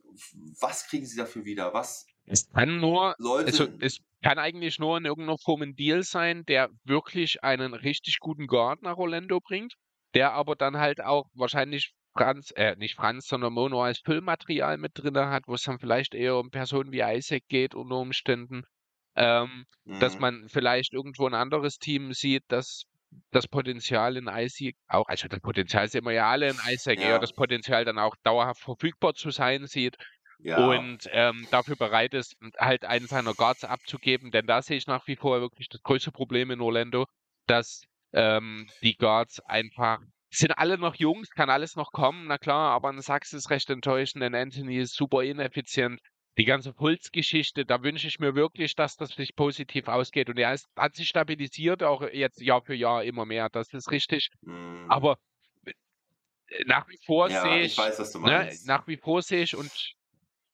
[0.59, 1.73] was kriegen sie dafür wieder?
[1.73, 6.03] Was es kann nur, sollte, also es kann eigentlich nur in irgendeiner Form ein Deal
[6.03, 9.73] sein, der wirklich einen richtig guten Guard nach Orlando bringt,
[10.13, 14.91] der aber dann halt auch wahrscheinlich Franz, äh, nicht Franz, sondern Mono als Füllmaterial mit
[14.95, 18.63] drin hat, wo es dann vielleicht eher um Personen wie Isaac geht unter Umständen
[19.19, 19.99] ähm, mhm.
[19.99, 22.83] dass man vielleicht irgendwo ein anderes Team sieht, das
[23.31, 27.07] das Potenzial in Isaac auch, also das Potenzial sehen wir ja alle in Isaac, ja.
[27.07, 29.97] eher das Potenzial dann auch dauerhaft verfügbar zu sein sieht
[30.37, 30.67] ja.
[30.67, 35.07] und ähm, dafür bereit ist, halt einen seiner Guards abzugeben, denn da sehe ich nach
[35.07, 37.07] wie vor wirklich das größte Problem in Orlando,
[37.47, 37.81] dass
[38.13, 39.99] ähm, die Guards einfach
[40.31, 43.71] sind alle noch jung, kann alles noch kommen, na klar, aber ein Sachs ist recht
[43.71, 45.99] enttäuschend, denn Anthony ist super ineffizient
[46.39, 50.29] die ganze Puls-Geschichte, da wünsche ich mir wirklich, dass das sich positiv ausgeht.
[50.29, 53.49] Und er ist, hat sich stabilisiert, auch jetzt Jahr für Jahr immer mehr.
[53.49, 54.29] Das ist richtig.
[54.41, 54.85] Mhm.
[54.87, 55.17] Aber
[55.65, 55.73] äh,
[56.65, 59.69] nach wie vor ja, sehe ich, ich weiß, ne, nach wie vor sehe ich und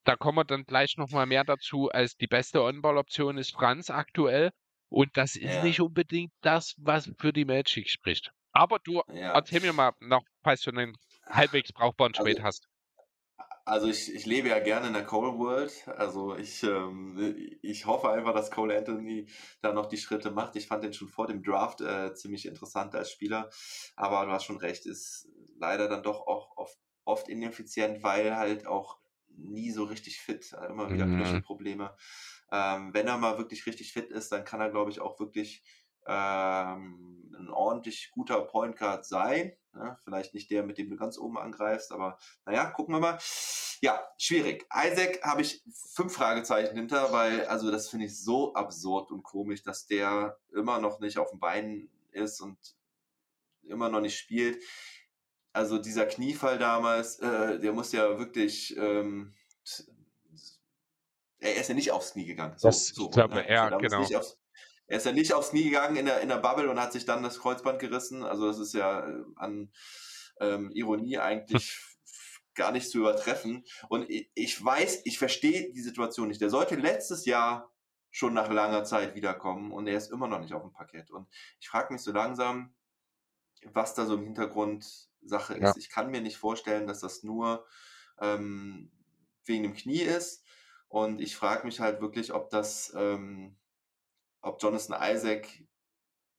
[0.05, 4.51] da kommen wir dann gleich nochmal mehr dazu, als die beste On-Ball-Option ist Franz aktuell.
[4.89, 5.63] Und das ist ja.
[5.63, 8.31] nicht unbedingt das, was für die Magic spricht.
[8.53, 9.33] Aber du ja.
[9.33, 10.95] erzähl mir mal noch, falls du einen
[11.27, 12.67] halbwegs brauchbaren Trade also, hast.
[13.67, 15.87] Also ich, ich lebe ja gerne in der Cole World.
[15.97, 19.27] Also ich, ähm, ich hoffe einfach, dass Cole Anthony
[19.61, 20.55] da noch die Schritte macht.
[20.55, 23.49] Ich fand den schon vor dem Draft äh, ziemlich interessant als Spieler.
[23.95, 25.27] Aber du hast schon recht, ist
[25.57, 30.67] leider dann doch auch oft, oft ineffizient, weil halt auch nie so richtig fit, äh,
[30.67, 31.17] immer wieder mhm.
[31.17, 31.95] Knöchelprobleme.
[32.51, 35.63] Ähm, wenn er mal wirklich richtig fit ist, dann kann er, glaube ich, auch wirklich
[36.07, 39.53] ähm, ein ordentlich guter Point Guard sein.
[39.75, 39.97] Ne?
[40.03, 43.19] Vielleicht nicht der, mit dem du ganz oben angreifst, aber naja, gucken wir mal.
[43.81, 44.65] Ja, schwierig.
[44.73, 49.63] Isaac habe ich fünf Fragezeichen hinter, weil, also das finde ich so absurd und komisch,
[49.63, 52.57] dass der immer noch nicht auf den Beinen ist und
[53.63, 54.63] immer noch nicht spielt.
[55.51, 59.33] Also dieser Kniefall damals, äh, der muss ja wirklich, ähm,
[61.39, 62.57] er ist ja nicht aufs Knie gegangen.
[62.57, 63.47] So, das, so, ich glaube, ne?
[63.47, 64.01] er, also genau.
[64.19, 64.37] Aufs,
[64.87, 67.05] er ist ja nicht aufs Knie gegangen in der, in der Bubble und hat sich
[67.05, 68.23] dann das Kreuzband gerissen.
[68.23, 69.71] Also das ist ja äh, an
[70.39, 71.79] ähm, Ironie eigentlich
[72.55, 73.63] gar nicht zu übertreffen.
[73.89, 76.41] Und ich, ich weiß, ich verstehe die Situation nicht.
[76.41, 77.71] Der sollte letztes Jahr
[78.11, 81.11] schon nach langer Zeit wiederkommen und er ist immer noch nicht auf dem Parkett.
[81.11, 81.27] Und
[81.59, 82.73] ich frage mich so langsam,
[83.73, 85.61] was da so im Hintergrund Sache ist.
[85.61, 85.73] Ja.
[85.75, 87.65] Ich kann mir nicht vorstellen, dass das nur
[88.19, 88.91] ähm,
[89.43, 90.45] wegen dem Knie ist.
[90.87, 93.57] Und ich frage mich halt wirklich, ob das, ähm,
[94.45, 95.47] ob Jonathan Isaac,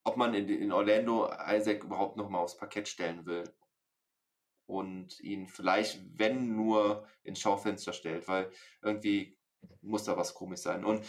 [0.04, 3.44] ob man in, in Orlando Isaac überhaupt nochmal aufs Parkett stellen will
[4.66, 8.50] und ihn vielleicht, wenn nur, ins Schaufenster stellt, weil
[8.80, 9.36] irgendwie
[9.82, 10.84] muss da was komisch sein.
[10.84, 11.04] Und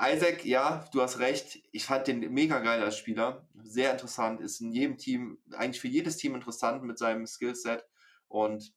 [0.00, 1.60] Isaac, ja, du hast recht.
[1.72, 3.48] Ich fand den mega geil als Spieler.
[3.64, 4.40] Sehr interessant.
[4.40, 7.84] Ist in jedem Team, eigentlich für jedes Team interessant mit seinem Skillset.
[8.28, 8.72] Und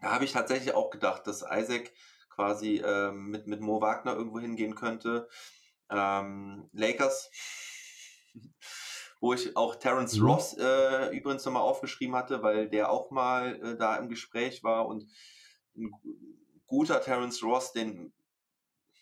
[0.00, 1.92] da habe ich tatsächlich auch gedacht, dass Isaac
[2.30, 5.28] quasi ähm, mit, mit Mo Wagner irgendwo hingehen könnte.
[5.90, 7.30] Ähm, Lakers,
[9.20, 10.26] wo ich auch Terence mhm.
[10.26, 14.86] Ross äh, übrigens nochmal aufgeschrieben hatte, weil der auch mal äh, da im Gespräch war
[14.86, 15.06] und
[15.76, 15.90] ein
[16.66, 18.12] guter Terence Ross, den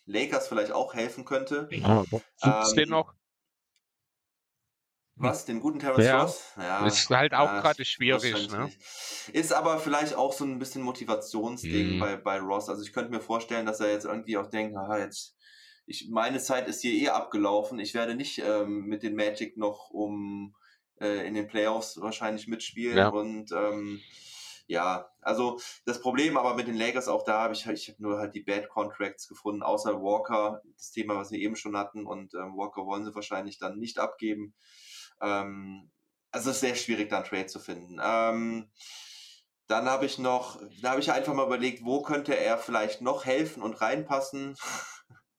[0.07, 1.69] Lakers vielleicht auch helfen könnte.
[1.71, 2.05] Ja,
[2.43, 3.15] ähm, den noch?
[5.21, 6.53] Was, den guten Terence ja, Ross?
[6.57, 8.51] Ja, ist halt auch ja, gerade schwierig.
[8.53, 8.71] Ne?
[9.33, 12.01] Ist aber vielleicht auch so ein bisschen Motivationsding mhm.
[12.01, 12.69] bei, bei Ross.
[12.69, 15.37] Also ich könnte mir vorstellen, dass er jetzt irgendwie auch denkt, aha, jetzt,
[15.89, 17.79] ich, meine Zeit ist hier eh abgelaufen.
[17.79, 20.55] Ich werde nicht ähm, mit den Magic noch um
[21.01, 22.99] äh, in den Playoffs wahrscheinlich mitspielen.
[22.99, 23.09] Ja.
[23.09, 24.01] Und ähm,
[24.67, 28.19] ja, also das Problem aber mit den Lakers auch da habe ich, ich habe nur
[28.19, 32.35] halt die Bad Contracts gefunden, außer Walker, das Thema, was wir eben schon hatten und
[32.35, 34.55] ähm, Walker wollen sie wahrscheinlich dann nicht abgeben.
[35.23, 35.91] Ähm,
[36.31, 37.99] also es ist sehr schwierig, da einen Trade zu finden.
[38.03, 38.69] Ähm,
[39.69, 43.25] dann habe ich noch, da habe ich einfach mal überlegt, wo könnte er vielleicht noch
[43.25, 44.57] helfen und reinpassen.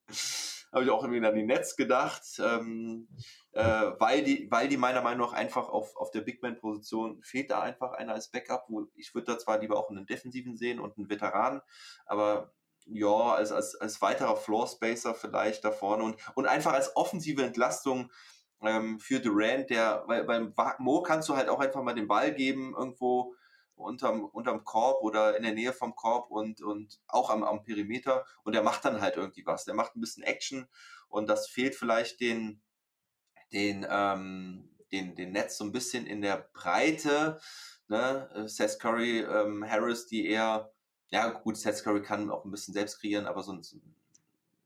[0.71, 3.07] habe ich auch irgendwie an die Netz gedacht, ähm,
[3.53, 3.63] äh,
[3.97, 7.61] weil, die, weil die meiner Meinung nach einfach auf, auf der Big Man-Position fehlt da
[7.61, 10.97] einfach einer als Backup, wo ich würde da zwar lieber auch einen Defensiven sehen und
[10.97, 11.61] einen Veteran,
[12.05, 12.53] aber
[12.85, 17.43] ja, als, als, als weiterer Floor Spacer vielleicht da vorne und, und einfach als offensive
[17.43, 18.11] Entlastung
[18.61, 22.33] ähm, für Durant, der, weil beim Mo kannst du halt auch einfach mal den Ball
[22.33, 23.35] geben irgendwo
[23.79, 28.25] unterm, unterm Korb oder in der Nähe vom Korb und, und auch am, am Perimeter
[28.43, 29.65] und der macht dann halt irgendwie was.
[29.65, 30.67] Der macht ein bisschen Action
[31.07, 32.61] und das fehlt vielleicht den,
[33.53, 37.39] den, ähm, den, den Netz so ein bisschen in der Breite.
[37.87, 38.45] Ne?
[38.47, 40.71] Seth Curry, ähm, Harris, die eher,
[41.09, 43.61] ja gut, Seth Curry kann auch ein bisschen selbst kreieren, aber so ein,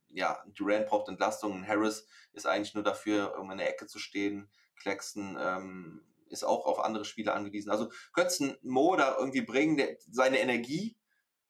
[0.10, 4.50] ja, Durant braucht Entlastung Harris ist eigentlich nur dafür, um in der Ecke zu stehen.
[4.76, 6.02] Claxton ähm,
[6.34, 7.70] ist auch auf andere Spieler angewiesen.
[7.70, 10.98] Also könntest Mo da irgendwie bringen, der, seine Energie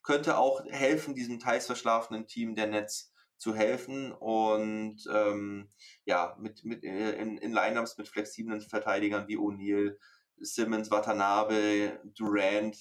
[0.03, 5.69] könnte auch helfen, diesem teils verschlafenen Team der Netz zu helfen und ähm,
[6.05, 9.97] ja, mit, mit äh, in, in Lineups mit flexiblen Verteidigern wie O'Neill,
[10.37, 12.77] Simmons, Watanabe, Durant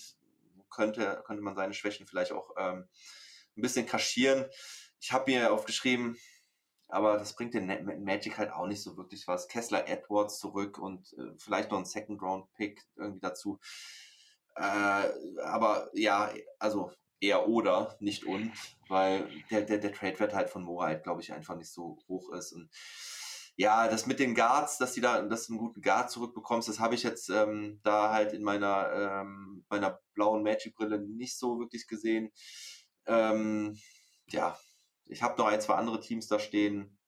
[0.70, 2.88] könnte, könnte man seine Schwächen vielleicht auch ähm,
[3.56, 4.46] ein bisschen kaschieren.
[5.00, 6.16] Ich habe mir aufgeschrieben,
[6.92, 7.66] aber das bringt den
[8.04, 9.48] Magic halt auch nicht so wirklich was.
[9.48, 13.58] Kessler Edwards zurück und äh, vielleicht noch ein Second Round Pick irgendwie dazu.
[14.56, 15.08] Äh,
[15.42, 18.52] aber ja, also eher oder, nicht und,
[18.88, 22.30] weil der, der, der Trade-Wert halt von Mora halt, glaube ich, einfach nicht so hoch
[22.32, 22.52] ist.
[22.52, 22.68] Und
[23.56, 26.78] ja, das mit den Guards, dass die da, dass du einen guten Guard zurückbekommst, das
[26.78, 31.86] habe ich jetzt ähm, da halt in meiner, ähm, meiner blauen Magic-Brille nicht so wirklich
[31.86, 32.32] gesehen.
[33.06, 33.78] Ähm,
[34.28, 34.58] ja,
[35.06, 36.98] ich habe noch ein, zwei andere Teams da stehen.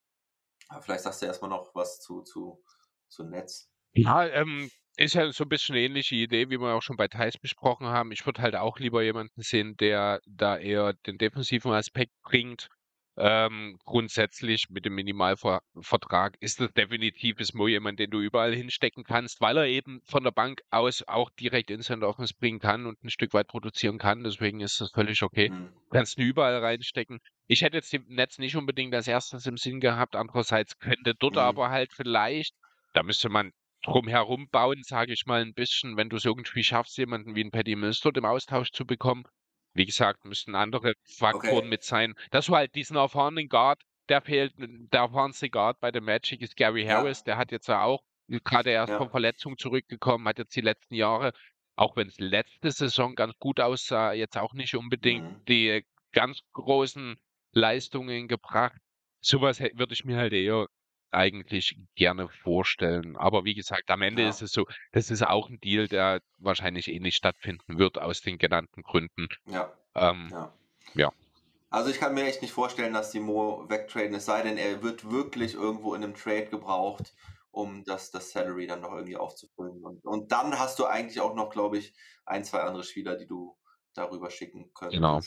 [0.68, 2.62] Aber vielleicht sagst du erstmal noch was zu, zu,
[3.08, 3.70] zu Netz.
[3.92, 7.08] Ja, ähm, ist ja so ein bisschen eine ähnliche Idee, wie wir auch schon bei
[7.08, 8.12] Thais besprochen haben.
[8.12, 12.68] Ich würde halt auch lieber jemanden sehen, der da eher den defensiven Aspekt bringt
[13.16, 19.04] ähm, grundsätzlich mit dem Minimalvertrag ist das definitiv ist Mo jemand, den du überall hinstecken
[19.04, 23.02] kannst, weil er eben von der Bank aus auch direkt Instant Offense bringen kann und
[23.04, 24.24] ein Stück weit produzieren kann.
[24.24, 25.50] Deswegen ist das völlig okay.
[25.50, 25.72] Mhm.
[25.90, 27.20] Kannst ihn überall reinstecken.
[27.46, 30.16] Ich hätte jetzt im Netz nicht unbedingt als erstes im Sinn gehabt.
[30.16, 31.40] Andererseits könnte dort mhm.
[31.40, 32.54] aber halt vielleicht,
[32.94, 33.52] da müsste man
[33.84, 37.50] drumherum bauen, sage ich mal ein bisschen, wenn du es irgendwie schaffst, jemanden wie ein
[37.50, 39.24] Paddy Mills dort im Austausch zu bekommen,
[39.74, 41.68] wie gesagt, müssen andere Faktoren okay.
[41.68, 42.14] mit sein.
[42.30, 46.56] Dass du halt diesen erfahrenen Guard, der fehlt, der erfahrenste Guard bei der Magic ist
[46.56, 47.24] Gary Harris, ja.
[47.24, 48.98] der hat jetzt auch gerade erst ja.
[48.98, 51.32] von Verletzung zurückgekommen, hat jetzt die letzten Jahre,
[51.76, 55.44] auch wenn es letzte Saison ganz gut aussah, jetzt auch nicht unbedingt mhm.
[55.46, 57.16] die ganz großen
[57.52, 58.80] Leistungen gebracht.
[59.20, 60.66] Sowas würde ich mir halt eher
[61.14, 63.16] eigentlich gerne vorstellen.
[63.16, 64.28] Aber wie gesagt, am Ende Ja.
[64.28, 68.20] ist es so, das ist auch ein Deal, der wahrscheinlich eh nicht stattfinden wird aus
[68.20, 69.28] den genannten Gründen.
[69.46, 69.72] Ja.
[69.94, 70.52] Ähm, Ja.
[70.94, 71.12] Ja.
[71.70, 74.82] Also ich kann mir echt nicht vorstellen, dass die Mo wegtraden, es sei denn, er
[74.82, 77.12] wird wirklich irgendwo in einem Trade gebraucht,
[77.50, 79.82] um das, das Salary dann noch irgendwie aufzufüllen.
[79.84, 81.94] Und, und dann hast du eigentlich auch noch, glaube ich,
[82.26, 83.56] ein, zwei andere Spieler, die du
[83.92, 85.00] darüber schicken könntest.
[85.00, 85.20] Genau.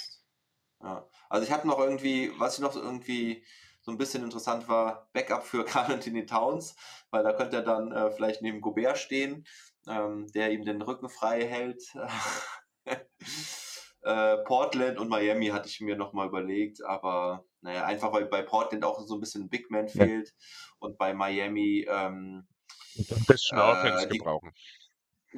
[0.82, 1.08] Ja.
[1.30, 3.44] Also ich habe noch irgendwie, was ich noch irgendwie
[3.88, 6.76] so ein bisschen interessant war, Backup für Carl Anthony Towns,
[7.10, 9.48] weil da könnte er dann äh, vielleicht neben Gobert stehen,
[9.88, 11.82] ähm, der ihm den Rücken frei hält.
[14.02, 18.84] äh, Portland und Miami hatte ich mir nochmal überlegt, aber naja, einfach weil bei Portland
[18.84, 20.04] auch so ein bisschen Big Man Ja.
[20.06, 20.34] fehlt
[20.80, 22.46] und bei Miami ähm,
[22.98, 24.52] ein bisschen Äh, Offense die- gebrauchen.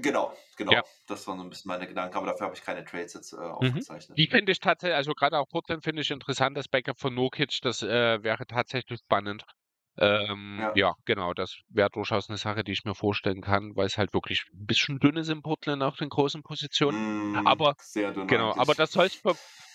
[0.02, 0.72] Genau, genau.
[0.72, 0.84] Ja.
[1.08, 3.38] Das waren so ein bisschen meine Gedanken, aber dafür habe ich keine Trades jetzt äh,
[3.38, 3.42] Mhm.
[3.52, 4.18] aufgezeichnet.
[4.18, 7.60] Die finde ich tatsächlich, also gerade auch Portland finde ich interessant, das Backup von Nokic,
[7.62, 9.44] das äh, wäre tatsächlich spannend.
[9.98, 10.72] Ähm, Ja.
[10.76, 10.94] ja.
[11.06, 14.46] genau, das wäre durchaus eine Sache, die ich mir vorstellen kann, weil es halt wirklich
[14.54, 17.34] ein bisschen dünn ist in Portland auf den großen Positionen.
[17.34, 18.62] Mm, aber- sehr dünn Genau, eigentlich.
[18.62, 19.22] aber das soll es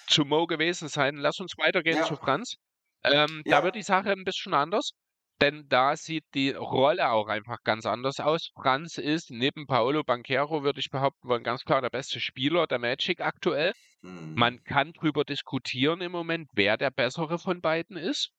[0.06, 1.16] zu Mo gewesen sein.
[1.16, 2.05] Lass uns weitergehen Ja.
[2.05, 2.55] zu Franz.
[3.02, 3.42] Ähm.
[3.44, 4.92] Da wird die Sache ein bisschen anders,
[5.40, 8.51] denn da sieht die Rolle auch einfach ganz anders aus.
[8.55, 12.78] Franz ist neben Paolo Banquero, würde ich behaupten wollen, ganz klar der beste Spieler der
[12.78, 13.73] Magic aktuell.
[14.02, 14.35] Mm.
[14.35, 18.31] Man kann drüber diskutieren im Moment, wer der bessere von beiden ist.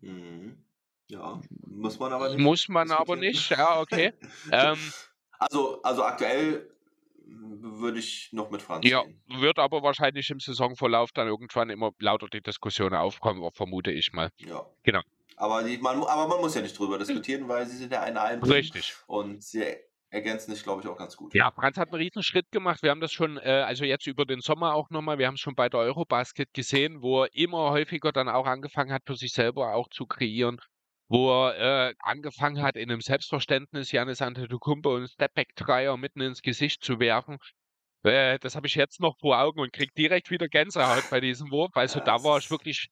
[0.00, 0.64] Mhm.
[1.08, 2.40] Ja, muss man aber nicht.
[2.40, 4.12] Muss man aber nicht, ja, okay.
[4.52, 4.78] Ähm,
[5.38, 6.68] Also, also aktuell
[7.26, 9.20] würde ich noch mit Franz ja, gehen.
[9.28, 14.30] wird aber wahrscheinlich im Saisonverlauf dann irgendwann immer lauter die Diskussion aufkommen, vermute ich mal.
[14.38, 14.64] Ja.
[14.82, 15.02] Genau.
[15.36, 18.16] Aber, die, man, aber man muss ja nicht drüber diskutieren, weil sie sind ja in
[18.16, 18.94] einem Team Richtig.
[19.06, 19.64] und sie
[20.12, 21.34] ergänzen sich, glaube ich, auch ganz gut.
[21.34, 22.82] Ja, Franz hat einen riesen Schritt gemacht.
[22.82, 25.40] Wir haben das schon, äh, also jetzt über den Sommer auch nochmal, wir haben es
[25.40, 29.32] schon bei der Eurobasket gesehen, wo er immer häufiger dann auch angefangen hat, für sich
[29.32, 30.58] selber auch zu kreieren,
[31.08, 36.84] wo er äh, angefangen hat, in einem Selbstverständnis Janis Antetokounmpo einen Stepback-Dreier mitten ins Gesicht
[36.84, 37.38] zu werfen.
[38.02, 41.50] Äh, das habe ich jetzt noch vor Augen und kriege direkt wieder Gänsehaut bei diesem
[41.50, 41.70] Wurf.
[41.74, 42.88] Also Ja, da war ich wirklich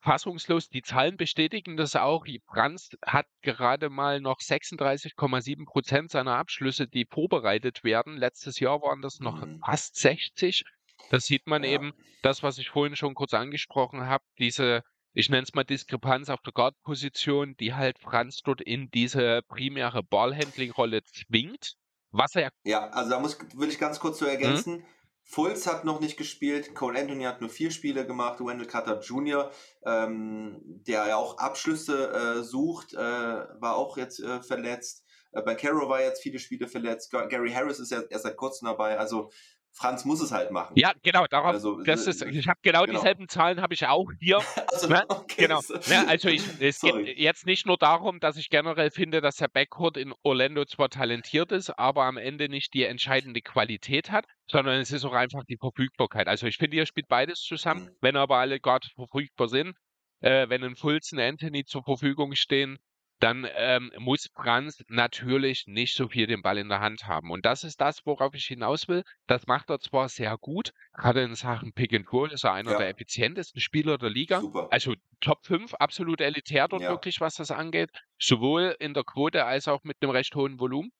[0.00, 0.68] fassungslos.
[0.68, 2.26] Die Zahlen bestätigen das auch.
[2.46, 8.16] Franz hat gerade mal noch 36,7 Prozent seiner Abschlüsse, die vorbereitet werden.
[8.16, 9.60] Letztes Jahr waren das noch Mhm.
[9.64, 10.64] fast 60.
[11.10, 11.70] Das sieht man Ja.
[11.70, 14.82] eben, das, was ich vorhin schon kurz angesprochen habe, diese,
[15.14, 20.02] ich nenne es mal Diskrepanz auf der Guard-Position, die halt Franz dort in diese primäre
[20.02, 21.74] Ballhandling-Rolle zwingt.
[22.12, 24.84] Was er Ja, also da muss, will ich ganz kurz so Mhm.
[25.30, 29.52] Fultz hat noch nicht gespielt, Cole Anthony hat nur vier Spiele gemacht, Wendell Carter Jr.,
[29.86, 35.04] ähm, der ja auch Abschlüsse äh, sucht, äh, war auch jetzt äh, verletzt.
[35.32, 37.12] Äh, Bankero war jetzt viele Spiele verletzt.
[37.12, 38.98] Ga- Gary Harris ist ja erst seit kurzem dabei.
[38.98, 39.30] Also
[39.72, 40.74] Franz muss es halt machen.
[40.76, 42.98] Ja, genau, darauf, Also, das äh, ist, ich habe genau, genau.
[42.98, 44.38] dieselben Zahlen habe ich auch hier.
[44.72, 45.02] Also, Ne?
[45.08, 45.60] okay, Genau.
[45.88, 47.04] Ne, also ich, es Sorry.
[47.04, 50.88] geht jetzt nicht nur darum, dass ich generell finde, dass der Backcourt in Orlando zwar
[50.90, 55.44] talentiert ist, aber am Ende nicht die entscheidende Qualität hat, sondern es ist auch einfach
[55.48, 56.28] die Verfügbarkeit.
[56.28, 57.96] Also ich finde, ihr spielt beides zusammen, Mhm.
[58.00, 59.74] wenn aber alle gerade verfügbar sind.
[60.20, 62.78] Äh, wenn ein Fulz, ein Anthony zur Verfügung stehen,
[63.20, 67.30] dann ähm, muss Franz natürlich nicht so viel den Ball in der Hand haben.
[67.30, 69.02] Und das ist das, worauf ich hinaus will.
[69.26, 72.72] Das macht er zwar sehr gut, gerade in Sachen Pick and Roll ist er einer
[72.72, 72.78] Ja.
[72.78, 74.40] der effizientesten Spieler der Liga.
[74.40, 74.68] Super.
[74.70, 76.90] Also Top 5, absolut elitär dort Ja.
[76.90, 77.90] wirklich, was das angeht.
[78.18, 80.90] Sowohl in der Quote als auch mit einem recht hohen Volumen.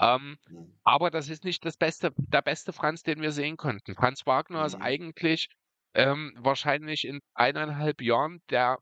[0.00, 0.80] Ähm, Mhm.
[0.84, 3.94] aber das ist nicht das beste, der beste Franz, den wir sehen konnten.
[3.94, 4.82] Franz Wagner ist Mhm.
[4.82, 5.48] eigentlich
[5.94, 8.78] ähm, wahrscheinlich in eineinhalb Jahren der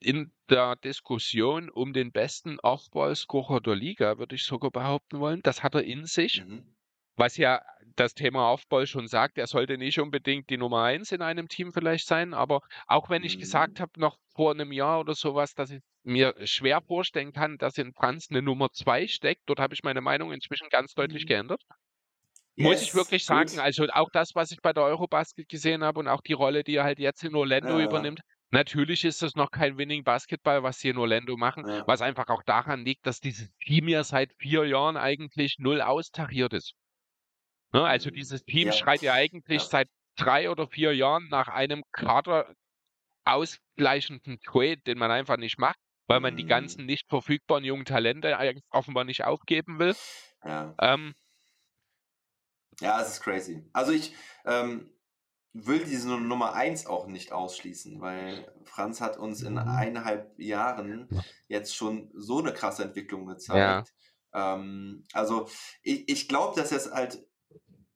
[0.00, 5.40] in der Diskussion um den besten Off-Ball-Scorer der Liga, würde ich sogar behaupten wollen.
[5.42, 6.74] Das hat er in sich Mhm.
[7.16, 7.62] was ja
[7.96, 11.72] das Thema Aufball schon sagt, er sollte nicht unbedingt die Nummer eins in einem Team
[11.72, 13.38] vielleicht sein, aber auch wenn ich Mhm.
[13.38, 17.78] gesagt habe, noch vor einem Jahr oder sowas, dass ich mir schwer vorstellen kann, dass
[17.78, 21.26] in Franz eine Nummer zwei steckt, dort habe ich meine Meinung inzwischen ganz deutlich Mhm.
[21.26, 21.62] geändert.
[22.58, 23.26] Muss ich Yes, wirklich gut.
[23.26, 26.64] sagen, also auch das, was ich bei der Eurobasket gesehen habe und auch die Rolle,
[26.64, 27.80] die er halt jetzt in Orlando Ja.
[27.80, 28.20] übernimmt,
[28.54, 31.84] natürlich ist das noch kein Winning Basketball, was sie in Orlando machen, Ja.
[31.86, 36.52] was einfach auch daran liegt, dass dieses Team ja seit vier Jahren eigentlich null austariert
[36.54, 36.74] ist.
[37.72, 38.14] Ne, also Mhm.
[38.14, 38.72] dieses Team Ja.
[38.72, 39.68] schreit ja eigentlich Ja.
[39.68, 42.54] seit drei oder vier Jahren nach einem Kader
[43.24, 45.78] ausgleichenden Trade, den man einfach nicht macht,
[46.08, 46.46] weil man die Mhm.
[46.46, 48.36] ganzen nicht verfügbaren jungen Talente
[48.70, 49.96] offenbar nicht aufgeben will.
[50.44, 50.78] Ja.
[50.80, 51.14] Ähm,
[52.80, 53.68] Ja, es ist crazy.
[53.72, 54.14] Also ich
[54.44, 54.90] ähm,
[55.54, 61.08] will diese Nu- Nummer 1 auch nicht ausschließen, weil Franz hat uns in eineinhalb Jahren
[61.46, 63.94] jetzt schon so eine krasse Entwicklung gezeigt.
[64.34, 65.48] Ähm, also
[65.82, 67.24] ich, ich glaube, dass es halt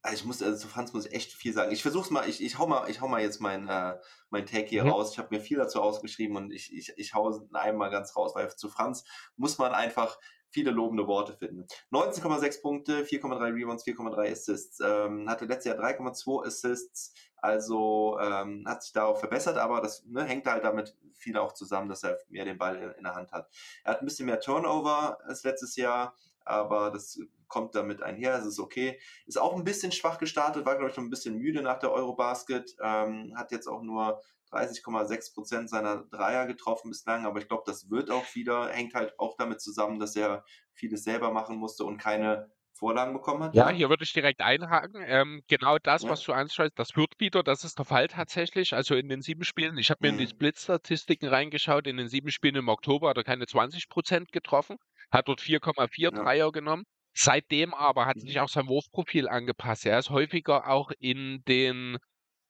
[0.00, 1.72] also ich muss, also zu Franz muss ich echt viel sagen.
[1.72, 3.96] Ich versuch's mal, ich, ich hau mal, ich hau mal jetzt mein, äh,
[4.30, 4.90] mein Tag hier mhm.
[4.90, 5.12] raus.
[5.12, 8.48] Ich habe mir viel dazu ausgeschrieben und ich, ich, ich hau einmal ganz raus, weil
[8.54, 9.04] zu Franz
[9.36, 10.18] muss man einfach
[10.50, 11.66] viele lobende Worte finden.
[11.92, 14.80] 19,6 Punkte, 4,3 Rebounds, 4,3 Assists.
[14.80, 20.24] Ähm, hatte letztes Jahr 3,2 Assists, also ähm, hat sich darauf verbessert, aber das ne,
[20.24, 23.32] hängt halt damit viel auch zusammen, dass er mehr den Ball in, in der Hand
[23.32, 23.48] hat.
[23.84, 26.14] Er hat ein bisschen mehr Turnover als letztes Jahr,
[26.48, 27.18] aber das
[27.48, 29.00] kommt damit einher, es ist okay.
[29.26, 31.92] Ist auch ein bisschen schwach gestartet, war, glaube ich, noch ein bisschen müde nach der
[31.92, 34.20] Eurobasket, ähm, hat jetzt auch nur
[34.52, 39.18] 30,6 Prozent seiner Dreier getroffen bislang, aber ich glaube, das wird auch wieder, hängt halt
[39.18, 43.54] auch damit zusammen, dass er vieles selber machen musste und keine Vorlagen bekommen hat.
[43.54, 45.02] Ja, hier würde ich direkt einhaken.
[45.04, 46.10] Ähm, genau das, ja.
[46.10, 48.74] was du anschaust, das wird wieder, das ist der Fall tatsächlich.
[48.74, 50.20] Also in den sieben Spielen, ich habe mir mhm.
[50.20, 54.32] in die Split-Statistiken reingeschaut, in den sieben Spielen im Oktober hat er keine 20 Prozent
[54.32, 54.76] getroffen,
[55.10, 56.10] hat dort 4,4 ja.
[56.10, 56.84] Dreier genommen.
[57.14, 58.42] Seitdem aber hat sich mhm.
[58.42, 59.86] auch sein Wurfprofil angepasst.
[59.86, 61.98] Er ist häufiger auch in den,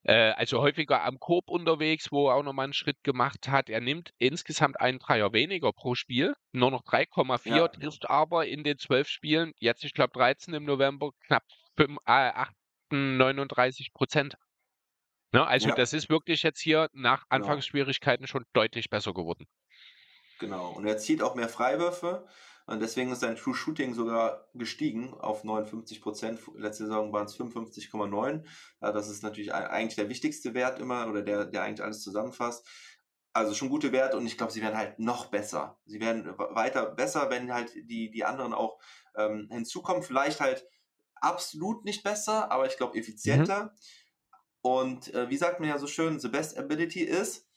[0.02, 3.70] äh, also häufiger am Korb unterwegs, wo er auch nochmal einen Schritt gemacht hat.
[3.70, 7.68] Er nimmt insgesamt einen Dreier weniger pro Spiel, nur noch 3,4, ja.
[7.68, 11.44] trifft aber in den zwölf Spielen, jetzt ich glaube 13 im November, knapp
[11.78, 12.44] 5, äh,
[12.90, 14.34] 39 Prozent.
[15.32, 15.74] Ne, also ja.
[15.74, 17.24] das ist wirklich jetzt hier nach.
[17.28, 19.46] Anfangsschwierigkeiten schon deutlich besser geworden.
[20.38, 20.72] Genau.
[20.72, 22.26] Und er zieht auch mehr Freiwürfe.
[22.68, 26.38] Und deswegen ist sein True Shooting sogar gestiegen auf 59 Prozent.
[26.54, 28.44] Letzte Saison waren es 55,9.
[28.82, 32.68] Ja, das ist natürlich eigentlich der wichtigste Wert immer oder der, der eigentlich alles zusammenfasst.
[33.32, 35.78] Also schon gute Werte und ich glaube, sie werden halt noch besser.
[35.86, 38.78] Sie werden weiter besser, wenn halt die, die anderen auch
[39.16, 40.02] ähm, hinzukommen.
[40.02, 40.66] Vielleicht halt
[41.14, 43.64] absolut nicht besser, aber ich glaube effizienter.
[43.64, 43.70] Mhm.
[44.60, 47.48] Und äh, wie sagt man ja so schön, the best ability is?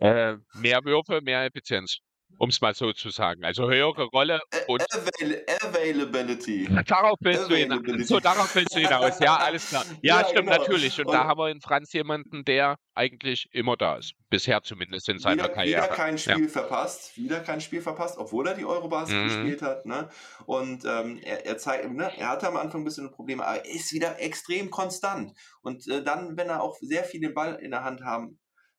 [0.00, 2.00] Äh, mehr Würfe, mehr Effizienz
[2.38, 3.44] um es mal so zu sagen.
[3.44, 6.68] Also höhere Rolle und Avail Availability.
[6.86, 7.80] Darauf willst du hinaus.
[8.06, 9.18] So, darauf willst du hinaus.
[9.20, 9.84] Ja, alles klar.
[10.02, 10.58] Ja, ja stimmt genau.
[10.58, 10.98] natürlich.
[10.98, 14.12] Und, und, da haben wir in Franz jemanden, der eigentlich immer da ist.
[14.30, 15.82] Bisher zumindest in seiner wieder, Karriere.
[15.84, 16.48] Wieder kein Spiel ja.
[16.48, 17.16] verpasst.
[17.16, 19.24] Wieder kein Spiel verpasst, obwohl er die Eurobasket mhm.
[19.24, 19.86] gespielt hat.
[19.86, 20.08] Ne?
[20.46, 23.74] Und ähm, er, er zeigt, ne, er hatte am Anfang ein bisschen Probleme, aber er
[23.74, 25.32] ist wieder extrem konstant.
[25.62, 28.38] Und äh, dann, wenn er auch sehr viel den Ball in der Hand haben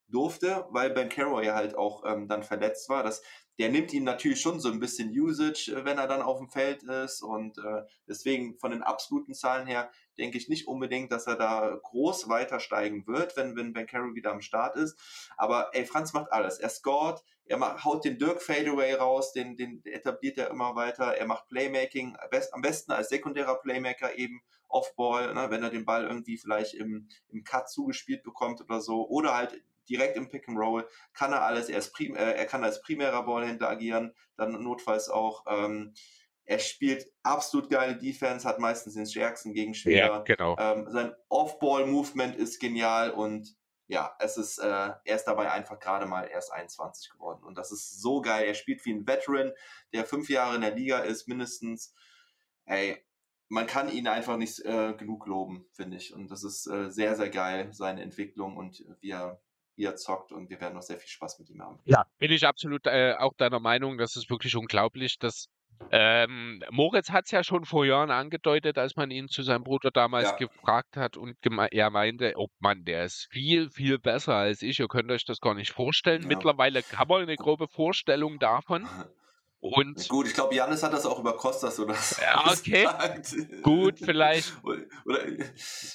[0.10, 3.04] durfte, weil Ben Carroll ja halt auch ähm, dann verletzt war.
[3.04, 3.22] Das,
[3.60, 6.50] der nimmt ihm natürlich schon so ein bisschen Usage, äh, wenn er dann auf dem
[6.50, 7.22] Feld ist.
[7.22, 11.78] Und äh, deswegen von den absoluten Zahlen her denke ich nicht unbedingt, dass er da
[11.84, 14.98] groß weiter steigen wird, wenn, wenn Ben Carroll wieder am Start ist.
[15.38, 16.60] Aber ey, Franz macht alles.
[16.60, 21.18] Er scored, er macht, haut den Dirk Fadeaway raus, den, den etabliert er immer weiter.
[21.18, 25.84] Er macht Playmaking, best, am besten als sekundärer Playmaker eben Offball, ne, wenn er den
[25.84, 29.08] Ball irgendwie vielleicht im, im Cut zugespielt bekommt oder so.
[29.08, 32.46] Oder halt direkt im Pick and Roll, kann er alles, er, ist prim, äh, er
[32.46, 35.46] kann als primärer Ballhändler agieren, dann notfalls auch.
[35.48, 35.94] Ähm,
[36.46, 39.98] er spielt absolut geile Defense, hat meistens den stärksten Gegenspieler.
[39.98, 40.58] Ja, genau.
[40.58, 43.56] Ähm, sein Off-Ball-Movement ist genial und
[43.90, 44.68] ja, es ist, äh,
[45.04, 47.44] er ist dabei einfach gerade mal erst 21 geworden.
[47.44, 48.46] Und das ist so geil.
[48.48, 49.52] Er spielt wie ein Veteran,
[49.94, 51.94] der fünf Jahre in der Liga ist, mindestens.
[52.66, 53.04] Ey,
[53.48, 56.14] man kann ihn einfach nicht äh, genug loben, finde ich.
[56.14, 59.42] Und das ist äh, sehr, sehr geil, seine Entwicklung und wie er
[59.80, 61.80] wie er zockt und wir werden noch sehr viel Spaß mit ihm haben.
[61.86, 63.98] Ja, bin ich absolut äh, auch deiner Meinung.
[63.98, 65.48] Das ist wirklich unglaublich, dass
[65.92, 69.92] ähm, Moritz hat es ja schon vor Jahren angedeutet, als man ihn zu seinem Bruder
[69.92, 70.36] damals ja.
[70.36, 71.38] gefragt hat und
[71.72, 74.80] er meinte, oh Mann, der ist viel, viel besser als ich.
[74.80, 76.24] Ihr könnt euch das gar nicht vorstellen.
[76.24, 76.28] Ja.
[76.28, 78.86] Mittlerweile kann man eine grobe Vorstellung davon.
[79.62, 82.22] Und Gut, ich glaube, Janis hat das auch über Costas oder so.
[82.22, 82.88] Ja, okay.
[83.62, 84.54] Gut, vielleicht.
[84.64, 85.28] Oder,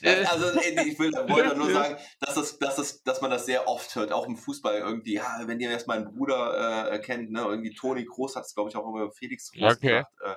[0.03, 3.67] äh, also, ich will, wollte nur sagen, dass, das, dass, das, dass man das sehr
[3.67, 5.15] oft hört, auch im Fußball irgendwie.
[5.15, 8.69] Ja, wenn ihr erst meinen Bruder äh, kennt, ne, irgendwie Toni Groß hat es, glaube
[8.69, 9.89] ich, auch immer über Felix Groß okay.
[9.89, 10.13] gesagt.
[10.23, 10.35] Äh,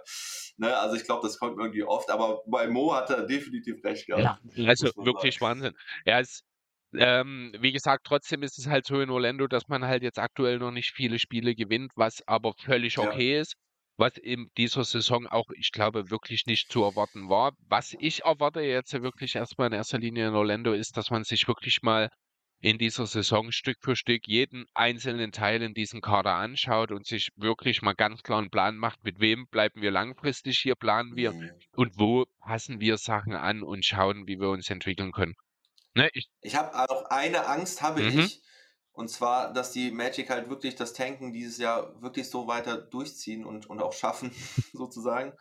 [0.55, 4.07] ne, also, ich glaube, das kommt irgendwie oft, aber bei Mo hat er definitiv recht
[4.07, 4.39] gehabt.
[4.55, 5.61] Ja, also wirklich sagen.
[5.61, 5.77] Wahnsinn.
[6.05, 6.45] Er ist
[6.93, 10.59] ähm, wie gesagt, trotzdem ist es halt so in Orlando, dass man halt jetzt aktuell
[10.59, 13.41] noch nicht viele Spiele gewinnt, was aber völlig okay ja.
[13.41, 13.55] ist.
[13.99, 17.53] Was in dieser Saison auch, ich glaube, wirklich nicht zu erwarten war.
[17.68, 21.47] Was ich erwarte jetzt wirklich erstmal in erster Linie in Orlando ist, dass man sich
[21.47, 22.09] wirklich mal
[22.59, 27.30] in dieser Saison Stück für Stück jeden einzelnen Teil in diesem Kader anschaut und sich
[27.35, 31.34] wirklich mal ganz klar einen Plan macht, mit wem bleiben wir langfristig hier, planen wir
[31.34, 31.51] mhm.
[31.73, 35.35] und wo passen wir Sachen an und schauen, wie wir uns entwickeln können.
[35.97, 38.19] Ne, ich ich habe auch eine Angst, habe mhm.
[38.19, 38.41] ich.
[38.91, 43.45] Und zwar, dass die Magic halt wirklich das Tanken dieses Jahr wirklich so weiter durchziehen
[43.45, 44.31] und, und auch schaffen,
[44.73, 45.33] sozusagen.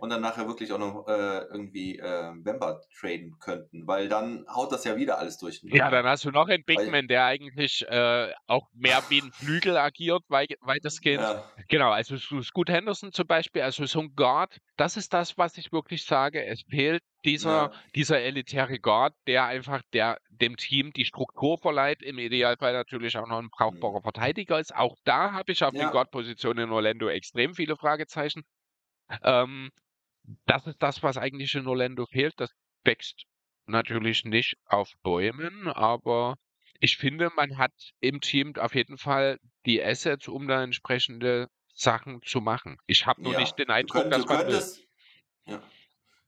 [0.00, 4.72] Und dann nachher wirklich auch noch äh, irgendwie äh, Bemba traden könnten, weil dann haut
[4.72, 5.60] das ja wieder alles durch.
[5.62, 9.76] Ja, dann hast du noch einen Bigman, der eigentlich äh, auch mehr wie ein Flügel
[9.76, 11.22] agiert, weit, weitestgehend.
[11.22, 11.44] Ja.
[11.68, 15.72] Genau, also Scoot Henderson zum Beispiel, also so ein Guard, das ist das, was ich
[15.72, 16.44] wirklich sage.
[16.44, 17.72] Es fehlt dieser, ja.
[17.94, 23.26] dieser elitäre Guard, der einfach der, dem Team die Struktur verleiht, im Idealfall natürlich auch
[23.26, 24.04] noch ein brauchbarer mhm.
[24.04, 24.74] Verteidiger ist.
[24.74, 25.84] Auch da habe ich auf ja.
[25.84, 28.42] den Guard-Positionen in Orlando extrem viele Fragezeichen.
[29.22, 29.70] Ähm,
[30.46, 32.34] das ist das, was eigentlich in Orlando fehlt.
[32.38, 32.50] Das
[32.84, 33.24] wächst
[33.66, 36.36] natürlich nicht auf Bäumen, aber
[36.80, 42.20] ich finde, man hat im Team auf jeden Fall die Assets, um da entsprechende Sachen
[42.22, 42.78] zu machen.
[42.86, 44.86] Ich habe nur ja, nicht den Eindruck, könnt, dass man könntest,
[45.46, 45.62] ja.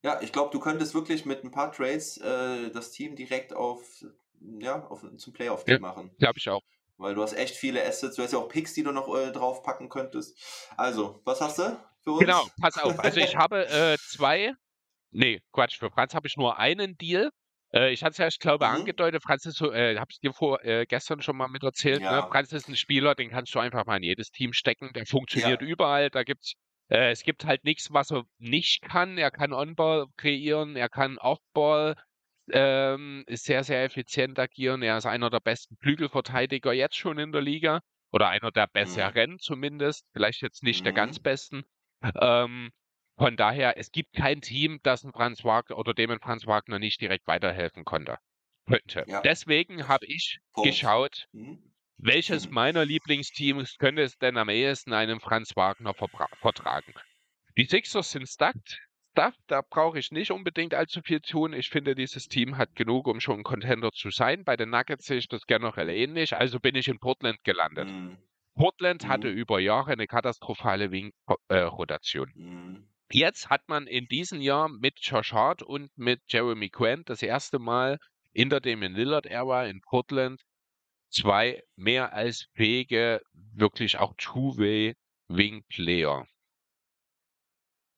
[0.03, 0.21] ja.
[0.23, 4.05] ich glaube, du könntest wirklich mit ein paar Trades äh, das Team direkt auf,
[4.41, 6.11] ja, auf, zum Playoff-Team ja, machen.
[6.19, 6.63] Glaube ich auch.
[6.99, 9.33] Weil du hast echt viele Assets, du hast ja auch Picks, die du noch äh,
[9.33, 10.39] draufpacken könntest.
[10.77, 11.79] Also, was hast du?
[12.03, 12.21] Für uns?
[12.21, 12.99] Genau, pass auf.
[12.99, 14.53] Also ich habe äh, zwei,
[15.11, 17.31] nee, Quatsch, für Franz habe ich nur einen Deal.
[17.73, 18.75] Äh, ich hatte es ja, ich glaube, mhm.
[18.75, 22.01] angedeutet, Franz ist so, äh, habe ich dir vor, äh, gestern schon mal mit erzählt,
[22.01, 22.07] ne?
[22.07, 22.23] ja.
[22.23, 22.29] ne?
[22.29, 25.63] Franz ist ein Spieler, den kannst du einfach mal in jedes Team stecken, der funktioniert
[25.63, 25.67] ja.
[25.67, 26.55] überall, da gibt's
[26.93, 29.17] äh, es gibt halt nichts, was er nicht kann.
[29.17, 31.97] Er kann On-Ball kreieren, er kann Off-Ball,
[32.53, 34.83] ähm, ist sehr, sehr effizient agieren.
[34.83, 37.81] Er ist einer der besten Flügelverteidiger jetzt schon in der Liga.
[38.13, 38.73] Oder einer der mhm.
[38.75, 39.39] besseren mhm.
[39.39, 40.05] zumindest.
[40.13, 40.85] Vielleicht jetzt nicht mhm.
[40.85, 41.63] der ganz besten.
[42.21, 42.71] Ähm,
[43.17, 46.79] von daher, es gibt kein Team, das ein Franz Wagner oder dem ein Franz Wagner
[46.79, 48.19] nicht direkt weiterhelfen konnte.
[48.67, 49.05] Könnte.
[49.07, 49.21] Ja.
[49.21, 50.71] Deswegen habe ich Punkt.
[50.71, 51.63] geschaut, mhm.
[51.99, 52.55] welches mhm.
[52.55, 56.95] meiner Lieblingsteams könnte es denn am ehesten einem Franz Wagner vertragen.
[57.57, 58.81] Die Sixers sind stacked.
[59.13, 61.53] Stuff, da brauche ich nicht unbedingt allzu viel tun.
[61.53, 64.43] Ich finde, dieses Team hat genug, um schon ein Contender zu sein.
[64.43, 66.35] Bei den Nuggets sehe ich das generell ähnlich.
[66.35, 67.89] Also bin ich in Portland gelandet.
[67.89, 68.17] Mhm.
[68.55, 69.37] Portland hatte mhm.
[69.37, 72.33] über Jahre eine katastrophale Wing-Rotation.
[72.37, 72.89] Äh, mhm.
[73.11, 77.59] Jetzt hat man in diesem Jahr mit Josh Hart und mit Jeremy Quinn das erste
[77.59, 77.99] Mal
[78.33, 80.41] in der Damian Lillard-Ära in Portland
[81.11, 86.27] zwei mehr als fähige, wirklich auch Two-Way-Wing-Player.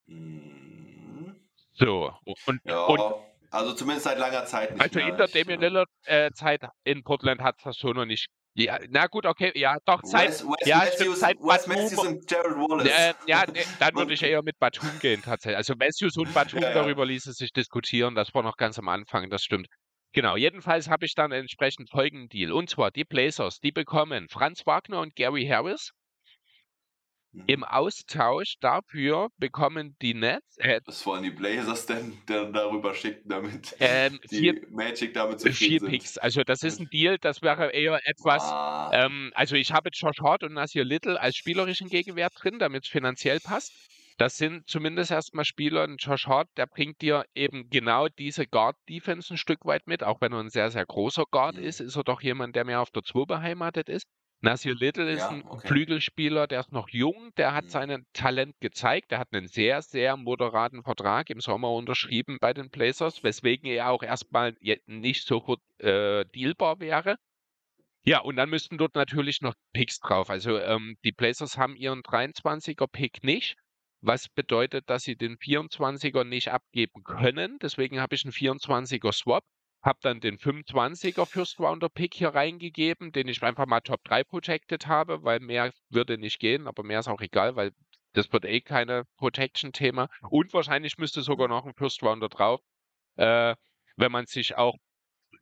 [0.06, 1.36] Mhm.
[1.74, 2.12] So,
[2.46, 3.00] und, ja, und
[3.50, 5.08] also zumindest seit langer Zeit nicht Also mehr.
[5.08, 9.06] in der Damian Lillard-Zeit äh, in Portland hat es das so noch nicht ja, na
[9.08, 12.88] gut, okay, ja, doch, Zeit, Wes, Wes ja, Matthews, seit Wes Matthews und Gerald Wallace.
[12.88, 15.56] Äh, ja, nee, dann würde ich eher mit Batum gehen, tatsächlich.
[15.56, 16.74] Also Matthews und Batum, ja, ja.
[16.74, 19.66] darüber ließ es sich diskutieren, das war noch ganz am Anfang, das stimmt.
[20.12, 22.52] Genau, jedenfalls habe ich dann entsprechend folgenden Deal.
[22.52, 25.90] Und zwar die Blazers, die bekommen Franz Wagner und Gary Harris
[27.46, 27.64] im mhm.
[27.64, 30.56] Austausch dafür bekommen die Nets.
[30.58, 35.40] Äh, Was wollen die Blazers denn dann darüber schicken, damit ähm, die vier, Magic damit
[35.40, 35.90] zufrieden vier sind?
[35.90, 36.18] Picks.
[36.18, 38.42] Also das ist ein Deal, das wäre eher etwas.
[38.42, 38.90] Ah.
[38.92, 42.90] Ähm, also ich habe Josh Hart und Nasir Little als spielerischen Gegenwert drin, damit es
[42.90, 43.72] finanziell passt.
[44.16, 45.82] Das sind zumindest erstmal Spieler.
[45.82, 50.04] Ein Josh Hart, der bringt dir eben genau diese Guard-Defense ein Stück weit mit.
[50.04, 51.64] Auch wenn er ein sehr, sehr großer Guard mhm.
[51.64, 54.06] ist, ist er doch jemand, der mehr auf der 2 beheimatet ist.
[54.44, 55.68] Nasir Little ist ja, ein okay.
[55.68, 57.68] Flügelspieler, der ist noch jung, der hat mhm.
[57.70, 62.70] sein Talent gezeigt, der hat einen sehr, sehr moderaten Vertrag im Sommer unterschrieben bei den
[62.70, 64.54] Blazers, weswegen er auch erstmal
[64.86, 67.16] nicht so äh, dealbar wäre.
[68.06, 70.28] Ja, und dann müssten dort natürlich noch Picks drauf.
[70.28, 73.56] Also ähm, die Blazers haben ihren 23er Pick nicht,
[74.02, 77.58] was bedeutet, dass sie den 24er nicht abgeben können.
[77.62, 79.44] Deswegen habe ich einen 24er Swap
[79.84, 84.24] habe dann den 25er First Rounder Pick hier reingegeben, den ich einfach mal Top 3
[84.24, 87.72] protected habe, weil mehr würde nicht gehen, aber mehr ist auch egal, weil
[88.14, 90.08] das wird eh keine Protection-Thema.
[90.30, 92.60] Und wahrscheinlich müsste sogar noch ein First Rounder drauf,
[93.16, 93.54] äh,
[93.96, 94.76] wenn man sich auch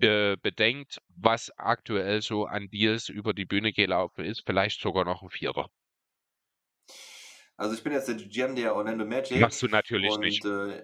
[0.01, 5.23] äh, bedenkt, was aktuell so an Deals über die Bühne gelaufen ist, vielleicht sogar noch
[5.23, 5.71] ein Vierer.
[7.57, 9.41] Also ich bin jetzt der GM der Orlando Magic.
[9.41, 10.45] Machst du natürlich und, nicht.
[10.45, 10.83] Äh,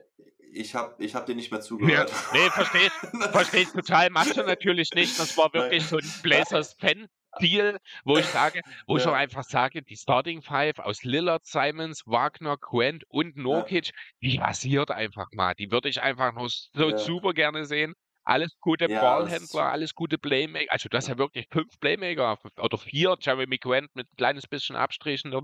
[0.52, 2.10] ich habe ich hab dir nicht mehr zugehört.
[2.10, 2.90] Ja, nee, verstehe
[3.30, 4.10] versteh ich total.
[4.10, 5.18] Machst du natürlich nicht.
[5.18, 7.08] Das war wirklich so ein Blazers-Fan.
[7.40, 9.02] Deal, wo ich sage, wo ja.
[9.02, 13.92] ich auch einfach sage, die Starting Five aus Lillard, Simons, Wagner, Quent und Nokic, ja.
[14.22, 15.54] die rasiert einfach mal.
[15.54, 16.98] Die würde ich einfach noch so ja.
[16.98, 17.94] super gerne sehen.
[18.24, 20.72] Alles gute Ballhändler, alles gute Playmaker.
[20.72, 23.16] Also du hast ja wirklich fünf Playmaker oder vier.
[23.20, 25.34] Jeremy Quent mit ein kleines bisschen Abstrichen.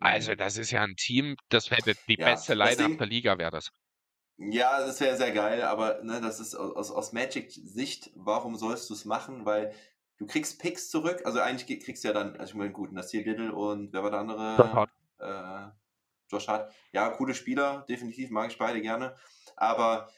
[0.00, 3.70] Also das ist ja ein Team, das wäre die beste Line-Up der Liga, wäre das.
[4.38, 8.94] Ja, das wäre sehr geil, aber ne, das ist aus, aus Magic-Sicht, warum sollst du
[8.94, 9.44] es machen?
[9.44, 9.74] Weil
[10.16, 13.24] du kriegst Picks zurück, also eigentlich kriegst du ja dann, also ich meine, gut, Nasir
[13.24, 14.56] Little und wer war der andere?
[14.56, 14.90] Josh Hart.
[15.18, 15.72] Äh,
[16.30, 16.72] Josh Hart.
[16.92, 19.16] Ja, coole Spieler, definitiv, mag ich beide gerne.
[19.56, 20.08] Aber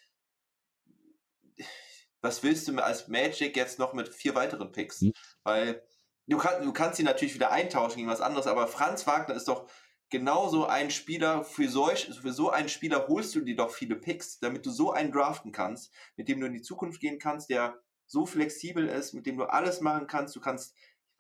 [2.20, 5.00] was willst du als Magic jetzt noch mit vier weiteren Picks?
[5.00, 5.14] Hm.
[5.44, 5.82] Weil
[6.26, 9.48] du, kann, du kannst sie natürlich wieder eintauschen gegen was anderes, aber Franz Wagner ist
[9.48, 9.66] doch
[10.10, 14.40] genauso einen Spieler, für, solch, für so einen Spieler holst du dir doch viele Picks,
[14.40, 17.80] damit du so einen draften kannst, mit dem du in die Zukunft gehen kannst, der
[18.06, 20.34] so flexibel ist, mit dem du alles machen kannst.
[20.34, 20.74] Du kannst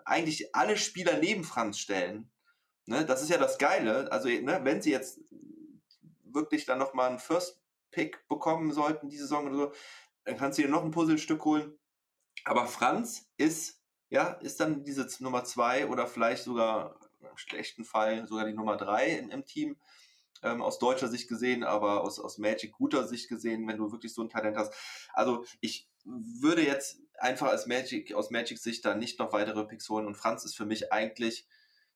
[0.04, 2.30] eigentlich alle Spieler neben Franz stellen.
[2.86, 4.10] Ne, das ist ja das Geile.
[4.10, 5.20] Also, ne, wenn sie jetzt
[6.24, 7.60] wirklich dann nochmal einen First
[7.92, 9.72] Pick bekommen sollten, diese Saison oder so,
[10.24, 11.78] dann kannst du dir noch ein Puzzlestück holen.
[12.44, 18.26] Aber Franz ist, ja, ist dann diese Nummer zwei oder vielleicht sogar im schlechten Fall
[18.26, 19.76] sogar die Nummer drei im, im Team.
[20.42, 24.14] Ähm, aus deutscher Sicht gesehen, aber aus, aus Magic guter Sicht gesehen, wenn du wirklich
[24.14, 24.72] so ein Talent hast.
[25.12, 29.88] Also ich würde jetzt einfach als Magic, aus Magics Sicht da nicht noch weitere Picks
[29.90, 31.46] holen und Franz ist für mich eigentlich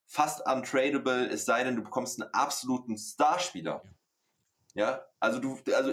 [0.06, 3.82] fast untradable, es sei denn, du bekommst einen absoluten Starspieler.
[4.74, 5.92] Ja, also du, also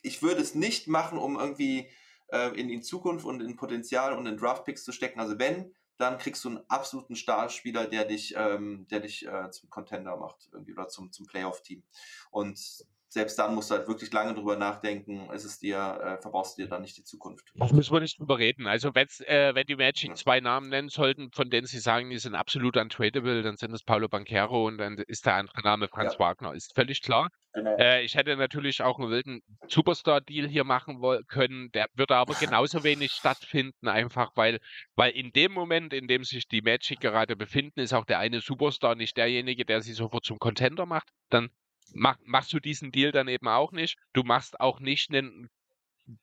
[0.00, 1.90] ich würde es nicht machen, um irgendwie
[2.28, 5.20] äh, in, in Zukunft und in Potenzial und in Draftpicks zu stecken.
[5.20, 9.68] Also wenn, dann kriegst du einen absoluten Starspieler, der dich, ähm, der dich äh, zum
[9.68, 11.82] Contender macht irgendwie oder zum, zum Playoff-Team.
[12.30, 16.58] Und selbst dann musst du halt wirklich lange drüber nachdenken, ist es dir, äh, verbrauchst
[16.58, 17.52] du dir dann nicht die Zukunft.
[17.54, 18.66] Das müssen wir nicht drüber reden.
[18.66, 22.34] Also äh, wenn die Magic zwei Namen nennen sollten, von denen sie sagen, die sind
[22.34, 26.20] absolut untradable, dann sind es Paulo Banquero und dann ist der andere Name Franz ja.
[26.20, 26.52] Wagner.
[26.54, 27.28] Ist völlig klar.
[27.54, 27.76] Genau.
[27.76, 32.84] Äh, ich hätte natürlich auch einen wilden Superstar-Deal hier machen können, der würde aber genauso
[32.84, 34.60] wenig stattfinden, einfach weil,
[34.96, 38.40] weil in dem Moment, in dem sich die Magic gerade befinden, ist auch der eine
[38.40, 41.08] Superstar nicht derjenige, der sie sofort zum Contender macht.
[41.30, 41.50] Dann
[41.94, 43.98] mach, machst du diesen Deal dann eben auch nicht.
[44.12, 45.48] Du machst auch nicht einen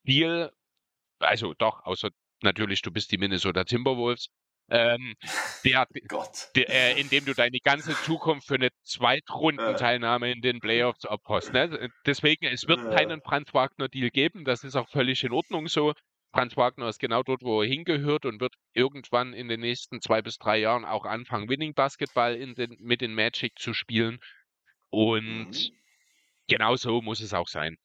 [0.03, 0.51] Deal,
[1.19, 2.09] also doch, außer
[2.41, 4.29] natürlich, du bist die Minnesota Timberwolves,
[4.69, 5.15] ähm,
[5.63, 5.87] der,
[6.55, 11.53] der äh, indem du deine ganze Zukunft für eine Zweitrundenteilnahme in den Playoffs opferst.
[11.53, 11.89] Ne?
[12.05, 15.93] Deswegen, es wird keinen Franz Wagner-Deal geben, das ist auch völlig in Ordnung so.
[16.35, 20.21] Franz Wagner ist genau dort, wo er hingehört und wird irgendwann in den nächsten zwei
[20.21, 24.19] bis drei Jahren auch anfangen, Winning Basketball in den, mit den Magic zu spielen.
[24.95, 25.71] Und mhm.
[26.47, 27.77] genau so muss es auch sein.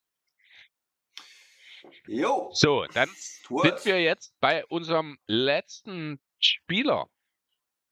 [2.06, 2.50] Jo.
[2.52, 7.08] So, dann sind wir jetzt bei unserem letzten Spieler.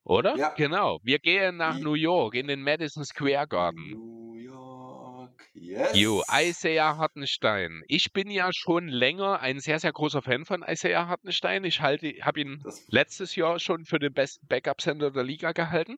[0.04, 0.36] Oder?
[0.36, 0.50] Ja.
[0.50, 1.00] Genau.
[1.02, 3.90] Wir gehen nach New York in den Madison Square Garden.
[3.90, 5.98] New York, yes.
[5.98, 7.82] Jo, Isaiah Hartenstein.
[7.88, 11.64] Ich bin ja schon länger ein sehr, sehr großer Fan von Isaiah Hartenstein.
[11.64, 15.96] Ich halte, habe ihn das letztes Jahr schon für den besten Backup-Center der Liga gehalten.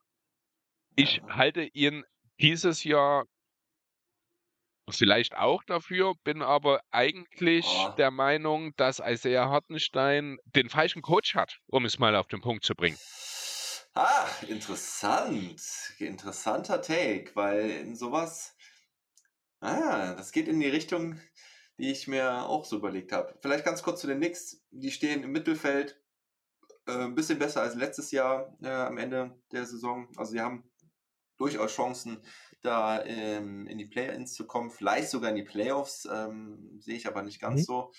[0.96, 2.04] Ich halte ihn
[2.40, 3.26] dieses Jahr
[4.88, 7.90] vielleicht auch dafür, bin aber eigentlich oh.
[7.96, 12.64] der Meinung, dass Isaiah Hartenstein den falschen Coach hat, um es mal auf den Punkt
[12.64, 12.98] zu bringen.
[13.94, 15.60] Ah, interessant.
[15.98, 18.56] Interessanter Take, weil in sowas,
[19.60, 21.20] ah, das geht in die Richtung,
[21.78, 23.36] die ich mir auch so überlegt habe.
[23.42, 24.62] Vielleicht ganz kurz zu den Knicks.
[24.70, 26.00] Die stehen im Mittelfeld,
[26.86, 30.08] äh, ein bisschen besser als letztes Jahr äh, am Ende der Saison.
[30.16, 30.69] Also sie haben
[31.40, 32.22] durchaus Chancen,
[32.62, 37.06] da ähm, in die Play-Ins zu kommen, vielleicht sogar in die Playoffs, ähm, sehe ich
[37.06, 37.64] aber nicht ganz mhm.
[37.64, 37.92] so.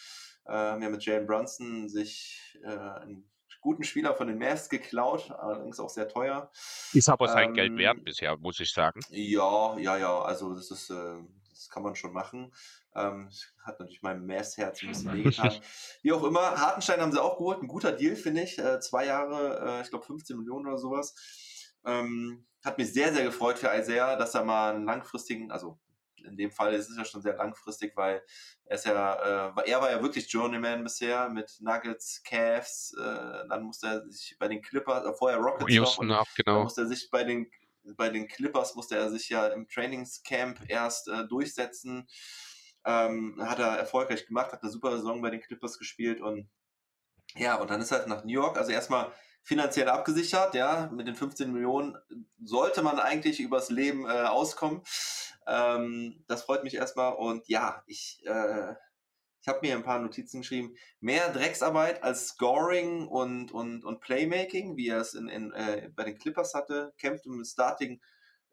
[0.45, 3.29] Äh, haben ja mit Jalen Brunson sich äh, einen
[3.61, 6.51] guten Spieler von den Mavs geklaut, allerdings auch sehr teuer.
[6.93, 9.01] Ist aber sein ähm, Geld wert bisher, muss ich sagen.
[9.09, 11.15] Ja, ja, ja, also das ist, äh,
[11.49, 12.53] das kann man schon machen.
[12.95, 13.29] Ähm,
[13.63, 15.53] hat natürlich mein Mavs-Herz ein bisschen wehgetan.
[16.01, 18.57] Wie auch immer, Hartenstein haben sie auch geholt, ein guter Deal, finde ich.
[18.59, 21.15] Äh, zwei Jahre, äh, ich glaube 15 Millionen oder sowas.
[21.85, 25.79] Ähm, hat mich sehr, sehr gefreut für Isaiah, dass er mal einen langfristigen, also
[26.23, 28.21] in dem Fall ist es ja schon sehr langfristig, weil
[28.65, 33.63] er ist ja, äh, er war ja wirklich Journeyman bisher mit Nuggets, Cavs, äh, dann
[33.63, 36.55] musste er sich bei den Clippers, äh, vorher Rockets Houston noch, genau.
[36.55, 37.49] dann musste er sich bei den
[37.97, 42.07] bei den Clippers musste er sich ja im Trainingscamp erst äh, durchsetzen.
[42.85, 46.49] Ähm, hat er erfolgreich gemacht, hat eine super Saison bei den Clippers gespielt und
[47.35, 48.57] ja, und dann ist er halt nach New York.
[48.57, 49.11] Also erstmal
[49.43, 51.97] finanziell abgesichert, ja, mit den 15 Millionen
[52.43, 54.81] sollte man eigentlich übers Leben äh, auskommen.
[55.47, 58.75] Ähm, das freut mich erstmal und ja, ich, äh,
[59.41, 60.75] ich habe mir ein paar Notizen geschrieben.
[60.99, 66.03] Mehr Drecksarbeit als Scoring und, und, und Playmaking, wie er es in, in, äh, bei
[66.03, 67.99] den Clippers hatte, kämpft im Starting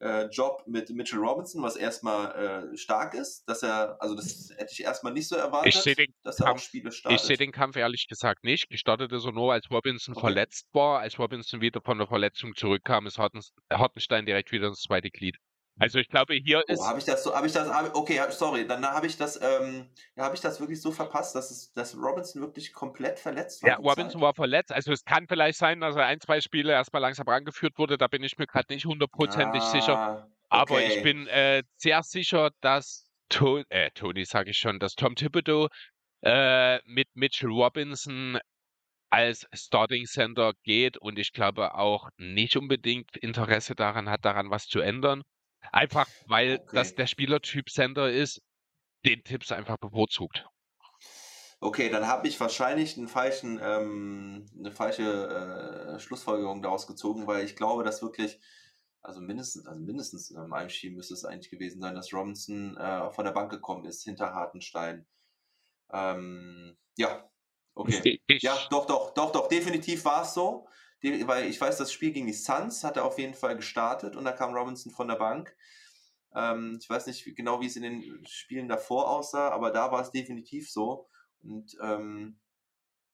[0.00, 4.72] äh, Job mit Mitchell Robinson, was erstmal äh, stark ist, dass er, also das hätte
[4.72, 5.74] ich erstmal nicht so erwartet,
[6.22, 7.20] dass er Kampf, auch Spiele startet.
[7.20, 8.68] Ich sehe den Kampf ehrlich gesagt nicht.
[8.68, 10.20] Gestartet ist er nur, als Robinson okay.
[10.20, 11.00] verletzt war.
[11.00, 15.36] Als Robinson wieder von der Verletzung zurückkam, ist Hartenstein direkt wieder ins zweite Glied.
[15.78, 16.82] Also ich glaube, hier oh, ist.
[16.82, 20.34] habe ich das so, habe ich das, okay, sorry, dann habe ich das, ähm, habe
[20.34, 23.70] ich das wirklich so verpasst, dass es, dass Robinson wirklich komplett verletzt war.
[23.70, 24.20] Ja, Robinson Zeit.
[24.20, 24.72] war verletzt.
[24.72, 27.98] Also es kann vielleicht sein, dass er ein, zwei Spiele erstmal langsam rangeführt wurde.
[27.98, 30.28] Da bin ich mir gerade nicht hundertprozentig ah, sicher.
[30.48, 30.96] Aber okay.
[30.96, 35.68] ich bin äh, sehr sicher, dass to äh, Tony, sage ich schon, dass Tom Thibodeau
[36.22, 38.38] äh, mit Mitchell Robinson
[39.10, 44.66] als Starting Center geht und ich glaube auch nicht unbedingt Interesse daran hat, daran was
[44.66, 45.22] zu ändern.
[45.72, 46.76] Einfach, weil okay.
[46.76, 48.40] das der Spielertyp Center ist,
[49.04, 50.44] den Tipps einfach bevorzugt.
[51.60, 57.44] Okay, dann habe ich wahrscheinlich einen falschen, ähm, eine falsche äh, Schlussfolgerung daraus gezogen, weil
[57.44, 58.38] ich glaube, dass wirklich,
[59.02, 63.10] also mindestens, also mindestens in einem Spiel müsste es eigentlich gewesen sein, dass Robinson äh,
[63.10, 65.06] von der Bank gekommen ist, hinter Hartenstein.
[65.90, 67.28] Ähm, ja,
[67.74, 68.20] okay.
[68.28, 70.68] Ich, ja, doch, doch, doch, doch, definitiv war es so.
[71.02, 74.16] Die, weil ich weiß, das Spiel gegen die Suns hat er auf jeden Fall gestartet
[74.16, 75.54] und da kam Robinson von der Bank.
[76.34, 80.00] Ähm, ich weiß nicht genau, wie es in den Spielen davor aussah, aber da war
[80.02, 81.08] es definitiv so.
[81.42, 82.38] Und ähm,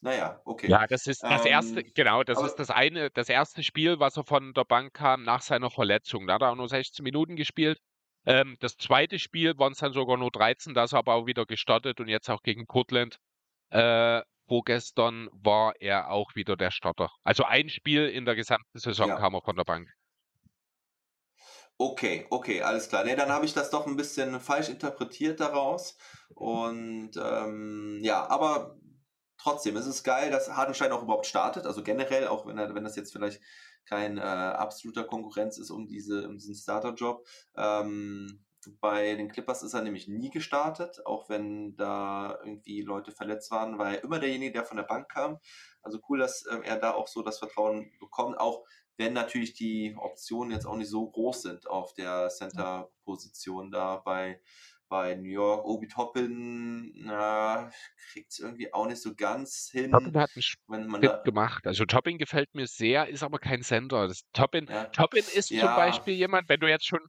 [0.00, 0.68] naja, okay.
[0.68, 4.18] Ja, das ist das erste, ähm, genau, das ist das eine, das erste Spiel, was
[4.18, 6.26] er von der Bank kam nach seiner Verletzung.
[6.26, 7.80] Da hat er auch nur 16 Minuten gespielt.
[8.26, 11.26] Ähm, das zweite Spiel waren es dann sogar nur 13, da ist er aber auch
[11.26, 13.18] wieder gestartet und jetzt auch gegen Portland.
[13.70, 17.10] Äh, vorgestern war er auch wieder der Starter.
[17.22, 19.16] Also ein Spiel in der gesamten Saison ja.
[19.16, 19.88] kam er von der Bank.
[21.76, 23.04] Okay, okay, alles klar.
[23.04, 25.96] Nee, dann habe ich das doch ein bisschen falsch interpretiert daraus.
[26.34, 28.78] Und ähm, ja, aber
[29.38, 31.66] trotzdem, es ist geil, dass Hardenstein auch überhaupt startet.
[31.66, 33.40] Also generell, auch wenn, er, wenn das jetzt vielleicht
[33.86, 37.26] kein äh, absoluter Konkurrenz ist um, diese, um diesen Starterjob.
[37.56, 38.44] Ähm,
[38.80, 43.78] bei den Clippers ist er nämlich nie gestartet, auch wenn da irgendwie Leute verletzt waren,
[43.78, 45.38] war er immer derjenige, der von der Bank kam.
[45.82, 48.64] Also cool, dass äh, er da auch so das Vertrauen bekommt, auch
[48.96, 54.40] wenn natürlich die Optionen jetzt auch nicht so groß sind auf der Center-Position da bei,
[54.88, 55.64] bei New York.
[55.64, 57.10] Obi Toppin
[58.12, 59.90] kriegt es irgendwie auch nicht so ganz hin.
[59.90, 60.30] Toppin hat
[60.68, 61.66] einen da, gemacht.
[61.66, 64.06] Also Toppin gefällt mir sehr, ist aber kein Center.
[64.06, 64.84] Das Toppin, ja.
[64.86, 65.66] Toppin ist ja.
[65.66, 67.00] zum Beispiel jemand, wenn du jetzt schon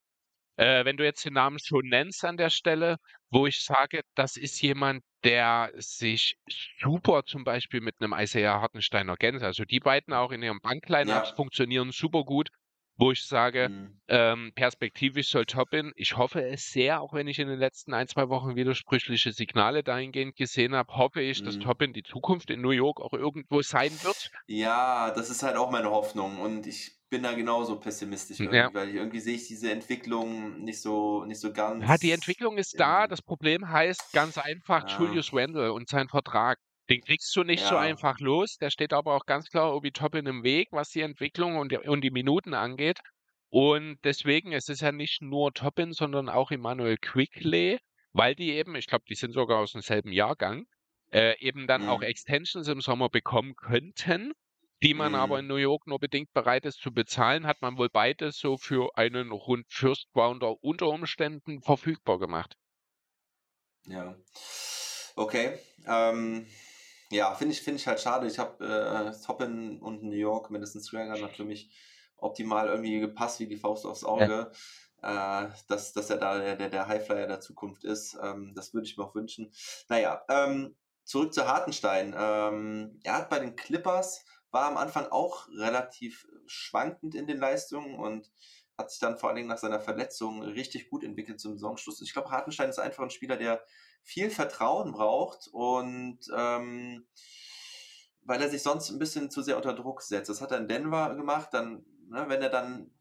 [0.58, 2.98] äh, wenn du jetzt den Namen schon nennst an der Stelle,
[3.30, 6.38] wo ich sage, das ist jemand, der sich
[6.80, 9.44] super zum Beispiel mit einem Isaiah Hartenstein ergänzt.
[9.44, 11.36] Also die beiden auch in ihrem Bankline-Ups ja.
[11.36, 12.50] funktionieren super gut,
[12.98, 14.00] wo ich sage, mhm.
[14.08, 15.92] ähm, perspektivisch soll Toppin.
[15.96, 19.84] Ich hoffe es sehr, auch wenn ich in den letzten ein, zwei Wochen widersprüchliche Signale
[19.84, 21.46] dahingehend gesehen habe, hoffe ich, mhm.
[21.46, 24.32] dass Toppin die Zukunft in New York auch irgendwo sein wird.
[24.48, 28.74] Ja, das ist halt auch meine Hoffnung und ich bin da genauso pessimistisch, ja.
[28.74, 31.82] weil irgendwie sehe ich diese Entwicklung nicht so, nicht so ganz.
[31.88, 33.08] Ja, die Entwicklung ist da.
[33.08, 35.00] Das Problem heißt ganz einfach ja.
[35.00, 36.58] Julius Randle und sein Vertrag.
[36.90, 37.70] Den kriegst du nicht ja.
[37.70, 38.58] so einfach los.
[38.58, 41.78] Der steht aber auch ganz klar Obi Toppin im Weg, was die Entwicklung und die,
[41.78, 43.00] und die Minuten angeht.
[43.48, 47.80] Und deswegen, es ist ja nicht nur Toppin, sondern auch Emmanuel Quickley,
[48.12, 50.66] weil die eben, ich glaube, die sind sogar aus demselben Jahrgang,
[51.14, 51.90] äh, eben dann mhm.
[51.90, 54.34] auch Extensions im Sommer bekommen könnten
[54.84, 55.20] die man mhm.
[55.20, 58.58] aber in New York nur bedingt bereit ist zu bezahlen, hat man wohl beides so
[58.58, 62.58] für einen rund First Rounder unter Umständen verfügbar gemacht.
[63.86, 64.16] Ja.
[65.16, 65.58] Okay.
[65.88, 66.48] Ähm,
[67.12, 68.28] ja, finde ich, find ich halt schade.
[68.28, 71.70] Ich habe äh, Toppen und New York, mindestens Swagger, hat für mich
[72.18, 74.52] optimal irgendwie gepasst wie die Faust aufs Auge.
[75.02, 75.46] Ja.
[75.46, 78.18] Äh, dass, dass er da der, der Highflyer der Zukunft ist.
[78.22, 79.52] Ähm, das würde ich mir auch wünschen.
[79.88, 82.16] Naja, ähm, zurück zu Hartenstein.
[82.18, 84.26] Ähm, er hat bei den Clippers
[84.56, 88.32] war am Anfang auch relativ schwankend in den Leistungen und
[88.78, 92.02] hat sich dann vor allen Dingen nach seiner Verletzung richtig gut entwickelt zum Saisonschluss.
[92.02, 93.66] Ich glaube, Hartenstein ist einfach ein Spieler, der
[94.02, 97.06] viel Vertrauen braucht und ähm,
[98.22, 100.30] weil er sich sonst ein bisschen zu sehr unter Druck setzt.
[100.30, 102.92] Das hat er in Denver gemacht, dann, ne, wenn er dann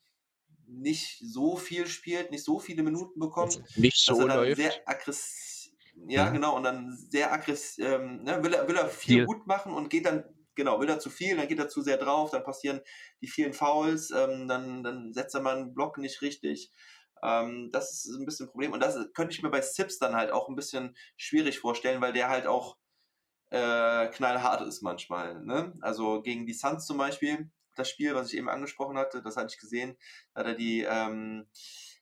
[0.67, 4.57] nicht so viel spielt, nicht so viele Minuten bekommt, nicht so dass er dann läuft.
[4.57, 5.73] sehr aggressiv,
[6.09, 9.27] ja, ja, genau, und dann sehr aggressiv, ähm, ne, will, er, will er viel, viel
[9.27, 10.25] gut machen und geht dann
[10.55, 12.81] genau, will er zu viel, dann geht er zu sehr drauf, dann passieren
[13.21, 16.71] die vielen Fouls, ähm, dann, dann setzt er mal einen Block nicht richtig.
[17.23, 18.73] Ähm, das ist ein bisschen ein Problem.
[18.73, 22.13] Und das könnte ich mir bei Sips dann halt auch ein bisschen schwierig vorstellen, weil
[22.13, 22.77] der halt auch
[23.51, 25.41] äh, knallhart ist manchmal.
[25.43, 25.73] Ne?
[25.81, 29.53] Also gegen die Suns zum Beispiel, das Spiel, was ich eben angesprochen hatte, das hatte
[29.53, 29.97] ich gesehen,
[30.33, 31.47] da hat er die ähm,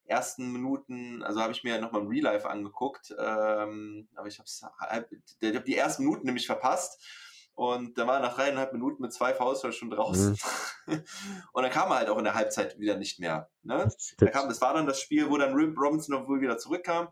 [0.05, 5.65] ersten Minuten, also habe ich mir nochmal im Real Life angeguckt, ähm, aber ich habe
[5.65, 7.03] die ersten Minuten nämlich verpasst
[7.55, 10.39] und da war er nach dreieinhalb Minuten mit zwei Fouls schon draußen.
[10.87, 11.05] Mhm.
[11.53, 13.51] und dann kam er halt auch in der Halbzeit wieder nicht mehr.
[13.63, 13.89] Ne?
[14.19, 17.09] Da kam, das war dann das Spiel, wo dann Rip Robinson wohl wieder zurückkam.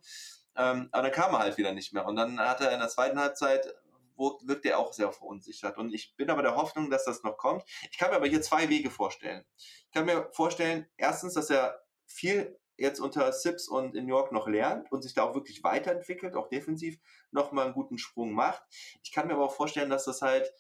[0.57, 2.07] Ähm, aber dann kam er halt wieder nicht mehr.
[2.07, 3.75] Und dann hat er in der zweiten Halbzeit
[4.21, 5.79] wo wirkt er auch sehr verunsichert.
[5.79, 7.65] Und ich bin aber der Hoffnung, dass das noch kommt.
[7.91, 9.45] Ich kann mir aber hier zwei Wege vorstellen.
[9.57, 14.33] Ich kann mir vorstellen, erstens, dass er viel jetzt unter Sips und in New York
[14.33, 16.99] noch lernt und sich da auch wirklich weiterentwickelt, auch defensiv
[17.31, 18.63] nochmal einen guten Sprung macht.
[19.03, 20.51] Ich kann mir aber auch vorstellen, dass das halt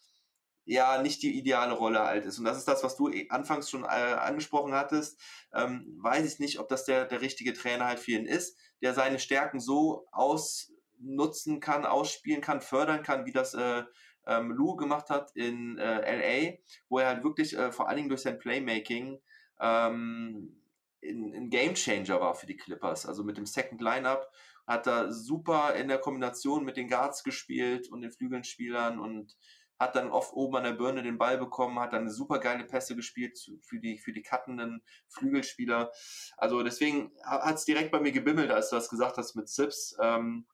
[0.66, 2.38] ja nicht die ideale Rolle halt ist.
[2.38, 5.18] Und das ist das, was du eh anfangs schon äh, angesprochen hattest.
[5.52, 8.94] Ähm, weiß ich nicht, ob das der, der richtige Trainer halt für ihn ist, der
[8.94, 13.82] seine Stärken so ausnutzen kann, ausspielen kann, fördern kann, wie das äh,
[14.26, 16.58] ähm, Lou gemacht hat in äh, LA,
[16.90, 19.18] wo er halt wirklich äh, vor allen Dingen durch sein Playmaking
[19.58, 20.59] ähm,
[21.02, 23.06] ein, ein Game Changer war für die Clippers.
[23.06, 24.30] Also mit dem Second Lineup
[24.66, 29.36] hat er super in der Kombination mit den Guards gespielt und den Flügelspielern und
[29.80, 32.94] hat dann oft oben an der Birne den Ball bekommen, hat dann super geile Pässe
[32.94, 35.90] gespielt für die, für die cuttenden Flügelspieler.
[36.36, 39.96] Also deswegen hat es direkt bei mir gebimmelt, als du das gesagt hast mit Sips.
[39.98, 40.46] Ähm,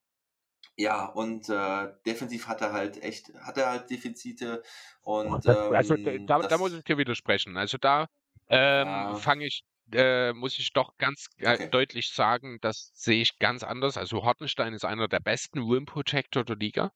[0.76, 4.62] ja, und äh, defensiv hat er halt echt, hat er halt Defizite
[5.02, 7.56] und ähm, also da, da, muss ich dir widersprechen.
[7.56, 8.08] Also da
[8.48, 9.14] ähm, ja.
[9.16, 11.68] fange ich, äh, muss ich doch ganz äh, okay.
[11.70, 13.96] deutlich sagen, das sehe ich ganz anders.
[13.96, 16.90] Also Hartenstein ist einer der besten Rim Protector der Liga.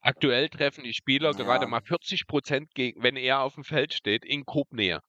[0.00, 1.36] Aktuell treffen die Spieler ja.
[1.36, 5.00] gerade mal 40 Prozent, wenn er auf dem Feld steht, in Grobnähe.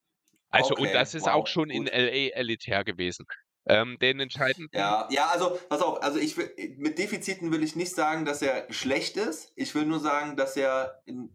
[0.50, 0.82] Also, okay.
[0.82, 1.34] und das ist wow.
[1.34, 1.78] auch schon Gut.
[1.78, 3.26] in LA elitär gewesen.
[3.68, 4.76] Ähm, den entscheidenden.
[4.76, 8.42] Ja, ja, also, pass auf, also ich will, mit Defiziten will ich nicht sagen, dass
[8.42, 9.54] er schlecht ist.
[9.56, 11.30] Ich will nur sagen, dass er in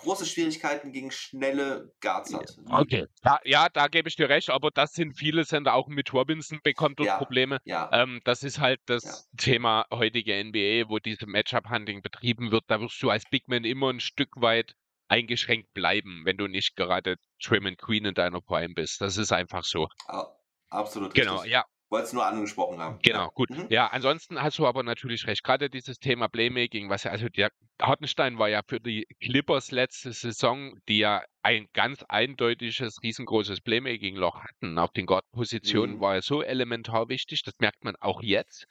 [0.00, 2.56] große Schwierigkeiten gegen schnelle Guards hat.
[2.70, 6.12] Okay, ja, ja, da gebe ich dir recht, aber das sind viele Sender, auch mit
[6.12, 7.58] Robinson bekommt ja, Probleme.
[7.64, 7.90] Ja.
[7.92, 9.36] Ähm, das ist halt das ja.
[9.36, 12.64] Thema heutige NBA, wo diese Matchup-Hunting betrieben wird.
[12.68, 14.74] Da wirst du als Big Man immer ein Stück weit
[15.08, 19.00] eingeschränkt bleiben, wenn du nicht gerade Trim and Queen in deiner Prime bist.
[19.00, 19.88] Das ist einfach so.
[20.68, 21.50] Absolut genau, richtig.
[21.50, 22.98] Genau, ja wollte es nur angesprochen haben.
[23.02, 23.30] Genau, ja.
[23.34, 23.50] gut.
[23.50, 23.66] Mhm.
[23.68, 25.42] Ja, ansonsten hast du aber natürlich recht.
[25.42, 27.50] Gerade dieses Thema Playmaking, was ja, also der
[27.80, 34.40] Hartenstein war ja für die Clippers letzte Saison, die ja ein ganz eindeutiges, riesengroßes Playmaking-Loch
[34.40, 34.78] hatten.
[34.78, 36.00] Auf den Guard-Positionen mhm.
[36.00, 37.42] war er so elementar wichtig.
[37.42, 38.66] Das merkt man auch jetzt.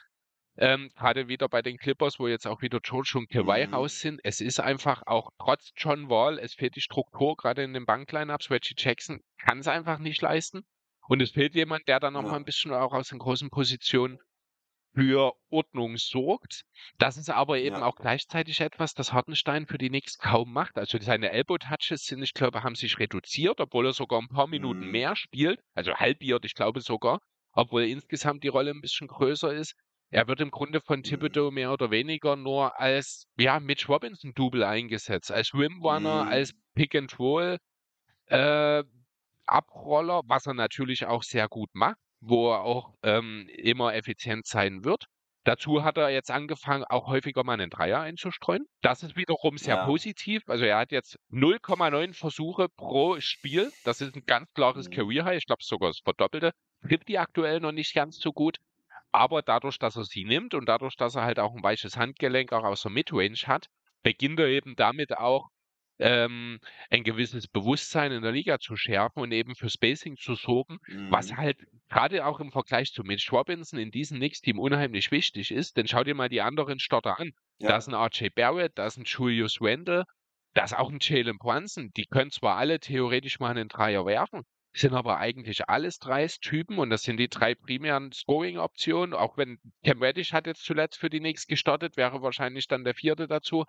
[0.57, 3.73] Ähm, gerade wieder bei den Clippers, wo jetzt auch wieder George und Kawhi mhm.
[3.73, 4.19] raus sind.
[4.23, 8.51] Es ist einfach auch trotz John Wall, es fehlt die Struktur, gerade in den Banklineups.
[8.51, 10.65] Reggie Jackson kann es einfach nicht leisten.
[11.09, 12.29] Und es fehlt jemand, der dann noch ja.
[12.29, 14.19] mal ein bisschen auch aus den großen Positionen
[14.93, 16.65] für Ordnung sorgt.
[16.99, 17.85] Das ist aber eben ja.
[17.85, 20.77] auch gleichzeitig etwas, das Hartenstein für die Knicks kaum macht.
[20.77, 24.85] Also seine Elbow-Touches sind, ich glaube, haben sich reduziert, obwohl er sogar ein paar Minuten
[24.85, 24.91] mhm.
[24.91, 25.59] mehr spielt.
[25.73, 27.21] Also halbiert, ich glaube sogar.
[27.53, 29.73] Obwohl insgesamt die Rolle ein bisschen größer ist.
[30.11, 31.03] Er wird im Grunde von mhm.
[31.03, 35.31] Thibodeau mehr oder weniger nur als, ja, Mitch Robinson-Double eingesetzt.
[35.31, 36.29] Als Rim-Runner, mhm.
[36.29, 37.57] als Pick-and-Roll.
[38.27, 38.83] Äh,
[39.49, 44.83] Abroller, was er natürlich auch sehr gut macht, wo er auch ähm, immer effizient sein
[44.83, 45.05] wird.
[45.45, 48.65] Dazu hat er jetzt angefangen, auch häufiger mal einen Dreier einzustreuen.
[48.81, 49.85] Das ist wiederum sehr ja.
[49.85, 50.43] positiv.
[50.47, 53.71] Also er hat jetzt 0,9 Versuche pro Spiel.
[53.83, 54.93] Das ist ein ganz klares mhm.
[54.93, 55.37] Career High.
[55.37, 56.51] Ich glaube sogar das Verdoppelte.
[56.87, 58.57] Trifft die aktuell noch nicht ganz so gut.
[59.11, 62.53] Aber dadurch, dass er sie nimmt und dadurch, dass er halt auch ein weiches Handgelenk
[62.53, 63.67] auch aus der Midrange hat,
[64.03, 65.49] beginnt er eben damit auch
[65.99, 66.59] ähm,
[66.89, 71.11] ein gewisses Bewusstsein in der Liga zu schärfen und eben für Spacing zu sorgen, mhm.
[71.11, 71.57] was halt
[71.89, 75.77] gerade auch im Vergleich zu Mitch Robinson in diesem Knicks-Team unheimlich wichtig ist.
[75.77, 77.31] Denn schau dir mal die anderen Starter an.
[77.59, 77.69] Ja.
[77.69, 80.05] Da ist ein RJ Barrett, da ist ein Julius Randle,
[80.53, 81.91] da ist auch ein Jalen Brunson.
[81.95, 84.43] Die können zwar alle theoretisch mal einen Dreier werfen,
[84.73, 89.13] sind aber eigentlich alles drei Typen und das sind die drei primären Scoring-Optionen.
[89.13, 92.95] Auch wenn Cam Reddish hat jetzt zuletzt für die Knicks gestartet, wäre wahrscheinlich dann der
[92.95, 93.65] vierte dazu.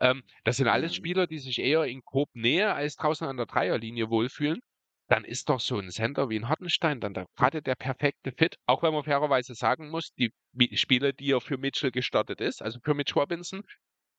[0.00, 0.96] Ähm, das sind alles mhm.
[0.96, 4.60] Spieler, die sich eher in grob Nähe als draußen an der Dreierlinie wohlfühlen.
[5.08, 8.56] Dann ist doch so ein Center wie ein Hartenstein dann gerade der perfekte Fit.
[8.66, 10.32] Auch wenn man fairerweise sagen muss, die
[10.76, 13.62] Spiele, die er für Mitchell gestartet ist, also für Mitch Robinson,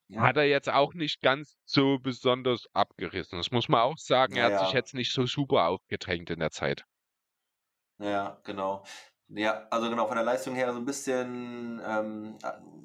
[0.09, 0.21] ja.
[0.21, 3.37] hat er jetzt auch nicht ganz so besonders abgerissen.
[3.37, 4.35] Das muss man auch sagen.
[4.35, 6.83] Er ja, hat sich jetzt nicht so super aufgedrängt in der Zeit.
[7.99, 8.83] Ja, genau.
[9.33, 12.37] Ja, also genau, von der Leistung her so ein bisschen, ähm,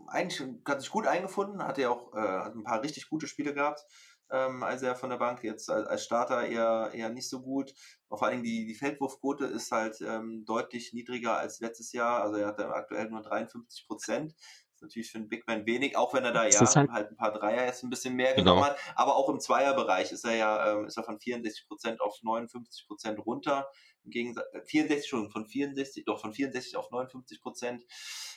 [0.07, 3.53] eigentlich hat sich gut eingefunden, hat ja auch äh, hat ein paar richtig gute Spiele
[3.53, 3.85] gehabt,
[4.31, 7.75] ähm, als er von der Bank jetzt als, als Starter eher, eher nicht so gut.
[8.09, 12.49] vor allem die, die Feldwurfquote ist halt ähm, deutlich niedriger als letztes Jahr, also er
[12.49, 14.33] hat aktuell nur 53 Prozent.
[14.75, 17.17] ist natürlich für einen Big Man wenig, auch wenn er da ja halt, halt, ein
[17.17, 18.53] paar Dreier jetzt ein bisschen mehr genau.
[18.53, 18.79] genommen hat.
[18.95, 22.87] Aber auch im Zweierbereich ist er ja ähm, ist er von 64 Prozent auf 59
[22.87, 23.69] Prozent runter
[24.07, 27.85] im Gegensatz, 64 äh, schon, von 64, doch von 64 auf 59 Prozent.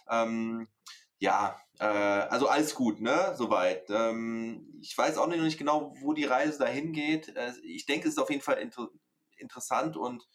[0.10, 0.68] Ähm,
[1.20, 3.90] ja, äh, also alles gut, ne, soweit.
[3.90, 7.36] Ähm, ich weiß auch nicht genau, wo die Reise dahin geht.
[7.36, 8.90] Äh, ich denke, es ist auf jeden Fall inter
[9.38, 10.28] interessant und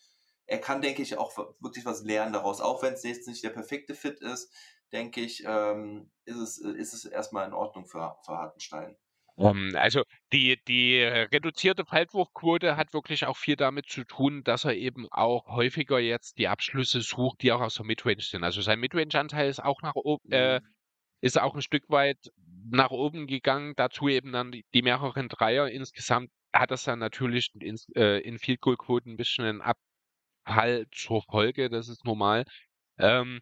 [0.47, 2.61] er kann, denke ich, auch wirklich was lernen daraus.
[2.61, 4.51] Auch wenn es jetzt nicht der perfekte Fit ist,
[4.93, 8.97] denke ich, ähm, ist, es, ist es erstmal in Ordnung für, für Hartenstein.
[9.37, 10.03] Um, ähm, also
[10.33, 15.47] die, die reduzierte Feldwurfquote hat wirklich auch viel damit zu tun, dass er eben auch
[15.49, 18.45] häufiger jetzt die Abschlüsse sucht, die auch aus der Midrange sind.
[18.45, 20.67] Also sein Midrange-Anteil ist auch nach oben, äh, mhm.
[21.21, 22.19] ist auch ein Stück weit
[22.71, 23.75] nach oben gegangen.
[23.77, 25.69] Dazu eben dann die, die mehreren Dreier.
[25.69, 30.87] Insgesamt hat das dann natürlich in, äh, in Field Goal Quoten ein bisschen einen Abfall
[30.93, 31.71] zur Folge.
[31.71, 32.45] Das ist normal.
[32.99, 33.41] Ähm,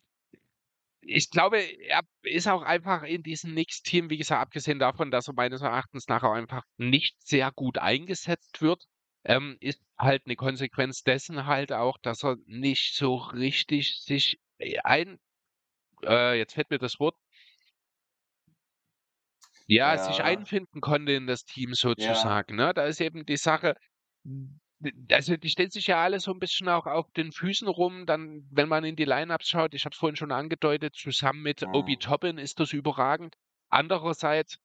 [1.02, 5.34] ich glaube, er ist auch einfach in diesem Knicks-Team, wie gesagt, abgesehen davon, dass er
[5.34, 8.84] meines Erachtens nachher einfach nicht sehr gut eingesetzt wird,
[9.24, 14.78] ähm, ist halt eine Konsequenz dessen halt auch, dass er nicht so richtig sich äh,
[14.84, 15.18] ein,
[16.04, 17.16] äh, jetzt fällt mir das Wort,
[19.66, 20.24] ja, sich Ja.
[20.24, 22.72] einfinden konnte in das Team sozusagen, ne?
[22.74, 23.74] Da ist eben die Sache
[25.10, 28.46] also die stellt sich ja alle so ein bisschen auch auf den Füßen rum, dann,
[28.50, 31.96] wenn man in die Lineups schaut, ich habe es vorhin schon angedeutet, zusammen mit Obi
[31.96, 31.98] Mhm.
[31.98, 33.34] Toppin ist das überragend.
[33.70, 34.58] Andererseits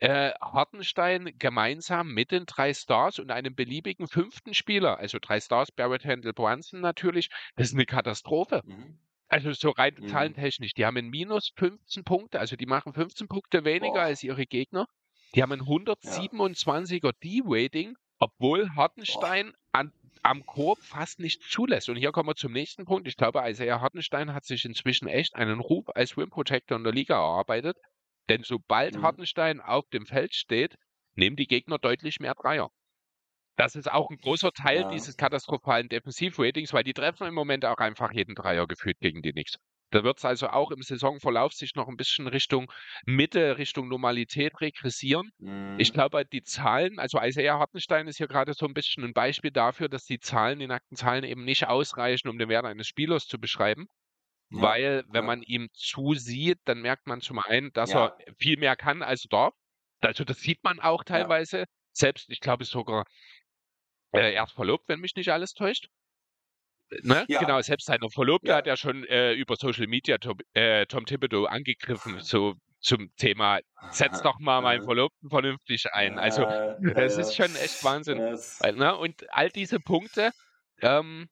[0.00, 5.72] äh, Hartenstein gemeinsam mit den drei Stars und einem beliebigen fünften Spieler, also drei Stars,
[5.72, 8.62] Barrett, Handel, Brunson natürlich, das ist eine Katastrophe.
[8.64, 8.98] Mhm.
[9.28, 10.06] Also so rein Mhm.
[10.06, 10.74] zahlentechnisch.
[10.74, 14.02] Die haben ein minus 15 Punkte, also die machen 15 Punkte weniger Boah.
[14.02, 14.86] als ihre Gegner.
[15.34, 19.92] Die haben ein 127er D-Rating, obwohl Hartenstein an,
[20.22, 21.88] am Korb fast nicht zulässt.
[21.88, 23.08] Und hier kommen wir zum nächsten Punkt.
[23.08, 26.92] Ich glaube, Isaiah Hartenstein hat sich inzwischen echt einen Ruf als Rim Protector in der
[26.92, 27.76] Liga erarbeitet.
[28.28, 29.02] Denn sobald Mhm.
[29.02, 30.76] Hartenstein auf dem Feld steht,
[31.14, 32.70] nehmen die Gegner deutlich mehr Dreier.
[33.56, 34.88] Das ist auch ein großer Teil Ja.
[34.88, 39.32] dieses katastrophalen Defensivratings, weil die treffen im Moment auch einfach jeden Dreier gefühlt gegen die
[39.32, 39.56] Knicks.
[39.92, 42.70] Da wird es also auch im Saisonverlauf sich noch ein bisschen Richtung
[43.06, 45.30] Mitte, Richtung Normalität regressieren.
[45.76, 45.92] Ich Mhm.
[45.92, 49.88] glaube, die Zahlen, also Isaiah Hartenstein ist hier gerade so ein bisschen ein Beispiel dafür,
[49.88, 53.38] dass die Zahlen, die nackten Zahlen eben nicht ausreichen, um den Wert eines Spielers zu
[53.38, 53.86] beschreiben.
[54.50, 55.26] Ja, Weil, wenn ja.
[55.26, 58.06] man ihm zusieht, dann merkt man zum einen, dass Ja.
[58.26, 59.54] er viel mehr kann, als er darf.
[60.02, 61.64] Also das sieht man auch teilweise.
[61.92, 63.04] Selbst, ich glaube, sogar
[64.14, 65.88] äh, erst verlobt, wenn mich nicht alles täuscht.
[67.02, 67.24] Ne?
[67.28, 67.40] Ja.
[67.40, 68.56] Genau, selbst seine Verlobte Ja.
[68.56, 73.60] hat ja schon äh, über Social Media Tom, äh, Tom Thibodeau angegriffen, so zum Thema,
[73.90, 76.18] setz doch mal meinen Verlobten vernünftig ein.
[76.18, 76.44] Also,
[76.94, 78.18] es ist schon echt Wahnsinn.
[78.20, 78.96] es- Weil, ne?
[78.96, 80.30] Und all diese Punkte,
[80.80, 81.28] ähm,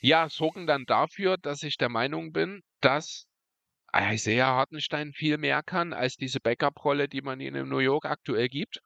[0.00, 3.26] ja, sorgen dann dafür, dass ich der Meinung bin, dass
[3.94, 8.48] Isaiah Hartenstein viel mehr kann als diese Backup-Rolle, die man ihm in New York aktuell
[8.48, 8.80] gibt.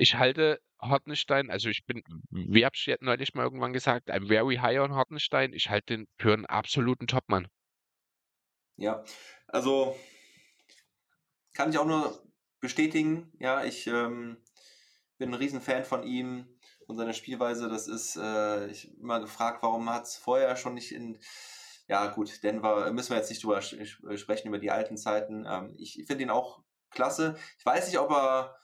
[0.00, 4.56] Ich halte Hartenstein, also ich bin, wie hab ich neulich mal irgendwann gesagt, I'm very
[4.56, 5.52] high on Hartenstein.
[5.52, 7.48] Ich halte den für einen absoluten Topmann.
[8.76, 9.04] Ja,
[9.46, 9.94] also
[11.52, 12.22] kann ich auch nur
[12.60, 13.30] bestätigen.
[13.40, 14.38] Ja, ich ähm,
[15.18, 16.48] bin ein Riesenfan von ihm
[16.86, 17.68] und seiner Spielweise.
[17.68, 21.18] Das ist, äh, ich immer gefragt, warum hat es vorher schon nicht in,
[21.88, 25.44] ja gut, Denver, müssen wir jetzt nicht drüber sprechen, über die alten Zeiten.
[25.46, 27.36] Ähm, ich finde ihn auch klasse.
[27.58, 28.56] Ich weiß nicht, ob er,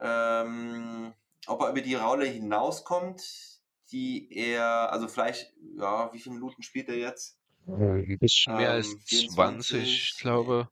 [0.00, 1.12] ähm,
[1.46, 3.22] ob er über die Rolle hinauskommt,
[3.92, 7.38] die er, also vielleicht, ja, wie viele Minuten spielt er jetzt?
[7.66, 10.68] Ein bisschen mehr als Ähm, 20, 24, ich glaube.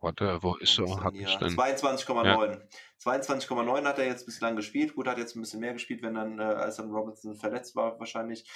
[0.00, 0.84] Warte, wo ist er?
[0.88, 1.56] Warum ist denn hier?
[1.56, 1.96] Hartenstein.
[1.96, 2.60] 22,9.
[3.02, 4.94] 22,9 hat er jetzt bislang gespielt.
[4.94, 7.98] Gut, hat jetzt ein bisschen mehr gespielt, wenn dann, äh, als dann Robinson verletzt war,
[7.98, 8.46] wahrscheinlich.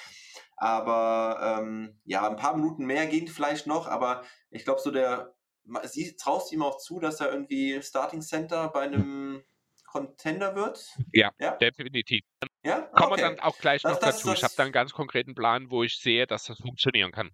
[0.57, 5.35] Aber ähm, ja, ein paar Minuten mehr ging vielleicht noch, aber ich glaube, so der.
[5.83, 9.43] Sie traust ihm auch zu, dass er irgendwie Starting Center bei einem
[9.91, 10.85] Contender wird?
[11.13, 11.51] Ja, Ja?
[11.57, 12.21] definitiv.
[12.63, 12.81] Ja?
[12.81, 13.21] Kommen Okay.
[13.21, 14.27] wir dann auch gleich Das- noch das- dazu.
[14.33, 17.31] Ich habe das- da einen ganz konkreten Plan, wo ich sehe, dass das funktionieren kann.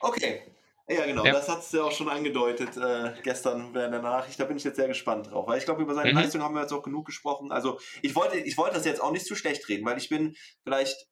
[0.00, 0.42] Okay.
[0.88, 1.32] Ja, genau, Ja.
[1.32, 4.38] das hat es ja auch schon angedeutet äh, gestern während der Nachricht.
[4.38, 6.18] Da bin ich jetzt sehr gespannt drauf, weil ich glaube, über seine Mhm.
[6.18, 7.50] Leistung haben wir jetzt auch genug gesprochen.
[7.50, 10.36] Also, ich wollte, ich wollte das jetzt auch nicht zu schlecht reden, weil ich bin,
[10.62, 11.08] vielleicht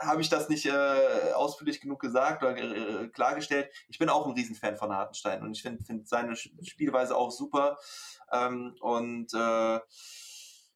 [0.00, 3.70] habe ich das nicht äh, ausführlich genug gesagt oder äh, klargestellt.
[3.88, 7.78] Ich bin auch ein Riesenfan von Hartenstein und ich finde find seine Spielweise auch super.
[8.32, 9.78] Ähm, und äh,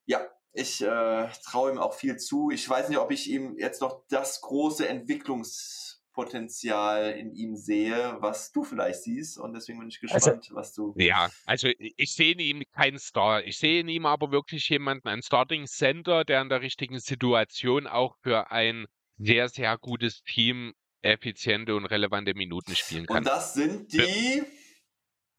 [0.07, 0.21] ja,
[0.53, 2.51] ich äh, traue ihm auch viel zu.
[2.51, 8.53] Ich weiß nicht, ob ich ihm jetzt noch das große Entwicklungspotenzial in ihm sehe, was
[8.53, 9.39] du vielleicht siehst.
[9.39, 10.93] Und deswegen bin ich Also gespannt, was du.
[10.99, 13.43] Ja, also ich sehe in ihm keinen Star.
[13.45, 17.87] Ich sehe in ihm aber wirklich jemanden, einen Starting Center, der in der richtigen Situation
[17.87, 18.87] auch für ein
[19.19, 20.73] sehr, sehr gutes Team
[21.03, 23.19] effiziente und relevante Minuten spielen kann.
[23.19, 24.43] Und das sind die.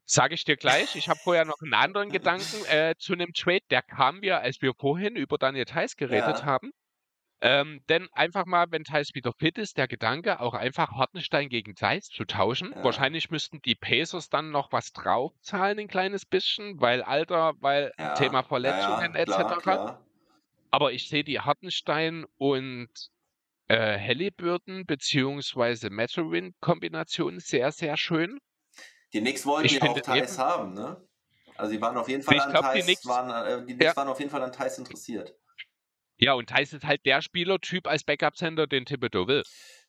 [0.06, 0.96] Sage ich dir gleich.
[0.96, 3.62] Ich habe vorher noch einen anderen Gedanken äh, zu einem Trade.
[3.70, 6.44] Der kam mir, als wir vorhin über Daniel Theiss geredet Ja.
[6.44, 6.72] haben.
[7.40, 11.74] Ähm, denn einfach mal, wenn Theiss wieder fit ist, der Gedanke, auch einfach Hartenstein gegen
[11.74, 12.72] Theiss zu tauschen.
[12.72, 12.84] Ja.
[12.84, 18.14] Wahrscheinlich müssten die Pacers dann noch was draufzahlen, ein kleines bisschen, weil Alter, weil Ja,
[18.14, 19.94] Thema Verletzungen etc.
[20.70, 22.88] Aber ich sehe die Hartenstein und
[23.68, 28.38] äh, Halliburton beziehungsweise Mathurin-Kombination sehr, sehr schön.
[29.12, 31.00] Die Knicks wollten Ich ja auch Thais haben, ne?
[31.56, 33.74] Also die waren auf jeden Fall Ich an glaub, die Thais, Knicks- waren, äh, die
[33.74, 33.96] Knicks Ja.
[33.96, 35.34] waren auf jeden Fall an Thais interessiert.
[36.16, 39.42] Ja, und Thais ist halt der Spielertyp als Backup-Center, den Thibodeau will.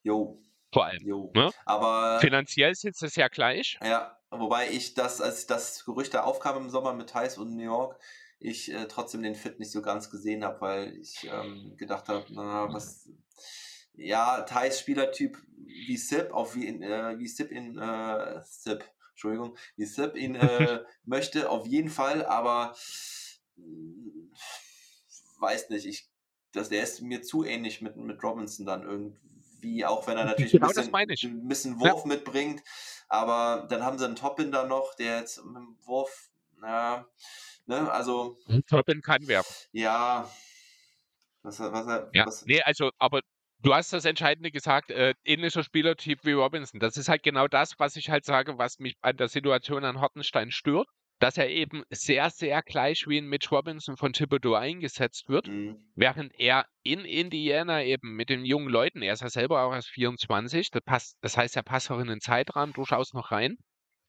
[0.03, 0.41] Jo,
[0.71, 0.99] Vor allem.
[1.05, 1.31] jo.
[1.35, 1.51] Ne?
[1.65, 3.77] Aber Finanziell sitzt es ja gleich.
[3.83, 7.63] ja, wobei ich das, als das Gerücht da aufkam im Sommer mit Thais und New
[7.63, 7.99] York,
[8.39, 12.25] ich äh, trotzdem den Fit nicht so ganz gesehen habe, weil ich ähm, gedacht habe,
[12.29, 13.09] na, was.
[13.97, 19.57] Ja, Thais Spielertyp wie Sip, auf wie, in, äh, wie Sip in äh, Sip, Entschuldigung,
[19.75, 22.75] wie Sip ihn äh, möchte, auf jeden Fall, aber
[23.55, 24.29] mh,
[25.39, 26.09] weiß nicht, ich
[26.55, 30.53] das, der ist mir zu ähnlich mit, mit Robinson dann irgendwie, auch wenn er natürlich
[30.53, 32.07] genau ein, bisschen, ein bisschen Wurf ja.
[32.07, 32.63] mitbringt.
[33.07, 37.05] Aber dann haben sie einen Toppin da noch, der jetzt mit dem Wurf, na,
[37.65, 38.37] ne, also.
[38.67, 39.53] Toppin kann werfen.
[39.71, 40.29] Ja.
[41.43, 42.25] Was, was, ja.
[42.25, 43.21] Was, nee, also, aber
[43.59, 46.79] Du hast das Entscheidende gesagt, äh, ähnlicher Spielertyp wie Robinson.
[46.79, 50.01] Das ist halt genau das, was ich halt sage, was mich an der Situation an
[50.01, 50.87] Hartenstein stört
[51.19, 55.77] dass er eben sehr, sehr gleich wie ein Mitch Robinson von Thibodeau eingesetzt wird, mhm.
[55.95, 59.89] während er in Indiana eben mit den jungen Leuten, er ist ja selber auch erst
[59.89, 63.57] 24, das, passt, das heißt, er passt auch in den Zeitrahmen durchaus noch rein,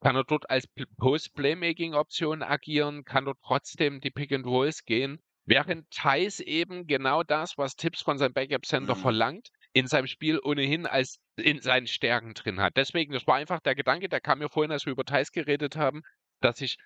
[0.01, 0.66] kann er dort als
[0.98, 8.02] Post-Playmaking-Option agieren, kann dort trotzdem die Pick-and-Rolls gehen, während Thais eben genau das, was Tipps
[8.02, 9.01] von seinem Backup-Center mhm.
[9.01, 12.77] verlangt, in seinem Spiel ohnehin als in seinen Stärken drin hat.
[12.77, 15.77] Deswegen, das war einfach der Gedanke, der kam mir vorhin, als wir über Thais geredet
[15.77, 16.02] haben,
[16.40, 16.77] dass ich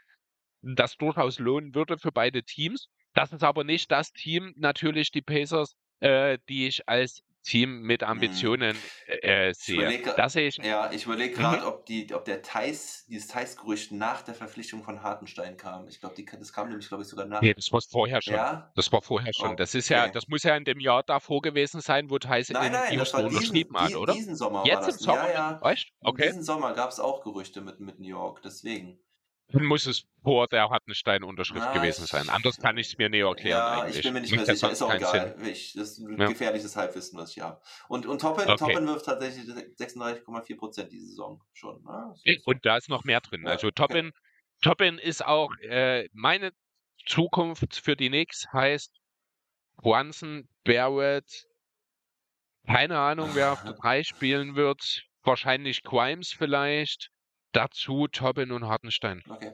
[0.63, 2.89] das durchaus lohnen würde für beide Teams.
[3.15, 8.03] Das ist aber nicht das Team, natürlich die Pacers, äh, die ich als Team mit
[8.03, 8.09] mhm.
[8.09, 8.77] Ambitionen
[9.07, 9.77] äh, sehe.
[9.77, 10.57] Überleg, das sehe ich.
[10.59, 11.69] Ja, ich überlege gerade, mhm.
[11.69, 15.89] ob, die, ob der Thais, dieses Thais-Gerücht nach der Verpflichtung von Hartenstein kam.
[15.89, 17.41] Ich glaube, das kam nämlich, glaube ich, sogar nach.
[17.41, 18.35] Nee, das war vorher schon.
[18.35, 18.71] Ja?
[18.75, 19.49] Das war vorher schon.
[19.49, 19.57] Okay.
[19.57, 22.67] Das ist ja, das muss ja in dem Jahr davor gewesen sein, wo Thais nein,
[22.67, 24.13] in nein, Houston unterschrieben hat, oder?
[24.13, 24.97] Diesen Sommer Jetzt war das.
[24.97, 25.91] im Sommer, ja, ja.
[26.03, 26.27] Okay.
[26.29, 28.99] Diesen Sommer gab es auch Gerüchte mit, mit New York, deswegen.
[29.53, 32.29] Dann muss es vor der Hartenstein-Unterschrift ja, gewesen sein.
[32.29, 33.59] Anders kann ich es mir näher erklären.
[33.59, 33.97] Ja, eigentlich.
[33.97, 34.71] ich bin mir nicht mehr sicher.
[34.71, 35.37] Ist auch egal.
[35.45, 36.29] Ich, das ist ein ja.
[36.29, 37.61] gefährliches Halbwissen, was ich habe.
[37.89, 38.57] Und, und Toppen, okay.
[38.57, 41.83] Toppen wirft tatsächlich 36,4 Prozent diese Saison schon.
[41.83, 42.15] Ne?
[42.45, 43.43] Und da ist noch mehr drin.
[43.45, 43.51] Ja.
[43.51, 44.13] Also Toppen,
[44.63, 46.53] Toppen ist auch äh, meine
[47.07, 48.95] Zukunft für die Knicks heißt
[49.79, 51.47] Brunson, Barrett,
[52.67, 55.07] keine Ahnung, wer auf der 3 spielen wird.
[55.23, 57.11] Wahrscheinlich Grimes vielleicht.
[57.53, 59.23] Dazu Tobin und Hartenstein.
[59.29, 59.53] Okay.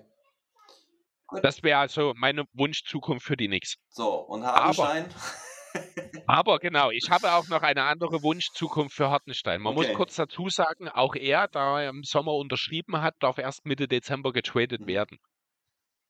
[1.26, 1.44] Gut.
[1.44, 3.76] Das wäre also meine Wunschzukunft für die Knicks.
[3.88, 5.06] So, und Hartenstein?
[5.06, 9.60] Aber, aber genau, ich habe auch noch eine andere Wunschzukunft für Hartenstein.
[9.60, 9.88] Man okay.
[9.88, 13.88] muss kurz dazu sagen, auch er, da er im Sommer unterschrieben hat, darf erst Mitte
[13.88, 14.86] Dezember getradet mhm.
[14.86, 15.18] werden.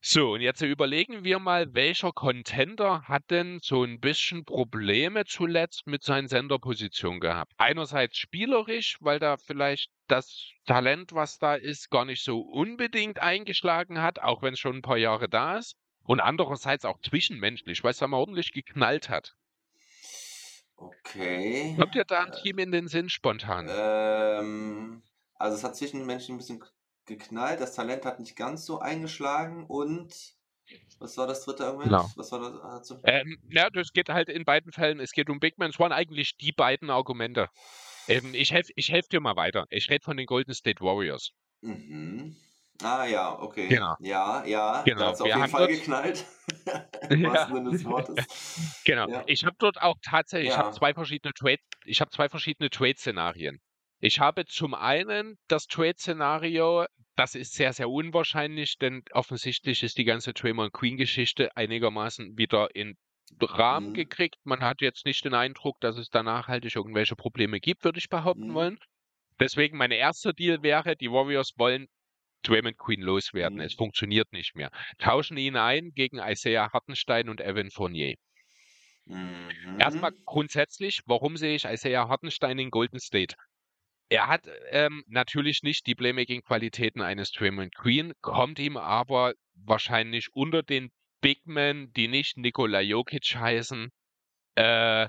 [0.08, 5.88] So, und jetzt überlegen wir mal, welcher Contender hat denn so ein bisschen Probleme zuletzt
[5.88, 7.52] mit seinen Senderpositionen gehabt?
[7.56, 14.00] Einerseits spielerisch, weil da vielleicht das Talent, was da ist, gar nicht so unbedingt eingeschlagen
[14.00, 15.74] hat, auch wenn es schon ein paar Jahre da ist.
[16.04, 19.34] Und andererseits auch zwischenmenschlich, weil es da mal ordentlich geknallt hat.
[20.76, 21.74] Okay.
[21.76, 23.66] Kommt dir da ein Team in den Sinn spontan?
[23.68, 25.02] Ähm,
[25.34, 26.60] also es hat zwischenmenschlich ein bisschen
[27.06, 27.60] geknallt.
[27.60, 30.36] Das Talent hat nicht ganz so eingeschlagen und
[30.98, 31.90] was war das dritte Argument?
[31.90, 32.10] Genau.
[32.16, 32.60] Was war das?
[32.60, 35.00] Also ähm, ja, das geht halt in beiden Fällen.
[35.00, 35.70] Es geht um Big Man.
[35.70, 37.48] Es waren eigentlich die beiden Argumente.
[38.08, 39.66] Ähm, ich helfe ich helf dir mal weiter.
[39.70, 41.32] Ich rede von den Golden State Warriors.
[41.60, 42.36] Mhm.
[42.82, 43.68] Ah ja, okay.
[43.68, 43.94] Genau.
[44.00, 44.82] Ja, ja.
[44.82, 45.00] Genau.
[45.00, 46.26] Da hat auf jeden Fall geknallt.
[47.10, 47.48] ja.
[48.84, 49.08] genau.
[49.08, 49.22] Ja.
[49.26, 50.54] Ich habe dort auch tatsächlich, ja.
[50.54, 53.60] ich habe zwei verschiedene Trade, ich habe zwei verschiedene Trade-Szenarien.
[54.06, 60.04] Ich habe zum einen das Trade-Szenario, das ist sehr, sehr unwahrscheinlich, denn offensichtlich ist die
[60.04, 62.96] ganze Draymond Queen-Geschichte einigermaßen wieder in
[63.40, 63.94] Rahmen mhm.
[63.94, 64.36] gekriegt.
[64.44, 68.08] Man hat jetzt nicht den Eindruck, dass es da nachhaltig irgendwelche Probleme gibt, würde ich
[68.08, 68.54] behaupten mhm.
[68.54, 68.78] wollen.
[69.40, 71.88] Deswegen mein erster Deal wäre, die Warriors wollen
[72.44, 73.58] Draymond Queen loswerden.
[73.58, 73.64] Mhm.
[73.64, 74.70] Es funktioniert nicht mehr.
[74.98, 78.14] Tauschen ihn ein gegen Isaiah Hartenstein und Evan Fournier.
[79.06, 79.80] Mhm.
[79.80, 83.34] Erstmal grundsätzlich, warum sehe ich Isaiah Hartenstein in Golden State?
[84.08, 90.62] Er hat ähm, natürlich nicht die Playmaking-Qualitäten eines Draymond Green, kommt ihm aber wahrscheinlich unter
[90.62, 93.90] den Big Men, die nicht Nikola Jokic heißen,
[94.54, 95.08] äh,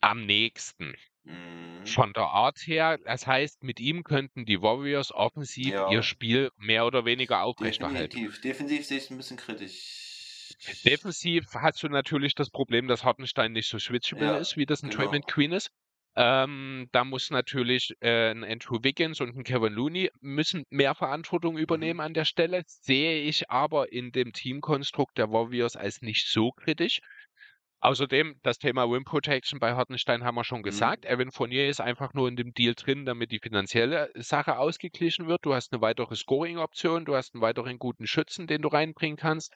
[0.00, 0.94] am nächsten.
[1.24, 1.84] Mhm.
[1.84, 5.90] Von der Art her, das heißt, mit ihm könnten die Warriors offensiv ja.
[5.90, 8.16] ihr Spiel mehr oder weniger aufrechterhalten.
[8.16, 8.40] Definitiv.
[8.40, 10.56] Defensiv sehe ich es ein bisschen kritisch.
[10.84, 14.82] Defensiv hast du natürlich das Problem, dass Hartenstein nicht so switchable ja, ist, wie das
[14.82, 15.02] ein genau.
[15.02, 15.70] Draymond Queen ist.
[16.16, 21.54] Ähm, da muss natürlich äh, ein Andrew Wiggins und ein Kevin Looney müssen mehr Verantwortung
[21.54, 21.60] mhm.
[21.60, 22.62] übernehmen an der Stelle.
[22.66, 27.00] Sehe ich aber in dem Teamkonstrukt der Warriors als nicht so kritisch.
[27.82, 30.64] Außerdem, das Thema Rim Protection bei Hartenstein haben wir schon mhm.
[30.64, 31.04] gesagt.
[31.04, 31.10] Mhm.
[31.10, 35.46] Evan Fournier ist einfach nur in dem Deal drin, damit die finanzielle Sache ausgeglichen wird.
[35.46, 39.54] Du hast eine weitere Scoring-Option, du hast einen weiteren guten Schützen, den du reinbringen kannst,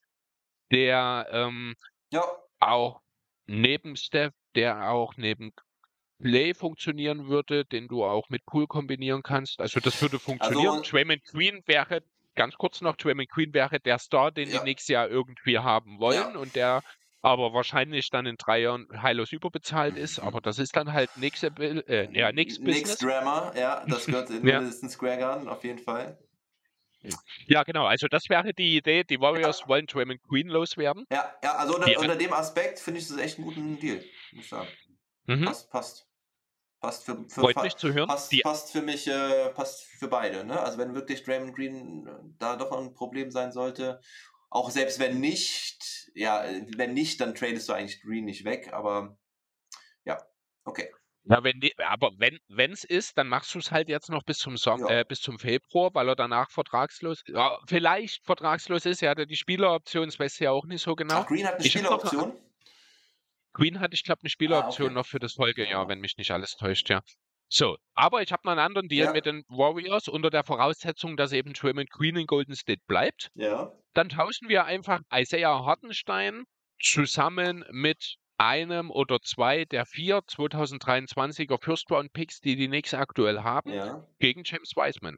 [0.70, 1.74] der ähm,
[2.12, 2.22] ja.
[2.60, 3.02] auch
[3.46, 5.52] neben Steph, der auch neben
[6.20, 9.60] Play funktionieren würde, den du auch mit Pool kombinieren kannst.
[9.60, 10.78] Also das würde funktionieren.
[10.78, 12.02] Also, Draymond Queen wäre,
[12.34, 14.58] ganz kurz noch, Draymond Queen wäre der Star, den ja.
[14.58, 16.38] die nächstes Jahr irgendwie haben wollen ja.
[16.38, 16.82] und der
[17.24, 20.18] aber wahrscheinlich dann in drei Jahren heillos überbezahlt ist.
[20.18, 22.58] Aber das ist dann halt nix, äh, ja, nix.
[22.58, 24.60] Nix Drama, ja, das gehört in ja.
[24.60, 26.18] Madison Square Garden auf jeden Fall.
[27.46, 27.86] Ja, genau.
[27.86, 29.04] Also das wäre die Idee.
[29.04, 29.68] Die Warriors ja.
[29.68, 31.06] wollen Draymond Queen loswerden.
[31.10, 34.44] Ja, ja also unter, unter dem Aspekt finde ich das echt einen guten Deal, muss
[34.44, 34.68] ich sagen.
[35.26, 35.44] Mhm.
[35.44, 36.08] Passt, passt.
[36.80, 38.08] Passt für, für Freut mich zu hören.
[38.08, 40.44] Passt, die, passt für mich, äh, passt für beide.
[40.44, 40.60] Ne?
[40.60, 44.00] Also wenn wirklich Draymond Green äh, da doch ein Problem sein sollte,
[44.50, 46.44] auch selbst wenn nicht, ja,
[46.76, 49.16] wenn nicht, dann tradest du eigentlich Green nicht weg, aber
[50.04, 50.22] ja,
[50.64, 50.92] okay.
[51.24, 54.36] Ja, wenn die, aber wenn es ist, dann machst du es halt jetzt noch bis
[54.36, 55.00] zum Som ja.
[55.00, 59.02] äh, bis zum Februar, weil er danach vertragslos, ja, vielleicht vertragslos ist.
[59.02, 61.20] Er hatte die Spieleroption, das weiß ja auch nicht so genau.
[61.20, 62.38] Ach, Green hat eine ich Spieleroption.
[63.54, 64.94] Green hatte, ich glaube, eine Spieleroption ah, okay.
[64.94, 67.00] noch für das Folgejahr, wenn mich nicht alles täuscht, ja.
[67.48, 69.12] So, aber ich habe noch einen anderen Deal ja.
[69.12, 73.30] mit den Warriors unter der Voraussetzung, dass eben Draymond Green in Golden State bleibt.
[73.34, 73.72] Ja.
[73.92, 76.44] Dann tauschen wir einfach Isaiah Hartenstein
[76.80, 83.42] zusammen mit einem oder zwei der vier 2023er First Round Picks, die die Knicks aktuell
[83.42, 84.04] haben, ja.
[84.18, 85.16] gegen James Wiseman.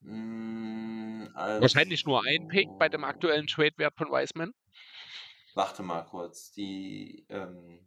[0.00, 4.52] Mm, also, Wahrscheinlich nur ein Pick bei dem aktuellen Trade-Wert von Wiseman.
[5.56, 6.52] Warte mal kurz.
[6.52, 7.80] Die, ähm,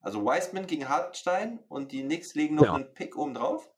[0.00, 2.74] also Wiseman gegen Hartstein und die Knicks legen noch ja.
[2.74, 3.68] einen Pick oben drauf?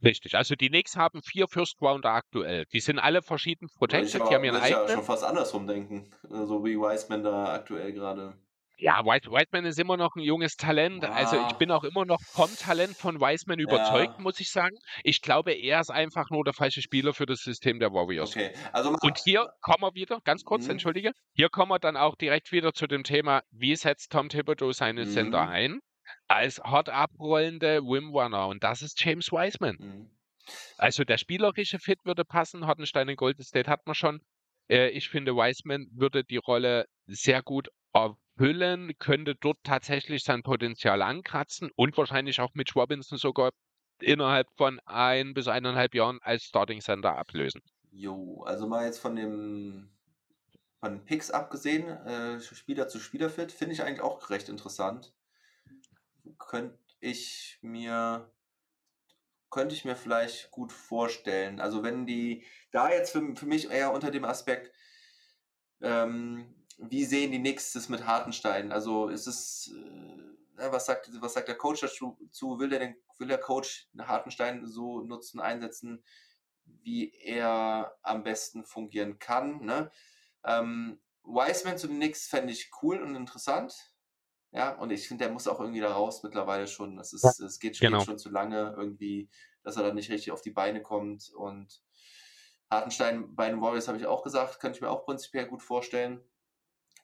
[0.00, 2.66] Richtig, also die Knicks haben vier First Rounder aktuell.
[2.66, 4.84] Die sind alle verschieden protected, die haben ihren eigenen.
[4.84, 8.38] Ich ja schon fast andersrum denken, so wie Wiseman da aktuell gerade.
[8.80, 11.02] Ja, White, Whiteman ist immer noch ein junges Talent.
[11.02, 11.10] Ja.
[11.10, 14.22] Also ich bin auch immer noch vom Talent von Wiseman überzeugt, ja.
[14.22, 14.76] muss ich sagen.
[15.02, 18.30] Ich glaube, er ist einfach nur der falsche Spieler für das System der Warriors.
[18.30, 18.52] Okay.
[18.72, 20.72] Also Und hier kommen wir wieder, ganz kurz, mhm.
[20.72, 24.70] entschuldige, hier kommen wir dann auch direkt wieder zu dem Thema, wie setzt Tom Thibodeau
[24.70, 25.10] seine mhm.
[25.10, 25.80] Center ein?
[26.28, 28.46] Als hart abrollende Wim Runner.
[28.46, 29.76] Und das ist James Wiseman.
[29.78, 30.10] Mhm.
[30.76, 32.66] Also der spielerische Fit würde passen.
[32.66, 34.20] Hartenstein in Golden State hat man schon.
[34.70, 37.68] Äh, ich finde, Wiseman würde die Rolle sehr gut
[38.38, 43.50] Hüllen könnte dort tatsächlich sein Potenzial ankratzen und wahrscheinlich auch mit Robinson sogar
[44.00, 47.62] innerhalb von ein bis eineinhalb Jahren als Starting Center ablösen.
[47.90, 49.90] Jo, also mal jetzt von dem
[50.80, 55.12] von den Picks abgesehen, äh, Spieler zu Spieler fit, finde ich eigentlich auch recht interessant.
[56.38, 58.30] Könnte ich mir
[59.50, 61.60] könnte ich mir vielleicht gut vorstellen.
[61.60, 64.72] Also wenn die da jetzt für, für mich eher unter dem Aspekt
[65.80, 68.72] ähm, wie sehen die das mit Hartenstein?
[68.72, 69.74] Also ist es,
[70.56, 72.16] äh, was, sagt, was sagt der Coach dazu?
[72.58, 76.02] Will der, den, will der Coach Hartenstein so nutzen, einsetzen,
[76.64, 79.64] wie er am besten fungieren kann?
[79.64, 79.90] Ne?
[80.44, 83.74] Ähm, Wiseman zu den Knicks fände ich cool und interessant.
[84.50, 86.96] Ja, und ich finde, der muss auch irgendwie da raus mittlerweile schon.
[86.96, 88.00] Das ist, es ja, geht, genau.
[88.00, 89.28] schon zu lange irgendwie,
[89.62, 91.30] dass er dann nicht richtig auf die Beine kommt.
[91.34, 91.82] Und
[92.70, 96.22] Hartenstein bei den Warriors habe ich auch gesagt, könnte ich mir auch prinzipiell gut vorstellen.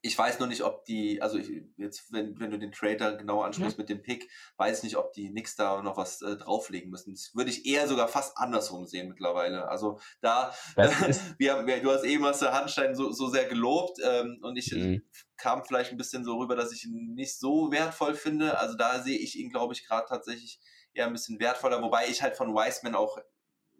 [0.07, 3.41] Ich weiß nur nicht, ob die, also ich, jetzt, wenn, wenn du den Trader genau
[3.41, 3.83] ansprichst ja.
[3.83, 7.15] mit dem Pick, weiß nicht, ob die Knicks da noch was äh, drauflegen müssen.
[7.15, 9.67] Das würde ich eher sogar fast andersrum sehen mittlerweile.
[9.69, 10.53] Also da,
[11.39, 14.59] wir haben, wir, du hast eben was der Handstein so, so sehr gelobt ähm, und
[14.59, 15.03] ich mhm.
[15.39, 18.59] kam vielleicht ein bisschen so rüber, dass ich ihn nicht so wertvoll finde.
[18.59, 20.61] Also da sehe ich ihn, glaube ich, gerade tatsächlich
[20.93, 23.19] eher ein bisschen wertvoller, wobei ich halt von Wiseman auch,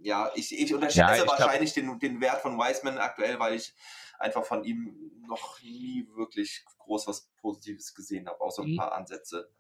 [0.05, 1.99] ja, ich, ich unterschätze ja, ich wahrscheinlich glaub...
[1.99, 3.73] den, den Wert von Wiseman aktuell, weil ich
[4.19, 4.95] einfach von ihm
[5.27, 8.77] noch nie wirklich groß was Positives gesehen habe, außer ein mhm.
[8.77, 9.51] paar Ansätze.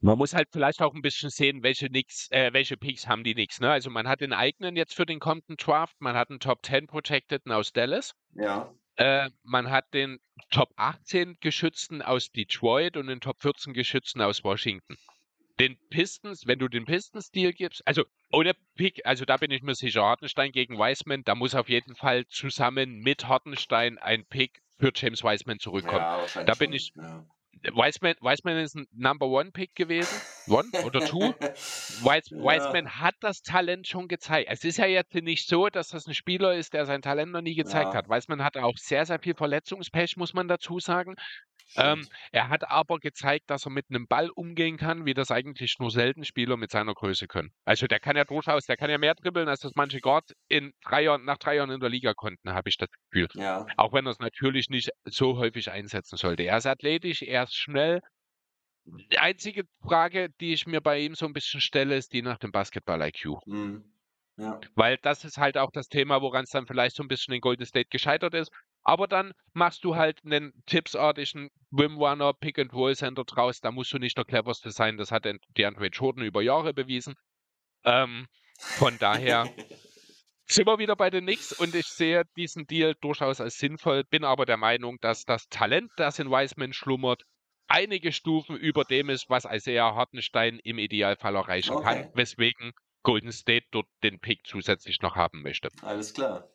[0.00, 3.34] Man muss halt vielleicht auch ein bisschen sehen, welche Nix, äh, welche Peaks haben die
[3.34, 3.60] Knicks.
[3.60, 3.70] Ne?
[3.70, 6.88] Also man hat den eigenen jetzt für den kommenden Draft, man hat einen Top 10
[6.88, 8.14] Protected aus Dallas.
[8.34, 8.72] Ja.
[8.96, 10.18] Äh, man hat den
[10.50, 14.96] Top 18 Geschützten aus Detroit und den Top 14 Geschützten aus Washington
[15.60, 19.74] den Pistons, wenn du den Pistons-Deal gibst, also ohne Pick, also da bin ich mir
[19.74, 24.92] sicher, Hartenstein gegen Wiseman, da muss auf jeden Fall zusammen mit Hartenstein ein Pick für
[24.94, 26.00] James Wiseman zurückkommen.
[26.00, 27.26] Ja, da bin ich, ja.
[27.62, 30.20] Wiseman, Wiseman ist ein Number One Pick gewesen.
[30.46, 31.18] One oder two.
[31.40, 32.42] Wise, ja.
[32.42, 34.48] Wiseman hat das Talent schon gezeigt.
[34.50, 37.40] Es ist ja jetzt nicht so, dass das ein Spieler ist, der sein Talent noch
[37.40, 37.98] nie gezeigt ja.
[37.98, 38.08] hat.
[38.08, 41.16] Wiseman hatte auch sehr, sehr viel Verletzungspech, muss man dazu sagen.
[41.76, 45.76] Ähm, er hat aber gezeigt, dass er mit einem Ball umgehen kann, wie das eigentlich
[45.78, 47.52] nur selten Spieler mit seiner Größe können.
[47.64, 50.72] Also der kann ja durchaus, der kann ja mehr dribbeln, als das manche Guard in
[50.82, 53.28] drei Jahren, nach drei Jahren in der Liga konnten, habe ich das Gefühl.
[53.34, 53.66] Ja.
[53.76, 56.44] Auch wenn er es natürlich nicht so häufig einsetzen sollte.
[56.44, 58.00] Er ist athletisch, er ist schnell.
[59.10, 62.38] Die einzige Frage, die ich mir bei ihm so ein bisschen stelle, ist die nach
[62.38, 63.46] dem Basketball-IQ.
[63.46, 63.84] Mhm.
[64.38, 64.60] Ja.
[64.76, 67.40] Weil das ist halt auch das Thema, woran es dann vielleicht so ein bisschen in
[67.40, 68.52] Golden State gescheitert ist.
[68.88, 73.60] Aber dann machst du halt einen tippsartigen Wim Runner Pick and Roll Center draus.
[73.60, 74.96] Da musst du nicht der cleverste sein.
[74.96, 75.26] Das hat
[75.58, 77.14] DeAndre Jordan über Jahre bewiesen.
[77.84, 79.44] Ähm, von daher
[80.46, 84.04] sind wir wieder bei den Knicks und ich sehe diesen Deal durchaus als sinnvoll.
[84.04, 87.24] Bin aber der Meinung, dass das Talent, das in Wiseman schlummert,
[87.66, 91.84] einige Stufen über dem ist, was Isaiah Hartenstein im Idealfall erreichen okay.
[91.84, 92.10] kann.
[92.14, 95.68] Weswegen Golden State dort den Pick zusätzlich noch haben möchte.
[95.82, 96.48] Alles klar.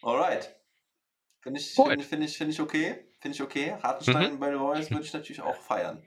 [0.00, 0.63] Alright.
[1.44, 3.06] Finde ich, find, find ich, find ich okay.
[3.20, 3.76] Finde ich okay.
[3.82, 4.38] Hartenstein mhm.
[4.40, 6.02] bei den Royals würde ich natürlich auch feiern.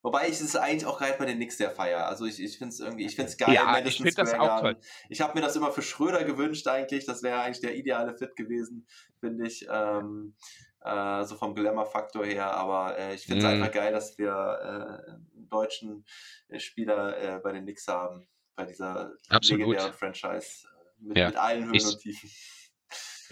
[0.00, 2.06] Wobei ich es eigentlich auch gerade bei den Knicks der feier.
[2.06, 3.52] Also ich, ich finde es irgendwie, ich finde es geil.
[3.52, 4.76] Ja, ich finde das auch toll.
[5.08, 7.04] Ich habe mir das immer für Schröder gewünscht eigentlich.
[7.04, 8.86] Das wäre eigentlich der ideale Fit gewesen,
[9.18, 9.66] finde ich.
[9.68, 10.36] Ähm,
[10.82, 12.54] äh, so vom Glamour-Faktor her.
[12.54, 13.54] Aber äh, ich finde es mm.
[13.54, 16.06] einfach geil, dass wir äh, einen deutschen
[16.48, 18.28] äh, Spieler äh, bei den Knicks haben.
[18.54, 19.66] Bei dieser Absolut.
[19.66, 20.64] legendären Franchise.
[20.64, 21.26] Äh, mit, ja.
[21.26, 22.30] mit allen Höhen ich, und Tiefen.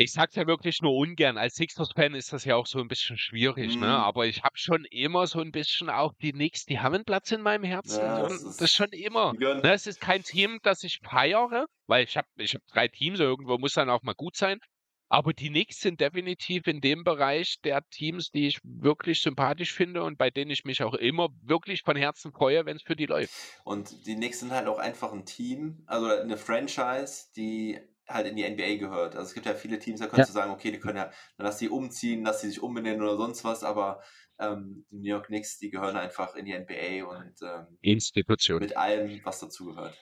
[0.00, 1.38] Ich sag's ja wirklich nur ungern.
[1.38, 3.88] Als Sixers-Fan ist das ja auch so ein bisschen schwierig, ne?
[3.88, 3.92] Mhm.
[3.92, 7.32] Aber ich habe schon immer so ein bisschen auch die Knicks, die haben einen Platz
[7.32, 7.98] in meinem Herzen.
[7.98, 9.32] Ja, das, ist, das schon immer.
[9.32, 13.18] Ne, es ist kein Team, das ich feiere, weil ich habe ich hab drei Teams,
[13.18, 14.60] irgendwo muss dann auch mal gut sein.
[15.08, 20.04] Aber die Knicks sind definitiv in dem Bereich der Teams, die ich wirklich sympathisch finde
[20.04, 23.06] und bei denen ich mich auch immer wirklich von Herzen freue, wenn es für die
[23.06, 23.32] läuft.
[23.64, 28.36] Und die Knicks sind halt auch einfach ein Team, also eine Franchise, die halt in
[28.36, 29.16] die NBA gehört.
[29.16, 30.40] Also es gibt ja viele Teams, da könntest ja.
[30.40, 33.16] du sagen, okay, die können ja, dann lass die umziehen, lass die sich umbenennen oder
[33.16, 34.02] sonst was, aber
[34.38, 38.60] ähm, die New York Knicks, die gehören einfach in die NBA und ähm, Institution.
[38.60, 39.96] Mit allem, was dazu gehört.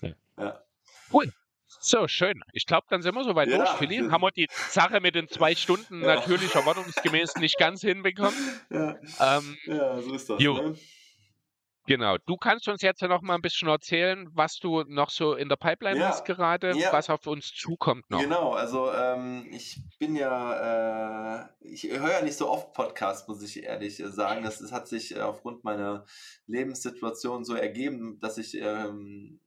[0.00, 0.14] Ja.
[0.38, 0.62] ja.
[1.12, 1.32] Cool.
[1.80, 2.42] So, schön.
[2.52, 3.58] Ich glaube, dann sind wir soweit ja.
[3.58, 4.08] durch, Philly.
[4.10, 6.16] Haben wir die Sache mit den zwei Stunden ja.
[6.16, 8.38] natürlich erwartungsgemäß nicht ganz hinbekommen.
[8.70, 10.40] Ja, ähm, ja so ist das.
[10.40, 10.76] Ne?
[11.88, 12.18] Genau.
[12.26, 15.48] Du kannst uns jetzt ja noch mal ein bisschen erzählen, was du noch so in
[15.48, 16.92] der Pipeline ja, hast gerade, ja.
[16.92, 18.20] was auf uns zukommt noch.
[18.20, 23.42] Genau, also ähm, ich bin ja, äh, ich höre ja nicht so oft Podcasts, muss
[23.42, 24.44] ich ehrlich sagen.
[24.44, 26.04] Das, das hat sich aufgrund meiner
[26.46, 29.40] Lebenssituation so ergeben, dass ich ähm,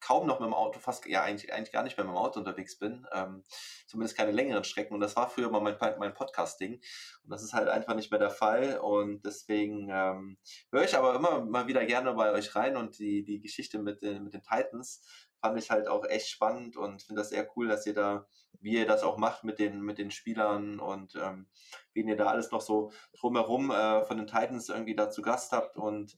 [0.00, 2.38] kaum noch mit dem Auto, fast ja eigentlich, eigentlich gar nicht mehr mit dem Auto
[2.38, 3.06] unterwegs bin.
[3.12, 3.42] Ähm,
[3.86, 4.94] zumindest keine längeren Strecken.
[4.94, 6.74] Und das war früher mal mein, mein Podcast-Ding.
[6.74, 8.78] Und das ist halt einfach nicht mehr der Fall.
[8.78, 10.38] Und deswegen ähm,
[10.72, 14.02] höre ich aber immer mal wieder gerne bei euch rein und die, die Geschichte mit
[14.02, 15.02] den, mit den Titans
[15.40, 18.26] fand ich halt auch echt spannend und finde das sehr cool, dass ihr da,
[18.60, 21.46] wie ihr das auch macht mit den, mit den Spielern und ähm,
[21.94, 25.52] wen ihr da alles noch so drumherum äh, von den Titans irgendwie da zu Gast
[25.52, 25.76] habt.
[25.76, 26.16] Und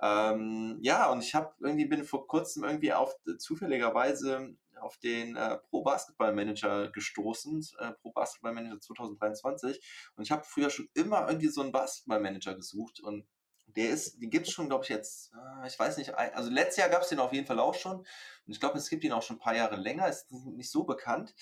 [0.00, 5.58] ähm, ja, und ich habe irgendwie bin vor kurzem irgendwie auf zufälligerweise auf den äh,
[5.70, 9.80] Pro Basketball Manager gestoßen, äh, Pro Basketball Manager 2023.
[10.16, 13.26] Und ich habe früher schon immer irgendwie so einen Basketball Manager gesucht und
[13.66, 16.76] der ist, den gibt es schon, glaube ich, jetzt, äh, ich weiß nicht, also letztes
[16.76, 17.98] Jahr gab es den auf jeden Fall auch schon.
[17.98, 20.84] Und ich glaube, es gibt ihn auch schon ein paar Jahre länger, ist nicht so
[20.84, 21.34] bekannt.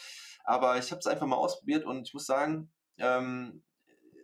[0.44, 3.62] Aber ich habe es einfach mal ausprobiert und ich muss sagen, ähm,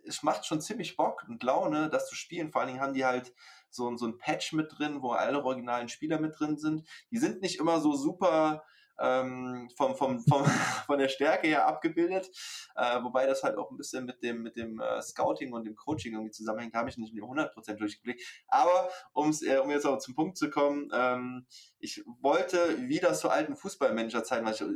[0.05, 2.51] es macht schon ziemlich Bock und Laune, das zu spielen.
[2.51, 3.33] Vor allen Dingen haben die halt
[3.69, 6.87] so, so ein Patch mit drin, wo alle originalen Spieler mit drin sind.
[7.11, 8.63] Die sind nicht immer so super
[9.01, 10.45] ähm, vom, vom, vom,
[10.85, 12.29] von der Stärke her abgebildet,
[12.75, 15.75] äh, wobei das halt auch ein bisschen mit dem, mit dem äh, Scouting und dem
[15.75, 18.21] Coaching irgendwie zusammenhängt, habe ich nicht 100% durchgeblickt.
[18.47, 21.45] Aber um's, äh, um jetzt auch zum Punkt zu kommen, ähm,
[21.79, 24.67] ich wollte wieder zur alten Fußballmanager-Zeit, was ich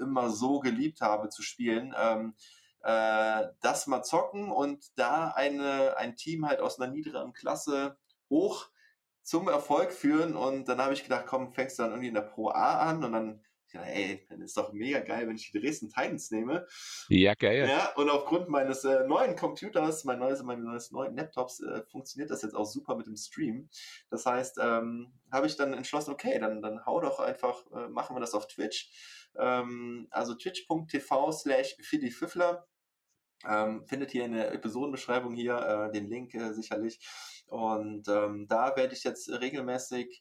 [0.00, 2.34] immer so geliebt habe zu spielen, ähm,
[2.82, 8.70] äh, das mal zocken und da eine, ein Team halt aus einer niedrigeren Klasse hoch
[9.22, 12.22] zum Erfolg führen und dann habe ich gedacht, komm, fängst du dann irgendwie in der
[12.22, 15.60] Pro A an und dann ja, ey, dann ist doch mega geil, wenn ich die
[15.60, 16.66] Dresden Titans nehme.
[17.08, 17.68] Ja, geil.
[17.68, 22.42] Ja, und aufgrund meines äh, neuen Computers, mein neues, meines neuen Laptops, äh, funktioniert das
[22.42, 23.68] jetzt auch super mit dem Stream.
[24.10, 28.16] Das heißt, ähm, habe ich dann entschlossen, okay, dann, dann hau doch einfach, äh, machen
[28.16, 28.90] wir das auf Twitch.
[29.38, 32.66] Ähm, also twitch.tv slash Fiddler.
[33.48, 37.00] Ähm, findet ihr in der Episodenbeschreibung hier äh, den Link äh, sicherlich.
[37.46, 40.20] Und ähm, da werde ich jetzt regelmäßig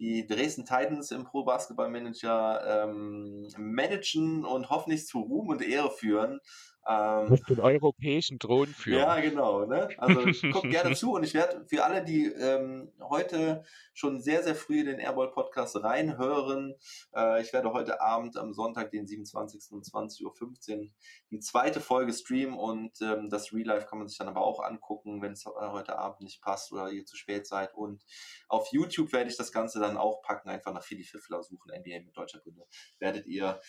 [0.00, 5.90] die Dresden Titans im Pro Basketball Manager ähm, managen und hoffentlich zu Ruhm und Ehre
[5.90, 6.40] führen.
[6.88, 9.00] Ähm, Mit den europäischen Drohnen führen.
[9.00, 9.66] Ja, genau.
[9.66, 9.90] Ne?
[9.98, 14.54] Also guckt gerne zu und ich werde für alle, die ähm, heute schon sehr, sehr
[14.54, 16.74] früh den Airball Podcast reinhören,
[17.14, 19.72] äh, ich werde heute Abend am Sonntag, den 27.
[19.72, 20.86] um 20.15 Uhr
[21.30, 24.60] die zweite Folge streamen und ähm, das Real Life kann man sich dann aber auch
[24.60, 27.74] angucken, wenn es äh, heute Abend nicht passt oder ihr zu spät seid.
[27.74, 28.02] Und
[28.48, 32.00] auf YouTube werde ich das Ganze dann auch packen, einfach nach Philly Fiffler suchen, NBA
[32.04, 32.66] mit deutscher Brille.
[32.98, 33.60] Werdet ihr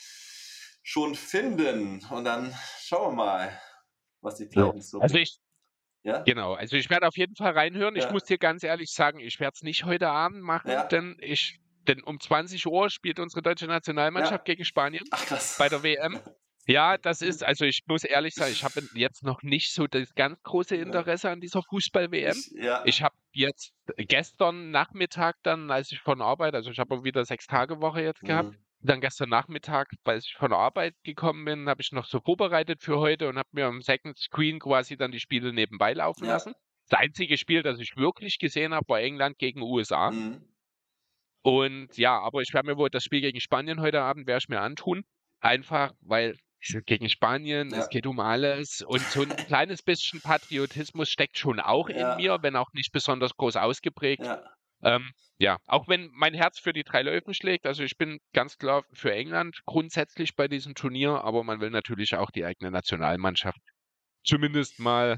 [0.83, 2.05] schon finden.
[2.09, 3.61] Und dann schauen wir mal,
[4.21, 4.99] was die Titans so.
[4.99, 5.39] Also ich,
[6.03, 6.21] ja?
[6.23, 7.95] Genau, also ich werde auf jeden Fall reinhören.
[7.95, 8.05] Ja.
[8.05, 10.85] Ich muss dir ganz ehrlich sagen, ich werde es nicht heute Abend machen, ja.
[10.85, 15.81] denn ich denn um 20 Uhr spielt unsere deutsche Nationalmannschaft gegen Spanien Ach, bei der
[15.83, 16.19] WM.
[16.67, 20.13] Ja, das ist, also ich muss ehrlich sagen, ich habe jetzt noch nicht so das
[20.13, 22.37] ganz große Interesse an dieser Fußball-WM.
[22.37, 22.53] Ich,
[22.85, 27.47] ich habe jetzt gestern Nachmittag dann, als ich von Arbeit, also ich habe wieder sechs
[27.47, 28.57] Tage Woche jetzt gehabt, mhm.
[28.83, 32.81] Dann gestern Nachmittag, weil ich von der Arbeit gekommen bin, habe ich noch so vorbereitet
[32.81, 36.31] für heute und habe mir am Second Screen quasi dann die Spiele nebenbei laufen ja.
[36.31, 36.53] lassen.
[36.89, 40.11] Das einzige Spiel, das ich wirklich gesehen habe, war England gegen USA.
[40.11, 40.43] Mhm.
[41.43, 44.49] Und ja, aber ich werde mir wohl das Spiel gegen Spanien heute Abend werde ich
[44.49, 45.03] mir antun.
[45.39, 46.35] Einfach, weil
[46.85, 47.79] gegen Spanien, ja.
[47.79, 48.81] es geht um alles.
[48.81, 52.13] Und so ein kleines bisschen Patriotismus steckt schon auch ja.
[52.13, 54.23] in mir, wenn auch nicht besonders groß ausgeprägt.
[54.23, 54.43] Ja.
[54.83, 58.57] Ähm, ja, auch wenn mein Herz für die drei Löwen schlägt, also ich bin ganz
[58.57, 63.59] klar für England grundsätzlich bei diesem Turnier, aber man will natürlich auch die eigene Nationalmannschaft
[64.23, 65.17] zumindest mal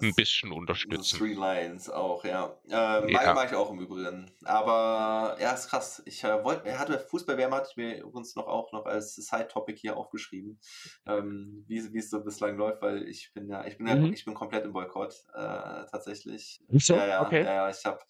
[0.00, 1.18] ein bisschen unterstützen.
[1.18, 2.56] Three Lions auch, ja.
[2.68, 3.34] Ähm, ja.
[3.34, 4.30] Mag ich auch im Übrigen.
[4.44, 6.02] Aber ja, ist krass.
[6.04, 9.78] Ich äh, wollte, er hatte Fußball-WM hatte ich mir übrigens noch auch noch als Side-Topic
[9.80, 10.60] hier aufgeschrieben,
[11.06, 14.06] ähm, wie, wie es so bislang läuft, weil ich bin ja, ich bin mhm.
[14.06, 16.60] ja, ich bin komplett im Boykott, äh, tatsächlich.
[16.68, 16.94] So?
[16.94, 17.44] Ja, ja, okay.
[17.44, 18.00] ja, ich habe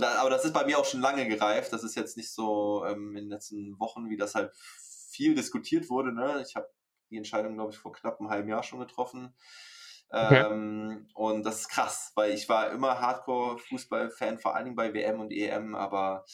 [0.00, 1.72] da, aber das ist bei mir auch schon lange gereift.
[1.72, 4.52] Das ist jetzt nicht so ähm, in den letzten Wochen, wie das halt
[5.10, 6.12] viel diskutiert wurde.
[6.12, 6.42] Ne?
[6.46, 6.68] Ich habe
[7.10, 9.34] die Entscheidung, glaube ich, vor knapp einem halben Jahr schon getroffen.
[10.10, 10.44] Okay.
[10.46, 15.20] Ähm, und das ist krass, weil ich war immer Hardcore-Fußball-Fan, vor allen Dingen bei WM
[15.20, 16.24] und EM, aber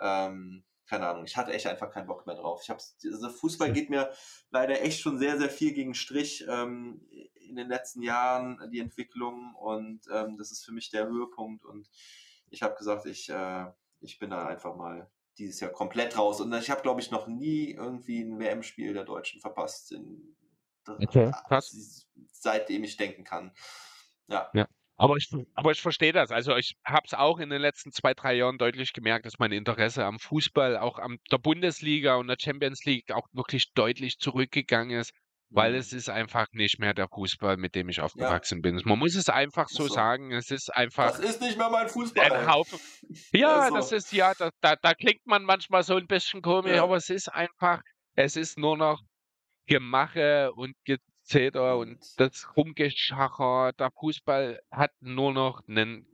[0.00, 2.60] ähm, keine Ahnung, ich hatte echt einfach keinen Bock mehr drauf.
[2.62, 4.10] Ich hab's, also Fußball geht mir
[4.50, 9.54] leider echt schon sehr, sehr viel gegen Strich ähm, in den letzten Jahren, die Entwicklung
[9.54, 11.90] und ähm, das ist für mich der Höhepunkt und
[12.50, 13.66] ich habe gesagt, ich, äh,
[14.00, 17.26] ich bin da einfach mal dieses Jahr komplett raus und ich habe, glaube ich, noch
[17.26, 20.36] nie irgendwie ein WM-Spiel der Deutschen verpasst in
[20.88, 22.06] Okay, krass.
[22.32, 23.52] Seitdem ich denken kann.
[24.28, 24.50] Ja.
[24.54, 24.66] ja.
[24.98, 26.30] Aber ich, aber ich verstehe das.
[26.30, 29.52] Also ich habe es auch in den letzten zwei, drei Jahren deutlich gemerkt, dass mein
[29.52, 34.98] Interesse am Fußball, auch am der Bundesliga und der Champions League auch wirklich deutlich zurückgegangen
[34.98, 35.12] ist,
[35.50, 35.78] weil mhm.
[35.78, 38.62] es ist einfach nicht mehr der Fußball, mit dem ich aufgewachsen ja.
[38.62, 38.80] bin.
[38.84, 40.32] Man muss es einfach so, so, sagen.
[40.32, 41.12] Es ist einfach.
[41.12, 42.32] Das ist nicht mehr mein Fußball.
[42.32, 42.78] Ein Haufen.
[43.32, 43.76] Ja, also.
[43.76, 46.82] das ist ja, da, da, da, klingt man manchmal so ein bisschen komisch, ja.
[46.82, 47.80] aber es ist einfach,
[48.14, 49.02] es ist nur noch
[49.66, 53.72] Gemache und Gezeter und das Rumgeschacher.
[53.78, 56.06] Der Fußball hat nur noch einen.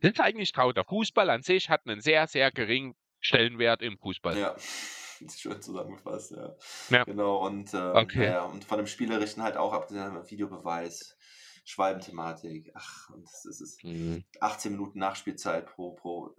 [0.00, 0.74] Das ist eigentlich traurig.
[0.74, 4.38] Der Fußball an sich hat einen sehr, sehr geringen Stellenwert im Fußball.
[4.38, 4.56] Ja,
[5.36, 6.54] schön zusammengefasst, ja.
[6.90, 7.04] ja.
[7.04, 8.26] Genau, und, äh, okay.
[8.26, 11.16] ja, und von dem Spielerischen halt auch abgesehen, Videobeweis.
[11.64, 12.72] Schwalbenthematik.
[12.74, 13.84] Ach, und das ist.
[13.84, 14.24] Mhm.
[14.40, 15.92] 18 Minuten Nachspielzeit pro.
[15.92, 16.34] pro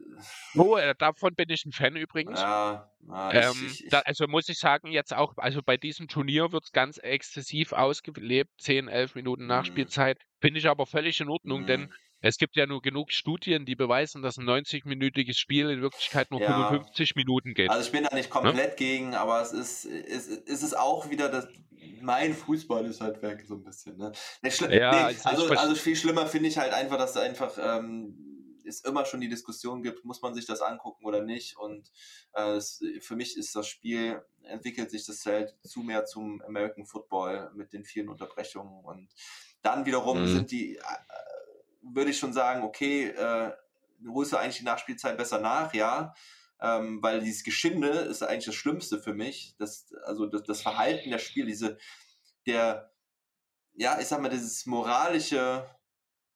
[0.55, 2.39] oh, äh, davon bin ich ein Fan übrigens.
[2.39, 6.07] Ja, ja ähm, ich, ich, da, also muss ich sagen, jetzt auch, also bei diesem
[6.07, 8.49] Turnier wird es ganz exzessiv ausgelebt.
[8.59, 9.49] 10, 11 Minuten mhm.
[9.49, 10.17] Nachspielzeit.
[10.17, 10.41] Mhm.
[10.41, 11.67] Finde ich aber völlig in Ordnung, mhm.
[11.67, 16.31] denn es gibt ja nur genug Studien, die beweisen, dass ein 90-minütiges Spiel in Wirklichkeit
[16.31, 16.69] nur ja.
[16.69, 17.69] 55 Minuten geht.
[17.69, 18.75] Also ich bin da nicht komplett ja?
[18.75, 21.47] gegen, aber es ist, es, es ist auch wieder das,
[22.01, 23.97] mein Fußball ist halt weg, so ein bisschen.
[23.97, 24.11] Ne?
[24.41, 28.31] Nee, ja, nee, also, also viel schlimmer finde ich halt einfach, dass einfach ähm,
[28.65, 31.57] es immer schon die Diskussion gibt, muss man sich das angucken oder nicht.
[31.57, 31.91] Und
[32.33, 36.85] äh, es, für mich ist das Spiel, entwickelt sich das halt zu mehr zum American
[36.85, 38.83] Football mit den vielen Unterbrechungen.
[38.83, 39.09] Und
[39.61, 40.27] dann wiederum mhm.
[40.27, 40.81] sind die, äh,
[41.81, 43.51] würde ich schon sagen, okay, äh,
[44.07, 46.13] holst du eigentlich die Nachspielzeit besser nach, ja
[46.61, 49.55] ähm, weil dieses Geschinde ist eigentlich das Schlimmste für mich.
[49.57, 51.77] Das, also das, das Verhalten der Spiel, diese,
[52.45, 52.93] der,
[53.73, 55.67] ja, ich sag mal, dieses moralische,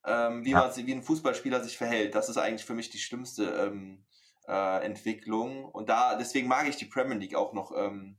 [0.03, 3.45] ähm, wie, man, wie ein Fußballspieler sich verhält, das ist eigentlich für mich die schlimmste
[3.45, 4.05] ähm,
[4.47, 5.65] äh, Entwicklung.
[5.65, 8.17] Und da, deswegen mag ich die Premier League auch noch, ähm,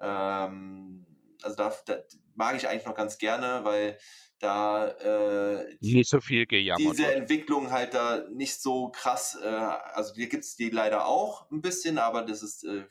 [0.00, 1.06] ähm,
[1.44, 1.98] also da, da
[2.34, 3.98] mag ich eigentlich noch ganz gerne, weil
[4.38, 7.16] da äh, nicht so viel gejammert diese wird.
[7.16, 11.60] Entwicklung halt da nicht so krass, äh, also hier gibt es die leider auch ein
[11.60, 12.86] bisschen, aber das ist äh,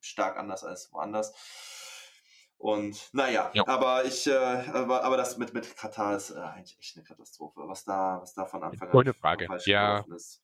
[0.00, 1.34] stark anders als woanders.
[2.58, 3.66] Und naja, ja.
[3.66, 7.60] aber ich, äh, aber, aber das mit, mit Katar ist äh, eigentlich echt eine Katastrophe,
[7.66, 9.46] was da, was da von Anfang an Frage.
[9.66, 10.04] Ja.
[10.14, 10.42] Ist.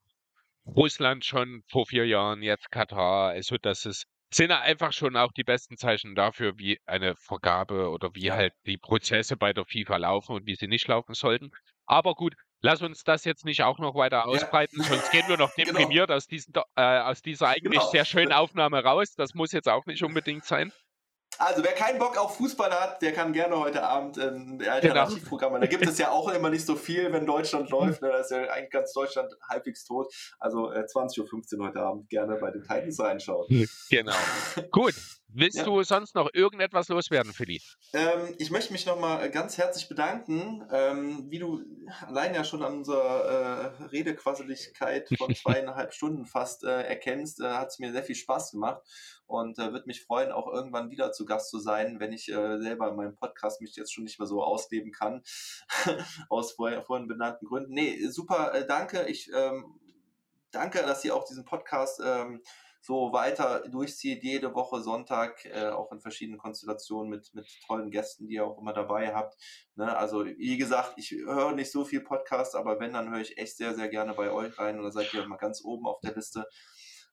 [0.66, 3.30] Russland schon vor vier Jahren, jetzt Katar.
[3.30, 8.14] Also das ist sind einfach schon auch die besten Zeichen dafür, wie eine Vergabe oder
[8.14, 11.50] wie halt die Prozesse bei der FIFA laufen und wie sie nicht laufen sollten.
[11.86, 14.88] Aber gut, lass uns das jetzt nicht auch noch weiter ausbreiten, ja.
[14.88, 15.72] sonst gehen wir noch genau.
[15.72, 16.16] deprimiert genau.
[16.16, 17.90] aus, diesen, äh, aus dieser eigentlich genau.
[17.90, 19.14] sehr schönen Aufnahme raus.
[19.14, 20.72] Das muss jetzt auch nicht unbedingt sein.
[21.38, 24.72] Also wer keinen Bock auf Fußball hat, der kann gerne heute Abend ein genau.
[24.72, 25.54] Alternativprogramm.
[25.54, 25.60] Genau.
[25.60, 28.02] Da gibt es ja auch immer nicht so viel, wenn Deutschland läuft.
[28.02, 28.08] Ne?
[28.08, 30.12] Da ist ja eigentlich ganz Deutschland halbwegs tot.
[30.38, 33.46] Also äh, 20.15 Uhr heute Abend gerne bei den Titans reinschauen.
[33.90, 34.12] Genau.
[34.70, 34.94] Gut.
[35.34, 35.64] Willst ja.
[35.64, 37.62] du sonst noch irgendetwas loswerden, Philipp?
[37.94, 40.66] Ähm, ich möchte mich nochmal ganz herzlich bedanken.
[40.70, 41.62] Ähm, wie du
[42.06, 47.68] allein ja schon an unserer äh, Redequasseligkeit von zweieinhalb Stunden fast äh, erkennst, äh, hat
[47.68, 48.82] es mir sehr viel Spaß gemacht
[49.26, 52.58] und äh, würde mich freuen, auch irgendwann wieder zu Gast zu sein, wenn ich äh,
[52.58, 55.22] selber in meinem Podcast mich jetzt schon nicht mehr so ausleben kann,
[56.28, 57.72] aus vorher, vorhin benannten Gründen.
[57.72, 59.06] Nee, super, äh, danke.
[59.08, 59.80] Ich ähm,
[60.50, 62.42] danke, dass ihr auch diesen Podcast ähm,
[62.84, 68.26] so weiter durchzieht, jede Woche Sonntag, äh, auch in verschiedenen Konstellationen mit, mit tollen Gästen,
[68.26, 69.36] die ihr auch immer dabei habt.
[69.76, 69.96] Ne?
[69.96, 73.56] Also, wie gesagt, ich höre nicht so viel Podcast, aber wenn, dann höre ich echt
[73.56, 76.44] sehr, sehr gerne bei euch rein oder seid ihr mal ganz oben auf der Liste.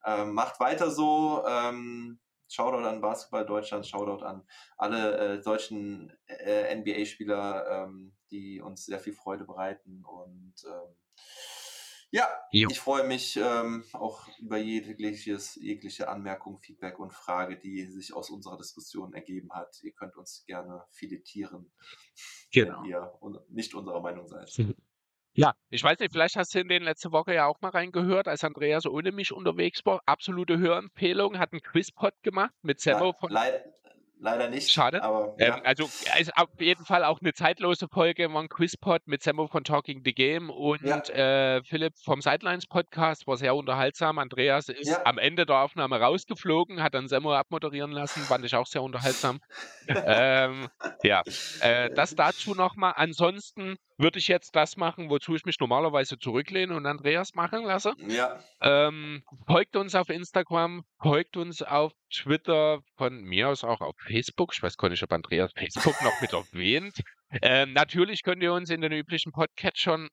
[0.04, 1.44] Ähm, macht weiter so.
[1.48, 2.20] Ähm,
[2.52, 4.44] Shoutout an Basketball Deutschland, Shoutout an
[4.76, 10.04] alle äh, deutschen äh, NBA-Spieler, ähm, die uns sehr viel Freude bereiten.
[10.04, 10.96] Und ähm,
[12.12, 12.70] ja, jo.
[12.72, 18.30] ich freue mich ähm, auch über jegliches, jegliche Anmerkung, Feedback und Frage, die sich aus
[18.30, 19.80] unserer Diskussion ergeben hat.
[19.84, 21.72] Ihr könnt uns gerne filetieren,
[22.52, 22.82] genau.
[22.82, 24.50] wenn ihr nicht unserer Meinung seid.
[25.34, 28.28] Ja, ich weiß nicht, vielleicht hast du in den letzte Woche ja auch mal reingehört,
[28.28, 30.02] als Andreas ohne mich unterwegs war.
[30.06, 33.32] Absolute Hörempfehlung, hat einen Quizpod gemacht mit Semmo von.
[33.32, 33.64] Leid,
[34.22, 34.70] Leider nicht.
[34.70, 35.02] Schade.
[35.02, 35.62] Aber, ähm, ja.
[35.64, 40.02] also ist auf jeden Fall auch eine zeitlose Folge, ein Quizpod mit Sammo von Talking
[40.04, 40.98] the Game und ja.
[40.98, 44.20] äh, Philipp vom Sidelines Podcast, war sehr unterhaltsam.
[44.20, 45.06] Andreas ist ja.
[45.06, 49.40] am Ende der Aufnahme rausgeflogen, hat dann Sammo abmoderieren lassen, fand ich auch sehr unterhaltsam.
[49.88, 50.68] ähm,
[51.04, 51.24] ja,
[51.62, 52.94] äh, das dazu nochmal.
[52.98, 57.94] Ansonsten würde ich jetzt das machen, wozu ich mich normalerweise zurücklehne und Andreas machen lasse.
[58.08, 58.40] Ja.
[58.62, 64.52] Ähm, folgt uns auf Instagram, folgt uns auf Twitter, von mir aus auch auf Facebook.
[64.54, 67.02] Ich weiß gar nicht, ob Andreas Facebook noch mit erwähnt.
[67.42, 70.10] Ähm, natürlich könnt ihr uns in den üblichen Podcatchern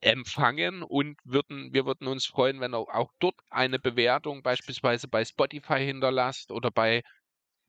[0.00, 5.24] empfangen und würden, wir würden uns freuen, wenn ihr auch dort eine Bewertung beispielsweise bei
[5.24, 7.02] Spotify hinterlasst oder bei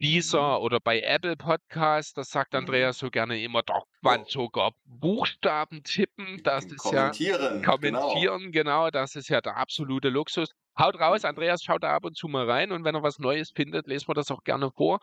[0.01, 0.65] dieser mhm.
[0.65, 6.41] oder bei Apple Podcast, das sagt Andreas so gerne immer, doch man sogar Buchstaben tippen,
[6.43, 8.85] das ist kommentieren, ja kommentieren, genau.
[8.85, 10.49] genau, das ist ja der absolute Luxus.
[10.77, 13.51] Haut raus, Andreas schaut da ab und zu mal rein und wenn er was Neues
[13.51, 14.99] findet, lesen wir das auch gerne vor.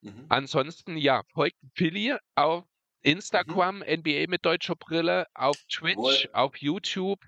[0.00, 0.26] Mhm.
[0.28, 3.12] Ansonsten, ja, folgt Philly auf mhm.
[3.12, 4.00] Instagram, mhm.
[4.00, 6.30] NBA mit deutscher Brille, auf Twitch, Wohl.
[6.32, 7.20] auf YouTube.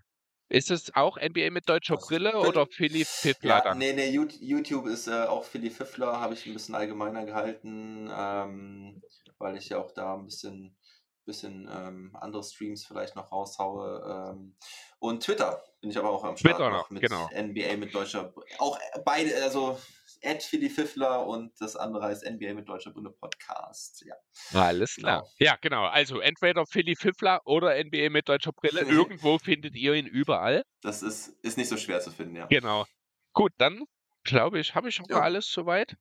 [0.48, 2.08] Ist es auch NBA mit deutscher Was?
[2.08, 3.62] Brille oder Philly Fiffler?
[3.64, 8.10] Ja, nee, nee, YouTube ist äh, auch Philly Fiffler, habe ich ein bisschen allgemeiner gehalten,
[8.12, 9.00] ähm,
[9.38, 10.76] weil ich ja auch da ein bisschen,
[11.24, 14.34] bisschen ähm, andere Streams vielleicht noch raushaue.
[14.34, 14.56] Ähm,
[14.98, 17.30] und Twitter bin ich aber auch am Start Twitter noch, mit genau.
[17.32, 19.78] NBA mit deutscher, auch beide, also
[20.20, 24.04] Ed Philly Fiffler und das andere heißt NBA mit deutscher Bunde Podcast.
[24.06, 24.14] Ja.
[24.60, 25.20] Alles klar.
[25.20, 25.32] Genau.
[25.38, 25.84] Ja, genau.
[25.86, 28.80] Also entweder Philly Fiffler oder NBA mit deutscher Brille.
[28.88, 30.64] Irgendwo findet ihr ihn überall.
[30.82, 32.46] Das ist, ist nicht so schwer zu finden, ja.
[32.46, 32.86] Genau.
[33.32, 33.84] Gut, dann
[34.24, 35.20] glaube ich, habe ich schon ja.
[35.20, 35.96] alles soweit.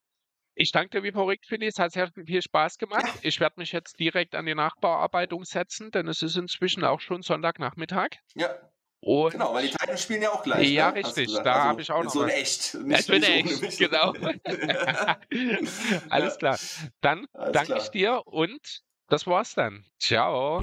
[0.55, 1.67] Ich danke dir wie verrückt, Philly.
[1.67, 3.05] Es hat sehr viel Spaß gemacht.
[3.05, 3.19] Ja.
[3.21, 7.21] Ich werde mich jetzt direkt an die Nachbearbeitung setzen, denn es ist inzwischen auch schon
[7.21, 8.09] Sonntagnachmittag.
[8.35, 8.49] Ja.
[9.01, 10.69] Und genau, weil die Titans spielen ja auch gleich.
[10.69, 10.97] Ja, ne?
[10.97, 11.33] richtig.
[11.33, 12.11] Da also, habe ich auch noch.
[12.11, 12.75] So in echt.
[12.75, 14.13] Nicht, ja, in echt, genau.
[16.09, 16.57] Alles klar.
[17.01, 17.81] Dann Alles danke klar.
[17.81, 19.85] ich dir und das war's dann.
[19.99, 20.61] Ciao.